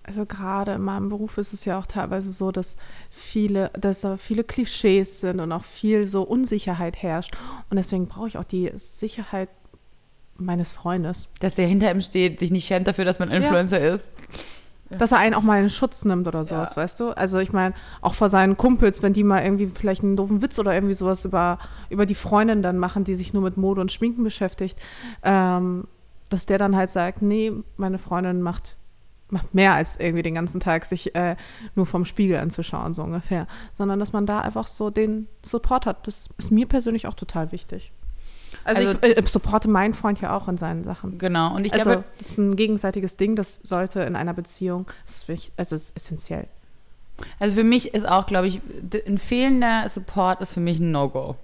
also 0.03 0.25
gerade 0.25 0.73
in 0.73 0.81
meinem 0.81 1.09
Beruf 1.09 1.37
ist 1.37 1.53
es 1.53 1.65
ja 1.65 1.77
auch 1.77 1.85
teilweise 1.85 2.31
so, 2.31 2.51
dass 2.51 2.75
viele, 3.09 3.69
dass 3.79 4.01
da 4.01 4.17
viele 4.17 4.43
Klischees 4.43 5.19
sind 5.19 5.39
und 5.39 5.51
auch 5.51 5.63
viel 5.63 6.07
so 6.07 6.23
Unsicherheit 6.23 6.97
herrscht. 7.01 7.35
Und 7.69 7.77
deswegen 7.77 8.07
brauche 8.07 8.27
ich 8.27 8.37
auch 8.37 8.43
die 8.43 8.71
Sicherheit 8.75 9.49
meines 10.37 10.71
Freundes. 10.71 11.29
Dass 11.39 11.53
der 11.55 11.67
hinter 11.67 11.91
ihm 11.91 12.01
steht, 12.01 12.39
sich 12.39 12.51
nicht 12.51 12.65
schämt 12.65 12.87
dafür, 12.87 13.05
dass 13.05 13.19
man 13.19 13.29
Influencer 13.29 13.79
ist. 13.79 14.09
Dass 14.89 15.11
er 15.13 15.19
einen 15.19 15.35
auch 15.35 15.43
mal 15.43 15.61
in 15.61 15.69
Schutz 15.69 16.03
nimmt 16.03 16.27
oder 16.27 16.43
sowas, 16.43 16.71
Ja. 16.71 16.77
weißt 16.81 16.99
du? 16.99 17.11
Also 17.11 17.37
ich 17.39 17.53
meine, 17.53 17.73
auch 18.01 18.13
vor 18.13 18.29
seinen 18.29 18.57
Kumpels, 18.57 19.01
wenn 19.01 19.13
die 19.13 19.23
mal 19.23 19.41
irgendwie 19.43 19.67
vielleicht 19.67 20.03
einen 20.03 20.17
doofen 20.17 20.41
Witz 20.41 20.59
oder 20.59 20.73
irgendwie 20.73 20.95
sowas 20.95 21.23
über, 21.23 21.59
über 21.89 22.05
die 22.05 22.15
Freundin 22.15 22.61
dann 22.61 22.77
machen, 22.77 23.03
die 23.05 23.15
sich 23.15 23.33
nur 23.33 23.43
mit 23.43 23.55
Mode 23.55 23.79
und 23.79 23.91
Schminken 23.91 24.23
beschäftigt, 24.23 24.77
ähm, 25.23 25.85
dass 26.29 26.45
der 26.45 26.57
dann 26.57 26.75
halt 26.75 26.89
sagt, 26.89 27.21
nee, 27.21 27.53
meine 27.77 27.99
Freundin 27.99 28.41
macht, 28.41 28.75
macht 29.31 29.53
mehr 29.53 29.73
als 29.73 29.97
irgendwie 29.97 30.23
den 30.23 30.35
ganzen 30.35 30.59
Tag 30.59 30.85
sich 30.85 31.15
äh, 31.15 31.35
nur 31.75 31.85
vom 31.85 32.05
Spiegel 32.05 32.37
anzuschauen, 32.37 32.93
so 32.93 33.03
ungefähr. 33.03 33.47
Sondern 33.73 33.99
dass 33.99 34.13
man 34.13 34.25
da 34.25 34.39
einfach 34.41 34.67
so 34.67 34.89
den 34.89 35.27
Support 35.43 35.85
hat. 35.85 36.07
Das 36.07 36.29
ist 36.37 36.51
mir 36.51 36.67
persönlich 36.67 37.07
auch 37.07 37.13
total 37.13 37.51
wichtig. 37.51 37.91
Also, 38.63 38.81
Also- 38.81 38.99
ich 39.01 39.17
äh, 39.17 39.25
supporte 39.25 39.69
meinen 39.69 39.93
Freund 39.93 40.19
ja 40.21 40.35
auch 40.35 40.47
in 40.47 40.57
seinen 40.57 40.83
Sachen. 40.83 41.17
Genau. 41.17 41.55
Und 41.55 41.65
ich 41.65 41.73
also, 41.73 41.85
glaube, 41.85 42.03
das 42.17 42.31
ist 42.31 42.37
ein 42.37 42.55
gegenseitiges 42.55 43.15
Ding, 43.15 43.35
das 43.35 43.57
sollte 43.57 44.01
in 44.01 44.15
einer 44.15 44.33
Beziehung, 44.33 44.87
wichtig, 45.27 45.53
also 45.57 45.75
ist 45.75 45.95
essentiell. 45.95 46.47
also 47.39 47.55
für 47.55 47.63
mich 47.63 47.93
ist 47.93 48.07
auch, 48.07 48.25
glaube 48.25 48.47
ich, 48.47 48.61
ein 49.07 49.17
fehlender 49.17 49.87
Support 49.87 50.41
ist 50.41 50.53
für 50.53 50.59
mich 50.59 50.79
ein 50.79 50.91
No-Go. 50.91 51.35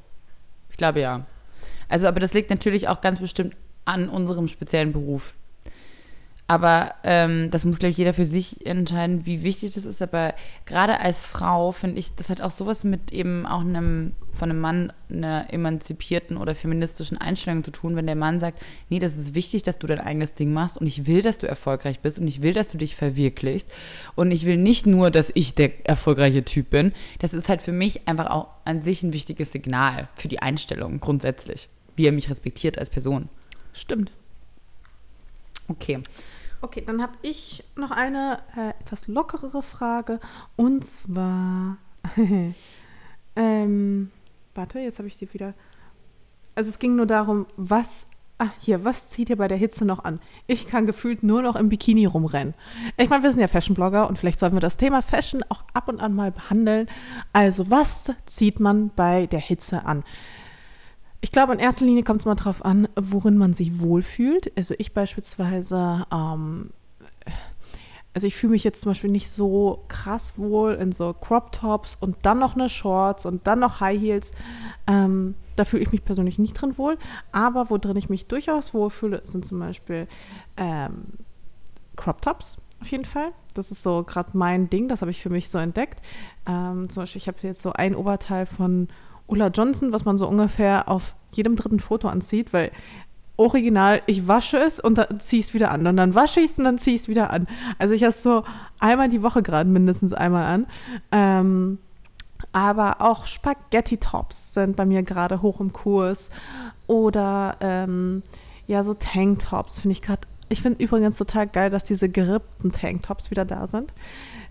Ich 0.69 0.77
glaube 0.77 0.99
ja. 0.99 1.25
Also, 1.89 2.07
aber 2.07 2.19
das 2.19 2.33
liegt 2.33 2.49
natürlich 2.49 2.87
auch 2.89 3.01
ganz 3.01 3.19
bestimmt 3.19 3.55
an 3.85 4.09
unserem 4.09 4.47
speziellen 4.49 4.91
Beruf. 4.91 5.33
Aber 6.49 6.95
ähm, 7.03 7.51
das 7.51 7.65
muss, 7.65 7.77
glaube 7.77 7.91
ich, 7.91 7.97
jeder 7.97 8.13
für 8.13 8.25
sich 8.25 8.65
entscheiden, 8.65 9.25
wie 9.25 9.43
wichtig 9.43 9.73
das 9.73 9.85
ist. 9.85 10.01
Aber 10.01 10.33
gerade 10.65 11.01
als 11.01 11.25
Frau 11.25 11.73
finde 11.73 11.99
ich, 11.99 12.15
das 12.15 12.29
hat 12.29 12.39
auch 12.39 12.51
sowas 12.51 12.85
mit 12.85 13.11
eben 13.11 13.45
auch 13.45 13.59
einem, 13.59 14.13
von 14.31 14.49
einem 14.49 14.61
Mann 14.61 14.93
einer 15.09 15.51
emanzipierten 15.51 16.37
oder 16.37 16.55
feministischen 16.55 17.17
Einstellung 17.17 17.65
zu 17.65 17.71
tun, 17.71 17.97
wenn 17.97 18.05
der 18.05 18.15
Mann 18.15 18.39
sagt, 18.39 18.61
nee, 18.87 18.99
das 18.99 19.17
ist 19.17 19.35
wichtig, 19.35 19.63
dass 19.63 19.77
du 19.77 19.87
dein 19.87 19.99
eigenes 19.99 20.35
Ding 20.35 20.53
machst 20.53 20.77
und 20.77 20.87
ich 20.87 21.05
will, 21.05 21.21
dass 21.21 21.37
du 21.37 21.49
erfolgreich 21.49 21.99
bist 21.99 22.17
und 22.17 22.29
ich 22.29 22.41
will, 22.41 22.53
dass 22.53 22.69
du 22.69 22.77
dich 22.77 22.95
verwirklichst 22.95 23.69
und 24.15 24.31
ich 24.31 24.45
will 24.45 24.55
nicht 24.55 24.85
nur, 24.85 25.11
dass 25.11 25.33
ich 25.33 25.53
der 25.53 25.85
erfolgreiche 25.85 26.45
Typ 26.45 26.69
bin. 26.69 26.93
Das 27.19 27.33
ist 27.33 27.49
halt 27.49 27.61
für 27.61 27.73
mich 27.73 28.07
einfach 28.07 28.27
auch 28.27 28.47
an 28.63 28.81
sich 28.81 29.03
ein 29.03 29.11
wichtiges 29.11 29.51
Signal 29.51 30.07
für 30.15 30.29
die 30.29 30.41
Einstellung 30.41 31.01
grundsätzlich, 31.01 31.67
wie 31.97 32.05
er 32.05 32.13
mich 32.13 32.29
respektiert 32.29 32.77
als 32.77 32.89
Person. 32.89 33.27
Stimmt. 33.73 34.13
Okay. 35.67 35.99
Okay, 36.61 36.83
dann 36.85 37.01
habe 37.01 37.13
ich 37.21 37.63
noch 37.75 37.91
eine 37.91 38.39
äh, 38.55 38.69
etwas 38.81 39.07
lockerere 39.07 39.61
Frage. 39.61 40.19
Und 40.55 40.85
zwar, 40.85 41.77
ähm, 43.35 44.11
warte, 44.55 44.79
jetzt 44.79 44.97
habe 44.97 45.07
ich 45.07 45.15
sie 45.15 45.31
wieder. 45.33 45.53
Also 46.55 46.71
es 46.71 46.79
ging 46.79 46.95
nur 46.95 47.05
darum, 47.05 47.45
was, 47.57 48.07
ach 48.39 48.49
hier, 48.59 48.83
was 48.83 49.09
zieht 49.09 49.29
ihr 49.29 49.35
bei 49.35 49.47
der 49.47 49.57
Hitze 49.57 49.85
noch 49.85 50.03
an? 50.03 50.19
Ich 50.47 50.65
kann 50.65 50.87
gefühlt 50.87 51.21
nur 51.21 51.43
noch 51.43 51.55
im 51.55 51.69
Bikini 51.69 52.07
rumrennen. 52.07 52.55
Ich 52.97 53.09
meine, 53.09 53.21
wir 53.21 53.31
sind 53.31 53.41
ja 53.41 53.47
Fashion-Blogger 53.47 54.07
und 54.07 54.17
vielleicht 54.17 54.39
sollten 54.39 54.55
wir 54.55 54.61
das 54.61 54.77
Thema 54.77 55.03
Fashion 55.03 55.43
auch 55.49 55.63
ab 55.73 55.87
und 55.87 55.99
an 55.99 56.15
mal 56.15 56.31
behandeln. 56.31 56.89
Also 57.33 57.69
was 57.69 58.11
zieht 58.25 58.59
man 58.59 58.89
bei 58.95 59.27
der 59.27 59.39
Hitze 59.39 59.85
an? 59.85 60.03
Ich 61.27 61.33
glaube, 61.33 61.51
in 61.51 61.59
erster 61.59 61.83
Linie 61.83 62.03
kommt 62.03 62.21
es 62.21 62.25
mal 62.25 62.35
drauf 62.35 62.63
an, 62.63 62.87
worin 62.95 63.37
man 63.37 63.53
sich 63.53 63.81
wohlfühlt. 63.81 64.49
Also 64.57 64.73
ich 64.77 64.93
beispielsweise, 64.93 66.05
ähm, 66.09 66.69
also 68.13 68.27
ich 68.27 68.33
fühle 68.37 68.51
mich 68.51 68.63
jetzt 68.63 68.79
zum 68.79 68.91
Beispiel 68.91 69.11
nicht 69.11 69.29
so 69.29 69.83
krass 69.89 70.39
wohl 70.39 70.75
in 70.75 70.93
so 70.93 71.11
Crop 71.11 71.51
Tops 71.51 71.97
und 71.99 72.15
dann 72.21 72.39
noch 72.39 72.55
eine 72.55 72.69
Shorts 72.69 73.25
und 73.25 73.45
dann 73.45 73.59
noch 73.59 73.81
High 73.81 73.99
Heels. 73.99 74.31
Ähm, 74.87 75.35
da 75.57 75.65
fühle 75.65 75.83
ich 75.83 75.91
mich 75.91 76.05
persönlich 76.05 76.39
nicht 76.39 76.53
drin 76.53 76.77
wohl. 76.77 76.97
Aber 77.33 77.69
wo 77.69 77.77
drin 77.77 77.97
ich 77.97 78.07
mich 78.07 78.27
durchaus 78.27 78.73
wohlfühle, 78.73 79.21
sind 79.25 79.45
zum 79.45 79.59
Beispiel 79.59 80.07
ähm, 80.55 81.07
Crop 81.97 82.21
Tops 82.21 82.55
auf 82.79 82.87
jeden 82.89 83.05
Fall. 83.05 83.33
Das 83.53 83.69
ist 83.69 83.83
so 83.83 84.03
gerade 84.03 84.29
mein 84.31 84.69
Ding, 84.69 84.87
das 84.87 85.01
habe 85.01 85.11
ich 85.11 85.21
für 85.21 85.29
mich 85.29 85.49
so 85.49 85.57
entdeckt. 85.57 86.01
Ähm, 86.47 86.89
zum 86.89 87.03
Beispiel, 87.03 87.19
ich 87.19 87.27
habe 87.27 87.39
jetzt 87.41 87.63
so 87.63 87.73
ein 87.73 87.95
Oberteil 87.95 88.45
von 88.45 88.87
Ulla 89.27 89.47
Johnson, 89.47 89.91
was 89.91 90.05
man 90.05 90.17
so 90.17 90.27
ungefähr 90.27 90.89
auf 90.89 91.15
jedem 91.31 91.55
dritten 91.55 91.79
Foto 91.79 92.07
anzieht, 92.07 92.53
weil 92.53 92.71
original, 93.37 94.01
ich 94.07 94.27
wasche 94.27 94.57
es 94.57 94.79
und 94.79 94.97
dann 94.97 95.19
ziehe 95.19 95.39
ich 95.39 95.47
es 95.47 95.53
wieder 95.53 95.71
an. 95.71 95.85
Und 95.85 95.97
dann 95.97 96.15
wasche 96.15 96.39
ich 96.39 96.51
es 96.51 96.57
und 96.57 96.63
dann 96.63 96.79
ziehe 96.79 96.95
ich 96.95 97.03
es 97.03 97.07
wieder 97.07 97.29
an. 97.29 97.47
Also 97.77 97.93
ich 97.93 98.01
habe 98.01 98.09
es 98.09 98.23
so 98.23 98.43
einmal 98.79 99.09
die 99.09 99.21
Woche 99.21 99.43
gerade 99.43 99.69
mindestens 99.69 100.13
einmal 100.13 100.45
an. 100.45 100.65
Ähm, 101.11 101.77
aber 102.51 103.01
auch 103.01 103.27
Spaghetti-Tops 103.27 104.55
sind 104.55 104.75
bei 104.75 104.85
mir 104.85 105.03
gerade 105.03 105.41
hoch 105.41 105.59
im 105.59 105.71
Kurs. 105.71 106.31
Oder 106.87 107.57
ähm, 107.59 108.23
ja, 108.65 108.83
so 108.83 108.93
Tanktops 108.93 109.79
finde 109.79 109.93
ich 109.93 110.01
gerade. 110.01 110.21
Ich 110.49 110.61
finde 110.61 110.81
übrigens 110.83 111.17
total 111.17 111.45
geil, 111.45 111.69
dass 111.69 111.83
diese 111.83 112.09
gerippten 112.09 112.71
Tanktops 112.71 113.29
wieder 113.31 113.45
da 113.45 113.67
sind. 113.67 113.91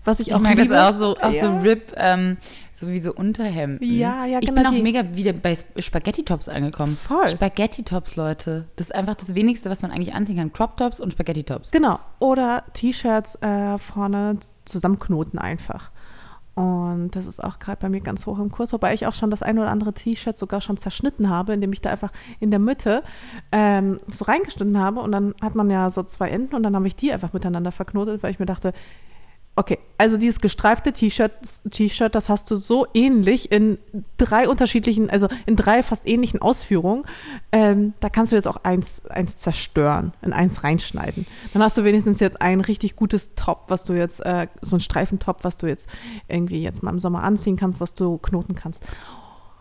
Was 0.07 0.21
ich, 0.21 0.29
Ich 0.29 0.33
auch 0.33 0.39
mag 0.39 0.55
liebe. 0.57 0.73
das 0.73 0.95
auch 0.95 0.97
so, 0.99 1.17
auch 1.17 1.31
Ja. 1.31 1.41
so 1.41 1.57
Rip, 1.67 1.91
ähm, 1.97 2.37
so 2.71 2.87
wie 2.87 2.99
so 2.99 3.13
Unterhemden. 3.13 3.79
Ja, 3.85 4.25
ja, 4.25 4.39
Ich 4.39 4.47
genau, 4.47 4.61
bin 4.71 4.79
auch 4.79 4.83
mega 4.83 5.03
wieder 5.15 5.33
bei 5.33 5.51
Sp- 5.51 5.81
Spaghetti-Tops 5.81 6.47
angekommen. 6.47 6.95
Voll. 6.95 7.27
Spaghetti-Tops, 7.27 8.15
Leute. 8.15 8.67
Das 8.77 8.87
ist 8.87 8.95
einfach 8.95 9.15
das 9.15 9.35
Wenigste, 9.35 9.69
was 9.69 9.81
man 9.81 9.91
eigentlich 9.91 10.13
anziehen 10.13 10.37
kann. 10.37 10.53
Crop-Tops 10.53 11.01
und 11.01 11.11
Spaghetti-Tops. 11.11 11.71
Genau. 11.71 11.99
Oder 12.19 12.63
T-Shirts 12.73 13.35
äh, 13.41 13.77
vorne 13.77 14.37
zusammenknoten 14.63 15.39
einfach. 15.39 15.91
Und 16.55 17.11
das 17.15 17.25
ist 17.27 17.43
auch 17.43 17.59
gerade 17.59 17.77
bei 17.81 17.89
mir 17.89 17.99
ganz 18.01 18.25
hoch 18.25 18.39
im 18.39 18.49
Kurs, 18.49 18.73
wobei 18.73 18.93
ich 18.93 19.05
auch 19.05 19.13
schon 19.13 19.29
das 19.29 19.43
ein 19.43 19.59
oder 19.59 19.69
andere 19.69 19.93
T-Shirt 19.93 20.37
sogar 20.37 20.59
schon 20.61 20.77
zerschnitten 20.77 21.29
habe, 21.29 21.53
indem 21.53 21.71
ich 21.73 21.81
da 21.81 21.91
einfach 21.91 22.11
in 22.39 22.49
der 22.49 22.59
Mitte 22.59 23.03
ähm, 23.51 23.97
so 24.11 24.25
reingeschnitten 24.25 24.79
habe. 24.79 25.01
Und 25.01 25.11
dann 25.11 25.35
hat 25.41 25.53
man 25.53 25.69
ja 25.69 25.89
so 25.91 26.01
zwei 26.03 26.29
Enden 26.29 26.55
und 26.55 26.63
dann 26.63 26.75
habe 26.75 26.87
ich 26.87 26.95
die 26.95 27.11
einfach 27.13 27.33
miteinander 27.33 27.71
verknotet, 27.71 28.23
weil 28.23 28.31
ich 28.31 28.39
mir 28.39 28.47
dachte, 28.47 28.73
Okay, 29.59 29.79
also 29.97 30.17
dieses 30.17 30.39
gestreifte 30.39 30.93
T-Shirt, 30.93 32.13
das 32.13 32.29
hast 32.29 32.51
du 32.51 32.57
so 32.57 32.85
ähnlich 32.93 33.51
in 33.51 33.79
drei 34.17 34.47
unterschiedlichen, 34.47 35.09
also 35.09 35.27
in 35.47 35.55
drei 35.55 35.81
fast 35.81 36.07
ähnlichen 36.07 36.39
Ausführungen. 36.43 37.05
Ähm, 37.51 37.95
da 37.99 38.09
kannst 38.09 38.31
du 38.31 38.35
jetzt 38.35 38.47
auch 38.47 38.57
eins, 38.57 39.03
eins 39.07 39.37
zerstören, 39.37 40.13
in 40.21 40.31
eins 40.31 40.63
reinschneiden. 40.63 41.25
Dann 41.53 41.63
hast 41.63 41.75
du 41.75 41.83
wenigstens 41.83 42.19
jetzt 42.19 42.39
ein 42.39 42.61
richtig 42.61 42.95
gutes 42.95 43.33
Top, 43.33 43.63
was 43.69 43.83
du 43.83 43.93
jetzt, 43.93 44.23
äh, 44.23 44.45
so 44.61 44.75
ein 44.75 44.79
Streifentop, 44.79 45.43
was 45.43 45.57
du 45.57 45.65
jetzt 45.65 45.89
irgendwie 46.27 46.61
jetzt 46.61 46.83
mal 46.83 46.91
im 46.91 46.99
Sommer 46.99 47.23
anziehen 47.23 47.55
kannst, 47.55 47.79
was 47.79 47.95
du 47.95 48.19
knoten 48.19 48.53
kannst. 48.53 48.83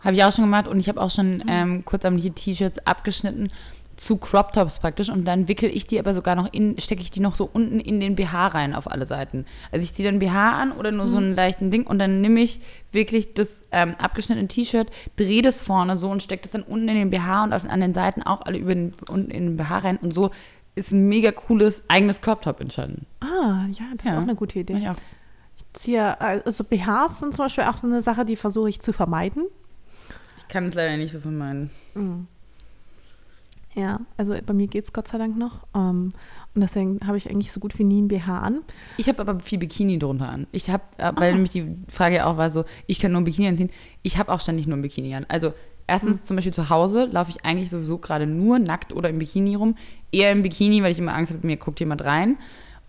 Habe 0.04 0.14
ich 0.14 0.22
auch 0.22 0.30
schon 0.30 0.44
gemacht 0.44 0.68
und 0.68 0.78
ich 0.78 0.90
habe 0.90 1.00
auch 1.00 1.10
schon 1.10 1.42
ähm, 1.48 1.86
kurzärmeliche 1.86 2.32
T-Shirts 2.32 2.86
abgeschnitten 2.86 3.48
zu 3.96 4.18
Crop 4.18 4.52
Tops 4.52 4.78
praktisch 4.78 5.08
und 5.08 5.24
dann 5.24 5.48
wickel 5.48 5.70
ich 5.70 5.86
die 5.86 5.98
aber 5.98 6.12
sogar 6.12 6.34
noch 6.36 6.52
in, 6.52 6.78
stecke 6.78 7.00
ich 7.00 7.10
die 7.10 7.20
noch 7.20 7.34
so 7.34 7.48
unten 7.50 7.80
in 7.80 7.98
den 7.98 8.14
BH 8.14 8.48
rein 8.48 8.74
auf 8.74 8.90
alle 8.90 9.06
Seiten. 9.06 9.46
Also 9.72 9.84
ich 9.84 9.94
ziehe 9.94 10.06
dann 10.10 10.18
BH 10.18 10.52
an 10.60 10.72
oder 10.72 10.92
nur 10.92 11.06
Mhm. 11.06 11.10
so 11.10 11.16
einen 11.16 11.34
leichten 11.34 11.70
Ding 11.70 11.86
und 11.86 11.98
dann 11.98 12.20
nehme 12.20 12.40
ich 12.40 12.60
wirklich 12.92 13.32
das 13.34 13.48
ähm, 13.72 13.94
abgeschnittene 13.98 14.48
T-Shirt, 14.48 14.88
drehe 15.16 15.40
das 15.40 15.62
vorne 15.62 15.96
so 15.96 16.10
und 16.10 16.22
stecke 16.22 16.42
das 16.42 16.52
dann 16.52 16.62
unten 16.62 16.88
in 16.88 16.94
den 16.96 17.10
BH 17.10 17.44
und 17.44 17.52
auf 17.54 17.64
an 17.64 17.80
den 17.80 17.94
Seiten 17.94 18.22
auch 18.22 18.42
alle 18.42 18.58
über 18.58 18.74
den, 18.74 18.92
unten 19.10 19.30
in 19.30 19.46
den 19.46 19.56
BH 19.56 19.78
rein 19.78 19.96
und 19.96 20.12
so 20.12 20.30
ist 20.74 20.92
ein 20.92 21.08
mega 21.08 21.32
cooles 21.32 21.82
eigenes 21.88 22.20
Crop 22.20 22.42
Top 22.42 22.60
entstanden. 22.60 23.06
Ah, 23.20 23.64
ja, 23.72 23.84
das 23.96 24.04
ist 24.04 24.12
Ja. 24.12 24.18
auch 24.18 24.22
eine 24.22 24.34
gute 24.34 24.58
Idee. 24.58 24.74
ich 24.76 24.88
auch. 24.90 24.96
Ziehe, 25.72 26.20
also 26.20 26.64
BHs 26.64 27.20
sind 27.20 27.34
zum 27.34 27.46
Beispiel 27.46 27.64
auch 27.64 27.78
so 27.78 27.86
eine 27.86 28.02
Sache, 28.02 28.26
die 28.26 28.36
versuche 28.36 28.68
ich 28.68 28.80
zu 28.80 28.92
vermeiden. 28.92 29.44
Ich 30.38 30.48
kann 30.48 30.66
es 30.66 30.74
leider 30.74 30.96
nicht 30.98 31.12
so 31.12 31.20
von 31.20 31.36
meinen. 31.38 31.70
Ja, 33.76 34.00
also 34.16 34.34
bei 34.46 34.54
mir 34.54 34.68
geht 34.68 34.84
es 34.84 34.92
Gott 34.94 35.06
sei 35.06 35.18
Dank 35.18 35.36
noch. 35.36 35.60
Ähm, 35.74 36.08
und 36.54 36.60
deswegen 36.62 36.98
habe 37.06 37.18
ich 37.18 37.30
eigentlich 37.30 37.52
so 37.52 37.60
gut 37.60 37.78
wie 37.78 37.84
nie 37.84 38.00
ein 38.00 38.08
BH 38.08 38.38
an. 38.38 38.62
Ich 38.96 39.06
habe 39.08 39.20
aber 39.20 39.38
viel 39.40 39.58
Bikini 39.58 39.98
drunter 39.98 40.30
an. 40.30 40.46
Ich 40.50 40.70
habe, 40.70 40.82
äh, 40.96 41.12
weil 41.14 41.34
nämlich 41.34 41.50
die 41.52 41.76
Frage 41.88 42.16
ja 42.16 42.24
auch 42.26 42.38
war 42.38 42.48
so, 42.48 42.64
ich 42.86 42.98
kann 42.98 43.12
nur 43.12 43.20
ein 43.20 43.24
Bikini 43.24 43.48
anziehen. 43.48 43.68
Ich 44.02 44.16
habe 44.16 44.32
auch 44.32 44.40
ständig 44.40 44.66
nur 44.66 44.78
ein 44.78 44.82
Bikini 44.82 45.14
an. 45.14 45.26
Also 45.28 45.52
erstens 45.86 46.24
zum 46.24 46.36
Beispiel 46.36 46.54
zu 46.54 46.70
Hause 46.70 47.04
laufe 47.04 47.30
ich 47.30 47.44
eigentlich 47.44 47.68
sowieso 47.68 47.98
gerade 47.98 48.26
nur 48.26 48.58
nackt 48.58 48.94
oder 48.94 49.10
im 49.10 49.18
Bikini 49.18 49.56
rum. 49.56 49.74
Eher 50.10 50.32
im 50.32 50.40
Bikini, 50.40 50.82
weil 50.82 50.92
ich 50.92 50.98
immer 50.98 51.14
Angst 51.14 51.34
habe, 51.34 51.46
mir 51.46 51.58
guckt 51.58 51.78
jemand 51.78 52.02
rein. 52.02 52.38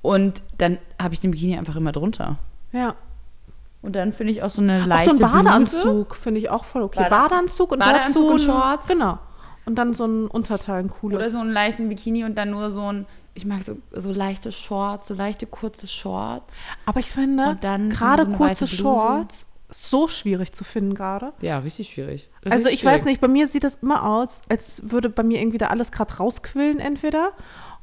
Und 0.01 0.41
dann 0.57 0.77
habe 1.01 1.13
ich 1.13 1.19
den 1.19 1.31
Bikini 1.31 1.57
einfach 1.57 1.75
immer 1.75 1.91
drunter. 1.91 2.37
Ja. 2.71 2.95
Und 3.81 3.95
dann 3.95 4.13
finde 4.13 4.31
ich 4.31 4.41
auch 4.41 4.49
so 4.49 4.61
eine 4.61 4.83
Auch 4.83 4.87
leichte 4.87 5.17
so 5.17 5.25
ein. 5.25 5.31
Badeanzug 5.43 6.15
finde 6.15 6.39
ich 6.39 6.49
auch 6.49 6.63
voll 6.63 6.81
okay. 6.83 6.99
Bade- 7.01 7.09
Badeanzug 7.09 7.73
und 7.73 7.79
Badeanzug 7.79 8.13
dazu 8.13 8.27
und 8.31 8.39
Shorts. 8.39 8.87
Genau. 8.87 9.19
Und 9.67 9.75
dann 9.75 9.93
so 9.93 10.05
ein 10.05 10.27
Unterteil, 10.27 10.79
ein 10.79 10.89
cooles. 10.89 11.19
Oder 11.19 11.29
so 11.29 11.39
einen 11.39 11.51
leichten 11.51 11.89
Bikini 11.89 12.23
und 12.23 12.35
dann 12.35 12.51
nur 12.51 12.71
so 12.71 12.89
ein, 12.89 13.05
ich 13.33 13.43
mag 13.43 13.63
so, 13.65 13.75
so 13.91 14.13
leichte 14.13 14.53
Shorts, 14.53 15.09
so 15.09 15.13
leichte 15.13 15.45
kurze 15.45 15.87
Shorts. 15.87 16.59
Aber 16.85 17.01
ich 17.01 17.11
finde, 17.11 17.49
Und 17.49 17.63
dann 17.65 17.89
gerade 17.89 18.25
so 18.25 18.31
kurze. 18.31 18.65
Shorts 18.65 19.47
so 19.69 20.07
schwierig 20.07 20.53
zu 20.53 20.63
finden 20.63 20.95
gerade. 20.95 21.33
Ja, 21.41 21.59
richtig 21.59 21.89
schwierig. 21.89 22.29
Also 22.49 22.69
ich 22.69 22.85
weiß 22.85 23.03
nicht, 23.03 23.19
bei 23.19 23.27
mir 23.27 23.49
sieht 23.49 23.65
das 23.65 23.79
immer 23.81 24.05
aus, 24.05 24.41
als 24.47 24.89
würde 24.89 25.09
bei 25.09 25.23
mir 25.23 25.41
irgendwie 25.41 25.57
da 25.57 25.67
alles 25.67 25.91
gerade 25.91 26.15
rausquillen 26.15 26.79
entweder. 26.79 27.33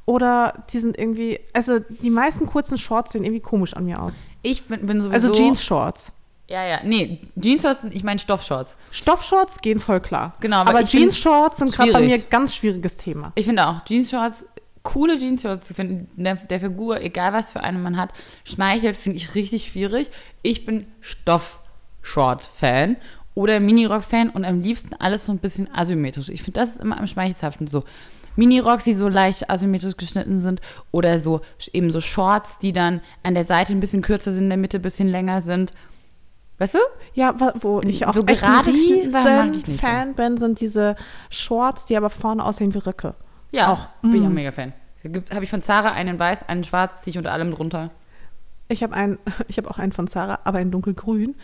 Oder 0.07 0.65
die 0.71 0.79
sind 0.79 0.97
irgendwie, 0.97 1.39
also 1.53 1.77
die 1.79 2.09
meisten 2.09 2.47
kurzen 2.47 2.79
Shorts 2.79 3.11
sehen 3.11 3.23
irgendwie 3.23 3.41
komisch 3.41 3.75
an 3.75 3.85
mir 3.85 4.01
aus. 4.01 4.15
Ich 4.41 4.65
bin, 4.65 4.87
bin 4.87 5.01
sowieso. 5.01 5.13
Also 5.13 5.31
Jeans-Shorts. 5.31 6.11
Ja, 6.47 6.63
ja. 6.65 6.79
Nee, 6.83 7.19
Jeans-Shorts, 7.39 7.81
sind- 7.81 7.95
ich 7.95 8.03
meine 8.03 8.19
Stoffshorts. 8.19 8.77
Stoffshorts 8.91 9.61
gehen 9.61 9.79
voll 9.79 9.99
klar. 9.99 10.35
Genau, 10.41 10.57
aber 10.57 10.69
aber 10.69 10.83
Jeans-Shorts 10.83 11.57
sind 11.57 11.71
gerade 11.73 11.91
bei 11.91 12.01
mir 12.01 12.19
ganz 12.19 12.53
schwieriges 12.55 12.97
Thema. 12.97 13.31
Ich 13.35 13.45
finde 13.45 13.67
auch, 13.67 13.83
Jeans-Shorts, 13.83 14.45
coole 14.83 15.17
Jeans-Shorts 15.17 15.67
zu 15.67 15.73
finden, 15.73 16.07
der, 16.21 16.35
der 16.35 16.59
Figur, 16.59 17.01
egal 17.01 17.33
was 17.33 17.49
für 17.49 17.61
eine 17.61 17.79
man 17.79 17.97
hat, 17.97 18.11
schmeichelt, 18.43 18.95
finde 18.95 19.17
ich 19.17 19.33
richtig 19.33 19.67
schwierig. 19.69 20.11
Ich 20.43 20.65
bin 20.65 20.85
Stoff-Short-Fan 21.01 22.97
oder 23.33 23.59
Minirock-Fan 23.59 24.29
und 24.29 24.45
am 24.45 24.61
liebsten 24.61 24.93
alles 24.95 25.25
so 25.25 25.31
ein 25.31 25.39
bisschen 25.39 25.73
asymmetrisch. 25.73 26.29
Ich 26.29 26.43
finde, 26.43 26.59
das 26.59 26.69
ist 26.71 26.79
immer 26.81 26.99
am 26.99 27.07
schmeichelhaften 27.07 27.67
so. 27.67 27.83
Minirocks, 28.37 28.83
die 28.83 28.93
so 28.93 29.07
leicht 29.07 29.49
asymmetrisch 29.49 29.95
geschnitten 29.95 30.39
sind 30.39 30.59
oder 30.91 31.19
so 31.21 31.39
eben 31.71 31.89
so 31.89 32.01
Shorts, 32.01 32.59
die 32.59 32.73
dann 32.73 32.99
an 33.23 33.33
der 33.33 33.45
Seite 33.45 33.71
ein 33.71 33.79
bisschen 33.79 34.01
kürzer 34.01 34.31
sind, 34.31 34.43
in 34.43 34.49
der 34.49 34.57
Mitte 34.57 34.77
ein 34.79 34.81
bisschen 34.81 35.07
länger 35.07 35.39
sind. 35.39 35.71
Weißt 36.57 36.73
du? 36.75 36.79
Ja, 37.13 37.35
wo 37.59 37.81
ich 37.81 38.05
auch 38.05 38.13
so 38.13 38.23
echt 38.25 38.41
gerade 38.41 38.69
ein 38.69 38.73
riesen 38.75 39.51
nicht 39.51 39.65
so. 39.67 39.73
Fan 39.73 40.13
bin, 40.15 40.37
sind 40.37 40.61
diese 40.61 40.95
Shorts, 41.29 41.85
die 41.85 41.97
aber 41.97 42.09
vorne 42.09 42.43
aussehen 42.45 42.73
wie 42.73 42.77
Röcke. 42.79 43.13
Ja, 43.51 43.71
Auch. 43.73 43.87
bin 44.01 44.11
Mm. 44.11 44.15
ich 44.15 44.21
auch 44.27 44.29
mega 44.31 44.51
Fan. 44.51 44.73
Habe 45.33 45.43
ich 45.43 45.49
von 45.49 45.61
Zara 45.61 45.91
einen 45.91 46.17
weiß, 46.17 46.47
einen 46.49 46.63
schwarz, 46.63 47.01
ziehe 47.03 47.11
ich 47.11 47.17
unter 47.17 47.31
allem 47.31 47.51
drunter. 47.51 47.91
Ich 48.69 48.81
habe 48.83 48.93
einen, 48.93 49.19
ich 49.47 49.57
habe 49.57 49.69
auch 49.69 49.77
einen 49.79 49.91
von 49.91 50.07
Zara, 50.07 50.39
aber 50.45 50.57
einen 50.59 50.71
dunkelgrün. 50.71 51.35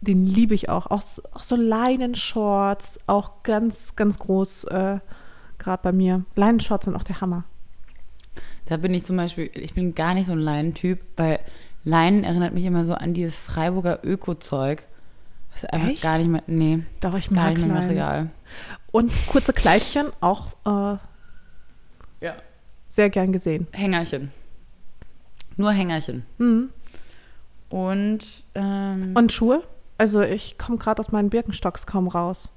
Den 0.00 0.26
liebe 0.26 0.54
ich 0.54 0.68
auch. 0.68 0.86
Auch, 0.86 1.02
auch 1.32 1.42
so 1.42 1.56
Leinenshorts, 1.56 2.98
auch 3.06 3.42
ganz, 3.42 3.94
ganz 3.96 4.18
groß, 4.18 4.64
äh, 4.64 4.98
gerade 5.58 5.82
bei 5.82 5.92
mir. 5.92 6.24
Leinenshorts 6.36 6.86
sind 6.86 6.96
auch 6.96 7.04
der 7.04 7.20
Hammer. 7.20 7.44
Da 8.66 8.76
bin 8.78 8.94
ich 8.94 9.04
zum 9.04 9.16
Beispiel, 9.16 9.50
ich 9.54 9.74
bin 9.74 9.94
gar 9.94 10.14
nicht 10.14 10.26
so 10.26 10.32
ein 10.32 10.38
Leinentyp, 10.38 11.00
weil 11.16 11.40
Leinen 11.84 12.24
erinnert 12.24 12.54
mich 12.54 12.64
immer 12.64 12.84
so 12.84 12.94
an 12.94 13.14
dieses 13.14 13.36
Freiburger 13.36 14.00
Öko-Zeug. 14.02 14.82
Das 15.52 15.62
ist 15.64 15.72
einfach 15.72 15.88
Echt? 15.88 16.02
gar 16.02 16.18
nicht 16.18 16.28
mehr, 16.28 16.42
nee, 16.46 16.82
Doch, 17.00 17.16
ich 17.16 17.28
gar 17.28 17.44
mag 17.50 17.56
nicht 17.56 17.66
mehr 17.66 17.74
Leinen. 17.76 17.82
Material. 17.88 18.30
Und 18.90 19.12
kurze 19.28 19.52
Kleidchen, 19.52 20.06
auch 20.20 20.48
äh, 20.64 20.98
Ja. 22.24 22.34
sehr 22.88 23.10
gern 23.10 23.32
gesehen. 23.32 23.66
Hängerchen. 23.72 24.32
Nur 25.56 25.70
Hängerchen. 25.72 26.24
Mhm. 26.38 26.70
Und, 27.68 28.24
ähm, 28.54 29.12
Und 29.16 29.32
Schuhe? 29.32 29.62
Also 29.98 30.22
ich 30.22 30.58
komme 30.58 30.78
gerade 30.78 31.00
aus 31.00 31.12
meinen 31.12 31.30
Birkenstocks 31.30 31.86
kaum 31.86 32.08
raus. 32.08 32.48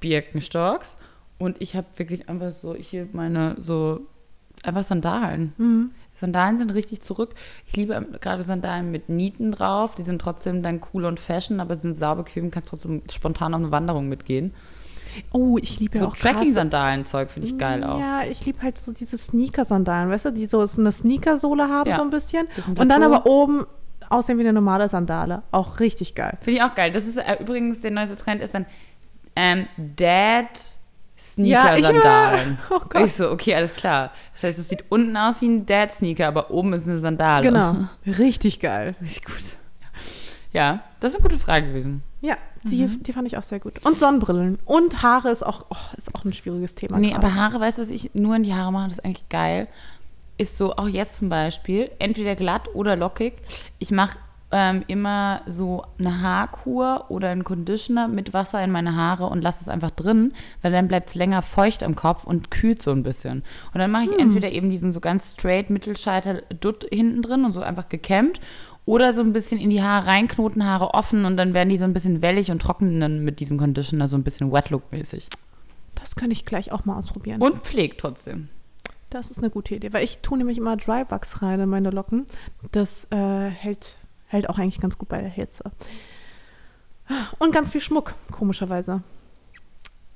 Birkenstocks. 0.00 0.96
Und 1.38 1.60
ich 1.60 1.74
habe 1.76 1.86
wirklich 1.96 2.28
einfach 2.28 2.52
so 2.52 2.74
hier 2.74 3.08
meine 3.12 3.56
so 3.60 4.00
einfach 4.62 4.84
Sandalen. 4.84 5.52
Mhm. 5.58 5.90
Sandalen 6.20 6.56
sind 6.56 6.70
richtig 6.74 7.00
zurück. 7.00 7.34
Ich 7.66 7.76
liebe 7.76 8.06
gerade 8.20 8.42
Sandalen 8.42 8.90
mit 8.90 9.08
Nieten 9.08 9.52
drauf. 9.52 9.94
Die 9.94 10.02
sind 10.02 10.20
trotzdem 10.20 10.62
dann 10.62 10.80
cool 10.92 11.04
und 11.04 11.20
fashion, 11.20 11.60
aber 11.60 11.76
sind 11.76 11.94
sauber 11.94 12.24
bequem, 12.24 12.50
kannst 12.50 12.70
trotzdem 12.70 13.02
spontan 13.10 13.54
auf 13.54 13.60
eine 13.60 13.70
Wanderung 13.70 14.08
mitgehen. 14.08 14.54
Oh, 15.32 15.58
ich 15.58 15.80
liebe 15.80 15.96
ja 15.98 16.04
So 16.04 16.10
auch 16.10 16.16
Tracking-Sandalen-Zeug 16.16 17.30
finde 17.30 17.48
ich 17.48 17.58
geil 17.58 17.82
auch. 17.84 17.98
Ja, 17.98 18.22
ich 18.24 18.44
liebe 18.44 18.62
halt 18.62 18.78
so 18.78 18.92
diese 18.92 19.16
Sneaker-Sandalen, 19.16 20.10
weißt 20.10 20.26
du, 20.26 20.30
die 20.32 20.46
so 20.46 20.60
eine 20.76 20.92
Sneakersohle 20.92 21.68
haben 21.68 21.88
Ja. 21.90 21.96
so 21.96 22.02
ein 22.02 22.10
bisschen. 22.10 22.46
Bisschen 22.54 22.76
Und 22.76 22.88
dann 22.88 23.02
aber 23.02 23.26
oben 23.26 23.64
aussehen 24.10 24.38
wie 24.38 24.42
eine 24.42 24.52
normale 24.52 24.88
Sandale. 24.88 25.42
Auch 25.50 25.80
richtig 25.80 26.14
geil. 26.14 26.36
Finde 26.42 26.58
ich 26.60 26.64
auch 26.64 26.74
geil. 26.74 26.92
Das 26.92 27.04
ist 27.04 27.16
äh, 27.16 27.36
übrigens 27.40 27.80
der 27.80 27.90
neueste 27.90 28.16
Trend 28.16 28.42
ist 28.42 28.54
dann 28.54 28.66
ähm, 29.36 29.66
Dad 29.76 30.77
Ja, 31.36 31.74
ich- 31.76 31.84
Sneaker-Sandalen. 31.84 32.58
Oh 32.70 32.98
ich 33.04 33.12
so, 33.14 33.30
okay, 33.30 33.54
alles 33.54 33.72
klar. 33.72 34.12
Das 34.34 34.44
heißt, 34.44 34.58
es 34.58 34.68
sieht 34.68 34.84
unten 34.88 35.16
aus 35.16 35.40
wie 35.40 35.48
ein 35.48 35.66
Dad-Sneaker, 35.66 36.28
aber 36.28 36.50
oben 36.50 36.72
ist 36.74 36.86
eine 36.86 36.98
Sandale. 36.98 37.42
Genau. 37.42 37.76
Richtig 38.06 38.60
geil. 38.60 38.94
Richtig 39.00 39.24
gut. 39.24 39.36
Ja, 40.52 40.80
das 41.00 41.12
ist 41.12 41.18
eine 41.20 41.28
gute 41.28 41.38
Frage 41.38 41.68
gewesen. 41.68 42.02
Ja, 42.20 42.36
die, 42.64 42.82
Mhm. 42.86 43.02
die 43.02 43.12
fand 43.12 43.26
ich 43.26 43.36
auch 43.36 43.42
sehr 43.42 43.60
gut. 43.60 43.84
Und 43.84 43.98
Sonnenbrillen. 43.98 44.58
Und 44.64 45.02
Haare 45.02 45.30
ist 45.30 45.44
auch, 45.44 45.66
oh, 45.70 45.76
ist 45.96 46.14
auch 46.14 46.24
ein 46.24 46.32
schwieriges 46.32 46.74
Thema. 46.74 46.98
Nee, 46.98 47.10
gerade. 47.10 47.26
aber 47.26 47.34
Haare, 47.34 47.60
weißt 47.60 47.78
du, 47.78 47.82
was 47.82 47.90
ich 47.90 48.14
nur 48.14 48.34
in 48.36 48.42
die 48.44 48.54
Haare 48.54 48.72
mache, 48.72 48.88
das 48.88 48.98
ist 48.98 49.04
eigentlich 49.04 49.28
geil. 49.28 49.68
Ist 50.36 50.56
so, 50.56 50.74
auch 50.76 50.88
jetzt 50.88 51.16
zum 51.16 51.28
Beispiel, 51.28 51.90
entweder 51.98 52.34
glatt 52.36 52.68
oder 52.74 52.96
lockig. 52.96 53.34
Ich 53.78 53.90
mache 53.90 54.18
ähm, 54.50 54.82
immer 54.86 55.42
so 55.46 55.84
eine 55.98 56.22
Haarkur 56.22 57.06
oder 57.08 57.28
einen 57.28 57.44
Conditioner 57.44 58.08
mit 58.08 58.32
Wasser 58.32 58.62
in 58.62 58.70
meine 58.70 58.96
Haare 58.96 59.26
und 59.26 59.42
lasse 59.42 59.62
es 59.62 59.68
einfach 59.68 59.90
drin, 59.90 60.32
weil 60.62 60.72
dann 60.72 60.88
bleibt 60.88 61.10
es 61.10 61.14
länger 61.14 61.42
feucht 61.42 61.82
am 61.82 61.94
Kopf 61.94 62.24
und 62.24 62.50
kühlt 62.50 62.80
so 62.80 62.90
ein 62.92 63.02
bisschen. 63.02 63.42
Und 63.74 63.80
dann 63.80 63.90
mache 63.90 64.04
ich 64.04 64.18
entweder 64.18 64.50
eben 64.50 64.70
diesen 64.70 64.92
so 64.92 65.00
ganz 65.00 65.32
straight 65.32 65.70
Mittelscheitel 65.70 66.44
Dutt 66.60 66.86
hinten 66.90 67.22
drin 67.22 67.44
und 67.44 67.52
so 67.52 67.60
einfach 67.60 67.88
gekämmt 67.88 68.40
oder 68.86 69.12
so 69.12 69.20
ein 69.20 69.34
bisschen 69.34 69.60
in 69.60 69.68
die 69.68 69.82
Haare 69.82 70.06
reinknoten, 70.06 70.64
Haare 70.64 70.94
offen 70.94 71.26
und 71.26 71.36
dann 71.36 71.52
werden 71.52 71.68
die 71.68 71.76
so 71.76 71.84
ein 71.84 71.92
bisschen 71.92 72.22
wellig 72.22 72.50
und 72.50 72.62
trocknen 72.62 73.00
dann 73.00 73.22
mit 73.22 73.40
diesem 73.40 73.58
Conditioner 73.58 74.08
so 74.08 74.16
ein 74.16 74.22
bisschen 74.22 74.50
Wet-Look-mäßig. 74.50 75.28
Das 75.94 76.16
könnte 76.16 76.32
ich 76.32 76.46
gleich 76.46 76.72
auch 76.72 76.86
mal 76.86 76.96
ausprobieren. 76.96 77.42
Und 77.42 77.58
pflegt 77.64 78.00
trotzdem. 78.00 78.48
Das 79.10 79.30
ist 79.30 79.38
eine 79.38 79.50
gute 79.50 79.74
Idee, 79.74 79.92
weil 79.92 80.04
ich 80.04 80.18
tue 80.18 80.38
nämlich 80.38 80.58
immer 80.58 80.76
Dry 80.76 81.04
Wax 81.08 81.42
rein 81.42 81.60
in 81.60 81.68
meine 81.68 81.90
Locken. 81.90 82.26
Das 82.72 83.08
äh, 83.10 83.48
hält, 83.48 83.96
hält 84.28 84.48
auch 84.48 84.58
eigentlich 84.58 84.80
ganz 84.80 84.96
gut 84.96 85.08
bei 85.08 85.20
der 85.20 85.30
Hitze. 85.30 85.64
Und 87.38 87.52
ganz 87.52 87.70
viel 87.70 87.80
Schmuck, 87.80 88.14
komischerweise. 88.30 89.02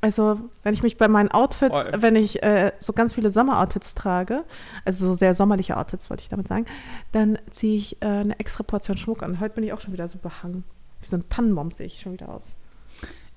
Also, 0.00 0.40
wenn 0.64 0.74
ich 0.74 0.82
mich 0.82 0.96
bei 0.96 1.06
meinen 1.06 1.30
Outfits, 1.30 1.82
Voll. 1.82 1.92
wenn 1.98 2.16
ich 2.16 2.42
äh, 2.42 2.72
so 2.78 2.92
ganz 2.92 3.12
viele 3.12 3.30
Sommeroutfits 3.30 3.94
trage, 3.94 4.44
also 4.84 5.06
so 5.06 5.14
sehr 5.14 5.34
sommerliche 5.34 5.76
Outfits, 5.76 6.10
wollte 6.10 6.24
ich 6.24 6.28
damit 6.28 6.48
sagen, 6.48 6.66
dann 7.12 7.38
ziehe 7.50 7.76
ich 7.76 8.02
äh, 8.02 8.06
eine 8.06 8.38
extra 8.40 8.64
Portion 8.64 8.96
Schmuck 8.96 9.22
an. 9.22 9.38
Heute 9.38 9.54
bin 9.54 9.64
ich 9.64 9.72
auch 9.72 9.80
schon 9.80 9.92
wieder 9.92 10.08
so 10.08 10.18
behangen. 10.18 10.64
Wie 11.00 11.06
so 11.06 11.16
ein 11.16 11.28
Tannenbaum 11.28 11.70
sehe 11.70 11.86
ich 11.86 12.00
schon 12.00 12.14
wieder 12.14 12.30
aus. 12.30 12.42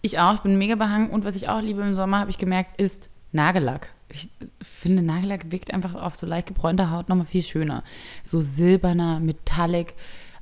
Ich 0.02 0.18
auch, 0.18 0.36
ich 0.36 0.40
bin 0.42 0.58
mega 0.58 0.74
behangen. 0.74 1.12
Und 1.12 1.24
was 1.24 1.36
ich 1.36 1.50
auch 1.50 1.62
liebe 1.62 1.84
im 1.84 1.94
Sommer, 1.94 2.20
habe 2.20 2.32
ich 2.32 2.40
gemerkt, 2.40 2.82
ist 2.82 3.10
Nagellack. 3.32 3.90
Ich 4.10 4.32
finde, 4.62 5.04
Nagellack 5.04 5.52
wirkt 5.52 5.72
einfach 5.72 5.94
auf 5.94 6.16
so 6.16 6.26
leicht 6.26 6.48
gebräunter 6.48 6.90
Haut 6.90 7.10
nochmal 7.10 7.28
viel 7.28 7.44
schöner. 7.44 7.84
So 8.24 8.42
silberner, 8.42 9.20
metallic, 9.20 9.94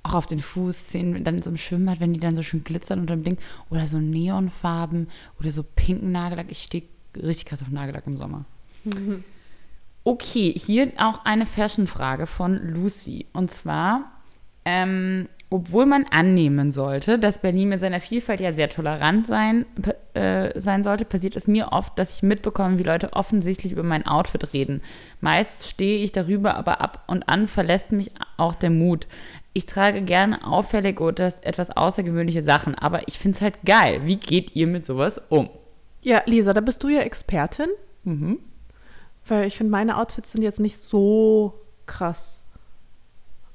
auch 0.04 0.14
auf 0.14 0.28
den 0.28 0.40
Fußzehen, 0.40 1.24
dann 1.24 1.42
so 1.42 1.50
im 1.50 1.58
Schwimmbad, 1.58 2.00
wenn 2.00 2.14
die 2.14 2.20
dann 2.20 2.36
so 2.36 2.44
schön 2.44 2.64
glitzern 2.64 3.00
unter 3.00 3.16
dem 3.16 3.24
Ding. 3.24 3.38
Oder 3.70 3.88
so 3.88 3.98
Neonfarben 3.98 5.10
oder 5.40 5.52
so 5.52 5.64
pinken 5.64 6.12
Nagellack. 6.12 6.48
Ich 6.50 6.60
stehe 6.60 6.84
richtig 7.16 7.46
krass 7.46 7.62
auf 7.62 7.70
Nagellack 7.70 8.06
im 8.06 8.18
Sommer. 8.18 8.46
Okay, 10.04 10.54
hier 10.54 10.92
auch 10.98 11.24
eine 11.24 11.46
Fashion-Frage 11.46 12.26
von 12.26 12.60
Lucy. 12.74 13.28
Und 13.32 13.52
zwar, 13.52 14.12
ähm, 14.66 15.30
obwohl 15.50 15.86
man 15.86 16.06
annehmen 16.12 16.72
sollte, 16.72 17.18
dass 17.18 17.40
Berlin 17.40 17.70
mit 17.70 17.80
seiner 17.80 18.02
Vielfalt 18.02 18.42
ja 18.42 18.52
sehr 18.52 18.70
tolerant 18.70 19.28
sein, 19.28 19.66
äh, 20.14 20.60
sein 20.60 20.84
sollte, 20.84 21.06
passiert 21.06 21.36
es 21.36 21.48
mir 21.48 21.72
oft, 21.72 21.98
dass 21.98 22.16
ich 22.16 22.24
mitbekomme, 22.24 22.80
wie 22.80 22.84
Leute 22.84 23.14
offensichtlich 23.14 23.72
über 23.72 23.84
mein 23.84 24.06
Outfit 24.06 24.54
reden. 24.54 24.82
Meist 25.22 25.70
stehe 25.70 26.04
ich 26.04 26.12
darüber, 26.12 26.56
aber 26.56 26.82
ab 26.82 27.04
und 27.08 27.30
an 27.30 27.48
verlässt 27.48 27.92
mich 27.94 28.12
auch 28.36 28.56
der 28.56 28.72
Mut. 28.72 29.08
Ich 29.54 29.66
trage 29.68 30.02
gerne 30.02 30.46
auffällig 30.46 31.00
oder 31.00 31.26
etwas 31.42 31.70
außergewöhnliche 31.70 32.42
Sachen, 32.42 32.74
aber 32.76 33.08
ich 33.08 33.20
finde 33.20 33.36
es 33.36 33.42
halt 33.42 33.64
geil. 33.66 34.02
Wie 34.06 34.16
geht 34.18 34.56
ihr 34.56 34.66
mit 34.68 34.86
sowas 34.86 35.22
um? 35.30 35.50
Ja, 36.02 36.22
Lisa, 36.26 36.54
da 36.54 36.62
bist 36.62 36.82
du 36.84 36.90
ja 36.90 37.02
Expertin. 37.02 37.68
Mhm. 38.04 38.40
Weil 39.28 39.48
ich 39.48 39.56
finde, 39.56 39.72
meine 39.72 39.98
Outfits 40.00 40.32
sind 40.32 40.42
jetzt 40.42 40.60
nicht 40.60 40.78
so 40.80 41.54
krass 41.86 42.44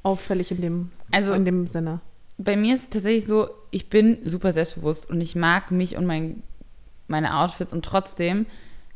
auffällig 0.02 0.50
in 0.52 0.60
dem, 0.60 0.90
Also- 1.10 1.32
in 1.32 1.44
dem 1.44 1.66
Sinne. 1.66 2.00
bei 2.38 2.56
mir 2.56 2.74
ist 2.74 2.82
es 2.84 2.90
tatsächlich 2.90 3.26
so, 3.26 3.50
ich 3.70 3.90
bin 3.90 4.18
super 4.24 4.52
selbstbewusst 4.52 5.10
und 5.10 5.20
ich 5.20 5.34
mag 5.34 5.70
mich 5.72 5.96
und 5.96 6.06
mein, 6.06 6.42
meine 7.08 7.36
Outfits 7.38 7.72
und 7.72 7.84
trotzdem 7.84 8.46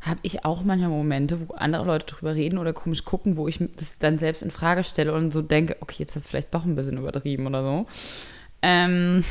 habe 0.03 0.19
ich 0.21 0.43
auch 0.43 0.63
manchmal 0.63 0.89
Momente, 0.89 1.47
wo 1.47 1.53
andere 1.53 1.85
Leute 1.85 2.05
drüber 2.05 2.35
reden 2.35 2.57
oder 2.57 2.73
komisch 2.73 3.05
gucken, 3.05 3.37
wo 3.37 3.47
ich 3.47 3.63
das 3.77 3.99
dann 3.99 4.17
selbst 4.17 4.43
in 4.43 4.51
Frage 4.51 4.83
stelle 4.83 5.13
und 5.13 5.31
so 5.31 5.41
denke, 5.41 5.77
okay, 5.79 5.95
jetzt 5.99 6.15
hast 6.15 6.25
du 6.25 6.29
vielleicht 6.29 6.53
doch 6.53 6.65
ein 6.65 6.75
bisschen 6.75 6.97
übertrieben 6.97 7.47
oder 7.47 7.63
so. 7.63 7.85
Ähm, 8.61 9.23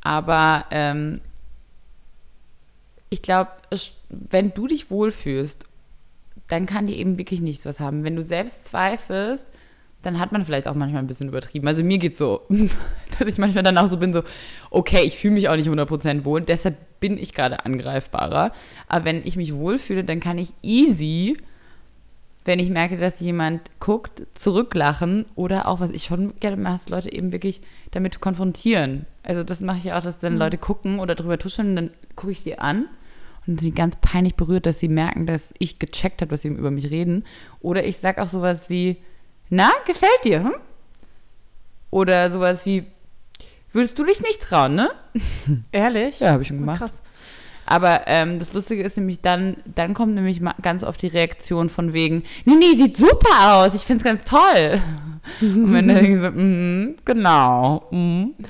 aber 0.00 0.66
ähm, 0.70 1.20
ich 3.08 3.22
glaube, 3.22 3.52
wenn 4.10 4.52
du 4.52 4.66
dich 4.66 4.90
wohlfühlst, 4.90 5.64
dann 6.48 6.66
kann 6.66 6.86
dir 6.86 6.96
eben 6.96 7.18
wirklich 7.18 7.40
nichts 7.40 7.66
was 7.66 7.78
haben. 7.78 8.02
Wenn 8.02 8.16
du 8.16 8.24
selbst 8.24 8.64
zweifelst, 8.64 9.46
dann 10.02 10.18
hat 10.18 10.32
man 10.32 10.44
vielleicht 10.44 10.68
auch 10.68 10.74
manchmal 10.74 11.02
ein 11.02 11.06
bisschen 11.06 11.28
übertrieben. 11.28 11.66
Also 11.66 11.82
mir 11.82 11.98
geht's 11.98 12.18
so, 12.18 12.42
dass 13.18 13.28
ich 13.28 13.38
manchmal 13.38 13.64
dann 13.64 13.78
auch 13.78 13.88
so 13.88 13.96
bin, 13.96 14.12
so, 14.12 14.22
okay, 14.70 15.02
ich 15.04 15.16
fühle 15.16 15.34
mich 15.34 15.48
auch 15.48 15.56
nicht 15.56 15.68
100% 15.68 16.24
wohl, 16.24 16.40
deshalb 16.40 16.76
bin 17.00 17.18
ich 17.18 17.34
gerade 17.34 17.64
angreifbarer. 17.64 18.52
Aber 18.86 19.04
wenn 19.04 19.26
ich 19.26 19.36
mich 19.36 19.54
wohlfühle, 19.54 20.04
dann 20.04 20.20
kann 20.20 20.38
ich 20.38 20.50
easy, 20.62 21.36
wenn 22.44 22.60
ich 22.60 22.70
merke, 22.70 22.96
dass 22.96 23.20
jemand 23.20 23.60
guckt, 23.80 24.22
zurücklachen 24.34 25.26
oder 25.34 25.68
auch, 25.68 25.80
was 25.80 25.90
ich 25.90 26.04
schon 26.04 26.32
gerne 26.40 26.56
mache, 26.56 26.76
ist 26.76 26.90
Leute 26.90 27.12
eben 27.12 27.32
wirklich 27.32 27.60
damit 27.90 28.20
konfrontieren. 28.20 29.04
Also 29.22 29.42
das 29.42 29.60
mache 29.60 29.78
ich 29.78 29.92
auch, 29.92 30.02
dass 30.02 30.18
dann 30.18 30.38
Leute 30.38 30.56
gucken 30.56 30.98
oder 31.00 31.14
drüber 31.14 31.38
tuscheln, 31.38 31.76
dann 31.76 31.90
gucke 32.16 32.32
ich 32.32 32.44
die 32.44 32.58
an 32.58 32.86
und 33.46 33.60
sind 33.60 33.76
ganz 33.76 33.96
peinlich 34.00 34.34
berührt, 34.34 34.64
dass 34.64 34.78
sie 34.78 34.88
merken, 34.88 35.26
dass 35.26 35.52
ich 35.58 35.78
gecheckt 35.78 36.22
habe, 36.22 36.30
dass 36.30 36.42
sie 36.42 36.48
über 36.48 36.70
mich 36.70 36.90
reden. 36.90 37.24
Oder 37.60 37.84
ich 37.84 37.98
sag 37.98 38.18
auch 38.18 38.28
sowas 38.28 38.70
wie, 38.70 38.96
na, 39.50 39.70
gefällt 39.86 40.24
dir, 40.24 40.44
hm? 40.44 40.54
Oder 41.90 42.30
sowas 42.30 42.66
wie, 42.66 42.84
würdest 43.72 43.98
du 43.98 44.04
dich 44.04 44.20
nicht 44.20 44.42
trauen, 44.42 44.74
ne? 44.74 44.90
Ehrlich? 45.72 46.20
Ja, 46.20 46.32
habe 46.32 46.42
ich 46.42 46.48
schon 46.48 46.58
Oh, 46.58 46.60
gemacht. 46.60 46.78
Krass. 46.78 47.00
Aber 47.64 48.06
ähm, 48.06 48.38
das 48.38 48.54
Lustige 48.54 48.82
ist 48.82 48.96
nämlich 48.96 49.20
dann, 49.20 49.58
dann 49.74 49.92
kommt 49.92 50.14
nämlich 50.14 50.40
ganz 50.62 50.82
oft 50.82 51.02
die 51.02 51.08
Reaktion 51.08 51.68
von 51.68 51.92
wegen, 51.92 52.22
nee, 52.46 52.54
nee, 52.54 52.74
sieht 52.76 52.96
super 52.96 53.56
aus, 53.56 53.74
ich 53.74 53.82
find's 53.82 54.04
ganz 54.04 54.24
toll. 54.24 54.80
Und 55.42 55.72
wenn 55.74 55.88
dann 55.88 56.22
so, 56.22 56.30
mhm, 56.30 56.96
genau, 57.04 57.86
mhm. 57.90 58.34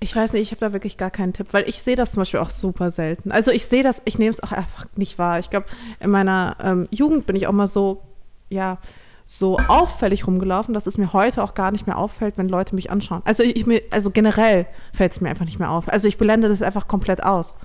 Ich 0.00 0.14
weiß 0.14 0.32
nicht, 0.32 0.42
ich 0.42 0.50
habe 0.52 0.60
da 0.60 0.72
wirklich 0.72 0.96
gar 0.96 1.10
keinen 1.10 1.32
Tipp, 1.32 1.48
weil 1.50 1.68
ich 1.68 1.82
sehe 1.82 1.96
das 1.96 2.12
zum 2.12 2.20
Beispiel 2.20 2.38
auch 2.38 2.50
super 2.50 2.92
selten. 2.92 3.32
Also 3.32 3.50
ich 3.50 3.64
sehe 3.66 3.82
das, 3.82 4.00
ich 4.04 4.16
nehme 4.16 4.30
es 4.30 4.40
auch 4.42 4.52
einfach 4.52 4.86
nicht 4.94 5.18
wahr. 5.18 5.40
Ich 5.40 5.50
glaube, 5.50 5.66
in 5.98 6.10
meiner 6.10 6.56
ähm, 6.62 6.86
Jugend 6.90 7.26
bin 7.26 7.34
ich 7.34 7.48
auch 7.48 7.52
mal 7.52 7.66
so, 7.66 8.02
ja, 8.48 8.78
so 9.26 9.58
auffällig 9.68 10.26
rumgelaufen, 10.26 10.72
dass 10.72 10.86
es 10.86 10.96
mir 10.96 11.12
heute 11.12 11.42
auch 11.42 11.52
gar 11.52 11.70
nicht 11.70 11.86
mehr 11.86 11.98
auffällt, 11.98 12.38
wenn 12.38 12.48
Leute 12.48 12.74
mich 12.74 12.90
anschauen. 12.90 13.20
Also 13.26 13.42
ich 13.42 13.66
mir, 13.66 13.82
also 13.90 14.10
generell 14.10 14.66
fällt 14.92 15.12
es 15.12 15.20
mir 15.20 15.28
einfach 15.28 15.44
nicht 15.44 15.58
mehr 15.58 15.70
auf. 15.70 15.88
Also 15.88 16.08
ich 16.08 16.16
blende 16.16 16.48
das 16.48 16.62
einfach 16.62 16.88
komplett 16.88 17.22
aus. 17.22 17.58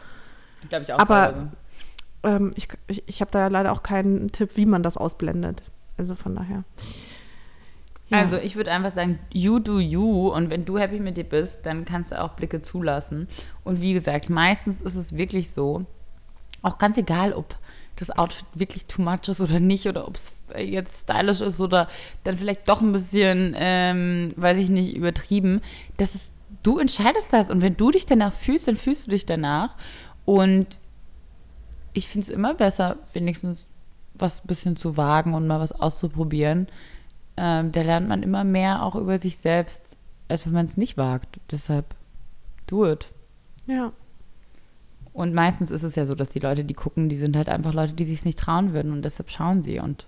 glaube 0.67 0.83
ich 0.83 0.93
auch. 0.93 0.99
Aber-. 0.99 1.51
Ähm, 2.23 2.51
ich 2.55 2.67
ich, 2.87 3.03
ich 3.05 3.21
habe 3.21 3.31
da 3.31 3.47
leider 3.47 3.71
auch 3.71 3.83
keinen 3.83 4.31
Tipp, 4.31 4.51
wie 4.55 4.65
man 4.65 4.83
das 4.83 4.97
ausblendet. 4.97 5.63
Also 5.97 6.15
von 6.15 6.35
daher. 6.35 6.63
Ja. 8.09 8.19
Also 8.19 8.37
ich 8.37 8.55
würde 8.55 8.71
einfach 8.71 8.91
sagen, 8.91 9.19
you 9.31 9.59
do 9.59 9.79
you 9.79 10.29
und 10.29 10.49
wenn 10.49 10.65
du 10.65 10.77
happy 10.77 10.99
mit 10.99 11.15
dir 11.17 11.23
bist, 11.23 11.65
dann 11.65 11.85
kannst 11.85 12.11
du 12.11 12.21
auch 12.21 12.31
Blicke 12.33 12.61
zulassen. 12.61 13.27
Und 13.63 13.81
wie 13.81 13.93
gesagt, 13.93 14.29
meistens 14.29 14.81
ist 14.81 14.95
es 14.95 15.15
wirklich 15.17 15.51
so, 15.51 15.85
auch 16.61 16.77
ganz 16.77 16.97
egal, 16.97 17.33
ob 17.33 17.55
das 18.07 18.17
Outfit 18.17 18.45
wirklich 18.53 18.85
too 18.85 19.01
much 19.01 19.27
ist 19.27 19.41
oder 19.41 19.59
nicht 19.59 19.87
oder 19.87 20.07
ob 20.07 20.15
es 20.15 20.33
jetzt 20.57 21.03
stylisch 21.03 21.41
ist 21.41 21.59
oder 21.59 21.87
dann 22.23 22.37
vielleicht 22.37 22.67
doch 22.67 22.81
ein 22.81 22.91
bisschen, 22.91 23.55
ähm, 23.57 24.33
weiß 24.35 24.57
ich 24.57 24.69
nicht, 24.69 24.95
übertrieben. 24.95 25.61
Das 25.97 26.15
ist, 26.15 26.31
du 26.63 26.79
entscheidest 26.79 27.31
das 27.31 27.49
und 27.49 27.61
wenn 27.61 27.77
du 27.77 27.91
dich 27.91 28.05
danach 28.05 28.33
fühlst, 28.33 28.67
dann 28.67 28.75
fühlst 28.75 29.07
du 29.07 29.11
dich 29.11 29.25
danach 29.25 29.75
und 30.25 30.79
ich 31.93 32.07
finde 32.07 32.23
es 32.23 32.29
immer 32.29 32.53
besser, 32.53 32.97
wenigstens 33.13 33.65
was 34.15 34.43
ein 34.43 34.47
bisschen 34.47 34.75
zu 34.77 34.97
wagen 34.97 35.33
und 35.33 35.47
mal 35.47 35.59
was 35.59 35.71
auszuprobieren 35.71 36.67
ähm, 37.37 37.71
da 37.71 37.81
lernt 37.81 38.07
man 38.07 38.23
immer 38.23 38.43
mehr 38.43 38.83
auch 38.83 38.95
über 38.95 39.17
sich 39.19 39.37
selbst, 39.37 39.97
als 40.27 40.45
wenn 40.45 40.53
man 40.53 40.65
es 40.65 40.77
nicht 40.77 40.97
wagt. 40.97 41.39
Deshalb 41.51 41.95
do 42.67 42.87
it. 42.87 43.07
ja. 43.67 43.91
Und 45.13 45.33
meistens 45.33 45.69
ist 45.69 45.83
es 45.83 45.95
ja 45.95 46.05
so, 46.05 46.15
dass 46.15 46.29
die 46.29 46.39
Leute, 46.39 46.63
die 46.63 46.73
gucken, 46.73 47.07
die 47.07 47.17
sind 47.17 47.37
halt 47.37 47.47
einfach 47.47 47.73
Leute, 47.73 47.93
die 47.93 48.05
sich 48.05 48.25
nicht 48.25 48.39
trauen 48.39 48.73
würden 48.73 48.91
und 48.91 49.03
deshalb 49.05 49.29
schauen 49.29 49.61
sie 49.61 49.79
und 49.79 50.07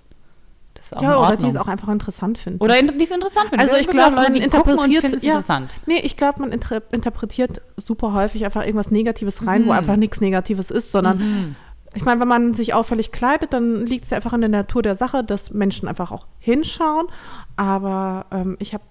das 0.73 0.87
ist 0.87 0.97
auch 0.97 1.01
ja, 1.01 1.17
oder 1.19 1.37
die 1.37 1.47
es 1.47 1.55
auch 1.55 1.67
einfach 1.67 1.87
interessant 1.87 2.37
finden. 2.37 2.61
Oder 2.61 2.77
in, 2.77 2.97
die 2.97 3.03
es 3.03 3.11
interessant 3.11 3.49
finden. 3.49 3.61
Also 3.61 3.75
ich 3.75 3.87
glaube, 3.87 4.15
man 4.15 4.33
die 4.33 4.39
und 4.39 4.45
interpretiert 4.45 5.05
es 5.05 5.23
ja, 5.23 5.33
interessant. 5.35 5.69
Nee, 5.85 5.99
ich 6.03 6.17
glaube, 6.17 6.41
man 6.41 6.51
inter 6.51 6.81
interpretiert 6.91 7.61
super 7.77 8.13
häufig 8.13 8.43
einfach 8.43 8.63
irgendwas 8.65 8.91
Negatives 8.91 9.47
rein, 9.47 9.61
wo 9.63 9.71
Mhm. 9.71 9.77
einfach 9.77 9.95
nichts 9.95 10.19
Negatives 10.19 10.71
ist, 10.71 10.91
sondern 10.91 11.55
ich 11.93 12.03
meine, 12.03 12.19
wenn 12.19 12.27
man 12.27 12.53
sich 12.53 12.73
auffällig 12.73 13.13
kleidet, 13.13 13.53
dann 13.53 13.85
liegt 13.85 14.03
es 14.03 14.09
ja 14.09 14.17
einfach 14.17 14.33
in 14.33 14.41
der 14.41 14.49
Natur 14.49 14.81
der 14.81 14.95
Sache, 14.97 15.23
dass 15.23 15.51
Menschen 15.51 15.87
einfach 15.87 16.11
auch 16.11 16.27
hinschauen. 16.39 17.07
Aber 17.55 18.25
ähm, 18.31 18.57
ich 18.59 18.73
habe 18.73 18.83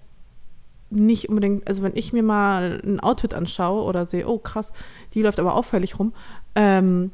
nicht 0.95 1.29
unbedingt, 1.29 1.67
also 1.67 1.81
wenn 1.83 1.95
ich 1.95 2.13
mir 2.13 2.23
mal 2.23 2.81
ein 2.85 2.99
Outfit 2.99 3.33
anschaue 3.33 3.83
oder 3.83 4.05
sehe, 4.05 4.27
oh 4.27 4.37
krass, 4.39 4.71
die 5.13 5.21
läuft 5.21 5.39
aber 5.39 5.53
auffällig 5.55 5.99
rum, 5.99 6.13
ähm, 6.55 7.11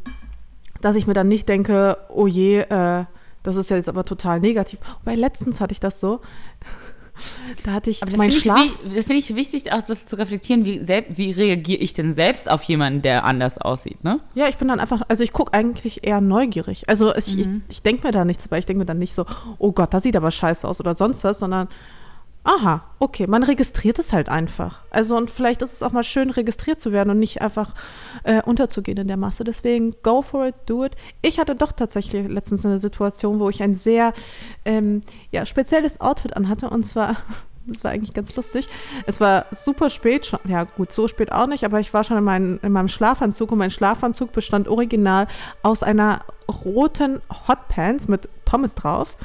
dass 0.81 0.95
ich 0.95 1.07
mir 1.07 1.13
dann 1.13 1.27
nicht 1.27 1.47
denke, 1.49 1.97
oh 2.09 2.27
je, 2.27 2.59
äh, 2.61 3.05
das 3.43 3.55
ist 3.55 3.69
ja 3.69 3.77
jetzt 3.77 3.89
aber 3.89 4.05
total 4.05 4.39
negativ. 4.39 4.79
Weil 5.03 5.19
letztens 5.19 5.59
hatte 5.61 5.71
ich 5.73 5.79
das 5.79 5.99
so, 5.99 6.21
da 7.63 7.73
hatte 7.73 7.89
ich 7.89 8.01
Aber 8.01 8.09
das 8.11 8.17
mein 8.17 8.31
finde 8.31 8.37
ich, 8.37 8.43
Schlaf. 8.43 8.59
wi- 8.83 8.95
das 8.95 9.05
finde 9.05 9.17
ich 9.17 9.35
wichtig, 9.35 9.71
auch 9.71 9.81
das 9.83 10.05
zu 10.07 10.15
reflektieren, 10.17 10.65
wie, 10.65 10.81
wie 10.87 11.31
reagiere 11.31 11.79
ich 11.81 11.93
denn 11.93 12.13
selbst 12.13 12.49
auf 12.49 12.63
jemanden, 12.63 13.01
der 13.01 13.23
anders 13.25 13.59
aussieht, 13.59 14.03
ne? 14.03 14.19
Ja, 14.33 14.47
ich 14.47 14.57
bin 14.57 14.67
dann 14.67 14.79
einfach, 14.79 15.01
also 15.07 15.23
ich 15.23 15.33
gucke 15.33 15.53
eigentlich 15.53 16.05
eher 16.07 16.21
neugierig. 16.21 16.87
Also 16.89 17.13
ich, 17.15 17.35
Mhm. 17.37 17.63
ich, 17.67 17.75
ich 17.77 17.81
denke 17.83 18.07
mir 18.07 18.11
da 18.11 18.25
nichts 18.25 18.45
dabei. 18.45 18.59
Ich 18.59 18.65
denke 18.65 18.79
mir 18.79 18.85
dann 18.85 18.97
nicht 18.99 19.13
so, 19.13 19.25
oh 19.59 19.71
Gott, 19.71 19.93
das 19.93 20.03
sieht 20.03 20.15
aber 20.15 20.31
scheiße 20.31 20.67
aus 20.67 20.79
oder 20.79 20.95
sonst 20.95 21.23
was, 21.23 21.39
sondern 21.39 21.67
aha, 22.43 22.83
okay, 22.99 23.27
man 23.27 23.43
registriert 23.43 23.99
es 23.99 24.13
halt 24.13 24.27
einfach. 24.29 24.81
Also 24.89 25.15
und 25.15 25.29
vielleicht 25.29 25.61
ist 25.61 25.73
es 25.73 25.83
auch 25.83 25.91
mal 25.91 26.03
schön, 26.03 26.31
registriert 26.31 26.79
zu 26.79 26.91
werden 26.91 27.11
und 27.11 27.19
nicht 27.19 27.41
einfach 27.41 27.73
äh, 28.23 28.41
unterzugehen 28.41 28.97
in 28.97 29.07
der 29.07 29.17
Masse. 29.17 29.43
Deswegen 29.43 29.95
go 30.01 30.21
for 30.21 30.47
it, 30.47 30.55
do 30.65 30.85
it. 30.85 30.95
Ich 31.21 31.39
hatte 31.39 31.55
doch 31.55 31.71
tatsächlich 31.71 32.27
letztens 32.27 32.65
eine 32.65 32.79
Situation, 32.79 33.39
wo 33.39 33.49
ich 33.49 33.61
ein 33.61 33.75
sehr 33.75 34.13
ähm, 34.65 35.01
ja, 35.31 35.45
spezielles 35.45 36.01
Outfit 36.01 36.35
anhatte 36.35 36.69
und 36.69 36.83
zwar 36.83 37.17
das 37.67 37.83
war 37.83 37.91
eigentlich 37.91 38.13
ganz 38.13 38.35
lustig. 38.35 38.67
Es 39.05 39.21
war 39.21 39.45
super 39.51 39.91
spät 39.91 40.25
schon. 40.25 40.39
Ja, 40.45 40.63
gut, 40.63 40.91
so 40.91 41.07
spät 41.07 41.31
auch 41.31 41.45
nicht, 41.45 41.63
aber 41.63 41.79
ich 41.79 41.93
war 41.93 42.03
schon 42.03 42.17
in, 42.17 42.23
mein, 42.23 42.59
in 42.63 42.71
meinem 42.71 42.87
Schlafanzug 42.87 43.51
und 43.51 43.59
mein 43.59 43.69
Schlafanzug 43.69 44.31
bestand 44.31 44.67
original 44.67 45.27
aus 45.61 45.83
einer 45.83 46.21
roten 46.49 47.21
Hotpants 47.47 48.07
mit 48.07 48.27
Pommes 48.45 48.73
drauf 48.73 49.15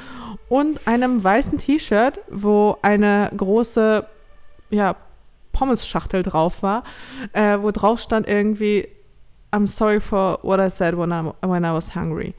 und 0.49 0.87
einem 0.87 1.23
weißen 1.23 1.57
T-Shirt, 1.57 2.19
wo 2.29 2.77
eine 2.81 3.31
große, 3.35 4.05
ja, 4.69 4.95
Pommes-Schachtel 5.51 6.23
drauf 6.23 6.61
war, 6.61 6.83
äh, 7.33 7.57
wo 7.59 7.71
drauf 7.71 7.99
stand 7.99 8.27
irgendwie 8.27 8.87
I'm 9.51 9.65
sorry 9.65 9.99
for 9.99 10.39
what 10.43 10.59
I 10.59 10.69
said 10.69 10.97
when 10.97 11.11
I, 11.11 11.31
when 11.41 11.63
I 11.63 11.71
was 11.71 11.95
hungry. 11.95 12.35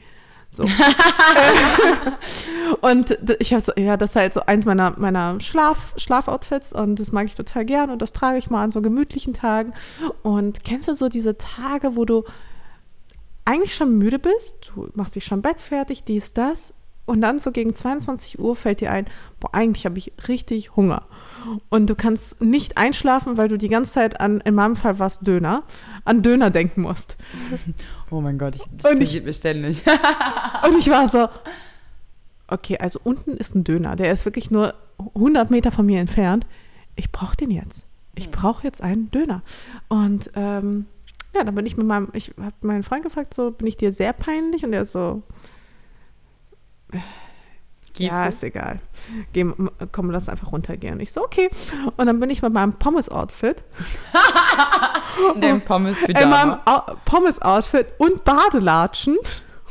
So. 0.51 0.63
und 2.81 3.17
ich 3.39 3.51
habe 3.51 3.61
so, 3.61 3.71
ja, 3.77 3.97
das 3.97 4.11
ist 4.11 4.15
halt 4.15 4.33
so 4.33 4.41
eins 4.45 4.65
meiner, 4.65 4.97
meiner 4.97 5.39
Schlaf, 5.39 5.93
Schlafoutfits 5.97 6.73
und 6.73 6.99
das 6.99 7.11
mag 7.11 7.25
ich 7.25 7.35
total 7.35 7.65
gern 7.65 7.91
und 7.91 8.01
das 8.01 8.13
trage 8.13 8.39
ich 8.39 8.49
mal 8.49 8.63
an 8.63 8.71
so 8.71 8.81
gemütlichen 8.81 9.33
Tagen. 9.33 9.73
Und 10.23 10.63
kennst 10.63 10.87
du 10.87 10.95
so 10.95 11.09
diese 11.09 11.37
Tage, 11.37 11.95
wo 11.95 12.05
du 12.05 12.23
eigentlich 13.45 13.75
schon 13.75 13.97
müde 13.97 14.17
bist, 14.17 14.71
du 14.73 14.89
machst 14.93 15.15
dich 15.15 15.25
schon 15.25 15.41
Bett 15.41 15.59
fertig, 15.59 16.03
dies, 16.03 16.33
das 16.33 16.73
und 17.09 17.21
dann 17.21 17.39
so 17.39 17.51
gegen 17.51 17.73
22 17.73 18.39
Uhr 18.39 18.55
fällt 18.55 18.81
dir 18.81 18.91
ein, 18.91 19.05
boah, 19.39 19.53
eigentlich 19.53 19.85
habe 19.85 19.97
ich 19.97 20.13
richtig 20.27 20.75
Hunger. 20.75 21.03
Und 21.69 21.89
du 21.89 21.95
kannst 21.95 22.41
nicht 22.41 22.77
einschlafen, 22.77 23.37
weil 23.37 23.47
du 23.47 23.57
die 23.57 23.69
ganze 23.69 23.93
Zeit 23.93 24.19
an, 24.21 24.41
in 24.41 24.55
meinem 24.55 24.75
Fall 24.75 24.99
war 24.99 25.07
es 25.07 25.19
Döner, 25.19 25.63
an 26.05 26.21
Döner 26.21 26.49
denken 26.49 26.81
musst. 26.81 27.17
Oh 28.11 28.21
mein 28.21 28.39
Gott, 28.39 28.55
ich, 28.55 28.63
Und 28.91 29.01
ich- 29.01 29.23
mir 29.23 29.33
ständig. 29.33 29.83
Und 30.67 30.79
ich 30.79 30.89
war 30.89 31.07
so, 31.07 31.29
okay, 32.47 32.77
also 32.79 32.99
unten 33.03 33.37
ist 33.37 33.53
ein 33.55 33.63
Döner, 33.63 33.95
der 33.95 34.11
ist 34.11 34.25
wirklich 34.25 34.49
nur 34.49 34.73
100 35.15 35.51
Meter 35.51 35.71
von 35.71 35.85
mir 35.85 35.99
entfernt. 35.99 36.45
Ich 36.95 37.11
brauche 37.11 37.35
den 37.37 37.51
jetzt. 37.51 37.85
Ich 38.15 38.31
brauche 38.31 38.63
jetzt 38.63 38.81
einen 38.81 39.11
Döner. 39.11 39.43
Und 39.89 40.31
ähm, 40.35 40.85
ja, 41.35 41.43
dann 41.43 41.53
bin 41.55 41.65
ich 41.67 41.77
mit 41.77 41.85
meinem, 41.85 42.09
ich 42.13 42.33
habe 42.41 42.53
meinen 42.61 42.81
Freund 42.83 43.03
gefragt, 43.03 43.33
so, 43.33 43.51
bin 43.51 43.67
ich 43.67 43.77
dir 43.77 43.91
sehr 43.93 44.11
peinlich? 44.13 44.65
Und 44.65 44.73
er 44.73 44.85
so, 44.87 45.21
ja, 47.97 48.25
ist 48.27 48.43
egal. 48.43 48.79
Geh, 49.33 49.45
komm, 49.91 50.11
lass 50.11 50.29
einfach 50.29 50.51
runtergehen. 50.51 50.93
Und 50.93 50.99
ich 51.01 51.11
so, 51.11 51.21
okay. 51.23 51.49
Und 51.97 52.05
dann 52.05 52.19
bin 52.19 52.29
ich 52.29 52.41
mit 52.41 52.53
meinem 52.53 52.73
Pommes-Outfit, 52.73 53.63
In 55.35 55.41
dem 55.41 55.61
pommes 55.61 55.97
in 56.01 56.29
meinem 56.29 56.57
Pommes-Outfit 57.05 57.87
und 57.97 58.23
Badelatschen 58.23 59.17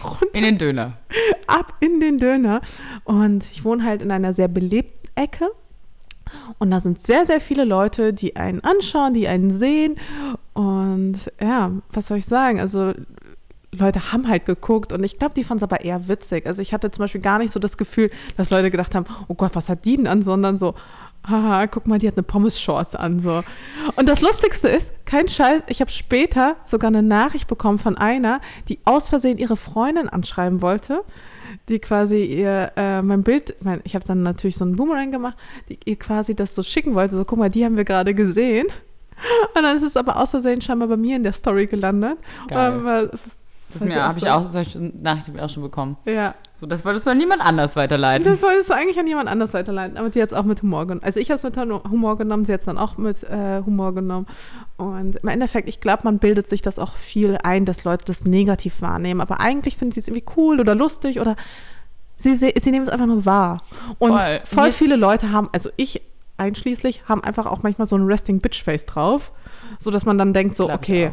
runter 0.04 0.34
In 0.34 0.42
den 0.42 0.58
Döner. 0.58 0.98
ab 1.46 1.74
in 1.80 2.00
den 2.00 2.18
Döner. 2.18 2.60
Und 3.04 3.50
ich 3.50 3.64
wohne 3.64 3.84
halt 3.84 4.02
in 4.02 4.10
einer 4.10 4.34
sehr 4.34 4.48
belebten 4.48 5.08
Ecke. 5.14 5.48
Und 6.58 6.70
da 6.70 6.80
sind 6.80 7.00
sehr, 7.00 7.24
sehr 7.24 7.40
viele 7.40 7.64
Leute, 7.64 8.12
die 8.12 8.36
einen 8.36 8.60
anschauen, 8.60 9.14
die 9.14 9.28
einen 9.28 9.50
sehen. 9.50 9.96
Und 10.52 11.32
ja, 11.40 11.72
was 11.90 12.08
soll 12.08 12.18
ich 12.18 12.26
sagen? 12.26 12.60
Also 12.60 12.92
Leute 13.72 14.12
haben 14.12 14.28
halt 14.28 14.46
geguckt 14.46 14.92
und 14.92 15.04
ich 15.04 15.18
glaube, 15.18 15.34
die 15.34 15.44
fanden 15.44 15.62
es 15.64 15.70
aber 15.70 15.84
eher 15.84 16.08
witzig. 16.08 16.46
Also 16.46 16.62
ich 16.62 16.72
hatte 16.72 16.90
zum 16.90 17.02
Beispiel 17.02 17.20
gar 17.20 17.38
nicht 17.38 17.52
so 17.52 17.60
das 17.60 17.76
Gefühl, 17.76 18.10
dass 18.36 18.50
Leute 18.50 18.70
gedacht 18.70 18.94
haben, 18.94 19.04
oh 19.28 19.34
Gott, 19.34 19.50
was 19.54 19.68
hat 19.68 19.84
die 19.84 19.96
denn 19.96 20.06
an, 20.06 20.22
sondern 20.22 20.56
so, 20.56 20.74
haha, 21.28 21.66
guck 21.66 21.86
mal, 21.86 21.98
die 21.98 22.08
hat 22.08 22.16
eine 22.16 22.22
Pommes-Shorts 22.22 22.94
an. 22.94 23.20
So. 23.20 23.42
Und 23.96 24.08
das 24.08 24.22
Lustigste 24.22 24.68
ist, 24.68 24.92
kein 25.04 25.28
Scheiß, 25.28 25.62
ich 25.68 25.82
habe 25.82 25.90
später 25.90 26.56
sogar 26.64 26.88
eine 26.88 27.02
Nachricht 27.02 27.46
bekommen 27.46 27.78
von 27.78 27.98
einer, 27.98 28.40
die 28.68 28.78
aus 28.86 29.08
Versehen 29.08 29.36
ihre 29.36 29.56
Freundin 29.58 30.08
anschreiben 30.08 30.62
wollte, 30.62 31.02
die 31.68 31.78
quasi 31.78 32.24
ihr, 32.24 32.72
äh, 32.76 33.02
mein 33.02 33.22
Bild, 33.22 33.50
ich, 33.50 33.56
mein, 33.62 33.80
ich 33.84 33.94
habe 33.94 34.06
dann 34.06 34.22
natürlich 34.22 34.56
so 34.56 34.64
einen 34.64 34.76
Boomerang 34.76 35.10
gemacht, 35.12 35.36
die 35.68 35.78
ihr 35.84 35.96
quasi 35.96 36.34
das 36.34 36.54
so 36.54 36.62
schicken 36.62 36.94
wollte, 36.94 37.16
so 37.16 37.24
guck 37.26 37.38
mal, 37.38 37.50
die 37.50 37.66
haben 37.66 37.76
wir 37.76 37.84
gerade 37.84 38.14
gesehen. 38.14 38.66
Und 39.54 39.62
dann 39.62 39.76
ist 39.76 39.82
es 39.82 39.96
aber 39.96 40.16
aus 40.16 40.30
Versehen 40.30 40.62
scheinbar 40.62 40.88
bei 40.88 40.96
mir 40.96 41.16
in 41.16 41.24
der 41.24 41.32
Story 41.32 41.66
gelandet. 41.66 42.16
Geil. 42.46 42.78
Und, 42.78 42.84
war- 42.84 43.08
Das 43.80 43.94
habe 43.94 44.18
ich 44.18 44.28
auch 44.28 44.48
solche 44.48 44.78
Nachrichten 44.80 45.40
auch 45.40 45.48
schon 45.48 45.62
bekommen. 45.62 45.96
Ja, 46.04 46.34
So, 46.60 46.66
das 46.66 46.84
wolltest 46.84 47.06
du 47.06 47.10
an 47.10 47.18
niemand 47.18 47.40
anders 47.40 47.76
weiterleiten. 47.76 48.24
das 48.26 48.42
wolltest 48.42 48.70
du 48.70 48.74
eigentlich 48.74 48.98
an 48.98 49.06
jemand 49.06 49.28
anders 49.28 49.54
weiterleiten, 49.54 49.96
aber 49.96 50.10
die 50.10 50.20
hat 50.20 50.30
es 50.30 50.34
auch 50.34 50.44
mit 50.44 50.62
Humor 50.62 50.86
genommen. 50.86 51.04
Also 51.04 51.20
ich 51.20 51.30
habe 51.30 51.36
es 51.36 51.42
mit 51.44 51.56
Humor 51.56 52.18
genommen, 52.18 52.44
sie 52.44 52.52
hat 52.52 52.60
es 52.60 52.66
dann 52.66 52.78
auch 52.78 52.96
mit 52.98 53.22
äh, 53.24 53.62
Humor 53.64 53.94
genommen. 53.94 54.26
Und 54.76 55.16
im 55.16 55.28
Endeffekt, 55.28 55.68
ich 55.68 55.80
glaube, 55.80 56.02
man 56.04 56.18
bildet 56.18 56.46
sich 56.46 56.62
das 56.62 56.78
auch 56.78 56.94
viel 56.94 57.38
ein, 57.42 57.64
dass 57.64 57.84
Leute 57.84 58.04
das 58.04 58.24
negativ 58.24 58.80
wahrnehmen. 58.82 59.20
Aber 59.20 59.40
eigentlich 59.40 59.76
finden 59.76 59.92
sie 59.92 60.00
es 60.00 60.08
irgendwie 60.08 60.26
cool 60.36 60.60
oder 60.60 60.74
lustig 60.74 61.20
oder 61.20 61.36
sie, 62.16 62.34
sie 62.36 62.70
nehmen 62.70 62.86
es 62.86 62.92
einfach 62.92 63.06
nur 63.06 63.24
wahr. 63.24 63.62
Und 63.98 64.12
Voll. 64.24 64.40
voll, 64.44 64.72
viele 64.72 64.96
Leute 64.96 65.32
haben, 65.32 65.48
also 65.52 65.70
ich 65.76 66.02
einschließlich, 66.38 67.02
haben 67.08 67.22
einfach 67.22 67.46
auch 67.46 67.62
manchmal 67.62 67.86
so 67.86 67.96
ein 67.96 68.04
Resting 68.04 68.40
Bitch 68.40 68.62
Face 68.62 68.86
drauf, 68.86 69.32
so 69.78 69.90
dass 69.90 70.04
man 70.04 70.18
dann 70.18 70.32
denkt 70.32 70.56
so, 70.56 70.70
okay, 70.70 71.12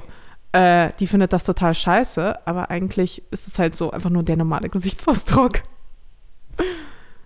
äh, 0.56 0.94
die 1.00 1.08
findet 1.08 1.34
das 1.34 1.44
total 1.44 1.74
scheiße, 1.74 2.48
aber 2.48 2.70
eigentlich 2.70 3.24
ist 3.30 3.46
es 3.46 3.60
halt 3.60 3.76
so 3.76 3.92
einfach 3.92 4.10
nur 4.10 4.24
der 4.24 4.38
normale 4.38 4.70
Gesichtsausdruck. 4.70 5.64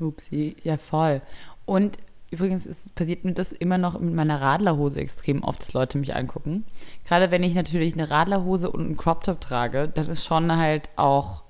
Upsi, 0.01 0.55
ja 0.63 0.77
voll. 0.77 1.21
Und 1.65 1.97
übrigens 2.31 2.65
ist, 2.65 2.95
passiert 2.95 3.25
mir 3.25 3.33
das 3.33 3.51
immer 3.51 3.77
noch 3.77 3.99
mit 3.99 4.15
meiner 4.15 4.41
Radlerhose 4.41 4.99
extrem 4.99 5.43
oft, 5.43 5.61
dass 5.61 5.73
Leute 5.73 5.99
mich 5.99 6.15
angucken. 6.15 6.65
Gerade 7.05 7.29
wenn 7.29 7.43
ich 7.43 7.53
natürlich 7.53 7.93
eine 7.93 8.09
Radlerhose 8.09 8.71
und 8.71 8.81
einen 8.81 8.97
Crop 8.97 9.23
Top 9.23 9.41
trage, 9.41 9.87
dann 9.87 10.09
ist 10.09 10.25
schon 10.25 10.57
halt 10.57 10.89
auch, 10.95 11.43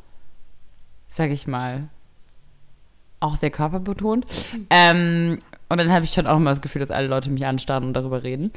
sag 1.07 1.31
ich 1.31 1.47
mal, 1.47 1.87
auch 3.21 3.37
sehr 3.37 3.51
körperbetont. 3.51 4.25
Ähm, 4.69 5.41
und 5.69 5.77
dann 5.79 5.93
habe 5.93 6.03
ich 6.03 6.11
schon 6.11 6.27
auch 6.27 6.35
immer 6.35 6.49
das 6.49 6.61
Gefühl, 6.61 6.81
dass 6.81 6.91
alle 6.91 7.07
Leute 7.07 7.31
mich 7.31 7.45
anstarren 7.45 7.85
und 7.85 7.93
darüber 7.93 8.23
reden. 8.23 8.51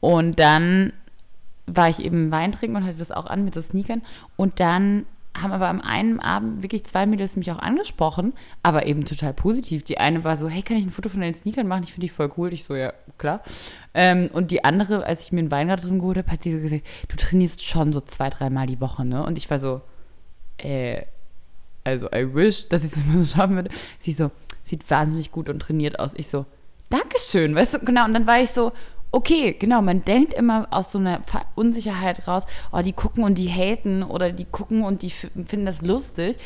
Und 0.00 0.38
dann 0.38 0.92
war 1.66 1.88
ich 1.88 2.00
eben 2.00 2.30
Wein 2.30 2.52
trinken 2.52 2.76
und 2.76 2.84
hatte 2.84 2.98
das 2.98 3.10
auch 3.10 3.26
an 3.26 3.44
mit 3.44 3.54
so 3.54 3.60
Sneakern. 3.60 4.02
Und 4.36 4.60
dann 4.60 5.06
haben 5.42 5.52
aber 5.52 5.68
am 5.68 5.80
einen 5.80 6.20
Abend 6.20 6.62
wirklich 6.62 6.84
zwei 6.84 7.06
Mädels 7.06 7.36
mich 7.36 7.50
auch 7.50 7.58
angesprochen, 7.58 8.32
aber 8.62 8.86
eben 8.86 9.04
total 9.04 9.34
positiv. 9.34 9.84
Die 9.84 9.98
eine 9.98 10.24
war 10.24 10.36
so, 10.36 10.48
hey, 10.48 10.62
kann 10.62 10.76
ich 10.76 10.84
ein 10.84 10.90
Foto 10.90 11.08
von 11.08 11.20
deinen 11.20 11.34
Sneakern 11.34 11.66
machen? 11.66 11.82
Ich 11.82 11.92
finde 11.92 12.06
die 12.06 12.12
voll 12.12 12.30
cool. 12.36 12.52
Ich 12.52 12.64
so, 12.64 12.74
ja, 12.74 12.92
klar. 13.18 13.42
Ähm, 13.92 14.30
und 14.32 14.50
die 14.50 14.64
andere, 14.64 15.04
als 15.04 15.20
ich 15.22 15.32
mir 15.32 15.40
einen 15.40 15.50
Wein 15.50 15.68
gerade 15.68 15.82
drin 15.82 15.98
geholt 15.98 16.18
habe, 16.18 16.30
hat 16.30 16.42
sie 16.42 16.54
so 16.54 16.60
gesagt, 16.60 16.86
du 17.08 17.16
trainierst 17.16 17.64
schon 17.64 17.92
so 17.92 18.00
zwei, 18.00 18.30
dreimal 18.30 18.66
die 18.66 18.80
Woche, 18.80 19.04
ne? 19.04 19.24
Und 19.24 19.36
ich 19.36 19.50
war 19.50 19.58
so, 19.58 19.82
äh, 20.58 21.02
also 21.84 22.08
I 22.12 22.34
wish, 22.34 22.68
dass 22.68 22.84
ich 22.84 22.90
das 22.90 23.04
mal 23.04 23.22
so 23.22 23.36
schaffen 23.36 23.56
würde. 23.56 23.70
Sie 24.00 24.12
so, 24.12 24.30
sieht 24.64 24.88
wahnsinnig 24.90 25.32
gut 25.32 25.48
und 25.48 25.60
trainiert 25.60 25.98
aus. 25.98 26.12
Ich 26.14 26.28
so, 26.28 26.46
Dankeschön, 26.88 27.54
weißt 27.54 27.74
du, 27.74 27.78
genau. 27.80 28.04
Und 28.04 28.14
dann 28.14 28.26
war 28.26 28.40
ich 28.40 28.50
so, 28.50 28.72
okay, 29.12 29.56
genau, 29.58 29.82
man 29.82 30.04
denkt 30.04 30.34
immer 30.34 30.68
aus 30.70 30.92
so 30.92 30.98
einer 30.98 31.20
Unsicherheit 31.54 32.26
raus, 32.28 32.44
oh, 32.72 32.80
die 32.82 32.92
gucken 32.92 33.24
und 33.24 33.36
die 33.36 33.48
haten 33.48 34.02
oder 34.02 34.32
die 34.32 34.44
gucken 34.44 34.82
und 34.82 35.02
die 35.02 35.10
finden 35.10 35.66
das 35.66 35.82
lustig. 35.82 36.36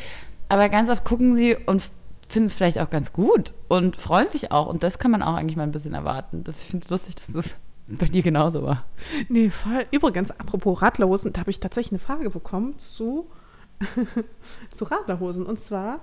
Aber 0.49 0.69
ganz 0.69 0.89
oft 0.89 1.05
gucken 1.05 1.37
sie 1.37 1.57
und 1.57 1.83
finden 2.29 2.47
es 2.47 2.55
vielleicht 2.55 2.79
auch 2.79 2.91
ganz 2.91 3.13
gut 3.13 3.53
und 3.69 3.97
freuen 3.97 4.29
sich 4.29 4.53
auch. 4.53 4.67
Und 4.67 4.83
das 4.83 4.99
kann 4.99 5.11
man 5.11 5.23
auch 5.23 5.35
eigentlich 5.35 5.57
mal 5.57 5.65
ein 5.65 5.73
bisschen 5.73 5.95
erwarten. 5.95 6.45
Das, 6.45 6.63
ich 6.63 6.69
finde 6.69 6.85
es 6.85 6.91
lustig, 6.91 7.17
dass 7.17 7.27
das 7.33 7.57
bei 7.87 8.07
dir 8.07 8.23
genauso 8.23 8.63
war. 8.63 8.85
Nee, 9.29 9.51
voll. 9.51 9.87
Übrigens, 9.91 10.31
apropos 10.31 10.81
Radlerhosen, 10.81 11.33
da 11.33 11.41
habe 11.41 11.51
ich 11.51 11.61
tatsächlich 11.61 11.93
eine 11.93 11.99
Frage 11.99 12.31
bekommen 12.31 12.79
zu, 12.79 13.27
zu 14.71 14.85
Radlerhosen. 14.85 15.45
Und 15.45 15.61
zwar, 15.61 16.01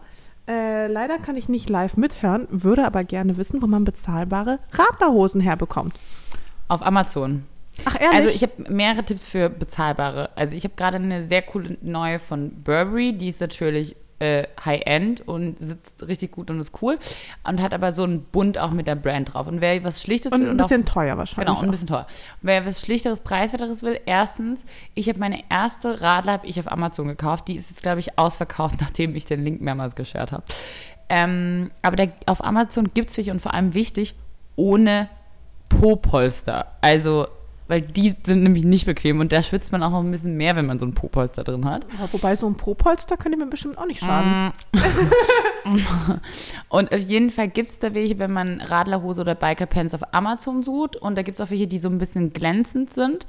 äh, 0.48 0.88
leider 0.88 1.18
kann 1.18 1.36
ich 1.36 1.50
nicht 1.50 1.70
live 1.70 1.98
mithören, 1.98 2.48
würde 2.50 2.86
aber 2.86 3.04
gerne 3.04 3.38
wissen, 3.38 3.62
wo 3.62 3.68
man 3.68 3.84
bezahlbare 3.84 4.60
Radlerhosen 4.72 5.42
herbekommt. 5.42 5.94
Auf 6.68 6.81
Amazon. 6.85 7.45
Ach, 7.85 7.95
ehrlich? 7.99 8.15
Also 8.15 8.30
ich 8.30 8.41
habe 8.41 8.72
mehrere 8.73 9.03
Tipps 9.03 9.30
für 9.30 9.49
bezahlbare. 9.49 10.30
Also 10.35 10.56
ich 10.56 10.64
habe 10.64 10.73
gerade 10.76 10.98
eine 10.98 11.23
sehr 11.23 11.41
coole 11.41 11.77
neue 11.81 12.19
von 12.19 12.64
Burberry, 12.64 13.14
die 13.14 13.30
ist 13.30 13.41
natürlich 13.41 13.95
äh, 14.19 14.48
High-End 14.64 15.27
und 15.27 15.60
sitzt 15.60 16.07
richtig 16.07 16.31
gut 16.31 16.49
und 16.49 16.60
ist 16.60 16.81
cool 16.81 16.98
und 17.44 17.61
hat 17.61 17.73
aber 17.73 17.94
so 17.94 18.03
einen 18.03 18.23
Bund 18.23 18.57
auch 18.57 18.72
mit 18.72 18.88
der 18.88 18.95
Brand 18.95 19.34
drauf. 19.34 19.48
Und 19.48 19.61
wer 19.61 19.84
was 19.84 20.02
Schlichtes 20.02 20.31
und 20.31 20.41
will 20.41 20.49
ein 20.49 20.57
bisschen 20.57 20.84
auch, 20.84 20.94
teuer 20.94 21.18
wahrscheinlich. 21.18 21.48
Genau, 21.48 21.60
und 21.60 21.65
ein 21.65 21.72
bisschen 21.72 21.88
teuer. 21.88 22.07
Und 22.41 22.48
wer 22.48 22.65
was 22.65 22.81
Schlichteres, 22.81 23.19
Preiswerteres 23.19 23.84
will, 23.84 23.99
erstens, 24.06 24.65
ich 24.95 25.07
habe 25.07 25.19
meine 25.19 25.44
erste 25.49 26.02
Radler 26.02 26.34
habe 26.34 26.48
ich 26.48 26.60
auf 26.60 26.72
Amazon 26.72 27.07
gekauft. 27.07 27.48
Die 27.48 27.56
ist 27.56 27.69
jetzt, 27.69 27.84
glaube 27.84 27.99
ich, 27.99 28.18
ausverkauft, 28.18 28.76
nachdem 28.81 29.15
ich 29.15 29.26
den 29.26 29.44
Link 29.44 29.61
mehrmals 29.61 29.95
geshared 29.95 30.31
habe. 30.31 30.44
Ähm, 31.10 31.72
aber 31.84 31.95
der, 31.95 32.11
auf 32.26 32.44
Amazon 32.44 32.91
gibt 32.94 33.15
es 33.15 33.27
und 33.27 33.39
vor 33.39 33.53
allem 33.53 33.73
wichtig, 33.73 34.15
ohne 34.56 35.10
Po-Polster. 35.69 36.68
Also 36.81 37.27
weil 37.68 37.81
die 37.81 38.15
sind 38.23 38.44
nämlich 38.44 38.64
nicht 38.64 38.85
bequem 38.85 39.19
und 39.19 39.31
da 39.31 39.44
schwitzt 39.44 39.72
man 39.72 39.84
auch 39.84 39.91
noch 39.91 39.99
ein 39.99 40.11
bisschen 40.11 40.38
mehr, 40.38 40.56
wenn 40.56 40.65
man 40.65 40.80
so 40.80 40.85
ein 40.85 40.94
Popolster 40.94 41.44
drin 41.44 41.65
hat. 41.65 41.85
Ja, 41.99 42.07
wobei 42.11 42.35
so 42.35 42.48
ein 42.48 42.56
Popolster 42.56 43.18
könnte 43.18 43.38
mir 43.38 43.45
bestimmt 43.45 43.77
auch 43.77 43.85
nicht 43.85 43.99
schaden. 43.99 44.53
und 46.69 46.91
auf 46.94 46.99
jeden 46.99 47.30
Fall 47.30 47.49
gibt 47.49 47.69
es 47.69 47.80
da 47.80 47.94
welche, 47.94 48.19
wenn 48.19 48.31
man 48.31 48.61
Radlerhose 48.61 49.22
oder 49.22 49.35
Bikerpants 49.35 49.94
auf 49.94 50.14
Amazon 50.14 50.64
sucht 50.64 50.95
und 50.95 51.18
da 51.18 51.23
gibt 51.23 51.39
es 51.39 51.45
auch 51.45 51.52
welche, 51.52 51.68
die 51.68 51.80
so 51.80 51.89
ein 51.89 51.98
bisschen 51.98 52.31
glänzend 52.31 52.94
sind. 52.94 53.26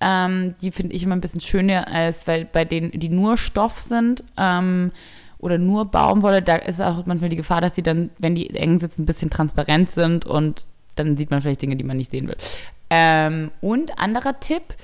Ähm, 0.00 0.54
die 0.60 0.70
finde 0.70 0.94
ich 0.94 1.02
immer 1.02 1.16
ein 1.16 1.20
bisschen 1.20 1.40
schöner, 1.40 1.88
als 1.88 2.26
weil 2.26 2.44
bei 2.44 2.64
denen, 2.64 2.90
die 2.92 3.08
nur 3.08 3.36
Stoff 3.38 3.80
sind, 3.80 4.22
ähm, 4.36 4.92
oder 5.40 5.56
nur 5.56 5.84
Baumwolle, 5.84 6.42
da 6.42 6.56
ist 6.56 6.80
auch 6.80 7.06
manchmal 7.06 7.30
die 7.30 7.36
Gefahr, 7.36 7.60
dass 7.60 7.74
die 7.74 7.82
dann, 7.82 8.10
wenn 8.18 8.34
die 8.34 8.50
eng 8.50 8.80
sitzen, 8.80 9.02
ein 9.02 9.06
bisschen 9.06 9.30
transparent 9.30 9.90
sind 9.92 10.26
und 10.26 10.66
dann 10.98 11.16
sieht 11.16 11.30
man 11.30 11.40
vielleicht 11.40 11.62
Dinge, 11.62 11.76
die 11.76 11.84
man 11.84 11.96
nicht 11.96 12.10
sehen 12.10 12.28
will. 12.28 12.36
Ähm, 12.90 13.50
und 13.60 13.98
anderer 13.98 14.40
Tipp, 14.40 14.74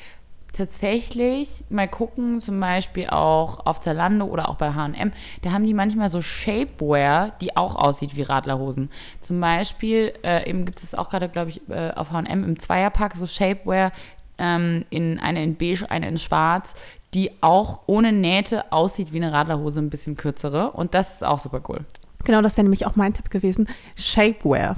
tatsächlich 0.55 1.65
mal 1.69 1.89
gucken, 1.89 2.41
zum 2.41 2.59
Beispiel 2.61 3.09
auch 3.09 3.67
auf 3.67 3.81
Zalando 3.81 4.27
oder 4.27 4.49
auch 4.49 4.57
bei 4.57 4.73
H&M, 4.73 5.13
da 5.43 5.53
haben 5.53 5.67
die 5.67 5.75
manchmal 5.75 6.09
so 6.09 6.21
Shapewear, 6.23 7.33
die 7.41 7.57
auch 7.57 7.75
aussieht 7.75 8.17
wie 8.17 8.23
Radlerhosen. 8.23 8.91
Zum 9.21 9.41
Beispiel, 9.41 10.15
äh, 10.23 10.49
eben 10.49 10.65
gibt 10.65 10.83
es 10.83 10.95
auch 10.95 11.11
gerade, 11.11 11.29
glaube 11.29 11.51
ich, 11.51 11.69
äh, 11.69 11.91
auf 11.91 12.13
H&M 12.13 12.45
im 12.45 12.59
Zweierpack 12.59 13.17
so 13.17 13.27
Shapewear, 13.27 13.93
ähm, 14.39 14.85
in 14.91 15.19
eine 15.21 15.43
in 15.43 15.57
beige, 15.57 15.91
eine 15.91 16.09
in 16.09 16.19
schwarz, 16.19 16.75
die 17.13 17.31
auch 17.41 17.83
ohne 17.87 18.13
Nähte 18.13 18.73
aussieht 18.73 19.13
wie 19.13 19.19
eine 19.19 19.33
Radlerhose, 19.33 19.81
ein 19.81 19.91
bisschen 19.91 20.17
kürzere. 20.17 20.73
Und 20.73 20.95
das 20.95 21.17
ist 21.17 21.25
auch 21.25 21.41
super 21.41 21.61
cool. 21.69 21.85
Genau, 22.25 22.43
das 22.43 22.57
wäre 22.57 22.65
nämlich 22.65 22.87
auch 22.87 22.97
mein 22.97 23.13
Tipp 23.13 23.31
gewesen. 23.31 23.69
Shapewear. 23.97 24.77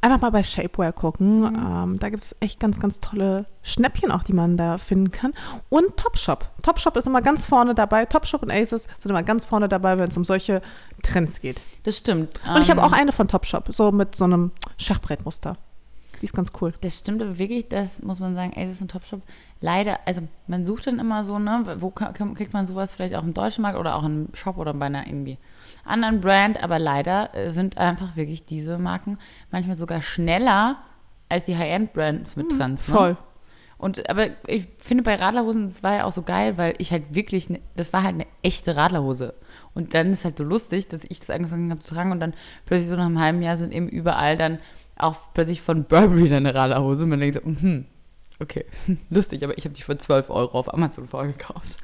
Einfach 0.00 0.20
mal 0.20 0.30
bei 0.30 0.42
Shapewear 0.42 0.92
gucken. 0.92 1.40
Mhm. 1.40 1.66
Ähm, 1.66 1.98
da 1.98 2.10
gibt 2.10 2.22
es 2.22 2.36
echt 2.40 2.60
ganz, 2.60 2.78
ganz 2.78 3.00
tolle 3.00 3.46
Schnäppchen 3.62 4.10
auch, 4.10 4.22
die 4.22 4.32
man 4.32 4.56
da 4.56 4.78
finden 4.78 5.10
kann. 5.10 5.32
Und 5.68 5.96
Topshop. 5.96 6.50
Topshop 6.62 6.96
ist 6.96 7.06
immer 7.06 7.22
ganz 7.22 7.46
vorne 7.46 7.74
dabei. 7.74 8.04
Topshop 8.04 8.42
und 8.42 8.50
Aces 8.50 8.86
sind 8.98 9.10
immer 9.10 9.22
ganz 9.22 9.44
vorne 9.44 9.68
dabei, 9.68 9.98
wenn 9.98 10.08
es 10.08 10.16
um 10.16 10.24
solche 10.24 10.62
Trends 11.02 11.40
geht. 11.40 11.62
Das 11.84 11.98
stimmt. 11.98 12.40
Und 12.46 12.62
ich 12.62 12.70
habe 12.70 12.80
ähm, 12.80 12.86
auch 12.86 12.92
eine 12.92 13.12
von 13.12 13.28
Topshop, 13.28 13.74
so 13.74 13.92
mit 13.92 14.14
so 14.14 14.24
einem 14.24 14.52
Schachbrettmuster. 14.78 15.56
Die 16.20 16.26
ist 16.26 16.34
ganz 16.34 16.52
cool. 16.60 16.72
Das 16.80 16.98
stimmt 16.98 17.22
aber 17.22 17.38
wirklich, 17.38 17.68
das 17.68 18.02
muss 18.02 18.18
man 18.18 18.34
sagen, 18.34 18.52
Aces 18.56 18.80
und 18.80 18.90
Topshop. 18.90 19.20
Leider, 19.60 19.98
also 20.06 20.22
man 20.46 20.64
sucht 20.64 20.86
dann 20.86 20.98
immer 20.98 21.24
so, 21.24 21.38
ne, 21.38 21.76
wo 21.78 21.90
kriegt 21.90 22.52
man 22.52 22.66
sowas 22.66 22.92
vielleicht 22.92 23.14
auch 23.14 23.22
im 23.22 23.34
deutschen 23.34 23.62
Markt 23.62 23.78
oder 23.78 23.96
auch 23.96 24.04
im 24.04 24.28
Shop 24.34 24.58
oder 24.58 24.74
bei 24.74 24.86
einer 24.86 25.06
irgendwie 25.06 25.38
anderen 25.84 26.20
Brand, 26.20 26.62
aber 26.62 26.78
leider 26.78 27.34
äh, 27.34 27.50
sind 27.50 27.78
einfach 27.78 28.16
wirklich 28.16 28.44
diese 28.44 28.78
Marken 28.78 29.18
manchmal 29.50 29.76
sogar 29.76 30.02
schneller 30.02 30.78
als 31.28 31.44
die 31.44 31.56
High-End-Brands 31.56 32.36
mit 32.36 32.50
Trans. 32.50 32.88
Ne? 32.88 32.94
Voll. 32.94 33.16
Und 33.76 34.08
aber 34.08 34.28
ich 34.46 34.68
finde 34.78 35.02
bei 35.02 35.16
Radlerhosen, 35.16 35.64
das 35.64 35.82
war 35.82 35.96
ja 35.96 36.04
auch 36.04 36.12
so 36.12 36.22
geil, 36.22 36.56
weil 36.56 36.74
ich 36.78 36.92
halt 36.92 37.14
wirklich, 37.14 37.50
ne, 37.50 37.60
das 37.76 37.92
war 37.92 38.02
halt 38.02 38.14
eine 38.14 38.26
echte 38.42 38.76
Radlerhose. 38.76 39.34
Und 39.74 39.94
dann 39.94 40.12
ist 40.12 40.24
halt 40.24 40.38
so 40.38 40.44
lustig, 40.44 40.88
dass 40.88 41.02
ich 41.08 41.20
das 41.20 41.30
angefangen 41.30 41.70
habe 41.70 41.82
zu 41.82 41.94
tragen 41.94 42.12
und 42.12 42.20
dann 42.20 42.34
plötzlich 42.66 42.88
so 42.88 42.96
nach 42.96 43.06
einem 43.06 43.20
halben 43.20 43.42
Jahr 43.42 43.56
sind 43.56 43.74
eben 43.74 43.88
überall 43.88 44.36
dann 44.36 44.58
auch 44.96 45.16
plötzlich 45.34 45.60
von 45.60 45.84
Burberry 45.84 46.32
eine 46.32 46.54
Radlerhose. 46.54 47.02
Und 47.02 47.10
man 47.10 47.20
denkt 47.20 47.34
so, 47.34 47.42
hm, 47.42 47.86
Okay, 48.40 48.64
lustig, 49.10 49.44
aber 49.44 49.56
ich 49.56 49.64
habe 49.64 49.74
die 49.74 49.82
für 49.82 49.96
12 49.96 50.28
Euro 50.28 50.58
auf 50.58 50.72
Amazon 50.72 51.06
vorgekauft. 51.06 51.78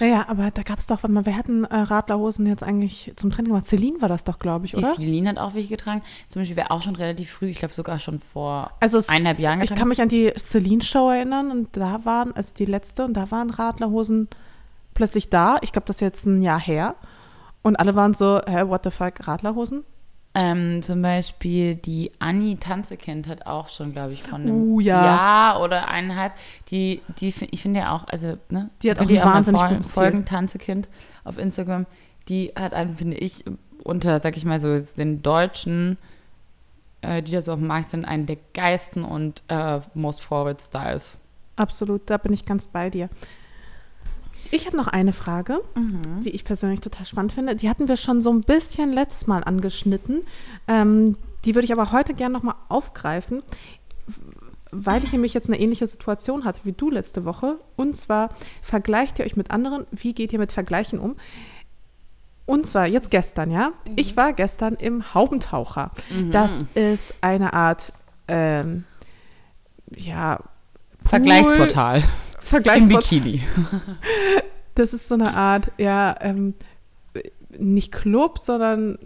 Naja, 0.00 0.26
aber 0.28 0.50
da 0.50 0.62
gab 0.62 0.80
es 0.80 0.88
doch, 0.88 1.02
warte 1.02 1.12
mal, 1.12 1.26
wer 1.26 1.36
hatten 1.36 1.64
äh, 1.64 1.76
Radlerhosen 1.76 2.44
jetzt 2.46 2.64
eigentlich 2.64 3.12
zum 3.14 3.30
Training 3.30 3.52
gemacht? 3.52 3.66
Celine 3.66 4.00
war 4.02 4.08
das 4.08 4.24
doch, 4.24 4.40
glaube 4.40 4.66
ich, 4.66 4.76
oder? 4.76 4.94
Die 4.96 5.02
Celine 5.02 5.28
hat 5.28 5.38
auch 5.38 5.54
welche 5.54 5.68
getragen. 5.68 6.02
Zum 6.28 6.42
Beispiel 6.42 6.56
wäre 6.56 6.72
auch 6.72 6.82
schon 6.82 6.96
relativ 6.96 7.30
früh, 7.30 7.46
ich 7.46 7.58
glaube 7.58 7.74
sogar 7.74 8.00
schon 8.00 8.18
vor 8.18 8.72
also 8.80 8.98
es, 8.98 9.08
eineinhalb 9.08 9.38
Jahren 9.38 9.60
getragen. 9.60 9.76
Ich 9.76 9.80
kann 9.80 9.88
mich 9.88 10.02
an 10.02 10.08
die 10.08 10.32
Celine-Show 10.36 11.10
erinnern 11.10 11.52
und 11.52 11.76
da 11.76 12.04
waren, 12.04 12.32
also 12.32 12.52
die 12.52 12.64
letzte, 12.64 13.04
und 13.04 13.14
da 13.14 13.30
waren 13.30 13.50
Radlerhosen 13.50 14.28
plötzlich 14.94 15.30
da. 15.30 15.58
Ich 15.62 15.70
glaube, 15.70 15.86
das 15.86 15.96
ist 15.96 16.00
jetzt 16.00 16.26
ein 16.26 16.42
Jahr 16.42 16.60
her. 16.60 16.96
Und 17.62 17.76
alle 17.76 17.94
waren 17.94 18.12
so, 18.12 18.40
hä, 18.44 18.64
what 18.66 18.82
the 18.82 18.90
fuck, 18.90 19.26
Radlerhosen? 19.28 19.84
Ähm, 20.34 20.82
zum 20.82 21.02
Beispiel 21.02 21.74
die 21.74 22.10
Anni 22.18 22.56
Tanzekind 22.56 23.28
hat 23.28 23.46
auch 23.46 23.68
schon, 23.68 23.92
glaube 23.92 24.14
ich, 24.14 24.22
von 24.22 24.40
einem 24.40 24.62
uh, 24.62 24.80
ja. 24.80 25.04
Jahr 25.04 25.60
oder 25.62 25.88
eineinhalb. 25.88 26.32
Die, 26.70 27.02
die 27.18 27.34
ich 27.50 27.60
finde 27.60 27.80
ja 27.80 27.94
auch, 27.94 28.08
also, 28.08 28.38
ne? 28.48 28.70
Die 28.82 28.90
hat 28.90 29.00
auch 29.00 29.06
die 29.06 29.18
wahnsinnig 29.18 29.60
auch 29.60 29.82
Folgen, 29.82 30.24
Tanzekind 30.24 30.88
auf 31.24 31.36
Instagram. 31.36 31.86
Die 32.28 32.52
hat 32.56 32.72
einen, 32.72 32.96
finde 32.96 33.18
ich, 33.18 33.44
unter, 33.84 34.20
sag 34.20 34.36
ich 34.38 34.46
mal 34.46 34.58
so, 34.58 34.78
den 34.96 35.20
Deutschen, 35.20 35.98
äh, 37.02 37.22
die 37.22 37.32
da 37.32 37.42
so 37.42 37.52
auf 37.52 37.58
dem 37.58 37.68
Markt 37.68 37.90
sind, 37.90 38.06
einen 38.06 38.24
der 38.24 38.38
geisten 38.54 39.04
und 39.04 39.42
äh, 39.48 39.80
most 39.92 40.22
forward 40.22 40.62
Styles. 40.62 41.18
Absolut, 41.56 42.08
da 42.08 42.16
bin 42.16 42.32
ich 42.32 42.46
ganz 42.46 42.68
bei 42.68 42.88
dir. 42.88 43.10
Ich 44.54 44.66
habe 44.66 44.76
noch 44.76 44.86
eine 44.86 45.14
Frage, 45.14 45.62
mhm. 45.74 46.20
die 46.22 46.28
ich 46.30 46.44
persönlich 46.44 46.82
total 46.82 47.06
spannend 47.06 47.32
finde. 47.32 47.56
Die 47.56 47.70
hatten 47.70 47.88
wir 47.88 47.96
schon 47.96 48.20
so 48.20 48.30
ein 48.30 48.42
bisschen 48.42 48.92
letztes 48.92 49.26
Mal 49.26 49.42
angeschnitten. 49.42 50.24
Ähm, 50.68 51.16
die 51.46 51.54
würde 51.54 51.64
ich 51.64 51.72
aber 51.72 51.90
heute 51.90 52.12
gerne 52.12 52.34
nochmal 52.34 52.56
aufgreifen, 52.68 53.42
weil 54.70 55.02
ich 55.02 55.12
nämlich 55.12 55.32
jetzt 55.32 55.48
eine 55.48 55.58
ähnliche 55.58 55.86
Situation 55.86 56.44
hatte 56.44 56.60
wie 56.64 56.72
du 56.72 56.90
letzte 56.90 57.24
Woche. 57.24 57.56
Und 57.76 57.96
zwar 57.96 58.28
vergleicht 58.60 59.18
ihr 59.18 59.24
euch 59.24 59.36
mit 59.36 59.50
anderen. 59.50 59.86
Wie 59.90 60.12
geht 60.12 60.34
ihr 60.34 60.38
mit 60.38 60.52
Vergleichen 60.52 60.98
um? 60.98 61.16
Und 62.44 62.66
zwar 62.66 62.86
jetzt 62.86 63.10
gestern, 63.10 63.50
ja. 63.50 63.72
Mhm. 63.88 63.94
Ich 63.96 64.18
war 64.18 64.34
gestern 64.34 64.74
im 64.74 65.14
Haubentaucher. 65.14 65.92
Mhm. 66.10 66.30
Das 66.30 66.66
ist 66.74 67.14
eine 67.22 67.54
Art, 67.54 67.94
ähm, 68.28 68.84
ja, 69.96 70.40
Vergleichsportal. 71.06 72.02
Vergleichsportal. 72.42 73.16
Im 73.16 73.22
Bikini. 73.24 73.42
Das 74.74 74.94
ist 74.94 75.06
so 75.06 75.14
eine 75.14 75.34
Art, 75.34 75.70
ja, 75.76 76.14
ähm, 76.20 76.54
nicht 77.58 77.92
Club, 77.92 78.38
sondern 78.38 78.98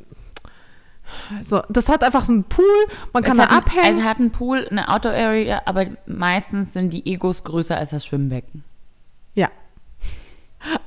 so, 1.42 1.62
das 1.68 1.88
hat 1.88 2.02
einfach 2.02 2.24
so 2.24 2.32
einen 2.32 2.44
Pool, 2.44 2.64
man 3.12 3.22
kann 3.22 3.38
es 3.38 3.44
da 3.46 3.56
abhängen. 3.56 3.84
also 3.84 4.02
hat 4.02 4.18
einen 4.18 4.30
Pool, 4.30 4.66
eine 4.68 4.88
Outdoor 4.88 5.12
Area, 5.12 5.62
aber 5.64 5.86
meistens 6.06 6.72
sind 6.72 6.92
die 6.92 7.06
Egos 7.06 7.44
größer 7.44 7.76
als 7.76 7.90
das 7.90 8.04
Schwimmbecken. 8.06 8.64
Ja. 9.34 9.50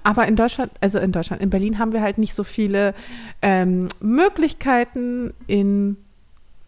Aber 0.03 0.27
in 0.27 0.35
Deutschland, 0.35 0.71
also 0.81 0.99
in 0.99 1.11
Deutschland, 1.11 1.41
in 1.41 1.49
Berlin 1.49 1.79
haben 1.79 1.93
wir 1.93 2.01
halt 2.01 2.17
nicht 2.17 2.33
so 2.33 2.43
viele 2.43 2.93
ähm, 3.41 3.87
Möglichkeiten, 4.01 5.33
in, 5.47 5.97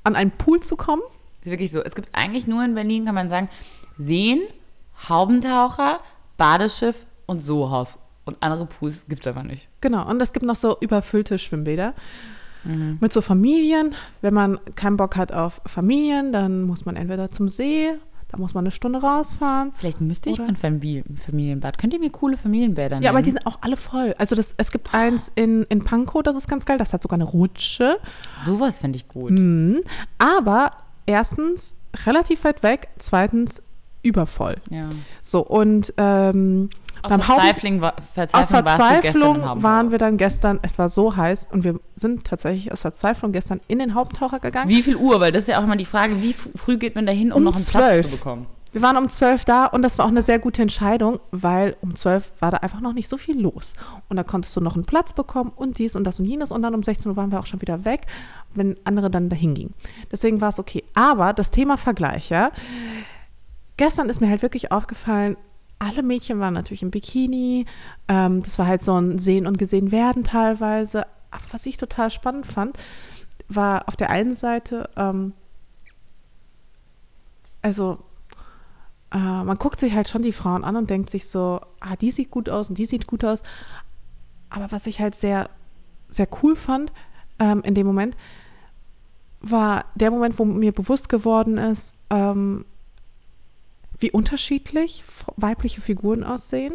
an 0.04 0.16
einen 0.16 0.32
Pool 0.32 0.62
zu 0.62 0.76
kommen. 0.78 1.02
Wirklich 1.44 1.72
so. 1.72 1.82
Es 1.84 1.96
gibt 1.96 2.10
eigentlich 2.14 2.48
nur 2.48 2.64
in 2.64 2.76
Berlin, 2.76 3.06
kann 3.06 3.16
man 3.16 3.30
sagen, 3.30 3.50
Seen, 3.98 4.42
Haubentaucher, 5.10 6.00
Badeschiff 6.38 7.06
und 7.26 7.44
Sohaus. 7.44 7.98
Und 8.26 8.38
andere 8.42 8.66
Pools 8.66 9.06
gibt 9.08 9.26
es 9.26 9.28
aber 9.28 9.44
nicht. 9.44 9.68
Genau, 9.82 10.08
und 10.08 10.22
es 10.22 10.32
gibt 10.32 10.46
noch 10.46 10.56
so 10.56 10.78
überfüllte 10.80 11.38
Schwimmbäder. 11.38 11.94
Mhm. 12.64 12.98
Mit 13.02 13.12
so 13.12 13.22
Familien. 13.22 13.96
Wenn 14.22 14.34
man 14.34 14.60
keinen 14.76 14.98
Bock 14.98 15.16
hat 15.16 15.32
auf 15.32 15.62
Familien, 15.66 16.32
dann 16.32 16.64
muss 16.64 16.86
man 16.86 16.96
entweder 16.96 17.32
zum 17.32 17.50
See, 17.50 17.90
da 18.32 18.38
muss 18.38 18.54
man 18.54 18.64
eine 18.64 18.72
Stunde 18.72 19.02
rausfahren. 19.02 19.74
Vielleicht 19.76 20.00
müsste 20.00 20.30
ich 20.30 20.40
mal 20.40 20.48
ein 20.48 20.56
Familienbad. 20.56 21.78
Könnt 21.78 21.94
ihr 21.94 22.00
mir 22.00 22.12
coole 22.12 22.38
Familienbäder 22.38 22.96
nennen? 22.96 23.04
Ja, 23.04 23.10
aber 23.10 23.22
die 23.22 23.32
sind 23.32 23.46
auch 23.46 23.58
alle 23.62 23.76
voll. 23.76 24.14
Also 24.18 24.36
das, 24.36 24.54
es 24.58 24.72
gibt 24.72 24.94
eins 24.94 25.32
in, 25.36 25.64
in 25.64 25.84
Pankow, 25.84 26.24
das 26.24 26.36
ist 26.36 26.48
ganz 26.48 26.66
geil. 26.66 26.78
Das 26.78 26.94
hat 26.94 27.02
sogar 27.02 27.18
eine 27.18 27.26
Rutsche. 27.26 27.98
Sowas 28.46 28.80
finde 28.80 28.98
ich 28.98 29.08
gut. 29.08 29.32
Mhm. 29.32 29.82
Aber 30.18 30.72
erstens 31.06 31.76
relativ 32.06 32.46
weit 32.46 32.64
weg, 32.64 32.88
zweitens 33.00 33.62
übervoll. 34.04 34.58
Ja. 34.70 34.90
So, 35.22 35.46
und 35.46 35.94
ähm, 35.98 36.70
aus 37.04 37.10
beim 37.10 37.22
Verzweiflung, 37.22 37.82
war, 37.82 37.96
Verzweiflung, 38.14 38.42
aus 38.42 38.50
Verzweiflung 38.50 39.64
waren 39.64 39.92
wir 39.92 39.98
dann 39.98 40.18
gestern, 40.18 40.60
es 40.62 40.78
war 40.78 40.88
so 40.88 41.16
heiß 41.16 41.48
und 41.52 41.64
wir 41.64 41.80
sind 41.96 42.26
tatsächlich 42.26 42.72
aus 42.72 42.82
Verzweiflung 42.82 43.32
gestern 43.32 43.60
in 43.68 43.80
den 43.80 43.96
Haupttaucher 43.96 44.40
gegangen. 44.40 44.70
Wie 44.70 44.84
viel 44.84 44.96
Uhr? 44.96 45.20
Weil 45.20 45.32
das 45.32 45.44
ist 45.44 45.48
ja 45.48 45.60
auch 45.60 45.64
immer 45.64 45.78
die 45.78 45.86
Frage, 45.86 46.22
wie 46.22 46.34
früh 46.34 46.78
geht 46.78 46.96
man 46.96 47.06
da 47.06 47.12
hin, 47.12 47.32
um, 47.32 47.38
um 47.38 47.44
noch 47.46 47.56
einen 47.56 47.66
12. 47.66 47.84
Platz 47.84 48.12
zu 48.12 48.18
bekommen? 48.18 48.48
Wir 48.74 48.82
waren 48.82 48.96
um 48.96 49.10
12 49.10 49.44
da 49.44 49.66
und 49.66 49.82
das 49.82 49.98
war 49.98 50.06
auch 50.06 50.10
eine 50.10 50.22
sehr 50.22 50.40
gute 50.40 50.62
Entscheidung, 50.62 51.20
weil 51.32 51.76
um 51.82 51.96
12 51.96 52.32
war 52.40 52.52
da 52.52 52.58
einfach 52.58 52.80
noch 52.80 52.94
nicht 52.94 53.10
so 53.10 53.18
viel 53.18 53.38
los. 53.38 53.74
Und 54.08 54.16
da 54.16 54.24
konntest 54.24 54.56
du 54.56 54.62
noch 54.62 54.76
einen 54.76 54.86
Platz 54.86 55.12
bekommen 55.14 55.52
und 55.54 55.78
dies 55.78 55.98
und 55.98 56.06
das 56.06 56.20
und 56.20 56.26
jenes 56.26 56.52
und 56.52 56.62
dann 56.62 56.74
um 56.74 56.82
16 56.82 57.10
Uhr 57.12 57.18
waren 57.18 57.32
wir 57.32 57.40
auch 57.40 57.46
schon 57.46 57.60
wieder 57.60 57.84
weg, 57.84 58.06
wenn 58.54 58.78
andere 58.86 59.10
dann 59.10 59.28
dahin 59.28 59.56
gingen. 59.56 59.74
Deswegen 60.10 60.40
war 60.40 60.50
es 60.50 60.60
okay. 60.60 60.86
Aber 60.94 61.34
das 61.34 61.52
Thema 61.52 61.76
Vergleich, 61.76 62.30
ja. 62.30 62.52
Gestern 63.82 64.10
ist 64.10 64.22
mir 64.22 64.30
halt 64.30 64.44
wirklich 64.44 64.72
aufgefallen, 64.72 65.38
alle 65.80 66.04
Mädchen 66.04 66.40
waren 66.40 66.54
natürlich 66.54 66.84
im 66.84 66.92
Bikini. 66.92 67.66
Ähm, 68.08 68.44
das 68.44 68.60
war 68.60 68.68
halt 68.68 68.84
so 68.84 68.96
ein 68.96 69.18
Sehen 69.18 69.48
und 69.48 69.58
Gesehen 69.58 69.92
werden 69.92 70.24
teilweise. 70.24 71.08
Aber 71.32 71.44
was 71.50 71.66
ich 71.66 71.78
total 71.78 72.12
spannend 72.12 72.46
fand, 72.46 72.78
war 73.48 73.88
auf 73.88 73.96
der 73.96 74.12
einen 74.12 74.36
Seite, 74.36 74.88
ähm, 74.98 75.34
also 77.64 77.98
äh, 79.12 79.18
man 79.18 79.58
guckt 79.58 79.80
sich 79.80 79.96
halt 79.96 80.08
schon 80.08 80.22
die 80.22 80.32
Frauen 80.32 80.64
an 80.64 80.76
und 80.76 80.92
denkt 80.92 81.10
sich 81.10 81.28
so, 81.28 81.60
ah, 81.80 81.96
die 82.00 82.12
sieht 82.12 82.30
gut 82.30 82.50
aus 82.50 82.70
und 82.70 82.78
die 82.78 82.86
sieht 82.86 83.08
gut 83.08 83.26
aus. 83.26 83.42
Aber 84.52 84.72
was 84.72 84.86
ich 84.86 85.02
halt 85.02 85.16
sehr, 85.16 85.50
sehr 86.08 86.28
cool 86.44 86.56
fand 86.56 86.94
ähm, 87.40 87.64
in 87.64 87.74
dem 87.74 87.88
Moment, 87.88 88.16
war 89.40 89.86
der 89.96 90.12
Moment, 90.12 90.38
wo 90.38 90.46
mir 90.46 90.72
bewusst 90.72 91.10
geworden 91.10 91.58
ist, 91.58 91.96
ähm, 92.12 92.64
wie 94.02 94.12
unterschiedlich 94.12 95.04
weibliche 95.38 95.82
Figuren 95.82 96.24
aussehen 96.24 96.74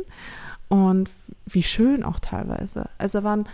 und 0.68 1.10
wie 1.46 1.62
schön 1.62 2.02
auch 2.02 2.20
teilweise. 2.20 2.88
Also 2.98 3.22
waren 3.22 3.48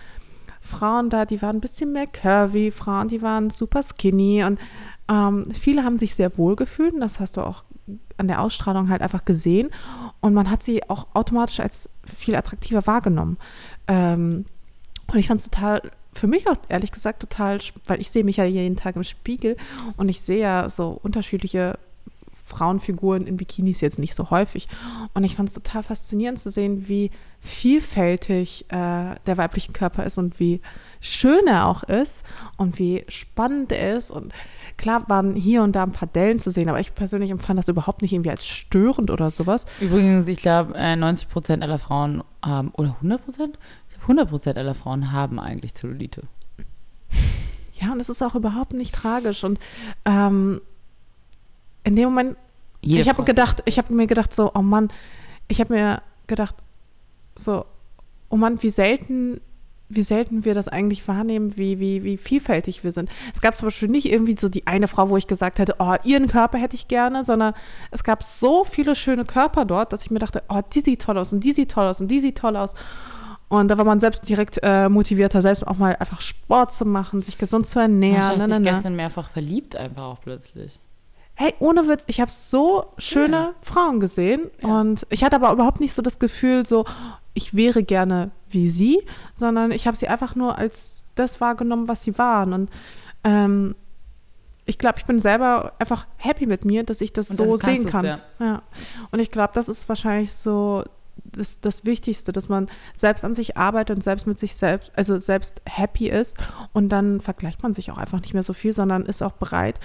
Frauen 0.61 1.11
da, 1.11 1.25
die 1.25 1.43
waren 1.43 1.57
ein 1.57 1.61
bisschen 1.61 1.93
mehr 1.93 2.07
curvy, 2.07 2.71
Frauen, 2.71 3.09
die 3.09 3.23
waren 3.23 3.51
super 3.51 3.83
skinny 3.83 4.45
und 4.45 4.59
ähm, 5.09 5.47
viele 5.53 5.85
haben 5.85 5.99
sich 5.99 6.15
sehr 6.15 6.39
wohl 6.39 6.57
gefühlt 6.57 6.95
und 6.95 7.01
das 7.01 7.21
hast 7.21 7.37
du 7.37 7.43
auch 7.43 7.65
an 8.17 8.29
der 8.29 8.41
Ausstrahlung 8.41 8.89
halt 8.89 9.03
einfach 9.03 9.25
gesehen 9.25 9.71
und 10.21 10.35
man 10.35 10.49
hat 10.49 10.63
sie 10.63 10.89
auch 10.89 11.09
automatisch 11.15 11.61
als 11.61 11.91
viel 12.05 12.37
attraktiver 12.37 12.87
wahrgenommen. 12.87 13.39
Ähm, 13.89 14.45
und 15.13 15.19
ich 15.19 15.27
fand 15.27 15.41
es 15.41 15.51
total, 15.51 15.91
für 16.15 16.29
mich 16.29 16.49
auch 16.49 16.57
ehrlich 16.69 16.93
gesagt 16.93 17.21
total, 17.21 17.59
weil 17.87 18.01
ich 18.01 18.11
sehe 18.11 18.25
mich 18.25 18.37
ja 18.37 18.45
jeden 18.45 18.77
Tag 18.77 18.97
im 18.97 19.03
Spiegel 19.03 19.57
und 19.97 20.09
ich 20.09 20.21
sehe 20.21 20.41
ja 20.41 20.69
so 20.69 20.99
unterschiedliche 21.03 21.79
Frauenfiguren 22.53 23.27
in 23.27 23.37
Bikinis 23.37 23.81
jetzt 23.81 23.99
nicht 23.99 24.15
so 24.15 24.31
häufig. 24.31 24.69
Und 25.15 25.25
ich 25.25 25.37
fand 25.37 25.49
es 25.49 25.55
total 25.55 25.83
faszinierend 25.83 26.39
zu 26.39 26.51
sehen, 26.51 26.89
wie 26.89 27.11
vielfältig 27.41 28.67
äh, 28.69 29.17
der 29.27 29.37
weibliche 29.37 29.73
Körper 29.73 30.05
ist 30.05 30.19
und 30.19 30.39
wie 30.39 30.61
schön 31.01 31.47
er 31.49 31.67
auch 31.67 31.83
ist 31.83 32.25
und 32.57 32.79
wie 32.79 33.05
spannend 33.09 33.73
er 33.73 33.97
ist. 33.97 34.11
Und 34.11 34.33
klar 34.77 35.09
waren 35.09 35.35
hier 35.35 35.63
und 35.63 35.73
da 35.73 35.83
ein 35.83 35.93
paar 35.93 36.09
Dellen 36.09 36.39
zu 36.39 36.51
sehen, 36.51 36.69
aber 36.69 36.79
ich 36.79 36.95
persönlich 36.95 37.31
empfand 37.31 37.59
das 37.59 37.69
überhaupt 37.69 38.03
nicht 38.03 38.13
irgendwie 38.13 38.31
als 38.31 38.47
störend 38.47 39.11
oder 39.11 39.31
sowas. 39.31 39.67
Übrigens, 39.81 40.29
ich 40.29 40.39
glaube, 40.39 40.73
90 40.73 41.27
äh, 41.27 41.33
Prozent 41.33 41.63
aller 41.63 41.79
Frauen 41.79 42.23
haben, 42.45 42.71
oder 42.77 42.95
100 42.97 43.25
Prozent? 43.25 43.59
100 44.03 44.29
Prozent 44.29 44.59
aller 44.59 44.75
Frauen 44.75 45.13
haben 45.13 45.41
eigentlich 45.41 45.75
Zellulite. 45.75 46.23
Ja, 47.75 47.93
und 47.93 48.01
es 48.01 48.09
ist 48.09 48.23
auch 48.23 48.37
überhaupt 48.37 48.75
nicht 48.75 48.95
tragisch. 48.95 49.43
Und 49.43 49.59
ähm, 50.05 50.61
in 51.85 51.97
dem 51.97 52.11
Moment, 52.11 52.37
Jede 52.81 53.01
ich 53.01 53.09
habe 53.09 53.23
gedacht, 53.25 53.63
ich 53.65 53.79
habe 53.79 53.93
mir 53.95 54.07
gedacht 54.07 54.35
so, 54.35 54.51
oh 54.55 54.63
Mann, 54.63 54.89
ich 55.49 55.61
habe 55.61 55.73
mir 55.73 56.03
gedacht 56.27 56.57
so, 57.37 57.65
oh 58.29 58.37
Mann, 58.37 58.63
wie 58.63 58.71
selten 58.71 59.41
wie 59.95 60.03
selten 60.03 60.45
wir 60.45 60.55
das 60.55 60.69
eigentlich 60.69 61.07
wahrnehmen, 61.07 61.57
wie, 61.59 61.79
wie, 61.79 62.03
wie 62.03 62.17
vielfältig 62.17 62.83
wir 62.83 62.93
sind. 62.93 63.11
Es 63.35 63.41
gab 63.41 63.55
zum 63.55 63.67
Beispiel 63.67 63.89
nicht 63.89 64.11
irgendwie 64.11 64.37
so 64.39 64.49
die 64.49 64.67
eine 64.67 64.89
Frau, 64.89 65.11
wo 65.11 65.17
ich 65.17 65.27
gesagt 65.27 65.59
hätte, 65.59 65.77
oh, 65.79 65.95
ihren 66.05 66.29
Körper 66.29 66.59
hätte 66.59 66.77
ich 66.77 66.89
gerne, 66.89 67.25
sondern 67.25 67.55
es 67.91 68.03
gab 68.03 68.23
so 68.23 68.65
viele 68.65 68.95
schöne 68.95 69.25
Körper 69.25 69.65
dort, 69.65 69.93
dass 69.93 70.03
ich 70.03 70.11
mir 70.11 70.19
dachte, 70.19 70.43
oh, 70.49 70.61
die 70.73 70.81
sieht 70.81 71.03
toll 71.03 71.19
aus 71.19 71.33
und 71.33 71.41
die 71.41 71.53
sieht 71.53 71.71
toll 71.71 71.87
aus 71.87 72.01
und 72.01 72.09
die 72.09 72.21
sieht 72.21 72.39
toll 72.39 72.57
aus. 72.57 72.75
Und 73.49 73.69
da 73.69 73.77
war 73.77 73.85
man 73.85 74.01
selbst 74.01 74.27
direkt 74.27 74.61
äh, 74.63 74.89
motivierter, 74.89 75.43
selbst 75.43 75.67
auch 75.67 75.77
mal 75.77 75.95
einfach 75.97 76.23
Sport 76.23 76.73
zu 76.73 76.87
machen, 76.87 77.21
sich 77.21 77.37
gesund 77.37 77.67
zu 77.67 77.81
ernähren. 77.81 78.17
Ich 78.19 78.41
habe 78.41 78.61
mich 78.61 78.63
gestern 78.63 78.97
mehrfach 78.97 79.29
verliebt 79.29 79.77
einfach 79.77 80.05
auch 80.05 80.21
plötzlich 80.23 80.81
hey, 81.35 81.55
ohne 81.59 81.89
Witz, 81.89 82.05
ich 82.07 82.21
habe 82.21 82.31
so 82.31 82.87
schöne 82.99 83.37
ja. 83.37 83.55
Frauen 83.63 84.01
gesehen 84.01 84.51
ja. 84.63 84.81
und 84.81 85.07
ich 85.11 85.25
hatte 85.25 85.37
aber 85.37 85.53
überhaupt 85.53 85.81
nicht 85.81 85.95
so 85.95 86.03
das 86.03 86.19
Gefühl, 86.19 86.67
so, 86.67 86.85
ich 87.35 87.55
wäre 87.55 87.83
gerne 87.83 88.31
wie 88.49 88.69
sie, 88.69 89.03
sondern 89.35 89.71
ich 89.71 89.87
habe 89.87 89.97
sie 89.97 90.09
einfach 90.09 90.35
nur 90.35 90.59
als 90.59 91.05
das 91.15 91.41
wahrgenommen, 91.41 91.89
was 91.89 92.03
sie 92.03 92.19
waren 92.19 92.53
und 92.53 92.71
ähm, 93.25 93.75
ich 94.65 94.79
glaube, 94.79 94.99
ich 94.99 95.07
bin 95.07 95.19
selber 95.19 95.73
einfach 95.79 96.07
happy 96.17 96.47
mit 96.47 96.65
mir, 96.65 96.85
dass 96.85 97.01
ich 97.01 97.13
das 97.13 97.31
und 97.31 97.37
so 97.37 97.57
sehen 97.57 97.85
kann. 97.87 98.05
Ja. 98.05 98.21
ja. 98.39 98.63
Und 99.11 99.19
ich 99.19 99.31
glaube, 99.31 99.51
das 99.55 99.69
ist 99.69 99.89
wahrscheinlich 99.89 100.33
so 100.33 100.85
das, 101.25 101.61
das 101.61 101.85
Wichtigste, 101.85 102.33
dass 102.33 102.49
man 102.49 102.69
selbst 102.95 103.25
an 103.25 103.35
sich 103.35 103.57
arbeitet 103.57 103.97
und 103.97 104.03
selbst 104.03 104.27
mit 104.27 104.39
sich 104.39 104.55
selbst, 104.55 104.93
also 104.97 105.19
selbst 105.19 105.63
happy 105.65 106.09
ist 106.09 106.37
und 106.73 106.89
dann 106.91 107.21
vergleicht 107.21 107.63
man 107.63 107.73
sich 107.73 107.91
auch 107.91 107.99
einfach 107.99 108.21
nicht 108.21 108.35
mehr 108.35 108.43
so 108.43 108.53
viel, 108.53 108.73
sondern 108.73 109.07
ist 109.07 109.23
auch 109.23 109.33
bereit, 109.33 109.79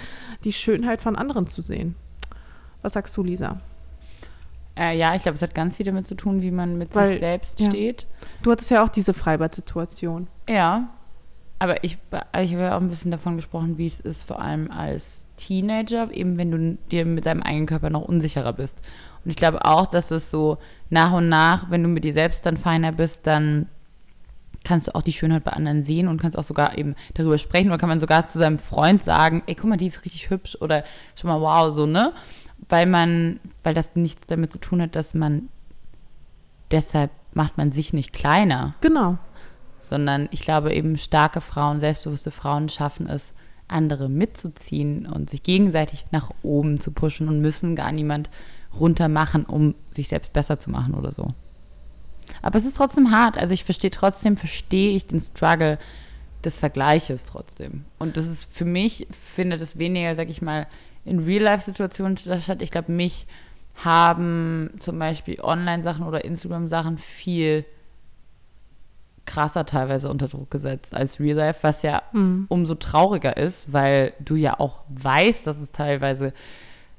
die 0.44 0.52
Schönheit 0.52 1.00
von 1.00 1.16
anderen 1.16 1.46
zu 1.46 1.62
sehen. 1.62 1.94
Was 2.82 2.92
sagst 2.92 3.16
du, 3.16 3.22
Lisa? 3.22 3.60
Äh, 4.76 4.96
ja, 4.96 5.14
ich 5.14 5.22
glaube, 5.22 5.36
es 5.36 5.42
hat 5.42 5.54
ganz 5.54 5.76
viel 5.76 5.86
damit 5.86 6.06
zu 6.06 6.14
tun, 6.14 6.40
wie 6.40 6.52
man 6.52 6.78
mit 6.78 6.94
Weil, 6.94 7.08
sich 7.08 7.18
selbst 7.18 7.58
ja. 7.58 7.68
steht. 7.68 8.06
Du 8.42 8.52
hattest 8.52 8.70
ja 8.70 8.84
auch 8.84 8.88
diese 8.88 9.12
Freibad-Situation. 9.12 10.28
Ja, 10.48 10.90
aber 11.58 11.82
ich, 11.82 11.98
ich 12.40 12.52
habe 12.52 12.62
ja 12.62 12.76
auch 12.76 12.80
ein 12.80 12.88
bisschen 12.88 13.10
davon 13.10 13.36
gesprochen, 13.36 13.78
wie 13.78 13.86
es 13.86 13.98
ist, 13.98 14.22
vor 14.22 14.40
allem 14.40 14.70
als 14.70 15.26
Teenager, 15.36 16.12
eben 16.12 16.38
wenn 16.38 16.50
du 16.50 16.78
dir 16.90 17.04
mit 17.04 17.26
deinem 17.26 17.42
eigenen 17.42 17.66
Körper 17.66 17.90
noch 17.90 18.02
unsicherer 18.02 18.52
bist. 18.52 18.78
Und 19.24 19.30
ich 19.30 19.36
glaube 19.36 19.64
auch, 19.64 19.86
dass 19.86 20.12
es 20.12 20.30
so 20.30 20.58
nach 20.90 21.12
und 21.12 21.28
nach, 21.28 21.70
wenn 21.70 21.82
du 21.82 21.88
mit 21.88 22.04
dir 22.04 22.12
selbst 22.12 22.46
dann 22.46 22.56
feiner 22.56 22.92
bist, 22.92 23.26
dann 23.26 23.66
kannst 24.64 24.88
du 24.88 24.94
auch 24.94 25.02
die 25.02 25.12
Schönheit 25.12 25.44
bei 25.44 25.52
anderen 25.52 25.82
sehen 25.82 26.08
und 26.08 26.20
kannst 26.20 26.36
auch 26.36 26.44
sogar 26.44 26.76
eben 26.76 26.94
darüber 27.14 27.38
sprechen 27.38 27.68
oder 27.68 27.78
kann 27.78 27.88
man 27.88 28.00
sogar 28.00 28.28
zu 28.28 28.38
seinem 28.38 28.58
Freund 28.58 29.02
sagen, 29.02 29.42
ey, 29.46 29.54
guck 29.54 29.70
mal, 29.70 29.76
die 29.76 29.86
ist 29.86 30.04
richtig 30.04 30.30
hübsch 30.30 30.56
oder 30.60 30.84
schon 31.14 31.28
mal 31.28 31.40
wow, 31.40 31.74
so, 31.74 31.86
ne? 31.86 32.12
Weil 32.68 32.86
man, 32.86 33.40
weil 33.62 33.74
das 33.74 33.94
nichts 33.94 34.26
damit 34.26 34.52
zu 34.52 34.58
tun 34.58 34.82
hat, 34.82 34.96
dass 34.96 35.14
man 35.14 35.48
deshalb 36.70 37.10
macht 37.32 37.56
man 37.56 37.70
sich 37.70 37.92
nicht 37.92 38.12
kleiner. 38.12 38.74
Genau 38.80 39.18
sondern 39.88 40.28
ich 40.30 40.40
glaube 40.42 40.72
eben 40.74 40.96
starke 40.96 41.40
Frauen, 41.40 41.80
selbstbewusste 41.80 42.30
Frauen 42.30 42.68
schaffen 42.68 43.08
es, 43.08 43.32
andere 43.66 44.08
mitzuziehen 44.08 45.06
und 45.06 45.28
sich 45.28 45.42
gegenseitig 45.42 46.06
nach 46.10 46.30
oben 46.42 46.80
zu 46.80 46.90
pushen 46.90 47.28
und 47.28 47.40
müssen 47.40 47.76
gar 47.76 47.92
niemand 47.92 48.30
runter 48.78 49.08
machen, 49.08 49.44
um 49.44 49.74
sich 49.92 50.08
selbst 50.08 50.32
besser 50.32 50.58
zu 50.58 50.70
machen 50.70 50.94
oder 50.94 51.12
so. 51.12 51.28
Aber 52.42 52.58
es 52.58 52.64
ist 52.64 52.76
trotzdem 52.76 53.10
hart. 53.10 53.38
Also 53.38 53.54
ich 53.54 53.64
verstehe 53.64 53.90
trotzdem, 53.90 54.36
verstehe 54.36 54.94
ich 54.94 55.06
den 55.06 55.20
Struggle 55.20 55.78
des 56.44 56.58
Vergleiches 56.58 57.24
trotzdem. 57.24 57.84
Und 57.98 58.16
das 58.16 58.26
ist 58.26 58.48
für 58.54 58.64
mich, 58.64 59.06
findet 59.10 59.60
es 59.60 59.78
weniger, 59.78 60.14
sag 60.14 60.28
ich 60.28 60.42
mal, 60.42 60.66
in 61.04 61.20
Real-Life-Situationen 61.20 62.16
statt. 62.16 62.62
Ich 62.62 62.70
glaube, 62.70 62.92
mich 62.92 63.26
haben 63.84 64.70
zum 64.80 64.98
Beispiel 64.98 65.40
Online-Sachen 65.40 66.04
oder 66.04 66.24
Instagram-Sachen 66.24 66.98
viel 66.98 67.64
krasser 69.24 69.66
teilweise 69.66 70.08
unter 70.08 70.26
Druck 70.26 70.50
gesetzt 70.50 70.94
als 70.94 71.20
Real 71.20 71.36
Life, 71.36 71.60
was 71.62 71.82
ja 71.82 72.02
mhm. 72.12 72.46
umso 72.48 72.74
trauriger 72.74 73.36
ist, 73.36 73.72
weil 73.72 74.14
du 74.20 74.36
ja 74.36 74.58
auch 74.58 74.80
weißt, 74.88 75.46
dass 75.46 75.58
es 75.58 75.70
teilweise 75.70 76.32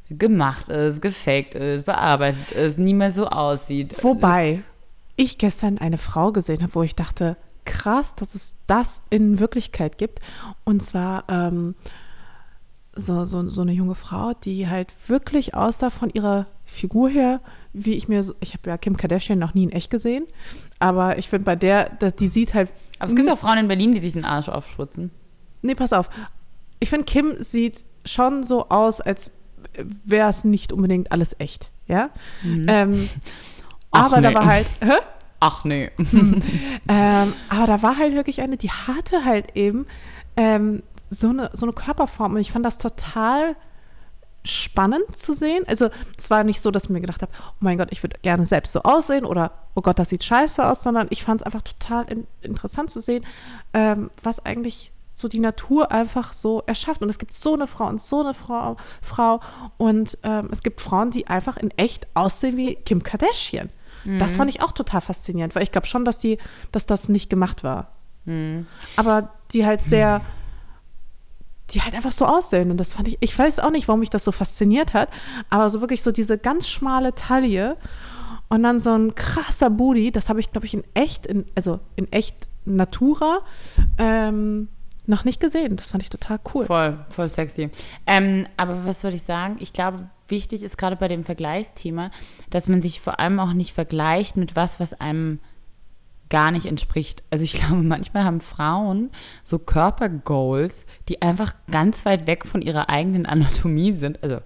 gemacht 0.10 0.70
ist, 0.70 1.02
gefaked 1.02 1.56
ist, 1.56 1.86
bearbeitet 1.86 2.52
ist, 2.52 2.78
nie 2.80 2.94
mehr 2.94 3.12
so 3.12 3.28
aussieht. 3.28 4.04
Wobei 4.04 4.62
ich 5.16 5.38
gestern 5.38 5.78
eine 5.78 5.98
Frau 5.98 6.32
gesehen 6.32 6.62
habe, 6.62 6.76
wo 6.76 6.84
ich 6.84 6.96
dachte, 6.96 7.38
krass, 7.66 8.16
dass 8.16 8.36
es 8.36 8.56
das 8.68 9.02
in 9.10 9.40
Wirklichkeit 9.40 9.98
gibt. 9.98 10.20
Und 10.64 10.82
zwar 10.82 11.26
ähm, 11.28 11.76
so, 12.94 13.26
so, 13.26 13.48
so 13.50 13.62
eine 13.62 13.72
junge 13.72 13.96
Frau, 13.96 14.34
die 14.34 14.68
halt 14.68 14.94
wirklich 15.08 15.54
aussah 15.54 15.90
von 15.90 16.10
ihrer 16.10 16.48
Figur 16.66 17.10
her, 17.10 17.42
wie 17.74 17.94
ich 17.94 18.08
mir, 18.08 18.26
ich 18.40 18.54
habe 18.54 18.70
ja 18.70 18.78
Kim 18.78 18.98
Kardashian 18.98 19.40
noch 19.40 19.54
nie 19.54 19.64
in 19.64 19.72
echt 19.72 19.90
gesehen, 19.90 20.26
aber 20.80 21.18
ich 21.18 21.30
finde 21.30 21.46
bei 21.46 21.56
der, 21.56 21.90
die 21.90 22.28
sieht 22.28 22.54
halt. 22.54 22.74
Aber 23.00 23.10
es 23.10 23.16
gibt 23.16 23.30
auch 23.30 23.38
Frauen 23.38 23.60
in 23.60 23.68
Berlin, 23.68 23.94
die 23.94 24.00
sich 24.00 24.14
den 24.14 24.26
Arsch 24.26 24.50
aufspritzen. 24.50 25.12
Nee, 25.62 25.76
pass 25.76 25.94
auf. 25.94 26.10
Ich 26.80 26.90
finde, 26.90 27.06
Kim 27.06 27.36
sieht 27.40 27.86
schon 28.06 28.44
so 28.44 28.70
aus, 28.70 29.02
als 29.02 29.32
wäre 30.06 30.30
es 30.30 30.44
nicht 30.44 30.74
unbedingt 30.74 31.12
alles 31.12 31.36
echt, 31.40 31.72
ja. 31.88 32.10
Mhm. 32.44 32.66
Ähm, 32.70 33.10
aber 33.92 34.22
nee. 34.22 34.28
da 34.28 34.34
war 34.34 34.46
halt, 34.46 34.68
hä? 34.82 34.98
Ach 35.40 35.64
nee. 35.64 35.90
ähm, 36.88 37.34
aber 37.50 37.68
da 37.68 37.82
war 37.82 37.98
halt 37.98 38.14
wirklich 38.14 38.42
eine, 38.42 38.58
die 38.58 38.72
hatte 38.72 39.24
halt 39.24 39.56
eben 39.56 39.86
ähm, 40.36 40.84
so, 41.10 41.30
eine, 41.30 41.50
so 41.54 41.66
eine 41.66 41.74
Körperform 41.74 42.34
und 42.34 42.42
ich 42.42 42.52
fand 42.52 42.66
das 42.66 42.78
total 42.78 43.56
spannend 44.44 45.18
zu 45.18 45.34
sehen. 45.34 45.64
Also 45.68 45.90
es 46.18 46.30
war 46.30 46.44
nicht 46.44 46.62
so, 46.62 46.72
dass 46.72 46.86
ich 46.86 46.90
mir 46.90 47.02
gedacht 47.02 47.22
habe, 47.22 47.32
oh 47.36 47.56
mein 47.60 47.78
Gott, 47.78 47.90
ich 47.92 48.04
würde 48.04 48.18
gerne 48.22 48.46
selbst 48.46 48.74
so 48.74 48.82
aussehen 48.84 49.26
oder 49.26 49.52
oh 49.76 49.82
Gott, 49.82 50.00
das 50.00 50.10
sieht 50.10 50.24
scheiße 50.24 50.66
aus, 50.66 50.84
sondern 50.84 51.08
ich 51.10 51.24
fand 51.24 51.42
es 51.42 51.46
einfach 51.46 51.62
total 51.62 52.06
in, 52.06 52.28
interessant 52.42 52.90
zu 52.90 53.00
sehen, 53.00 53.26
ähm, 53.74 54.10
was 54.24 54.46
eigentlich 54.46 54.92
so 55.20 55.28
die 55.28 55.40
Natur 55.40 55.92
einfach 55.92 56.34
so 56.34 56.64
erschafft. 56.66 57.02
Und 57.02 57.10
es 57.10 57.20
gibt 57.20 57.34
so 57.34 57.54
eine 57.54 57.68
Frau 57.68 57.88
und 57.88 58.02
so 58.02 58.22
eine 58.22 58.34
Frau, 58.34 58.78
Frau 59.02 59.42
und 59.78 60.18
ähm, 60.24 60.50
es 60.52 60.64
gibt 60.64 60.82
Frauen, 60.82 61.12
die 61.12 61.28
einfach 61.28 61.58
in 61.58 61.72
echt 61.72 62.08
aussehen 62.14 62.58
wie 62.58 62.76
Kim 62.76 63.04
Kardashian. 63.04 63.70
Mhm. 64.06 64.20
Das 64.20 64.36
fand 64.36 64.50
ich 64.50 64.62
auch 64.62 64.72
total 64.72 65.02
faszinierend, 65.02 65.56
weil 65.56 65.64
ich 65.64 65.72
glaube 65.72 65.88
schon, 65.88 66.06
dass 66.06 66.18
die, 66.18 66.38
dass 66.72 66.86
das 66.86 67.10
nicht 67.10 67.30
gemacht 67.30 67.64
war. 67.64 67.92
Mhm. 68.26 68.66
Aber 68.96 69.34
die 69.52 69.66
halt 69.66 69.82
sehr, 69.82 70.22
die 71.72 71.82
halt 71.82 71.94
einfach 71.96 72.12
so 72.12 72.26
aussehen. 72.26 72.72
Und 72.72 72.78
das 72.78 72.94
fand 72.94 73.08
ich, 73.08 73.18
ich 73.20 73.38
weiß 73.38 73.60
auch 73.60 73.72
nicht, 73.72 73.88
warum 73.88 74.00
mich 74.00 74.10
das 74.10 74.24
so 74.24 74.32
fasziniert 74.32 74.94
hat, 74.94 75.10
aber 75.50 75.70
so 75.70 75.82
wirklich 75.82 76.02
so 76.02 76.12
diese 76.12 76.38
ganz 76.38 76.68
schmale 76.68 77.14
Taille 77.14 77.78
und 78.50 78.64
dann 78.64 78.80
so 78.80 78.92
ein 78.92 79.16
krasser 79.16 79.70
Booty, 79.70 80.12
das 80.12 80.30
habe 80.30 80.40
ich, 80.40 80.52
glaube 80.52 80.66
ich, 80.66 80.74
in 80.74 80.84
echt, 80.94 81.28
in, 81.28 81.46
also 81.56 81.80
in 81.96 82.12
echt 82.12 82.50
Natura, 82.66 83.42
ähm, 83.98 84.70
noch 85.10 85.26
nicht 85.26 85.40
gesehen. 85.40 85.76
Das 85.76 85.92
fand 85.92 86.04
ich 86.04 86.10
total 86.10 86.40
cool. 86.54 86.66
Voll, 86.66 87.06
voll 87.10 87.30
sexy. 87.30 87.70
Ähm, 88.06 88.46
aber 88.58 88.86
was 88.86 89.04
würde 89.04 89.18
ich 89.18 89.24
sagen? 89.24 89.58
Ich 89.60 89.74
glaube, 89.74 90.10
wichtig 90.28 90.64
ist 90.64 90.78
gerade 90.78 90.96
bei 90.96 91.08
dem 91.08 91.24
Vergleichsthema, 91.24 92.12
dass 92.50 92.68
man 92.68 92.82
sich 92.82 93.02
vor 93.02 93.20
allem 93.20 93.40
auch 93.40 93.54
nicht 93.54 93.74
vergleicht 93.74 94.38
mit 94.38 94.56
was, 94.56 94.80
was 94.80 94.94
einem 94.94 95.40
gar 96.30 96.52
nicht 96.52 96.68
entspricht. 96.68 97.24
Also 97.30 97.44
ich 97.44 97.54
glaube, 97.60 97.82
manchmal 97.82 98.24
haben 98.24 98.40
Frauen 98.40 99.10
so 99.44 99.60
Körpergoals, 99.60 100.86
die 101.10 101.22
einfach 101.22 101.54
ganz 101.70 102.06
weit 102.06 102.28
weg 102.28 102.46
von 102.46 102.62
ihrer 102.62 102.90
eigenen 102.90 103.26
Anatomie 103.26 103.94
sind. 103.94 104.24
Also 104.24 104.40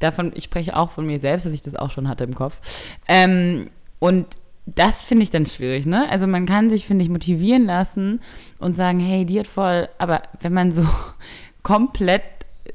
davon, 0.00 0.32
ich 0.34 0.44
spreche 0.44 0.76
auch 0.76 0.90
von 0.90 1.06
mir 1.06 1.20
selbst, 1.20 1.46
dass 1.46 1.52
ich 1.52 1.62
das 1.62 1.76
auch 1.76 1.90
schon 1.90 2.08
hatte 2.08 2.24
im 2.24 2.34
Kopf. 2.34 2.58
Ähm, 3.06 3.70
und 3.98 4.36
das 4.66 5.02
finde 5.02 5.24
ich 5.24 5.30
dann 5.30 5.46
schwierig, 5.46 5.86
ne? 5.86 6.08
Also 6.10 6.26
man 6.26 6.46
kann 6.46 6.70
sich, 6.70 6.86
finde 6.86 7.04
ich, 7.04 7.10
motivieren 7.10 7.64
lassen 7.64 8.20
und 8.58 8.76
sagen, 8.76 9.00
hey, 9.00 9.24
die 9.24 9.38
hat 9.38 9.46
voll, 9.46 9.88
aber 9.98 10.22
wenn 10.40 10.52
man 10.52 10.72
so 10.72 10.86
komplett 11.62 12.22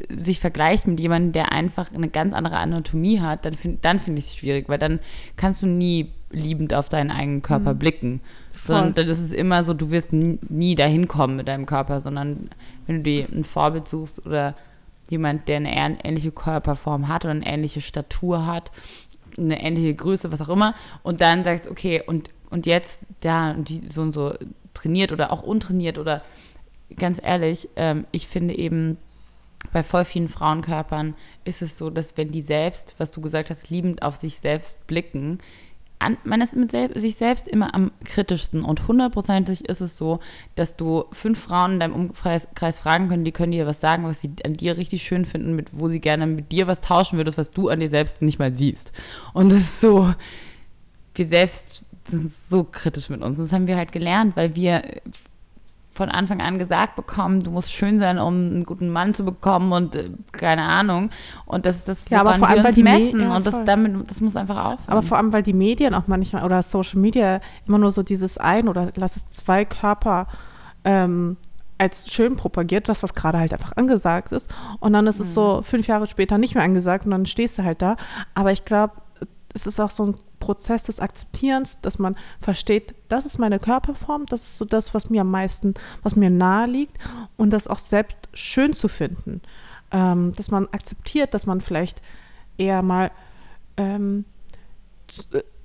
sich 0.10 0.40
vergleicht 0.40 0.88
mit 0.88 1.00
jemandem, 1.00 1.32
der 1.32 1.54
einfach 1.54 1.94
eine 1.94 2.10
ganz 2.10 2.34
andere 2.34 2.58
Anatomie 2.58 3.22
hat, 3.22 3.46
dann, 3.46 3.54
find, 3.54 3.86
dann 3.86 4.00
finde 4.00 4.20
ich 4.20 4.26
es 4.26 4.36
schwierig, 4.36 4.68
weil 4.68 4.78
dann 4.78 5.00
kannst 5.38 5.62
du 5.62 5.68
nie 5.68 6.12
liebend 6.32 6.74
auf 6.74 6.90
deinen 6.90 7.12
eigenen 7.12 7.42
Körper 7.42 7.74
mhm. 7.74 7.80
blicken. 7.80 8.22
Sondern 8.54 8.94
dann 8.96 9.08
ist 9.08 9.22
es 9.22 9.32
immer 9.32 9.64
so, 9.64 9.74
du 9.74 9.92
wirst 9.92 10.12
nie, 10.12 10.40
nie 10.50 10.76
dahin 10.76 11.08
kommen 11.08 11.36
mit 11.36 11.48
deinem 11.48 11.66
Körper, 11.66 12.00
sondern 12.00 12.50
wenn 12.88 12.98
du 12.98 13.04
dir 13.04 13.28
ein 13.32 13.44
Vorbild 13.44 13.88
suchst 13.88 14.26
oder 14.26 14.56
jemand, 15.10 15.48
der 15.48 15.58
eine 15.58 16.04
ähnliche 16.04 16.32
Körperform 16.32 17.08
hat 17.08 17.26
oder 17.26 17.32
eine 17.32 17.46
ähnliche 17.46 17.82
Statur 17.82 18.48
hat, 18.48 18.72
eine 19.38 19.62
ähnliche 19.62 19.94
Größe, 19.94 20.32
was 20.32 20.42
auch 20.42 20.50
immer, 20.50 20.76
und 21.04 21.22
dann 21.22 21.44
sagst, 21.44 21.68
okay, 21.68 22.02
und, 22.06 22.30
und 22.50 22.66
jetzt 22.66 23.02
da 23.22 23.54
die 23.54 23.82
so 23.90 24.02
und 24.02 24.14
so 24.14 24.34
trainiert 24.74 25.12
oder 25.12 25.32
auch 25.32 25.42
untrainiert 25.42 25.98
oder 25.98 26.22
ganz 26.98 27.20
ehrlich, 27.22 27.70
ähm, 27.76 28.06
ich 28.12 28.28
finde 28.28 28.56
eben, 28.56 28.98
bei 29.74 29.84
voll 29.84 30.06
vielen 30.06 30.30
Frauenkörpern 30.30 31.16
ist 31.44 31.62
es 31.62 31.78
so, 31.78 31.90
dass 31.90 32.18
wenn 32.18 32.32
die 32.32 32.42
selbst, 32.42 32.96
was 32.98 33.12
du 33.12 33.20
gesagt 33.22 33.50
hast, 33.50 33.70
liebend 33.70 34.04
auf 34.04 34.16
sich 34.16 34.40
selbst 34.40 34.86
blicken, 34.88 35.40
an, 36.00 36.18
man 36.24 36.42
ist 36.42 36.56
mit 36.56 36.72
selbst, 36.72 37.00
sich 37.00 37.16
selbst 37.16 37.48
immer 37.48 37.74
am 37.74 37.92
kritischsten 38.04 38.64
und 38.64 38.88
hundertprozentig 38.88 39.68
ist 39.68 39.82
es 39.82 39.98
so, 39.98 40.20
dass 40.56 40.76
du 40.76 41.06
fünf 41.12 41.40
Frauen 41.40 41.74
in 41.74 41.80
deinem 41.80 41.94
Umkreis 41.94 42.48
fragen 42.78 43.10
können, 43.10 43.26
die 43.26 43.32
können 43.32 43.52
dir 43.52 43.66
was 43.66 43.80
sagen, 43.80 44.04
was 44.04 44.22
sie 44.22 44.32
an 44.44 44.54
dir 44.54 44.78
richtig 44.78 45.04
schön 45.04 45.26
finden, 45.26 45.56
mit, 45.56 45.70
wo 45.72 45.88
sie 45.88 46.00
gerne 46.00 46.28
mit 46.28 46.52
dir 46.52 46.68
was 46.68 46.82
tauschen 46.82 47.18
würdest, 47.18 47.38
was 47.38 47.52
du 47.52 47.70
an 47.70 47.80
dir 47.80 47.90
selbst 47.90 48.22
nicht 48.22 48.40
mal 48.40 48.56
siehst. 48.56 48.92
Und 49.34 49.50
das 49.50 49.60
ist 49.60 49.82
so, 49.82 50.14
wir 51.16 51.26
selbst 51.26 51.84
sind 52.10 52.32
so 52.34 52.64
kritisch 52.64 53.10
mit 53.10 53.22
uns. 53.22 53.38
Das 53.38 53.52
haben 53.52 53.68
wir 53.68 53.78
halt 53.78 53.92
gelernt, 53.92 54.36
weil 54.36 54.56
wir 54.56 54.84
von 55.96 56.10
Anfang 56.10 56.42
an 56.42 56.60
gesagt 56.60 56.98
bekommen, 56.98 57.42
du 57.42 57.52
musst 57.52 57.72
schön 57.72 58.00
sein, 58.00 58.20
um 58.20 58.34
einen 58.34 58.64
guten 58.66 58.90
Mann 58.90 59.14
zu 59.14 59.24
bekommen 59.24 59.72
und 59.72 59.96
äh, 59.96 60.10
keine 60.34 60.64
Ahnung. 60.64 61.10
Und 61.46 61.66
das 61.66 61.78
ist 61.78 61.88
das, 61.88 62.04
ja, 62.10 62.20
aber 62.20 62.36
vor 62.36 62.50
allem, 62.50 62.64
wir 62.64 62.70
uns 62.70 62.78
messen. 62.78 63.22
Ja, 63.22 63.36
und 63.36 63.48
das, 63.48 63.64
damit, 63.64 64.12
das 64.12 64.20
muss 64.20 64.36
einfach 64.36 64.58
aufhören. 64.58 64.88
Aber 64.88 65.04
vor 65.04 65.18
allem, 65.18 65.32
weil 65.32 65.42
die 65.42 65.54
Medien 65.54 65.94
auch 65.94 66.08
manchmal 66.08 66.44
oder 66.44 66.62
Social 66.64 67.00
Media 67.00 67.40
immer 67.66 67.78
nur 67.78 67.94
so 67.94 68.04
dieses 68.04 68.38
ein 68.38 68.68
oder 68.68 68.92
lass 68.96 69.16
es 69.16 69.26
zwei 69.28 69.64
Körper 69.64 70.28
ähm, 70.84 71.38
als 71.78 72.12
schön 72.12 72.36
propagiert, 72.36 72.90
das, 72.90 73.02
was 73.02 73.14
gerade 73.14 73.40
halt 73.40 73.54
einfach 73.54 73.72
angesagt 73.78 74.34
ist. 74.34 74.54
Und 74.82 74.92
dann 74.92 75.08
ist 75.08 75.20
mhm. 75.20 75.26
es 75.26 75.34
so 75.34 75.58
mhm. 75.58 75.64
fünf 75.64 75.88
Jahre 75.88 76.08
später 76.08 76.38
nicht 76.38 76.56
mehr 76.56 76.64
angesagt 76.66 77.06
und 77.06 77.12
dann 77.12 77.26
stehst 77.26 77.58
du 77.58 77.64
halt 77.64 77.82
da. 77.82 77.96
Aber 78.34 78.52
ich 78.52 78.66
glaube, 78.66 78.96
es 79.54 79.66
ist 79.66 79.80
auch 79.80 79.92
so 79.92 80.08
ein 80.08 80.16
Prozess 80.46 80.84
des 80.84 81.00
Akzeptierens, 81.00 81.82
dass 81.82 81.98
man 81.98 82.16
versteht, 82.40 82.94
das 83.10 83.26
ist 83.26 83.40
meine 83.40 83.58
Körperform, 83.58 84.28
das 84.28 84.44
ist 84.44 84.58
so 84.60 84.66
das, 84.66 84.94
was 84.94 85.10
mir 85.10 85.22
am 85.22 85.32
meisten, 85.32 85.74
was 86.04 86.16
mir 86.16 86.30
nahe 86.30 86.68
liegt 86.68 86.98
und 87.36 87.50
das 87.50 87.68
auch 87.68 87.80
selbst 87.80 88.20
schön 88.34 88.74
zu 88.74 88.88
finden. 88.88 89.42
Ähm, 89.92 90.34
dass 90.36 90.52
man 90.52 90.68
akzeptiert, 90.72 91.34
dass 91.34 91.48
man 91.48 91.62
vielleicht 91.62 92.02
eher 92.58 92.84
mal 92.84 93.10
ähm, 93.78 94.26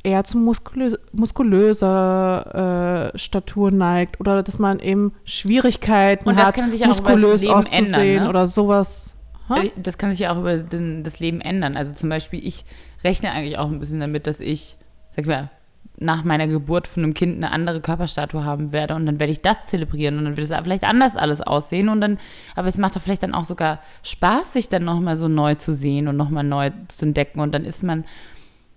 eher 0.03 0.25
zu 0.25 0.39
muskulö 0.39 0.97
muskulöser 1.13 3.11
äh, 3.15 3.19
Statur 3.19 3.71
neigt 3.71 4.19
oder 4.19 4.43
dass 4.43 4.59
man 4.59 4.79
eben 4.79 5.13
Schwierigkeiten 5.25 6.27
und 6.27 6.39
das 6.39 6.47
hat, 6.47 6.55
kann 6.55 6.71
sich 6.71 6.87
muskulös 6.87 7.47
auszusehen 7.47 7.85
ändern, 7.93 8.25
ne? 8.25 8.29
oder 8.31 8.47
sowas. 8.47 9.15
Äh, 9.51 9.71
das 9.77 9.99
kann 9.99 10.11
sich 10.11 10.21
ja 10.21 10.33
auch 10.33 10.39
über 10.39 10.57
den, 10.57 11.03
das 11.03 11.21
Leben 11.21 11.41
ändern. 11.41 11.77
Also 11.77 11.93
zum 11.93 12.09
Beispiel, 12.09 12.47
ich 12.47 12.65
rechne 13.05 13.33
eigentlich 13.33 13.59
auch 13.59 13.71
ein 13.71 13.81
bisschen 13.81 14.01
damit, 14.01 14.27
dass 14.27 14.41
ich, 14.41 14.77
sag 15.11 15.27
mal, 15.27 15.51
nach 15.99 16.25
meiner 16.25 16.49
Geburt 16.49 16.89
von 16.89 17.05
einem 17.05 17.15
Kind 17.15 17.37
eine 17.37 17.53
andere 17.53 17.81
Körperstatue 17.81 18.43
haben 18.45 18.73
werde 18.73 18.95
und 18.95 19.05
dann 19.05 19.21
werde 19.21 19.33
ich 19.33 19.43
das 19.43 19.67
zelebrieren 19.67 20.19
und 20.19 20.25
dann 20.25 20.37
wird 20.37 20.51
es 20.51 20.57
vielleicht 20.63 20.85
anders 20.85 21.15
alles 21.15 21.43
aussehen 21.43 21.91
und 21.91 22.01
dann, 22.01 22.19
aber 22.57 22.69
es 22.69 22.79
macht 22.79 22.97
doch 22.97 23.03
vielleicht 23.03 23.23
dann 23.23 23.35
auch 23.35 23.45
sogar 23.45 23.81
Spaß, 24.03 24.55
sich 24.55 24.71
dann 24.71 24.85
nochmal 24.85 25.19
so 25.19 25.29
neu 25.29 25.57
zu 25.57 25.75
sehen 25.75 26.09
und 26.09 26.17
nochmal 26.17 26.45
neu 26.45 26.71
zu 26.89 27.05
entdecken 27.05 27.41
und 27.41 27.53
dann 27.53 27.67
ist 27.67 27.83
man 27.83 28.05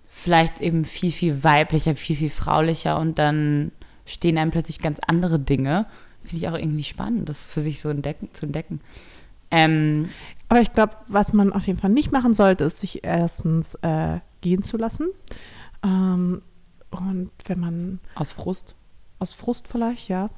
vielleicht 0.06 0.60
eben 0.60 0.84
viel, 0.84 1.12
viel 1.12 1.42
weiblicher, 1.42 1.96
viel, 1.96 2.16
viel 2.16 2.30
fraulicher 2.30 2.98
und 2.98 3.18
dann 3.18 3.72
stehen 4.04 4.36
einem 4.36 4.50
plötzlich 4.50 4.80
ganz 4.80 4.98
andere 5.06 5.38
Dinge. 5.38 5.86
Finde 6.22 6.36
ich 6.36 6.48
auch 6.48 6.58
irgendwie 6.58 6.84
spannend, 6.84 7.28
das 7.28 7.46
für 7.46 7.62
sich 7.62 7.80
so 7.80 7.88
entdecken, 7.88 8.28
zu 8.34 8.46
entdecken. 8.46 8.80
Ähm, 9.50 10.10
aber 10.54 10.62
ich 10.62 10.72
glaube, 10.72 10.94
was 11.08 11.32
man 11.32 11.52
auf 11.52 11.66
jeden 11.66 11.80
Fall 11.80 11.90
nicht 11.90 12.12
machen 12.12 12.32
sollte, 12.32 12.62
ist 12.62 12.78
sich 12.78 13.02
erstens 13.02 13.74
äh, 13.82 14.20
gehen 14.40 14.62
zu 14.62 14.76
lassen. 14.76 15.08
Ähm, 15.82 16.42
und 16.90 17.32
wenn 17.46 17.58
man. 17.58 17.98
Aus 18.14 18.30
Frust? 18.30 18.76
Aus 19.18 19.32
Frust 19.32 19.66
vielleicht, 19.66 20.08
ja. 20.08 20.30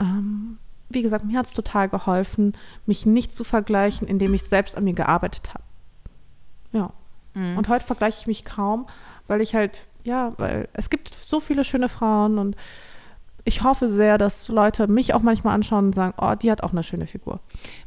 Ähm, 0.00 0.58
wie 0.88 1.02
gesagt, 1.02 1.24
mir 1.24 1.38
hat 1.38 1.46
es 1.46 1.54
total 1.54 1.88
geholfen, 1.88 2.56
mich 2.84 3.06
nicht 3.06 3.32
zu 3.32 3.44
vergleichen, 3.44 4.08
indem 4.08 4.34
ich 4.34 4.42
selbst 4.42 4.76
an 4.76 4.82
mir 4.82 4.94
gearbeitet 4.94 5.54
habe. 5.54 5.62
Ja. 6.72 6.92
Mhm. 7.34 7.56
Und 7.56 7.68
heute 7.68 7.86
vergleiche 7.86 8.18
ich 8.22 8.26
mich 8.26 8.44
kaum, 8.44 8.88
weil 9.28 9.40
ich 9.40 9.54
halt, 9.54 9.86
ja, 10.02 10.32
weil 10.36 10.68
es 10.72 10.90
gibt 10.90 11.14
so 11.14 11.38
viele 11.38 11.62
schöne 11.62 11.88
Frauen 11.88 12.38
und 12.38 12.56
ich 13.44 13.62
hoffe 13.62 13.88
sehr, 13.88 14.18
dass 14.18 14.48
Leute 14.48 14.86
mich 14.86 15.14
auch 15.14 15.22
manchmal 15.22 15.54
anschauen 15.54 15.86
und 15.86 15.94
sagen, 15.94 16.14
oh, 16.18 16.34
die 16.34 16.50
hat 16.50 16.62
auch 16.62 16.72
eine 16.72 16.82
schöne 16.82 17.06
Figur. 17.06 17.40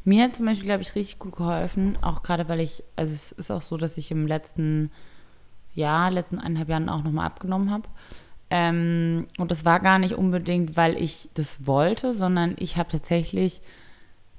Mir 0.04 0.24
hat 0.24 0.36
zum 0.36 0.46
Beispiel, 0.46 0.66
glaube 0.66 0.82
ich, 0.82 0.96
richtig 0.96 1.20
gut 1.20 1.36
geholfen, 1.36 1.98
auch 2.02 2.24
gerade 2.24 2.48
weil 2.50 2.60
ich, 2.60 2.84
also 2.96 3.14
es 3.14 3.32
ist 3.32 3.52
auch 3.52 3.62
so, 3.62 3.78
dass 3.78 3.98
ich 3.98 4.12
im 4.12 4.28
letzten 4.28 4.92
Jahr, 5.74 6.12
letzten 6.12 6.40
eineinhalb 6.40 6.70
Jahren 6.70 6.90
auch 6.90 7.04
nochmal 7.04 7.28
abgenommen 7.28 7.72
habe. 7.72 7.88
Ähm, 8.50 9.28
und 9.38 9.52
das 9.52 9.66
war 9.66 9.80
gar 9.80 10.00
nicht 10.00 10.14
unbedingt, 10.14 10.78
weil 10.78 10.96
ich 11.02 11.30
das 11.34 11.66
wollte, 11.66 12.14
sondern 12.14 12.56
ich 12.60 12.78
habe 12.78 12.92
tatsächlich 12.92 13.62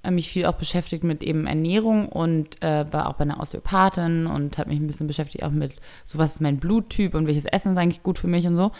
äh, 0.04 0.10
mich 0.10 0.28
viel 0.28 0.46
auch 0.46 0.54
beschäftigt 0.54 1.02
mit 1.02 1.22
eben 1.22 1.46
Ernährung 1.46 2.08
und 2.08 2.62
äh, 2.62 2.92
war 2.92 3.08
auch 3.08 3.14
bei 3.14 3.22
einer 3.22 3.40
Osteopathin 3.40 4.26
und 4.26 4.58
habe 4.58 4.70
mich 4.70 4.78
ein 4.78 4.86
bisschen 4.86 5.08
beschäftigt 5.08 5.44
auch 5.44 5.50
mit, 5.50 5.74
so 6.04 6.18
was 6.18 6.34
ist 6.34 6.40
mein 6.40 6.58
Bluttyp 6.58 7.14
und 7.14 7.26
welches 7.26 7.46
Essen 7.46 7.72
ist 7.72 7.78
eigentlich 7.78 8.02
gut 8.02 8.18
für 8.18 8.28
mich 8.28 8.46
und 8.46 8.56
so. 8.56 8.70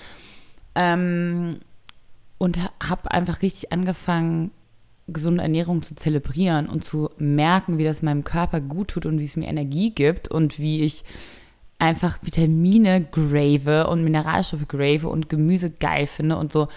Ähm, 0.77 1.61
und 2.39 2.59
habe 2.83 3.11
einfach 3.11 3.43
richtig 3.43 3.73
angefangen, 3.73 4.51
gesunde 5.07 5.43
Ernährung 5.43 5.83
zu 5.83 5.95
zelebrieren 5.95 6.67
und 6.69 6.85
zu 6.85 7.11
merken, 7.19 7.79
wie 7.79 7.85
das 7.85 8.03
meinem 8.03 8.25
Körper 8.25 8.61
gut 8.61 8.89
tut 8.89 9.07
und 9.07 9.21
wie 9.21 9.25
es 9.25 9.37
mir 9.37 9.47
Energie 9.47 9.91
gibt 9.91 10.29
und 10.29 10.59
wie 10.59 10.83
ich 10.83 11.05
einfach 11.79 12.19
Vitamine 12.23 13.05
grave 13.05 13.87
und 13.89 14.03
Mineralstoffe 14.05 14.67
grave 14.67 15.09
und 15.09 15.29
Gemüse 15.29 15.71
geil 15.71 16.07
finde 16.07 16.37
und 16.37 16.53
so 16.53 16.69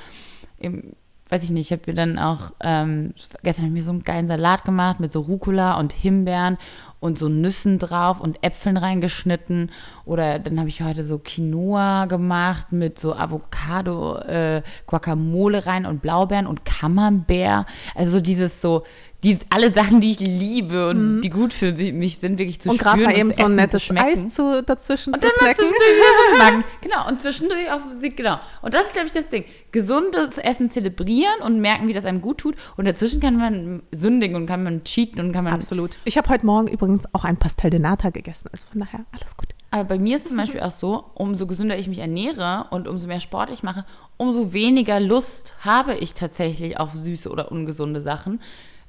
weiß 1.30 1.44
ich 1.44 1.52
nicht, 1.52 1.72
ich 1.72 1.78
habe 1.78 1.84
mir 1.88 1.96
dann 1.96 2.18
auch, 2.18 2.52
ähm, 2.62 3.14
gestern 3.44 3.66
habe 3.66 3.70
ich 3.70 3.80
mir 3.80 3.84
so 3.84 3.92
einen 3.92 4.04
geilen 4.04 4.28
Salat 4.28 4.64
gemacht 4.64 5.00
mit 5.00 5.12
so 5.12 5.22
Rucola 5.22 5.78
und 5.78 5.94
Himbeeren 5.94 6.58
und 7.00 7.20
so 7.20 7.30
Nüssen 7.30 7.80
drauf 7.80 8.20
und 8.20 8.44
Äpfeln 8.44 8.78
reingeschnitten. 8.78 9.72
Oder 10.06 10.40
dann 10.40 10.60
habe 10.60 10.70
ich 10.70 10.82
heute 10.82 11.04
so 11.04 11.20
Quinoa 11.20 12.06
gemacht 12.06 12.72
mit 12.72 12.98
so 13.00 13.16
Avocado, 13.16 14.18
äh, 14.20 14.62
Guacamole 14.88 15.66
rein 15.66 15.86
und 15.86 16.02
Blaubeeren 16.02 16.48
und 16.48 16.66
Camembert. 16.66 17.66
Also 17.94 18.12
so 18.14 18.22
dieses 18.22 18.62
so 18.62 18.84
die 19.24 19.40
alle 19.50 19.74
Sachen, 19.74 20.00
die 20.00 20.12
ich 20.12 20.20
liebe 20.20 20.90
und 20.90 21.22
die 21.22 21.30
gut 21.32 21.52
für 21.52 21.72
mich 21.74 22.20
sind, 22.20 22.38
wirklich 22.38 22.62
zu 22.62 22.70
Mhm. 22.70 22.72
Und 22.74 22.78
gerade 22.80 23.02
spüren 23.02 23.14
mal 23.14 23.20
eben 23.20 23.32
so 23.32 23.44
ein 23.46 23.56
nettes. 23.56 23.90
Eis 23.96 24.28
zu, 24.34 24.62
dazwischen 24.64 25.14
Und 25.14 25.20
zu 25.20 25.26
dann 25.26 25.34
snacken. 25.40 25.56
zwischendurch. 25.56 26.66
Genau, 26.82 27.08
und 27.08 27.22
zwischendurch 27.22 27.72
auf 27.72 27.86
Musik, 27.86 28.16
genau. 28.18 28.40
Und 28.62 28.74
das 28.74 28.84
ist, 28.84 28.94
glaube 28.94 29.08
ich, 29.08 29.14
das 29.14 29.28
Ding. 29.30 29.46
Gesundes 29.72 30.38
Essen 30.38 30.70
zelebrieren 30.70 31.42
und 31.44 31.60
merken, 31.60 31.88
wie 31.88 31.94
das 31.94 32.06
einem 32.06 32.22
gut 32.22 32.38
tut. 32.38 32.56
Und 32.78 32.86
dazwischen 32.86 33.20
kann 33.20 33.38
man 33.38 33.82
sündigen 33.92 34.36
und 34.36 34.46
kann 34.46 34.64
man 34.64 34.84
cheaten 34.84 35.20
und 35.20 35.32
kann 35.32 35.44
man. 35.46 35.54
Absolut. 35.54 35.98
Ich 36.06 36.18
habe 36.18 36.30
heute 36.30 36.46
Morgen 36.46 36.68
übrigens 36.68 37.06
auch 37.14 37.24
ein 37.24 37.38
Pastel 37.38 37.72
de 37.72 37.80
Nata 37.80 38.12
gegessen. 38.12 38.50
Also 38.52 38.68
von 38.72 38.82
daher 38.82 39.06
alles 39.12 39.36
gut. 39.36 39.48
Aber 39.72 39.84
bei 39.84 40.00
mir 40.00 40.18
ist 40.18 40.28
zum 40.28 40.38
Beispiel 40.38 40.62
auch 40.62 40.72
so, 40.72 41.06
umso 41.16 41.48
gesünder 41.48 41.78
ich 41.78 41.88
mich 41.88 42.00
ernähre 42.00 42.68
und 42.70 42.88
umso 42.88 43.08
mehr 43.08 43.20
Sport 43.20 43.50
ich 43.50 43.64
mache, 43.64 43.86
umso 44.16 44.54
weniger 44.54 45.00
Lust 45.00 45.56
habe 45.62 45.96
ich 45.96 46.14
tatsächlich 46.14 46.80
auf 46.80 46.94
süße 46.94 47.30
oder 47.30 47.52
ungesunde 47.52 48.02
Sachen. 48.02 48.40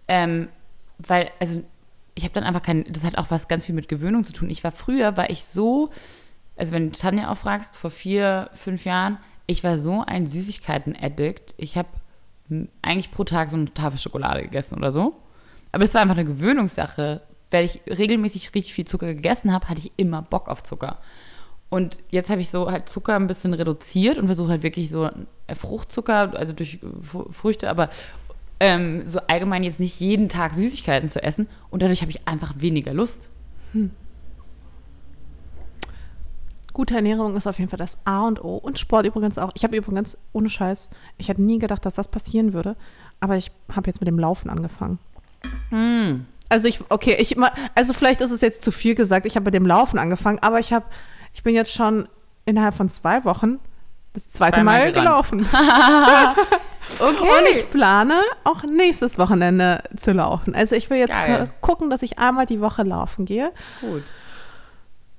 Ähm, 0.08 0.48
weil, 0.98 1.30
also, 1.38 1.62
ich 2.14 2.24
habe 2.24 2.34
dann 2.34 2.44
einfach 2.44 2.62
kein, 2.62 2.84
das 2.90 3.04
hat 3.04 3.16
auch 3.16 3.30
was 3.30 3.46
ganz 3.46 3.64
viel 3.64 3.74
mit 3.74 3.88
Gewöhnung 3.88 4.24
zu 4.24 4.32
tun. 4.32 4.50
Ich 4.50 4.64
war 4.64 4.72
früher, 4.72 5.16
war 5.16 5.30
ich 5.30 5.44
so, 5.44 5.90
also 6.56 6.72
wenn 6.72 6.90
du 6.90 6.96
Tanja 6.96 7.30
auch 7.30 7.36
fragst, 7.36 7.76
vor 7.76 7.90
vier, 7.90 8.50
fünf 8.54 8.84
Jahren, 8.84 9.18
ich 9.46 9.62
war 9.62 9.78
so 9.78 10.02
ein 10.04 10.26
Süßigkeiten-Addict. 10.26 11.54
Ich 11.56 11.76
habe 11.76 11.88
eigentlich 12.82 13.10
pro 13.10 13.24
Tag 13.24 13.50
so 13.50 13.56
eine 13.56 13.72
Tafel 13.72 13.98
Schokolade 13.98 14.42
gegessen 14.42 14.76
oder 14.76 14.92
so. 14.92 15.16
Aber 15.72 15.84
es 15.84 15.94
war 15.94 16.02
einfach 16.02 16.16
eine 16.16 16.24
Gewöhnungssache. 16.24 17.22
Weil 17.50 17.64
ich 17.64 17.80
regelmäßig 17.86 18.54
richtig 18.54 18.74
viel 18.74 18.84
Zucker 18.84 19.14
gegessen 19.14 19.52
habe, 19.52 19.68
hatte 19.68 19.80
ich 19.80 19.92
immer 19.96 20.20
Bock 20.20 20.48
auf 20.48 20.62
Zucker. 20.62 20.98
Und 21.70 21.98
jetzt 22.10 22.28
habe 22.28 22.42
ich 22.42 22.50
so 22.50 22.70
halt 22.70 22.88
Zucker 22.90 23.16
ein 23.16 23.26
bisschen 23.26 23.54
reduziert 23.54 24.18
und 24.18 24.26
versuche 24.26 24.50
halt 24.50 24.62
wirklich 24.62 24.90
so 24.90 25.06
äh, 25.06 25.54
Fruchtzucker, 25.54 26.34
also 26.34 26.52
durch 26.52 26.78
Früchte, 27.30 27.70
aber 27.70 27.88
ähm, 28.60 29.06
so 29.06 29.20
allgemein 29.28 29.62
jetzt 29.62 29.80
nicht 29.80 30.00
jeden 30.00 30.28
Tag 30.28 30.54
Süßigkeiten 30.54 31.08
zu 31.08 31.22
essen. 31.22 31.48
Und 31.70 31.82
dadurch 31.82 32.00
habe 32.00 32.10
ich 32.10 32.26
einfach 32.26 32.54
weniger 32.58 32.92
Lust. 32.94 33.30
Gute 36.72 36.94
Ernährung 36.94 37.36
ist 37.36 37.46
auf 37.46 37.58
jeden 37.58 37.70
Fall 37.70 37.78
das 37.78 37.98
A 38.04 38.26
und 38.26 38.42
O. 38.42 38.56
Und 38.56 38.78
Sport 38.78 39.06
übrigens 39.06 39.38
auch. 39.38 39.50
Ich 39.54 39.64
habe 39.64 39.76
übrigens, 39.76 40.16
ohne 40.32 40.50
Scheiß, 40.50 40.88
ich 41.16 41.28
hätte 41.28 41.42
nie 41.42 41.58
gedacht, 41.58 41.84
dass 41.84 41.94
das 41.94 42.08
passieren 42.08 42.52
würde. 42.52 42.76
Aber 43.20 43.36
ich 43.36 43.50
habe 43.74 43.88
jetzt 43.88 44.00
mit 44.00 44.08
dem 44.08 44.18
Laufen 44.18 44.48
angefangen. 44.50 44.98
Hm. 45.70 46.26
Also 46.48 46.68
ich, 46.68 46.80
okay, 46.88 47.16
ich, 47.18 47.36
also 47.74 47.92
vielleicht 47.92 48.20
ist 48.20 48.30
es 48.30 48.40
jetzt 48.40 48.62
zu 48.62 48.70
viel 48.72 48.94
gesagt. 48.94 49.26
Ich 49.26 49.36
habe 49.36 49.44
mit 49.44 49.54
dem 49.54 49.66
Laufen 49.66 49.98
angefangen, 49.98 50.38
aber 50.40 50.60
ich 50.60 50.72
habe, 50.72 50.86
ich 51.34 51.42
bin 51.42 51.54
jetzt 51.54 51.72
schon 51.72 52.08
innerhalb 52.46 52.74
von 52.74 52.88
zwei 52.88 53.24
Wochen 53.24 53.58
das 54.14 54.28
zweite 54.30 54.54
Zweimal 54.56 54.92
Mal 54.92 54.92
gerannt. 54.92 55.30
gelaufen. 55.30 55.48
Okay. 56.98 57.22
Und 57.22 57.50
ich 57.52 57.68
plane 57.70 58.20
auch 58.44 58.62
nächstes 58.64 59.18
Wochenende 59.18 59.82
zu 59.96 60.12
laufen. 60.12 60.54
Also 60.54 60.74
ich 60.74 60.90
will 60.90 60.98
jetzt 60.98 61.12
Geil. 61.12 61.48
gucken, 61.60 61.90
dass 61.90 62.02
ich 62.02 62.18
einmal 62.18 62.46
die 62.46 62.60
Woche 62.60 62.82
laufen 62.82 63.24
gehe, 63.24 63.52
Gut. 63.80 64.02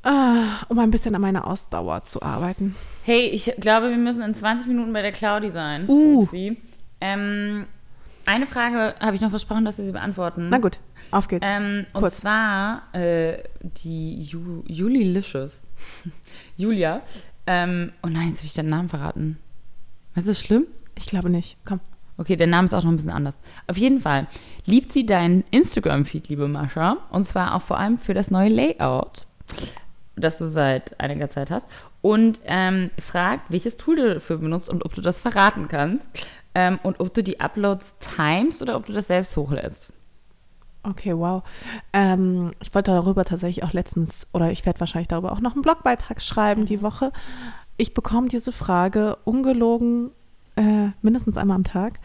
äh, 0.04 0.10
um 0.68 0.80
ein 0.80 0.92
bisschen 0.92 1.16
an 1.16 1.22
meiner 1.22 1.48
Ausdauer 1.48 2.04
zu 2.04 2.22
arbeiten. 2.22 2.76
Hey, 3.04 3.28
ich 3.28 3.54
glaube, 3.60 3.90
wir 3.90 3.98
müssen 3.98 4.22
in 4.24 4.34
20 4.34 4.68
Minuten 4.68 4.94
bei 4.94 5.02
der 5.02 5.12
Claudi 5.12 5.52
sein. 5.52 5.88
Uh. 5.88 6.28
Ähm, 7.02 7.68
eine 8.26 8.46
Frage 8.46 8.96
habe 9.00 9.16
ich 9.16 9.22
noch 9.22 9.30
versprochen, 9.30 9.66
dass 9.66 9.78
wir 9.78 9.86
sie 9.86 9.92
beantworten. 9.92 10.50
Na 10.50 10.58
gut, 10.60 10.80
auf 11.12 11.28
geht's. 11.28 11.48
Ähm, 11.50 11.86
und 11.94 12.02
Kurz. 12.02 12.18
zwar 12.18 12.84
äh, 12.94 13.44
die 13.62 14.22
Ju 14.24 14.64
Julilicious. 14.68 15.62
Julia. 16.58 17.02
Ähm, 17.48 17.94
oh 18.04 18.08
nein, 18.08 18.30
jetzt 18.30 18.40
habe 18.40 18.48
ich 18.48 18.54
den 18.54 18.70
Namen 18.70 18.90
verraten. 18.90 19.40
Was 20.14 20.28
ist 20.28 20.46
schlimm? 20.46 20.68
Ich 21.00 21.06
glaube 21.06 21.30
nicht. 21.30 21.58
Komm. 21.66 21.80
Okay, 22.18 22.36
der 22.36 22.48
Name 22.48 22.66
ist 22.66 22.74
auch 22.74 22.84
noch 22.84 22.92
ein 22.92 22.98
bisschen 22.98 23.12
anders. 23.12 23.40
Auf 23.68 23.78
jeden 23.78 24.02
Fall 24.02 24.28
liebt 24.66 24.92
sie 24.92 25.06
deinen 25.06 25.46
Instagram-Feed, 25.52 26.28
liebe 26.28 26.50
Mascha. 26.50 26.98
Und 27.12 27.26
zwar 27.26 27.56
auch 27.56 27.62
vor 27.62 27.80
allem 27.80 27.98
für 27.98 28.14
das 28.14 28.30
neue 28.30 28.50
Layout, 28.50 29.26
das 30.18 30.38
du 30.38 30.46
seit 30.46 31.00
einiger 31.00 31.30
Zeit 31.30 31.50
hast. 31.50 31.68
Und 32.02 32.42
ähm, 32.44 32.92
fragt, 33.00 33.50
welches 33.50 33.78
Tool 33.78 33.96
du 33.96 34.14
dafür 34.16 34.38
benutzt 34.38 34.68
und 34.68 34.84
ob 34.84 34.94
du 34.94 35.00
das 35.00 35.22
verraten 35.22 35.70
kannst. 35.70 36.10
Ähm, 36.54 36.80
und 36.84 37.00
ob 37.00 37.14
du 37.14 37.24
die 37.24 37.40
Uploads 37.40 37.96
timest 38.00 38.62
oder 38.62 38.76
ob 38.76 38.86
du 38.86 38.92
das 38.92 39.08
selbst 39.08 39.38
hochlädst. 39.38 39.88
Okay, 40.84 41.18
wow. 41.18 41.44
Ähm, 41.94 42.52
ich 42.62 42.76
wollte 42.76 42.92
darüber 42.92 43.24
tatsächlich 43.24 43.64
auch 43.64 43.72
letztens, 43.72 44.28
oder 44.34 44.52
ich 44.52 44.66
werde 44.66 44.82
wahrscheinlich 44.82 45.08
darüber 45.08 45.32
auch 45.32 45.40
noch 45.40 45.54
einen 45.54 45.62
Blogbeitrag 45.62 46.22
schreiben 46.22 46.66
die 46.66 46.82
Woche. 46.82 47.14
Ich 47.78 47.94
bekomme 47.94 48.28
diese 48.28 48.52
Frage 48.52 49.16
ungelogen 49.24 50.12
äh, 50.60 50.92
mindestens 51.02 51.38
einmal 51.38 51.56
am 51.56 51.64
Tag. 51.64 52.00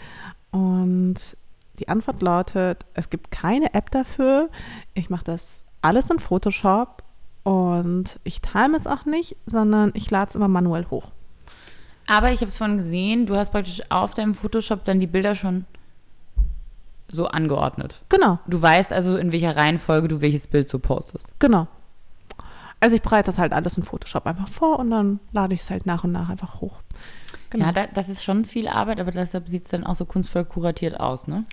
Und 0.50 1.36
die 1.80 1.88
Antwort 1.88 2.22
lautet, 2.22 2.86
es 2.94 3.10
gibt 3.10 3.30
keine 3.30 3.74
App 3.74 3.90
dafür. 3.90 4.48
Ich 4.94 5.10
mache 5.10 5.24
das 5.24 5.64
alles 5.82 6.08
in 6.08 6.20
Photoshop 6.20 7.02
und 7.42 8.18
ich 8.22 8.40
time 8.40 8.76
es 8.76 8.86
auch 8.86 9.04
nicht, 9.04 9.36
sondern 9.44 9.90
ich 9.94 10.10
lade 10.10 10.28
es 10.28 10.34
immer 10.36 10.48
manuell 10.48 10.86
hoch. 10.90 11.10
Aber 12.06 12.30
ich 12.30 12.40
habe 12.40 12.48
es 12.48 12.56
vorhin 12.56 12.76
gesehen, 12.76 13.26
du 13.26 13.36
hast 13.36 13.50
praktisch 13.50 13.82
auf 13.90 14.14
deinem 14.14 14.34
Photoshop 14.34 14.84
dann 14.84 15.00
die 15.00 15.06
Bilder 15.06 15.34
schon 15.34 15.64
so 17.08 17.26
angeordnet. 17.26 18.02
Genau, 18.08 18.38
Du 18.46 18.60
weißt 18.60 18.92
also, 18.92 19.16
in 19.16 19.32
welcher 19.32 19.56
Reihenfolge 19.56 20.08
du 20.08 20.20
welches 20.20 20.46
Bild 20.46 20.68
so 20.68 20.78
postest. 20.78 21.32
genau. 21.38 21.66
Also 22.80 22.96
ich 22.96 23.02
bereite 23.02 23.26
das 23.26 23.38
halt 23.38 23.54
alles 23.54 23.78
in 23.78 23.82
Photoshop 23.82 24.26
einfach 24.26 24.48
vor 24.48 24.78
und 24.78 24.90
dann 24.90 25.18
lade 25.32 25.54
ich 25.54 25.60
es 25.60 25.70
halt 25.70 25.86
nach 25.86 26.04
und 26.04 26.12
nach 26.12 26.28
einfach 26.28 26.60
hoch. 26.60 26.80
Genau. 27.54 27.66
Ja, 27.66 27.72
da, 27.72 27.86
das 27.86 28.08
ist 28.08 28.24
schon 28.24 28.44
viel 28.44 28.66
Arbeit, 28.66 28.98
aber 28.98 29.12
deshalb 29.12 29.48
sieht 29.48 29.64
es 29.64 29.70
dann 29.70 29.84
auch 29.84 29.94
so 29.94 30.06
kunstvoll 30.06 30.44
kuratiert 30.44 30.98
aus, 30.98 31.28
ne? 31.28 31.44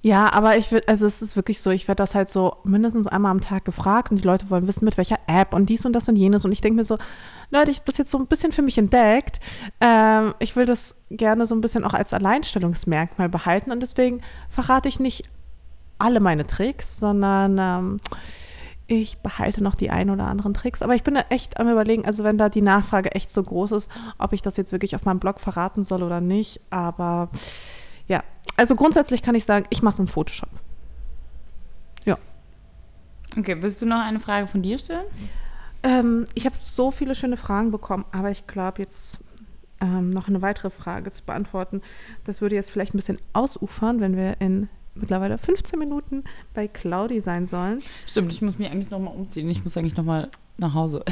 Ja, 0.00 0.32
aber 0.32 0.56
ich 0.56 0.72
würde, 0.72 0.88
also 0.88 1.04
es 1.04 1.20
ist 1.20 1.36
wirklich 1.36 1.60
so, 1.60 1.70
ich 1.70 1.88
werde 1.88 2.02
das 2.02 2.14
halt 2.14 2.30
so 2.30 2.56
mindestens 2.64 3.06
einmal 3.06 3.32
am 3.32 3.42
Tag 3.42 3.66
gefragt 3.66 4.10
und 4.10 4.18
die 4.18 4.26
Leute 4.26 4.48
wollen 4.48 4.66
wissen, 4.66 4.86
mit 4.86 4.96
welcher 4.96 5.18
App 5.26 5.52
und 5.52 5.68
dies 5.68 5.84
und 5.84 5.92
das 5.92 6.08
und 6.08 6.16
jenes. 6.16 6.46
Und 6.46 6.52
ich 6.52 6.62
denke 6.62 6.76
mir 6.76 6.86
so, 6.86 6.96
Leute, 7.50 7.70
ich 7.70 7.78
habe 7.78 7.86
das 7.86 7.98
jetzt 7.98 8.10
so 8.10 8.18
ein 8.18 8.26
bisschen 8.26 8.50
für 8.50 8.62
mich 8.62 8.78
entdeckt. 8.78 9.40
Ähm, 9.82 10.32
ich 10.38 10.56
will 10.56 10.64
das 10.64 10.94
gerne 11.10 11.46
so 11.46 11.54
ein 11.54 11.60
bisschen 11.60 11.84
auch 11.84 11.92
als 11.92 12.14
Alleinstellungsmerkmal 12.14 13.28
behalten 13.28 13.72
und 13.72 13.80
deswegen 13.80 14.22
verrate 14.48 14.88
ich 14.88 15.00
nicht 15.00 15.24
alle 15.98 16.20
meine 16.20 16.46
Tricks, 16.46 16.98
sondern 16.98 17.58
ähm, 17.58 18.00
ich 18.86 19.18
behalte 19.18 19.62
noch 19.62 19.74
die 19.74 19.90
ein 19.90 20.10
oder 20.10 20.26
anderen 20.26 20.54
Tricks. 20.54 20.82
Aber 20.82 20.94
ich 20.94 21.02
bin 21.02 21.14
da 21.14 21.24
echt 21.28 21.58
am 21.58 21.68
überlegen, 21.68 22.04
also 22.04 22.24
wenn 22.24 22.38
da 22.38 22.48
die 22.48 22.62
Nachfrage 22.62 23.12
echt 23.12 23.30
so 23.30 23.42
groß 23.42 23.72
ist, 23.72 23.90
ob 24.18 24.32
ich 24.32 24.42
das 24.42 24.56
jetzt 24.56 24.72
wirklich 24.72 24.94
auf 24.94 25.04
meinem 25.04 25.18
Blog 25.18 25.40
verraten 25.40 25.84
soll 25.84 26.02
oder 26.02 26.20
nicht. 26.20 26.60
Aber 26.70 27.30
ja, 28.06 28.22
also 28.56 28.76
grundsätzlich 28.76 29.22
kann 29.22 29.34
ich 29.34 29.44
sagen, 29.44 29.66
ich 29.70 29.82
mache 29.82 29.94
es 29.94 29.98
in 29.98 30.06
Photoshop. 30.06 30.50
Okay, 33.38 33.60
willst 33.60 33.82
du 33.82 33.86
noch 33.86 34.00
eine 34.00 34.20
Frage 34.20 34.46
von 34.46 34.62
dir 34.62 34.78
stellen? 34.78 35.04
Ähm, 35.82 36.26
ich 36.34 36.46
habe 36.46 36.56
so 36.56 36.90
viele 36.90 37.14
schöne 37.14 37.36
Fragen 37.36 37.70
bekommen, 37.70 38.06
aber 38.12 38.30
ich 38.30 38.46
glaube 38.46 38.80
jetzt 38.80 39.20
ähm, 39.80 40.10
noch 40.10 40.28
eine 40.28 40.40
weitere 40.40 40.70
Frage 40.70 41.12
zu 41.12 41.22
beantworten. 41.22 41.82
Das 42.24 42.40
würde 42.40 42.54
jetzt 42.54 42.70
vielleicht 42.70 42.94
ein 42.94 42.98
bisschen 42.98 43.18
ausufern, 43.34 44.00
wenn 44.00 44.16
wir 44.16 44.40
in 44.40 44.68
mittlerweile 44.96 45.38
15 45.38 45.78
Minuten 45.78 46.24
bei 46.54 46.68
Claudi 46.68 47.20
sein 47.20 47.46
sollen. 47.46 47.80
Stimmt, 48.06 48.32
ich 48.32 48.42
muss 48.42 48.58
mich 48.58 48.70
eigentlich 48.70 48.90
nochmal 48.90 49.14
umziehen. 49.14 49.48
Ich 49.50 49.64
muss 49.64 49.76
eigentlich 49.76 49.96
nochmal 49.96 50.28
nach 50.58 50.74
Hause. 50.74 51.04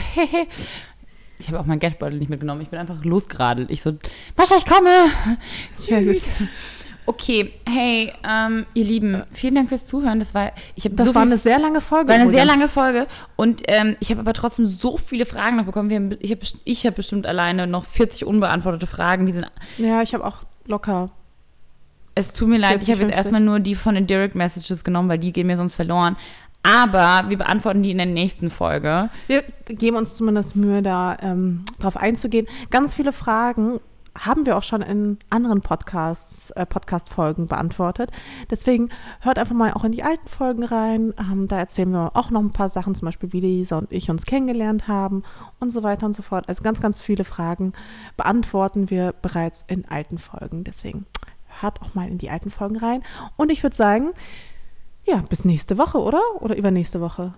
ich 1.38 1.48
habe 1.48 1.60
auch 1.60 1.66
meinen 1.66 1.80
Geldbeutel 1.80 2.18
nicht 2.18 2.30
mitgenommen. 2.30 2.60
Ich 2.60 2.68
bin 2.68 2.78
einfach 2.78 3.04
losgeradelt. 3.04 3.70
Ich 3.70 3.82
so, 3.82 3.92
Mascha, 4.36 4.56
ich 4.56 4.66
komme. 4.66 4.90
Gut. 5.88 6.22
Okay, 7.06 7.52
hey, 7.68 8.12
ähm, 8.26 8.64
ihr 8.72 8.84
Lieben, 8.84 9.24
vielen 9.30 9.56
Dank 9.56 9.68
fürs 9.68 9.84
Zuhören. 9.84 10.18
Das 10.18 10.32
war, 10.32 10.52
ich 10.74 10.86
habe 10.86 10.94
Das 10.94 11.08
so 11.08 11.14
war 11.14 11.22
eine 11.22 11.36
sehr 11.36 11.58
lange 11.58 11.82
Folge. 11.82 12.08
War 12.08 12.14
eine 12.14 12.30
sehr 12.30 12.46
lange 12.46 12.66
Folge 12.66 13.06
und 13.36 13.62
ähm, 13.68 13.96
ich 14.00 14.10
habe 14.10 14.20
aber 14.20 14.32
trotzdem 14.32 14.64
so 14.64 14.96
viele 14.96 15.26
Fragen 15.26 15.56
noch 15.56 15.66
bekommen. 15.66 15.90
Wir 15.90 15.96
haben, 15.96 16.16
ich 16.20 16.30
habe 16.30 16.40
ich 16.64 16.86
hab 16.86 16.94
bestimmt 16.94 17.26
alleine 17.26 17.66
noch 17.66 17.84
40 17.84 18.24
unbeantwortete 18.24 18.86
Fragen. 18.86 19.26
Die 19.26 19.32
sind, 19.32 19.46
Ja, 19.76 20.00
ich 20.00 20.14
habe 20.14 20.24
auch 20.24 20.38
locker. 20.66 21.10
Es 22.14 22.32
tut 22.32 22.48
mir 22.48 22.58
leid, 22.58 22.80
ich 22.80 22.86
40, 22.86 22.92
habe 22.92 23.02
jetzt 23.02 23.14
50. 23.14 23.16
erstmal 23.16 23.40
nur 23.40 23.60
die 23.60 23.74
von 23.74 23.94
den 23.94 24.06
Direct 24.06 24.34
Messages 24.34 24.84
genommen, 24.84 25.08
weil 25.08 25.18
die 25.18 25.32
gehen 25.32 25.46
mir 25.46 25.56
sonst 25.56 25.74
verloren. 25.74 26.16
Aber 26.62 27.28
wir 27.28 27.36
beantworten 27.36 27.82
die 27.82 27.90
in 27.90 27.98
der 27.98 28.06
nächsten 28.06 28.48
Folge. 28.48 29.10
Wir 29.26 29.44
geben 29.66 29.96
uns 29.96 30.14
zumindest 30.14 30.56
Mühe, 30.56 30.80
da 30.80 31.16
ähm, 31.20 31.64
drauf 31.78 31.96
einzugehen. 31.96 32.46
Ganz 32.70 32.94
viele 32.94 33.12
Fragen 33.12 33.80
haben 34.18 34.46
wir 34.46 34.56
auch 34.56 34.62
schon 34.62 34.80
in 34.80 35.18
anderen 35.28 35.60
Podcasts, 35.60 36.50
äh, 36.52 36.64
Podcast-Folgen 36.64 37.48
beantwortet. 37.48 38.10
Deswegen 38.50 38.90
hört 39.20 39.38
einfach 39.38 39.54
mal 39.54 39.72
auch 39.72 39.84
in 39.84 39.92
die 39.92 40.04
alten 40.04 40.28
Folgen 40.28 40.62
rein. 40.62 41.12
Ähm, 41.18 41.48
da 41.48 41.58
erzählen 41.58 41.90
wir 41.90 42.12
auch 42.14 42.30
noch 42.30 42.40
ein 42.40 42.52
paar 42.52 42.68
Sachen, 42.68 42.94
zum 42.94 43.06
Beispiel, 43.06 43.32
wie 43.32 43.40
Lisa 43.40 43.76
und 43.76 43.92
ich 43.92 44.10
uns 44.10 44.24
kennengelernt 44.24 44.88
haben 44.88 45.22
und 45.58 45.70
so 45.70 45.82
weiter 45.82 46.06
und 46.06 46.14
so 46.14 46.22
fort. 46.22 46.48
Also 46.48 46.62
ganz, 46.62 46.80
ganz 46.80 47.00
viele 47.00 47.24
Fragen 47.24 47.72
beantworten 48.16 48.88
wir 48.88 49.12
bereits 49.20 49.64
in 49.66 49.84
alten 49.86 50.18
Folgen. 50.18 50.64
Deswegen 50.64 51.06
hört 51.62 51.82
auch 51.82 51.94
mal 51.94 52.08
in 52.08 52.18
die 52.18 52.30
alten 52.30 52.50
Folgen 52.50 52.76
rein. 52.76 53.02
Und 53.36 53.50
ich 53.50 53.62
würde 53.62 53.76
sagen, 53.76 54.12
ja, 55.04 55.16
bis 55.28 55.44
nächste 55.44 55.78
Woche, 55.78 55.98
oder? 55.98 56.22
Oder 56.40 56.56
übernächste 56.56 57.00
Woche? 57.00 57.34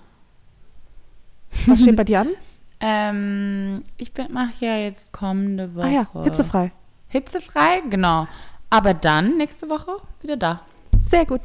Was 1.66 1.80
steht 1.80 1.96
bei 1.96 2.04
dir 2.04 2.20
an? 2.20 2.28
Ähm, 2.78 3.84
ich 3.96 4.12
mache 4.28 4.52
ja 4.60 4.76
jetzt 4.76 5.10
kommende 5.10 5.74
Woche. 5.74 5.86
Ah 5.86 5.90
ja, 5.90 6.24
hitzefrei. 6.24 6.72
Hitzefrei, 7.08 7.80
genau. 7.88 8.28
Aber 8.68 8.92
dann 8.92 9.38
nächste 9.38 9.70
Woche 9.70 9.92
wieder 10.20 10.36
da. 10.36 10.60
Sehr 10.98 11.24
gut. 11.24 11.40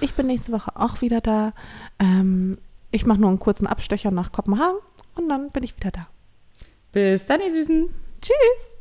Ich 0.00 0.12
bin 0.12 0.26
nächste 0.26 0.52
Woche 0.52 0.72
auch 0.74 1.00
wieder 1.00 1.22
da. 1.22 1.54
Ähm, 1.98 2.58
ich 2.90 3.06
mache 3.06 3.18
nur 3.18 3.30
einen 3.30 3.38
kurzen 3.38 3.66
Abstecher 3.66 4.10
nach 4.10 4.30
Kopenhagen 4.32 4.78
und 5.14 5.28
dann 5.28 5.48
bin 5.48 5.62
ich 5.62 5.74
wieder 5.76 5.90
da. 5.90 6.06
Bis 6.92 7.26
dann, 7.26 7.40
ihr 7.40 7.50
Süßen. 7.50 7.88
Tschüss. 8.20 8.73